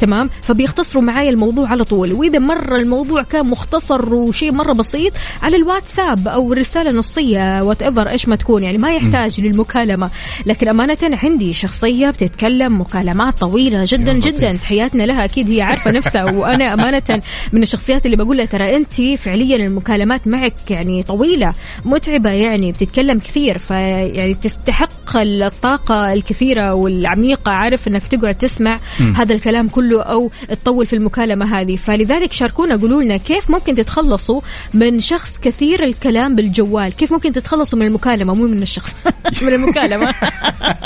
تمام؟ 0.00 0.30
فبيختصروا 0.42 1.02
معايا 1.02 1.30
الموضوع 1.30 1.68
على 1.68 1.84
طول. 1.84 2.12
وإذا 2.12 2.38
مره 2.38 2.76
الموضوع 2.76 3.22
كان 3.22 3.46
مختصر 3.46 4.14
وشيء 4.14 4.52
مرة 4.52 4.72
بسيط 4.72 5.12
على 5.42 5.56
الواتساب 5.56 6.28
أو 6.28 6.52
رسالة 6.52 6.90
نصية 6.90 7.62
وات 7.62 7.82
ايفر 7.82 8.10
إيش 8.10 8.28
ما 8.28 8.36
تكون 8.36 8.62
يعني 8.62 8.78
ما 8.78 8.94
يحتاج 8.94 9.40
للمكالمة. 9.40 10.10
لكن 10.46 10.68
أمانة 10.68 10.98
عندي 11.02 11.52
شخصية 11.52 12.10
بتتكلم 12.10 12.80
مكالمات 12.80 13.38
طويلة 13.38 13.84
جدا 13.92 14.12
جدا. 14.12 14.52
تحياتنا 14.52 15.02
لها 15.02 15.24
أكيد 15.24 15.50
هي 15.50 15.62
عارفة 15.62 15.90
نفسها. 15.90 16.24
وأنا 16.38 16.74
أمانة 16.74 17.22
من 17.52 17.62
الشخصيات 17.62 18.06
اللي 18.06 18.16
بقول 18.16 18.36
لها 18.36 18.46
ترى 18.46 18.76
أنت 18.76 19.00
فعليا 19.18 19.56
المكالمات 19.56 20.28
معك 20.28 20.70
يعني 20.70 21.02
طويلة 21.02 21.52
متعبة 21.84 22.30
يعني 22.30 22.72
بتتكلم 22.72 23.18
كثير. 23.18 23.58
فيعني 23.58 24.34
تستحق 24.34 25.16
الطاقة 25.16 26.12
الكثيرة 26.12 26.74
والعميقة 26.74 27.52
عارف 27.52 27.88
إنك 27.88 28.02
تقعد 28.02 28.34
تسمع 28.34 28.78
مم. 29.00 29.14
هذا 29.22 29.34
الكلام 29.34 29.68
كله 29.68 30.02
أو 30.02 30.30
تطول 30.48 30.86
في 30.86 30.96
المكالمة 30.96 31.60
هذه. 31.60 31.76
فلذلك 31.76 32.32
شاركونا 32.32 32.76
قولوا 32.76 33.02
لنا 33.02 33.16
كيف 33.16 33.50
ممكن 33.50 33.74
تتخلصوا 33.74 34.40
من 34.74 35.00
شخص 35.00 35.38
كثير 35.38 35.84
الكلام 35.84 36.34
بالجوال؟ 36.34 36.92
كيف 36.92 37.12
ممكن 37.12 37.32
تتخلصوا 37.32 37.78
من 37.78 37.86
المكالمة؟ 37.86 38.34
مو 38.34 38.46
من 38.46 38.62
الشخص 38.62 38.92
من 39.42 39.52
المكالمة. 39.52 40.12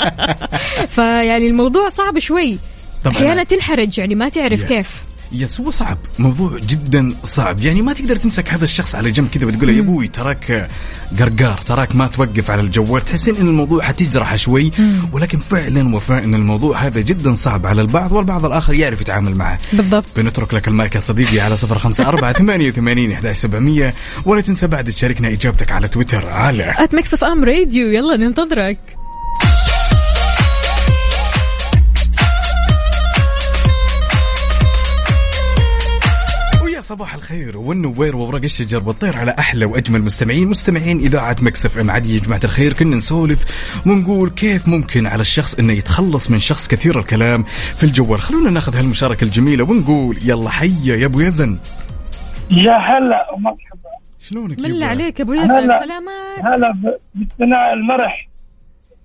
فيعني 0.95 1.47
الموضوع 1.47 1.89
صعب 1.89 2.19
شوي. 2.19 2.57
أحيانا 3.07 3.43
تنحرج 3.43 3.99
يعني 3.99 4.15
ما 4.15 4.29
تعرف 4.29 4.61
yes. 4.61 4.67
كيف. 4.67 5.06
yes 5.31 5.59
هو 5.59 5.71
صعب. 5.71 5.97
موضوع 6.19 6.59
جدا 6.59 7.13
صعب. 7.23 7.61
يعني 7.61 7.81
ما 7.81 7.93
تقدر 7.93 8.15
تمسك 8.15 8.49
هذا 8.49 8.63
الشخص 8.63 8.95
على 8.95 9.11
جنب 9.11 9.27
كذا 9.27 9.45
وتقول 9.45 9.69
يا 9.69 9.81
أبوي 9.81 10.07
تراك 10.07 10.69
قرقار 11.19 11.57
تراك 11.57 11.95
ما 11.95 12.07
توقف 12.07 12.51
على 12.51 12.61
الجوال. 12.61 13.05
تحسين 13.05 13.35
إن 13.35 13.47
الموضوع 13.47 13.81
حتجرح 13.81 14.35
شوي. 14.35 14.71
ولكن 15.11 15.39
فعلا 15.39 15.95
وفاء 15.95 16.23
إن 16.23 16.35
الموضوع 16.35 16.77
هذا 16.77 17.01
جدا 17.01 17.33
صعب 17.33 17.67
على 17.67 17.81
البعض 17.81 18.11
والبعض 18.11 18.45
الآخر 18.45 18.73
يعرف 18.73 19.01
يتعامل 19.01 19.35
معه. 19.35 19.57
بالضبط. 19.73 20.05
بنترك 20.17 20.53
لك 20.53 20.67
المايك 20.67 20.95
يا 20.95 20.99
صديقي 20.99 21.39
على 21.39 21.57
صفر 21.57 21.79
خمسة 21.79 22.07
أربعة 22.07 22.33
ثمانية 22.33 22.67
وثمانين 22.67 23.11
إحدى 23.11 23.33
سبعمية. 23.33 23.93
ولا 24.25 24.41
تنسى 24.41 24.67
بعد 24.67 24.89
تشاركنا 24.89 25.27
إجابتك 25.27 25.71
على 25.71 25.87
تويتر. 25.87 26.31
على 26.31 26.75
at 26.77 26.95
Mix 26.95 27.13
FM 27.13 27.43
Radio 27.43 27.87
يلا 27.87 28.17
ننتظرك. 28.17 28.96
صباح 36.87 37.13
الخير. 37.13 37.57
والنوير 37.57 38.15
وورق 38.15 38.43
الشجر 38.43 38.83
والطير 38.87 39.17
على 39.17 39.35
أحلى 39.39 39.65
وأجمل 39.65 40.01
مستمعين. 40.01 40.47
مستمعين 40.47 40.99
إذاعة 40.99 41.35
Mix 41.41 41.77
FM. 41.77 41.91
عادي 41.91 42.15
يا 42.15 42.21
جماعة 42.21 42.39
الخير 42.43 42.73
كنا 42.73 42.95
نسولف 42.95 43.41
ونقول 43.87 44.29
كيف 44.29 44.67
ممكن 44.67 45.07
على 45.07 45.21
الشخص 45.21 45.59
إنه 45.59 45.73
يتخلص 45.73 46.31
من 46.31 46.37
شخص 46.37 46.67
كثير 46.67 46.99
الكلام 46.99 47.43
في 47.75 47.83
الجوال. 47.83 48.21
خلونا 48.21 48.51
ناخذ 48.51 48.75
هالمشاركة 48.75 49.23
الجميلة 49.23 49.63
ونقول 49.63 50.17
يلا 50.25 50.49
حيه 50.49 50.93
يا 50.93 51.05
أبو 51.05 51.19
يزن. 51.19 51.57
يا 52.51 52.77
هلا 52.77 53.33
ومرحبا. 53.33 53.89
شلونك 54.19 54.57
بسم 54.57 54.65
يا 54.65 54.71
الله 54.71 54.91
أبو؟ 54.91 55.01
عليك 55.01 55.21
أبو 55.21 55.33
يزن 55.33 55.51
هلا. 55.51 55.79
سلامات. 55.79 56.39
هلا 56.39 56.95
بالثناء 57.15 57.73
المرح. 57.73 58.29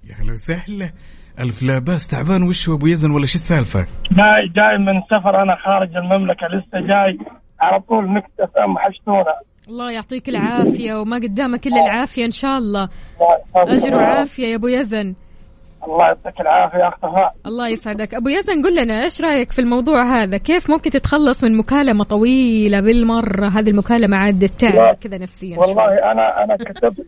يا 0.05 0.15
هلا 0.15 0.33
وسهلا. 0.33 0.93
ألف 1.41 1.63
لا 1.63 1.79
باس. 1.79 2.09
تعبان 2.09 2.43
وش 2.43 2.69
هو 2.69 2.75
أبو 2.75 2.87
يزن 2.87 3.11
ولا 3.11 3.27
شو 3.27 3.35
السالفة؟ 3.35 3.81
جاي 4.13 4.49
جاي 4.57 4.79
من 4.79 5.01
سفر 5.11 5.43
أنا 5.43 5.57
خارج 5.65 5.97
المملكة 5.97 6.47
لسه 6.47 6.81
جاي 6.87 7.42
على 7.63 7.81
طول 7.81 8.09
مكتف 8.09 8.57
ام 8.57 8.79
حشتونا 8.79 9.35
الله 9.69 9.91
يعطيك 9.91 10.29
العافية 10.29 10.95
وما 10.95 11.17
قدامك 11.17 11.67
إلا 11.67 11.85
العافية 11.85 12.25
إن 12.25 12.31
شاء 12.31 12.59
الله. 12.59 12.89
أجر 13.57 13.95
وعافية 13.95 14.47
يا 14.47 14.57
أبو 14.57 14.69
يزن. 14.69 15.15
الله 15.87 16.07
يعطيك 16.07 16.41
العافية 16.41 16.79
يا 16.79 16.87
وفاء 17.03 17.35
الله 17.47 17.69
يسعدك. 17.69 18.15
أبو 18.15 18.29
يزن 18.29 18.63
قل 18.63 18.83
لنا 18.83 19.05
إيش 19.05 19.21
رأيك 19.21 19.53
في 19.53 19.59
الموضوع 19.59 20.03
هذا؟ 20.03 20.37
كيف 20.37 20.71
ممكن 20.71 20.91
تتخلص 20.91 21.45
من 21.45 21.57
مكالمة 21.57 22.05
طويلة 22.05 22.81
بالمرة؟ 22.81 23.47
هذه 23.49 23.71
المكالمة 23.71 24.17
عاد 24.17 24.49
تعب 24.49 24.95
كذا 24.95 25.19
نفسيا. 25.19 25.57
شوي. 25.57 25.65
والله 25.65 26.13
أنا 26.13 26.45
أنا 26.45 26.57
كتبت 26.57 27.07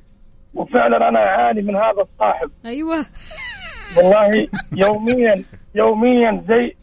وفعلا 0.54 1.08
أنا 1.08 1.18
أعاني 1.18 1.62
من 1.62 1.76
هذا 1.76 2.02
الصاحب. 2.02 2.50
أيوه. 2.66 3.06
والله 3.96 4.48
يوميا 4.72 5.44
يوميا 5.74 6.44
زي 6.48 6.76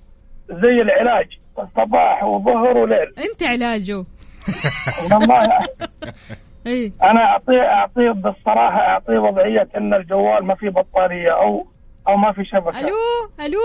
زي 0.49 0.81
العلاج. 0.81 1.40
صباح 1.75 2.23
وظهر 2.23 2.77
وليل 2.77 3.13
أنت 3.17 3.43
علاجه. 3.43 4.03
والله 5.11 5.49
اي 6.67 6.91
أنا 7.03 7.21
اعطيه 7.25 7.61
اعطيه 7.61 8.11
بالصراحة 8.11 8.79
اعطيه 8.79 9.19
وضعية 9.19 9.67
إن 9.77 9.93
الجوال 9.93 10.45
ما 10.45 10.55
في 10.55 10.69
بطارية 10.69 11.31
أو 11.31 11.67
أو 12.07 12.17
ما 12.17 12.31
في 12.31 12.45
شبكة. 12.45 12.79
ألو؟ 12.79 12.97
ألو؟ 13.39 13.61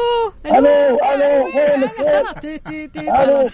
وينك؟ 1.55 1.91
خلاص 1.97 2.35
تي- 2.35 2.59
تي- 2.59 2.89
تي- 2.89 3.23
ألو. 3.23 3.49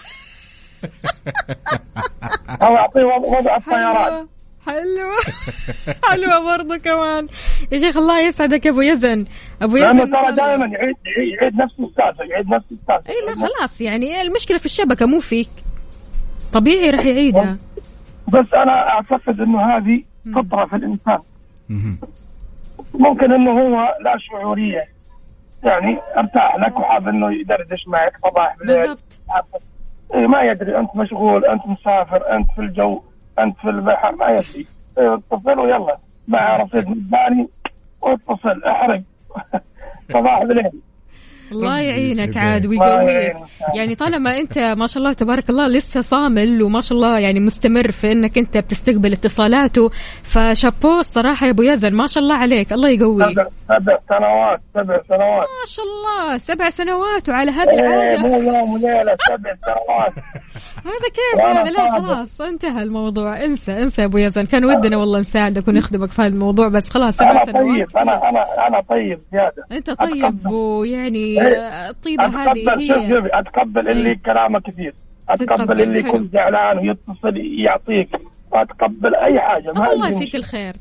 أو 2.62 2.76
اعطيه 2.76 3.04
وضع 3.04 3.38
وضع 3.38 3.56
الطيران. 3.56 4.28
حلوة. 4.66 5.16
حلوة 6.10 6.56
برضو 6.56 6.78
كمان. 6.84 7.26
يا 7.72 7.78
شيخ 7.78 7.96
الله 7.96 8.20
يسعدك 8.20 8.66
يا 8.66 8.70
أبو 8.70 8.80
يزن. 8.80 9.26
أبو 9.62 9.76
يزن 9.76 9.86
لأنه 9.96 10.16
شاء 10.16 10.22
ترى. 10.26 10.36
دائما 10.36 10.66
يعيد 10.66 10.94
يعيد- 11.40 11.54
نفس 11.54 11.74
السالفه 11.80 12.24
يعيد 12.24 12.46
نفس 12.48 12.64
السالفه 12.72 13.10
اي 13.10 13.16
ما 13.36 13.46
خلاص 13.46 13.80
يعني 13.80 14.22
المشكلة 14.22 14.58
في 14.58 14.64
الشبكة 14.66 15.06
مو 15.06 15.20
فيك. 15.20 15.48
طبيعي 16.52 16.90
راح 16.90 17.04
يعيدها. 17.04 17.56
بس 18.28 18.46
أنا 18.54 18.88
أعتقد 18.88 19.40
إنه 19.40 19.76
هذه 19.76 20.02
فطره 20.34 20.66
في 20.66 20.76
الإنسان. 20.76 21.18
ممكن 22.94 23.32
إنه 23.32 23.50
هو 23.50 23.96
لا 24.04 24.16
شعورية. 24.18 24.84
يعني 25.64 25.98
أرتاح 26.16 26.56
لك 26.56 26.76
وحاب 26.78 27.08
إنه 27.08 27.32
يدردش 27.34 27.88
معك 27.88 28.12
صباح 28.30 28.56
بالليل 28.58 28.80
بالضبط. 28.88 29.18
إيه 30.14 30.26
ما 30.26 30.42
يدري 30.42 30.78
أنت 30.78 30.90
مشغول 30.96 31.44
أنت 31.44 31.62
مسافر 31.66 32.36
أنت 32.36 32.46
في 32.56 32.60
الجو. 32.60 33.02
أنت 33.42 33.56
في 33.56 33.70
البحر. 33.70 34.16
ما 34.16 34.26
يفي 34.28 34.66
اتصل 34.98 35.58
ويلا. 35.60 35.98
مع 36.28 36.56
رصيد 36.56 36.88
مجاني 36.88 37.48
واتصل 38.00 38.64
احرق. 38.64 39.02
صباح 40.12 40.40
الليل 40.40 40.70
الله 41.52 41.78
يعينك 41.80 42.36
عاد 42.36 42.66
ويقويك. 42.66 43.36
يعني 43.74 43.94
طالما 43.94 44.38
أنت 44.38 44.58
ما 44.58 44.86
شاء 44.86 44.98
الله 45.02 45.12
تبارك 45.12 45.50
الله 45.50 45.66
لسه 45.66 46.00
صامل 46.00 46.62
وما 46.62 46.80
شاء 46.80 46.98
الله 46.98 47.18
يعني 47.18 47.40
مستمر 47.40 47.90
في 47.90 48.12
إنك 48.12 48.38
أنت 48.38 48.58
بتستقبل 48.58 49.12
اتصالاته 49.12 49.90
فشابوه 50.22 51.00
الصراحة 51.00 51.46
يا 51.46 51.50
أبو 51.50 51.62
يزن 51.62 51.94
ما 51.94 52.06
شاء 52.06 52.22
الله 52.22 52.34
عليك. 52.34 52.72
الله 52.72 52.88
يقويك. 52.88 53.32
سبع 53.32 53.46
سبع 53.68 53.98
سنوات 54.08 54.60
سبع 54.74 55.00
سنوات. 55.08 55.46
ما 55.48 55.66
شاء 55.66 55.84
الله. 55.84 56.38
سبع 56.38 56.68
سنوات 56.70 57.28
وعلى 57.28 57.50
هذه 57.50 57.68
إيه، 57.70 57.78
العاده 57.80 58.18
مو 58.22 58.36
يوم 58.40 58.72
وليله 58.72 59.16
سبع 59.28 59.54
سنوات. 59.66 60.12
هذا 60.84 61.08
كيف؟ 61.14 61.46
هذا 61.46 61.70
لا. 61.70 62.00
خلاص 62.00 62.40
انتهى 62.40 62.82
الموضوع. 62.82 63.44
انسى 63.44 63.72
انسى 63.72 64.02
يا 64.02 64.06
أبو 64.06 64.18
يزن. 64.18 64.42
كان 64.46 64.64
ودنا 64.64 64.96
والله 64.96 65.18
نساعدك 65.20 65.68
ونخدمك 65.68 66.08
في 66.08 66.22
هذا 66.22 66.34
الموضوع 66.34 66.68
بس 66.68 66.90
خلاص 66.90 67.16
سبع 67.16 67.30
أنا 67.30 67.44
سنوات. 67.44 67.54
طيب 67.54 67.96
أنا 67.96 68.28
أنا 68.28 68.66
أنا 68.68 68.80
طيب 68.90 69.20
زيادة. 69.32 69.64
أنت 69.72 69.90
طيب 69.90 70.46
ويعني. 70.46 71.41
الطيبة 71.90 72.26
هذه 72.26 72.78
هي. 72.78 73.30
أتقبل 73.32 73.88
اللي 73.88 74.08
إيه. 74.10 74.18
كلامه 74.26 74.60
كثير. 74.60 74.94
أتقبل 75.28 75.82
اللي. 75.82 75.98
يكون 75.98 76.28
زعلان 76.32 76.78
ويتصل 76.78 77.36
يعطيك. 77.36 78.08
واتقبل 78.50 79.14
أي 79.14 79.40
حاجة 79.40 79.72
ما 79.72 79.92
الله 79.92 80.08
يفيك. 80.08 80.34
الخير. 80.36 80.74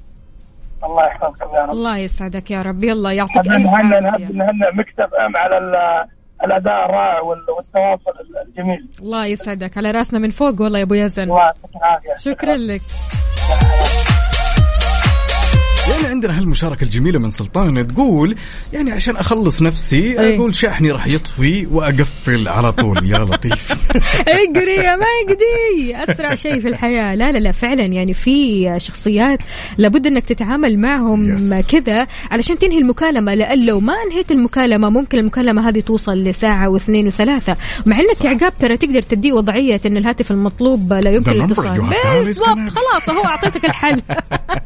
الله 0.84 1.06
يحفظكم 1.08 1.56
يا 1.56 1.62
رب. 1.62 1.70
الله 1.72 1.98
يسعدك 1.98 2.52
يا 2.52 2.62
رب. 2.62 2.84
يلا 2.84 3.12
يعطيك 3.12 3.38
ألف 3.38 3.68
عافية. 3.74 4.26
نهنئ 4.28 4.72
مكتب 4.74 5.14
أم 5.26 5.38
على 5.38 5.58
ال- 5.58 6.06
الأداء 6.46 6.86
الرائع 6.86 7.20
وال- 7.22 7.50
والتواصل 7.58 8.12
الجميل. 8.48 8.88
الله 9.00 9.26
يسعدك. 9.26 9.78
على 9.78 9.92
رأسنا 9.92 10.20
من 10.20 10.30
فوق 10.30 10.62
والله 10.62 10.80
يا 10.80 10.84
أبو 10.84 10.94
يزن. 10.94 11.24
الله 11.24 11.40
يعطيك 11.46 11.76
العافية. 11.76 12.14
شكرا 12.32 12.56
لك. 12.58 12.82
يعني 15.92 16.08
عندنا 16.08 16.38
هالمشاركة 16.40 16.84
الجميلة 16.84 17.20
من 17.20 17.32
سلطان 17.32 17.88
تقول 17.88 18.36
يعني 18.74 18.92
عشان 18.92 19.16
أخلص 19.16 19.62
نفسي 19.62 20.20
إيه. 20.20 20.36
أقول 20.36 20.56
شاحني 20.56 20.92
راح 20.92 21.08
يطفي 21.08 21.66
وأقفل 21.72 22.48
على 22.48 22.72
طول. 22.72 23.10
يا 23.10 23.18
لطيف. 23.18 23.72
اقري 24.28 24.76
يا 24.76 24.96
ما 24.96 25.06
يقدي 25.22 26.04
أسرع 26.04 26.36
شيء 26.36 26.60
في 26.60 26.68
الحياة. 26.68 27.16
لا 27.16 27.32
لا 27.32 27.38
لا 27.38 27.52
فعلا. 27.52 27.86
يعني 27.86 28.14
في 28.14 28.74
شخصيات 28.78 29.40
لابد 29.78 30.08
إنك 30.08 30.26
تتعامل 30.26 30.80
معهم 30.80 31.38
كذا 31.70 32.08
علشان 32.32 32.58
تنهي 32.58 32.78
المكالمة. 32.78 33.34
لأن 33.34 33.66
لو 33.66 33.80
ما 33.80 33.94
انهيت 34.08 34.32
المكالمة 34.32 34.90
ممكن 34.90 35.20
المكالمة 35.20 35.70
هذه 35.70 35.80
توصل 35.80 36.24
لساعة 36.24 36.70
واثنين 36.70 37.08
وثلاثة. 37.08 37.58
مع 37.86 38.00
إنك 38.00 38.26
عقاب 38.26 38.54
ترى 38.60 38.78
تقدر 38.78 39.02
تدي 39.02 39.32
وضعية 39.32 39.82
إن 39.86 39.98
الهاتف 39.98 40.32
المطلوب 40.32 40.94
لا 40.94 41.12
يمكن 41.12 41.32
الاتصال. 41.32 41.82
بالضبط. 42.26 42.70
خلاص 42.70 43.10
هو 43.10 43.26
أعطيتك 43.26 43.66
الحل. 43.66 44.02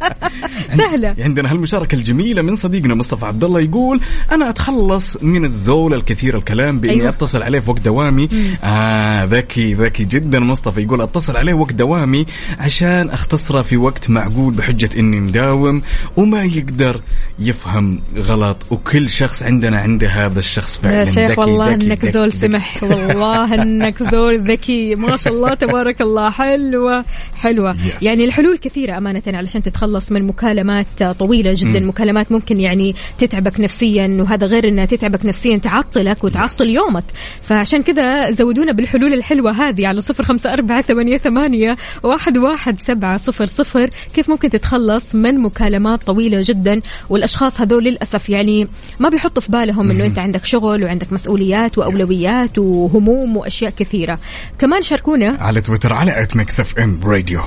سهلة. 0.77 1.15
عندنا 1.20 1.52
هالمشاركة 1.52 1.96
الجميلة 1.96 2.42
من 2.42 2.56
صديقنا 2.56 2.96
مصطفى 2.96 3.26
عبد 3.26 3.44
الله 3.44 3.60
يقول 3.60 4.02
أنا 4.32 4.50
أتخلص 4.50 5.24
من 5.24 5.46
الزول 5.46 5.94
الكثير 5.94 6.38
الكلام 6.38 6.80
بإني 6.80 6.94
أيوة. 6.94 7.10
أتصل 7.10 7.44
عليه 7.44 7.60
في 7.60 7.70
وقت 7.70 7.82
دوامي 7.82 8.30
آه 8.64 9.24
ذكي 9.24 9.74
ذكي 9.74 10.04
جدا 10.04 10.40
مصطفى 10.40 10.82
يقول 10.82 11.02
أتصل 11.02 11.38
عليه 11.38 11.54
وقت 11.54 11.74
دوامي 11.74 12.26
عشان 12.60 13.10
أختصره 13.10 13.62
في 13.62 13.78
وقت 13.78 14.10
معقول 14.10 14.54
بحجة 14.54 14.90
إني 15.00 15.20
مداوم 15.20 15.82
وما 16.18 16.44
يقدر 16.44 17.02
يفهم 17.40 18.02
غلط 18.18 18.57
وكل 18.72 19.10
شخص 19.10 19.44
عندنا 19.44 19.80
عنده 19.80 20.07
هذا 20.07 20.40
الشخص 20.40 20.78
فعلا. 20.78 20.99
يا 20.99 21.06
شيخ 21.06 21.32
ذكي 21.32 21.41
والله 21.41 21.74
ذكي 21.74 21.86
إنك 21.86 21.98
ذكي 21.98 22.12
زول 22.12 22.28
ذكي. 22.28 22.38
سمح 22.38 22.84
والله 22.84 23.53
إنك 23.53 24.03
زول 24.03 24.40
ذكي. 24.40 24.95
ما 24.95 25.16
شاء 25.16 25.34
الله 25.34 25.53
تبارك 25.53 26.02
الله. 26.02 26.30
حلوة 26.30 27.06
حلوة. 27.36 27.74
Yes. 27.74 28.03
يعني 28.03 28.26
الحلول 28.26 28.57
كثيرة 28.57 28.98
أمانة 28.98 29.22
علشان 29.28 29.64
تتخلص 29.64 30.12
من 30.12 30.28
مكالمات 30.28 31.03
طويلة 31.03 31.53
جدا. 31.56 31.80
مم. 31.80 31.90
مكالمات 31.90 32.32
ممكن 32.32 32.60
يعني 32.60 32.95
تتعبك 33.18 33.60
نفسيا 33.60 34.18
وهذا 34.20 34.48
غير 34.48 34.68
إنها 34.68 34.86
تتعبك 34.86 35.26
نفسيا 35.26 35.57
تعطلك 35.57 36.24
وتعطل 36.24 36.70
يومك. 36.70 37.03
فعشان 37.41 37.84
كذا 37.84 38.32
زودونا 38.32 38.74
بالحلول 38.74 39.14
الحلوة 39.14 39.52
هذه 39.52 39.88
على 39.88 40.02
صفر 40.02 40.24
خمسة 40.24 40.53
أربعة 40.53 40.82
ثمانية, 40.82 41.18
ثمانية 41.18 41.78
واحد, 42.03 42.38
واحد 42.38 42.82
سبعة 42.82 43.18
صفر 43.18 43.45
صفر. 43.45 43.90
كيف 44.14 44.30
ممكن 44.30 44.49
تتخلص 44.49 45.16
من 45.16 45.40
مكالمات 45.40 46.03
طويلة 46.03 46.41
جدا؟ 46.44 46.82
والاشخاص 47.26 47.61
هذول 47.61 47.84
للأسف 47.84 48.30
يعني 48.30 48.68
ما 48.99 49.10
بيحطوا 49.10 49.41
في 49.41 49.52
بالهم 49.52 49.91
إنه 49.91 50.06
أنت 50.06 50.19
عندك 50.19 50.45
شغل 50.45 50.84
وعندك 50.84 51.14
مسؤوليات 51.14 51.77
وأولويات 51.77 52.57
وهموم 52.57 53.38
وأشياء 53.38 53.72
كثيرة. 53.72 54.19
كمان 54.60 54.81
شاركونا. 54.81 55.38
على 55.39 55.61
تويتر 55.61 55.93
على 55.93 56.22
at 56.22 56.36
Mix 56.36 56.60
FM 56.60 56.99
Radio 57.03 57.41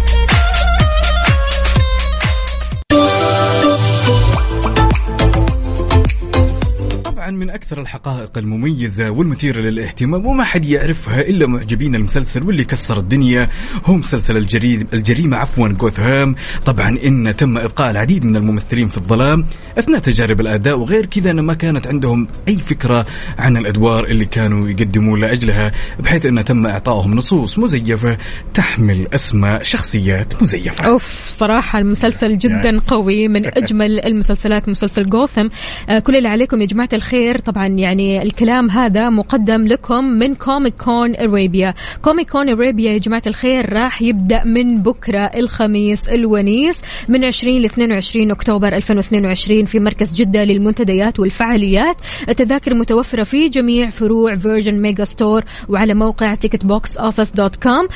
طبعا 7.29 7.41
من 7.41 7.51
أكثر 7.51 7.81
الحقائق 7.81 8.39
المميزة 8.39 9.11
والمثيرة 9.11 9.61
للاهتمام 9.61 10.27
وما 10.27 10.45
حد 10.45 10.67
يعرفها 10.67 11.21
إلا 11.21 11.47
معجبين 11.47 11.95
المسلسل 11.95 12.43
واللي 12.43 12.65
كسر 12.65 12.99
الدنيا. 12.99 13.49
هو 13.85 13.95
مسلسل 13.95 14.37
الجريمه 14.37 14.87
الجريمة 14.93 15.37
عفوا 15.37 15.69
جوثهام. 15.69 16.35
طبعا 16.67 16.89
إن 16.89 17.37
تم 17.37 17.59
إبقاء 17.59 17.91
العديد 17.91 18.25
من 18.25 18.37
الممثلين 18.37 18.89
في 18.89 18.97
الظلام. 18.97 19.47
أثناء 19.79 20.01
تجارب 20.01 20.41
الأداء 20.41 20.79
وغير 20.79 21.07
كذا 21.07 21.31
أن 21.31 21.41
ما 21.41 21.55
كانت 21.55 21.87
عندهم 21.87 22.29
أي 22.49 22.59
فكرة 22.59 23.07
عن 23.39 23.57
الأدوار 23.57 24.05
اللي 24.05 24.25
كانوا 24.25 24.69
يقدمون 24.69 25.21
لأجلها 25.21 25.73
بحيث 26.01 26.27
إن 26.27 26.45
تم 26.45 26.67
إعطائهم 26.67 27.15
نصوص 27.15 27.59
مزيفة 27.59 28.19
تحمل 28.55 29.09
أسماء 29.15 29.63
شخصيات 29.63 30.43
مزيفة. 30.43 30.85
أوف 30.85 31.29
صراحة 31.29 31.79
المسلسل 31.79 32.39
جدا. 32.39 32.81
قوي 32.81 33.29
من 33.29 33.47
أجمل 33.47 34.01
المسلسلات 34.01 34.69
مسلسل 34.69 35.09
جوثم. 35.09 35.49
آه 35.89 35.99
كل 35.99 36.17
اللي 36.17 36.29
عليكم 36.29 36.61
يا 36.61 36.67
جماعة 36.67 36.89
الخير 36.93 37.18
طبعا 37.19 37.67
يعني 37.67 38.23
الكلام 38.23 38.71
هذا 38.71 39.11
مقدم 39.11 39.67
لكم 39.67 40.05
من 40.05 40.35
Comic 40.35 40.75
Con 40.85 41.17
Arabia 41.17 41.75
Comic 42.03 42.31
Con 42.31 42.49
Arabia 42.49 42.93
يا 42.93 42.99
جماعة 42.99 43.23
الخير 43.27 43.73
راح 43.73 44.03
يبدأ 44.03 44.45
من 44.45 44.83
بكرة 44.83 45.19
الخميس 45.19 46.09
الونيس 46.09 46.81
من 47.09 47.25
20 47.25 47.63
ل 47.63 47.65
22 47.65 48.31
أكتوبر 48.31 48.77
2022 48.77 49.65
في 49.65 49.81
مركز 49.81 50.13
جدة 50.15 50.45
للمنتديات 50.45 51.21
والفعاليات. 51.21 51.97
التذاكر 52.29 52.75
متوفرة 52.75 53.23
في 53.23 53.49
جميع 53.49 53.91
فروع 53.91 54.35
Virgin 54.35 54.83
Megastore 54.83 55.45
وعلى 55.69 55.95
موقع 55.95 56.35
Ticket 56.35 56.65
Box 56.65 56.97
Office 56.97 57.31
dot 57.33 57.57
com 57.57 57.89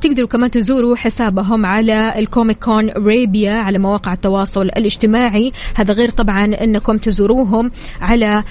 تقدروا 0.00 0.28
كمان 0.28 0.50
تزوروا 0.50 0.96
حسابهم 0.96 1.66
على 1.66 2.18
ال 2.18 2.26
Comic 2.26 2.64
Con 2.64 2.90
Arabia 2.90 3.52
على 3.52 3.78
مواقع 3.78 4.12
التواصل 4.12 4.62
الاجتماعي. 4.62 5.52
هذا 5.74 5.94
غير 5.94 6.10
طبعا 6.10 6.44
إنكم 6.44 6.98
تزوروهم 6.98 7.70
على 8.00 8.44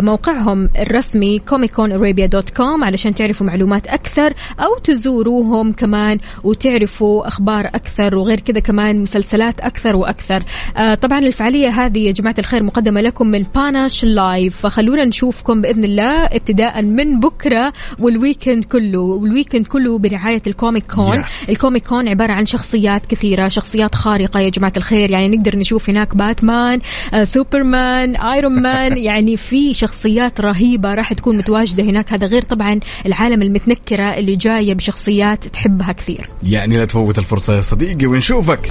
موقعهم 0.00 0.70
الرسمي 0.78 1.38
كوميكون 1.38 2.14
dot 2.14 2.50
com 2.50 2.84
علشان 2.84 3.14
تعرفوا 3.14 3.46
معلومات 3.46 3.86
أكثر 3.86 4.34
أو 4.60 4.78
تزوروهم 4.84 5.72
كمان 5.72 6.18
وتعرفوا 6.44 7.26
أخبار 7.28 7.66
أكثر 7.66 8.16
وغير 8.16 8.40
كذا 8.40 8.60
كمان 8.60 9.02
مسلسلات 9.02 9.60
أكثر 9.60 9.96
وأكثر. 9.96 10.42
آه، 10.76 10.94
طبعا 10.94 11.18
الفعالية 11.18 11.68
هذه 11.68 11.98
يا 11.98 12.12
جماعة 12.12 12.34
الخير 12.38 12.62
مقدمة 12.62 13.00
لكم 13.00 13.26
من 13.26 13.44
باناش 13.54 14.04
لايف 14.04 14.56
فخلونا 14.56 15.04
نشوفكم 15.04 15.62
بإذن 15.62 15.84
الله 15.84 16.24
ابتداء 16.24 16.82
من 16.82 17.20
بكرة 17.20 17.72
وال 17.98 18.13
weekend 18.13 18.64
كله. 18.64 19.00
وال 19.00 19.15
weekend 19.15 19.66
كله 19.66 19.98
برعاية 19.98 20.42
الكوميك 20.46 20.84
كون 20.94 21.24
Yes. 21.24 21.50
الكوميك 21.50 21.86
كون 21.86 22.08
عبارة 22.08 22.32
عن 22.32 22.46
شخصيات 22.46 23.06
كثيرة 23.06 23.48
شخصيات 23.48 23.94
خارقة 23.94 24.40
يا 24.40 24.48
جماعة 24.48 24.72
الخير. 24.76 25.10
يعني 25.10 25.28
نقدر 25.36 25.56
نشوف 25.58 25.90
هناك 25.90 26.16
باتمان 26.16 26.80
آه، 27.14 27.24
سوبرمان 27.24 28.16
ايرون 28.16 28.62
مان 28.62 28.98
يعني 29.04 29.36
في 29.36 29.74
شخصيات 29.74 30.40
رهيبة 30.40 30.94
راح 30.94 31.12
تكون 31.12 31.38
متواجدة 31.38 31.82
هناك. 31.82 32.12
هذا 32.12 32.26
غير 32.26 32.42
طبعا 32.42 32.80
العالم 33.06 33.42
المتنكرة 33.42 34.02
اللي 34.02 34.36
جاية 34.36 34.74
بشخصيات 34.74 35.48
تحبها 35.48 35.92
كثير. 35.92 36.28
يعني 36.42 36.76
لا 36.76 36.84
تفوت 36.84 37.18
الفرصة 37.18 37.54
يا 37.54 37.60
صديقي 37.60 38.06
ونشوفك. 38.06 38.70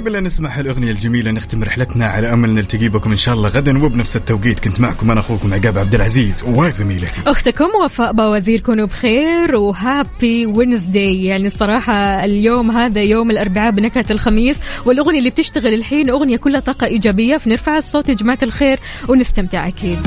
قبل 0.00 0.16
أن 0.16 0.24
نسمع 0.24 0.58
هالأغنية 0.58 0.90
الجميلة 0.90 1.30
نختم 1.30 1.64
رحلتنا 1.64 2.06
على 2.06 2.32
أمل 2.32 2.54
نلتقي 2.54 2.88
بكم 2.88 3.10
إن 3.10 3.16
شاء 3.16 3.34
الله 3.34 3.48
غدا 3.48 3.84
وبنفس 3.84 4.16
التوقيت. 4.16 4.60
كنت 4.60 4.80
معكم 4.80 5.10
أنا 5.10 5.20
أخوكم 5.20 5.54
عقاب 5.54 5.78
عبد 5.78 5.94
العزيز 5.94 6.44
وزميلتي. 6.46 7.22
أختكم 7.26 7.68
وفاء 7.84 8.12
بوازير 8.12 8.60
كونوا 8.60 8.86
بخير 8.86 9.56
و 9.56 9.71
happy 9.71 10.46
Wednesday 10.46 11.24
يعني 11.24 11.46
الصراحة 11.46 12.24
اليوم 12.24 12.70
هذا 12.70 13.02
يوم 13.02 13.30
الأربعاء 13.30 13.70
بنكهة 13.70 14.04
الخميس 14.10 14.58
والأغنية 14.84 15.18
اللي 15.18 15.30
بتشتغل 15.30 15.74
الحين 15.74 16.10
أغنية 16.10 16.36
كلها 16.36 16.60
طاقة 16.60 16.86
إيجابية. 16.86 17.36
فنرفع 17.36 17.76
الصوت 17.76 18.08
يا 18.08 18.14
جماعة 18.14 18.38
الخير 18.42 18.78
ونستمتع 19.08 19.68
أكيد. 19.68 19.98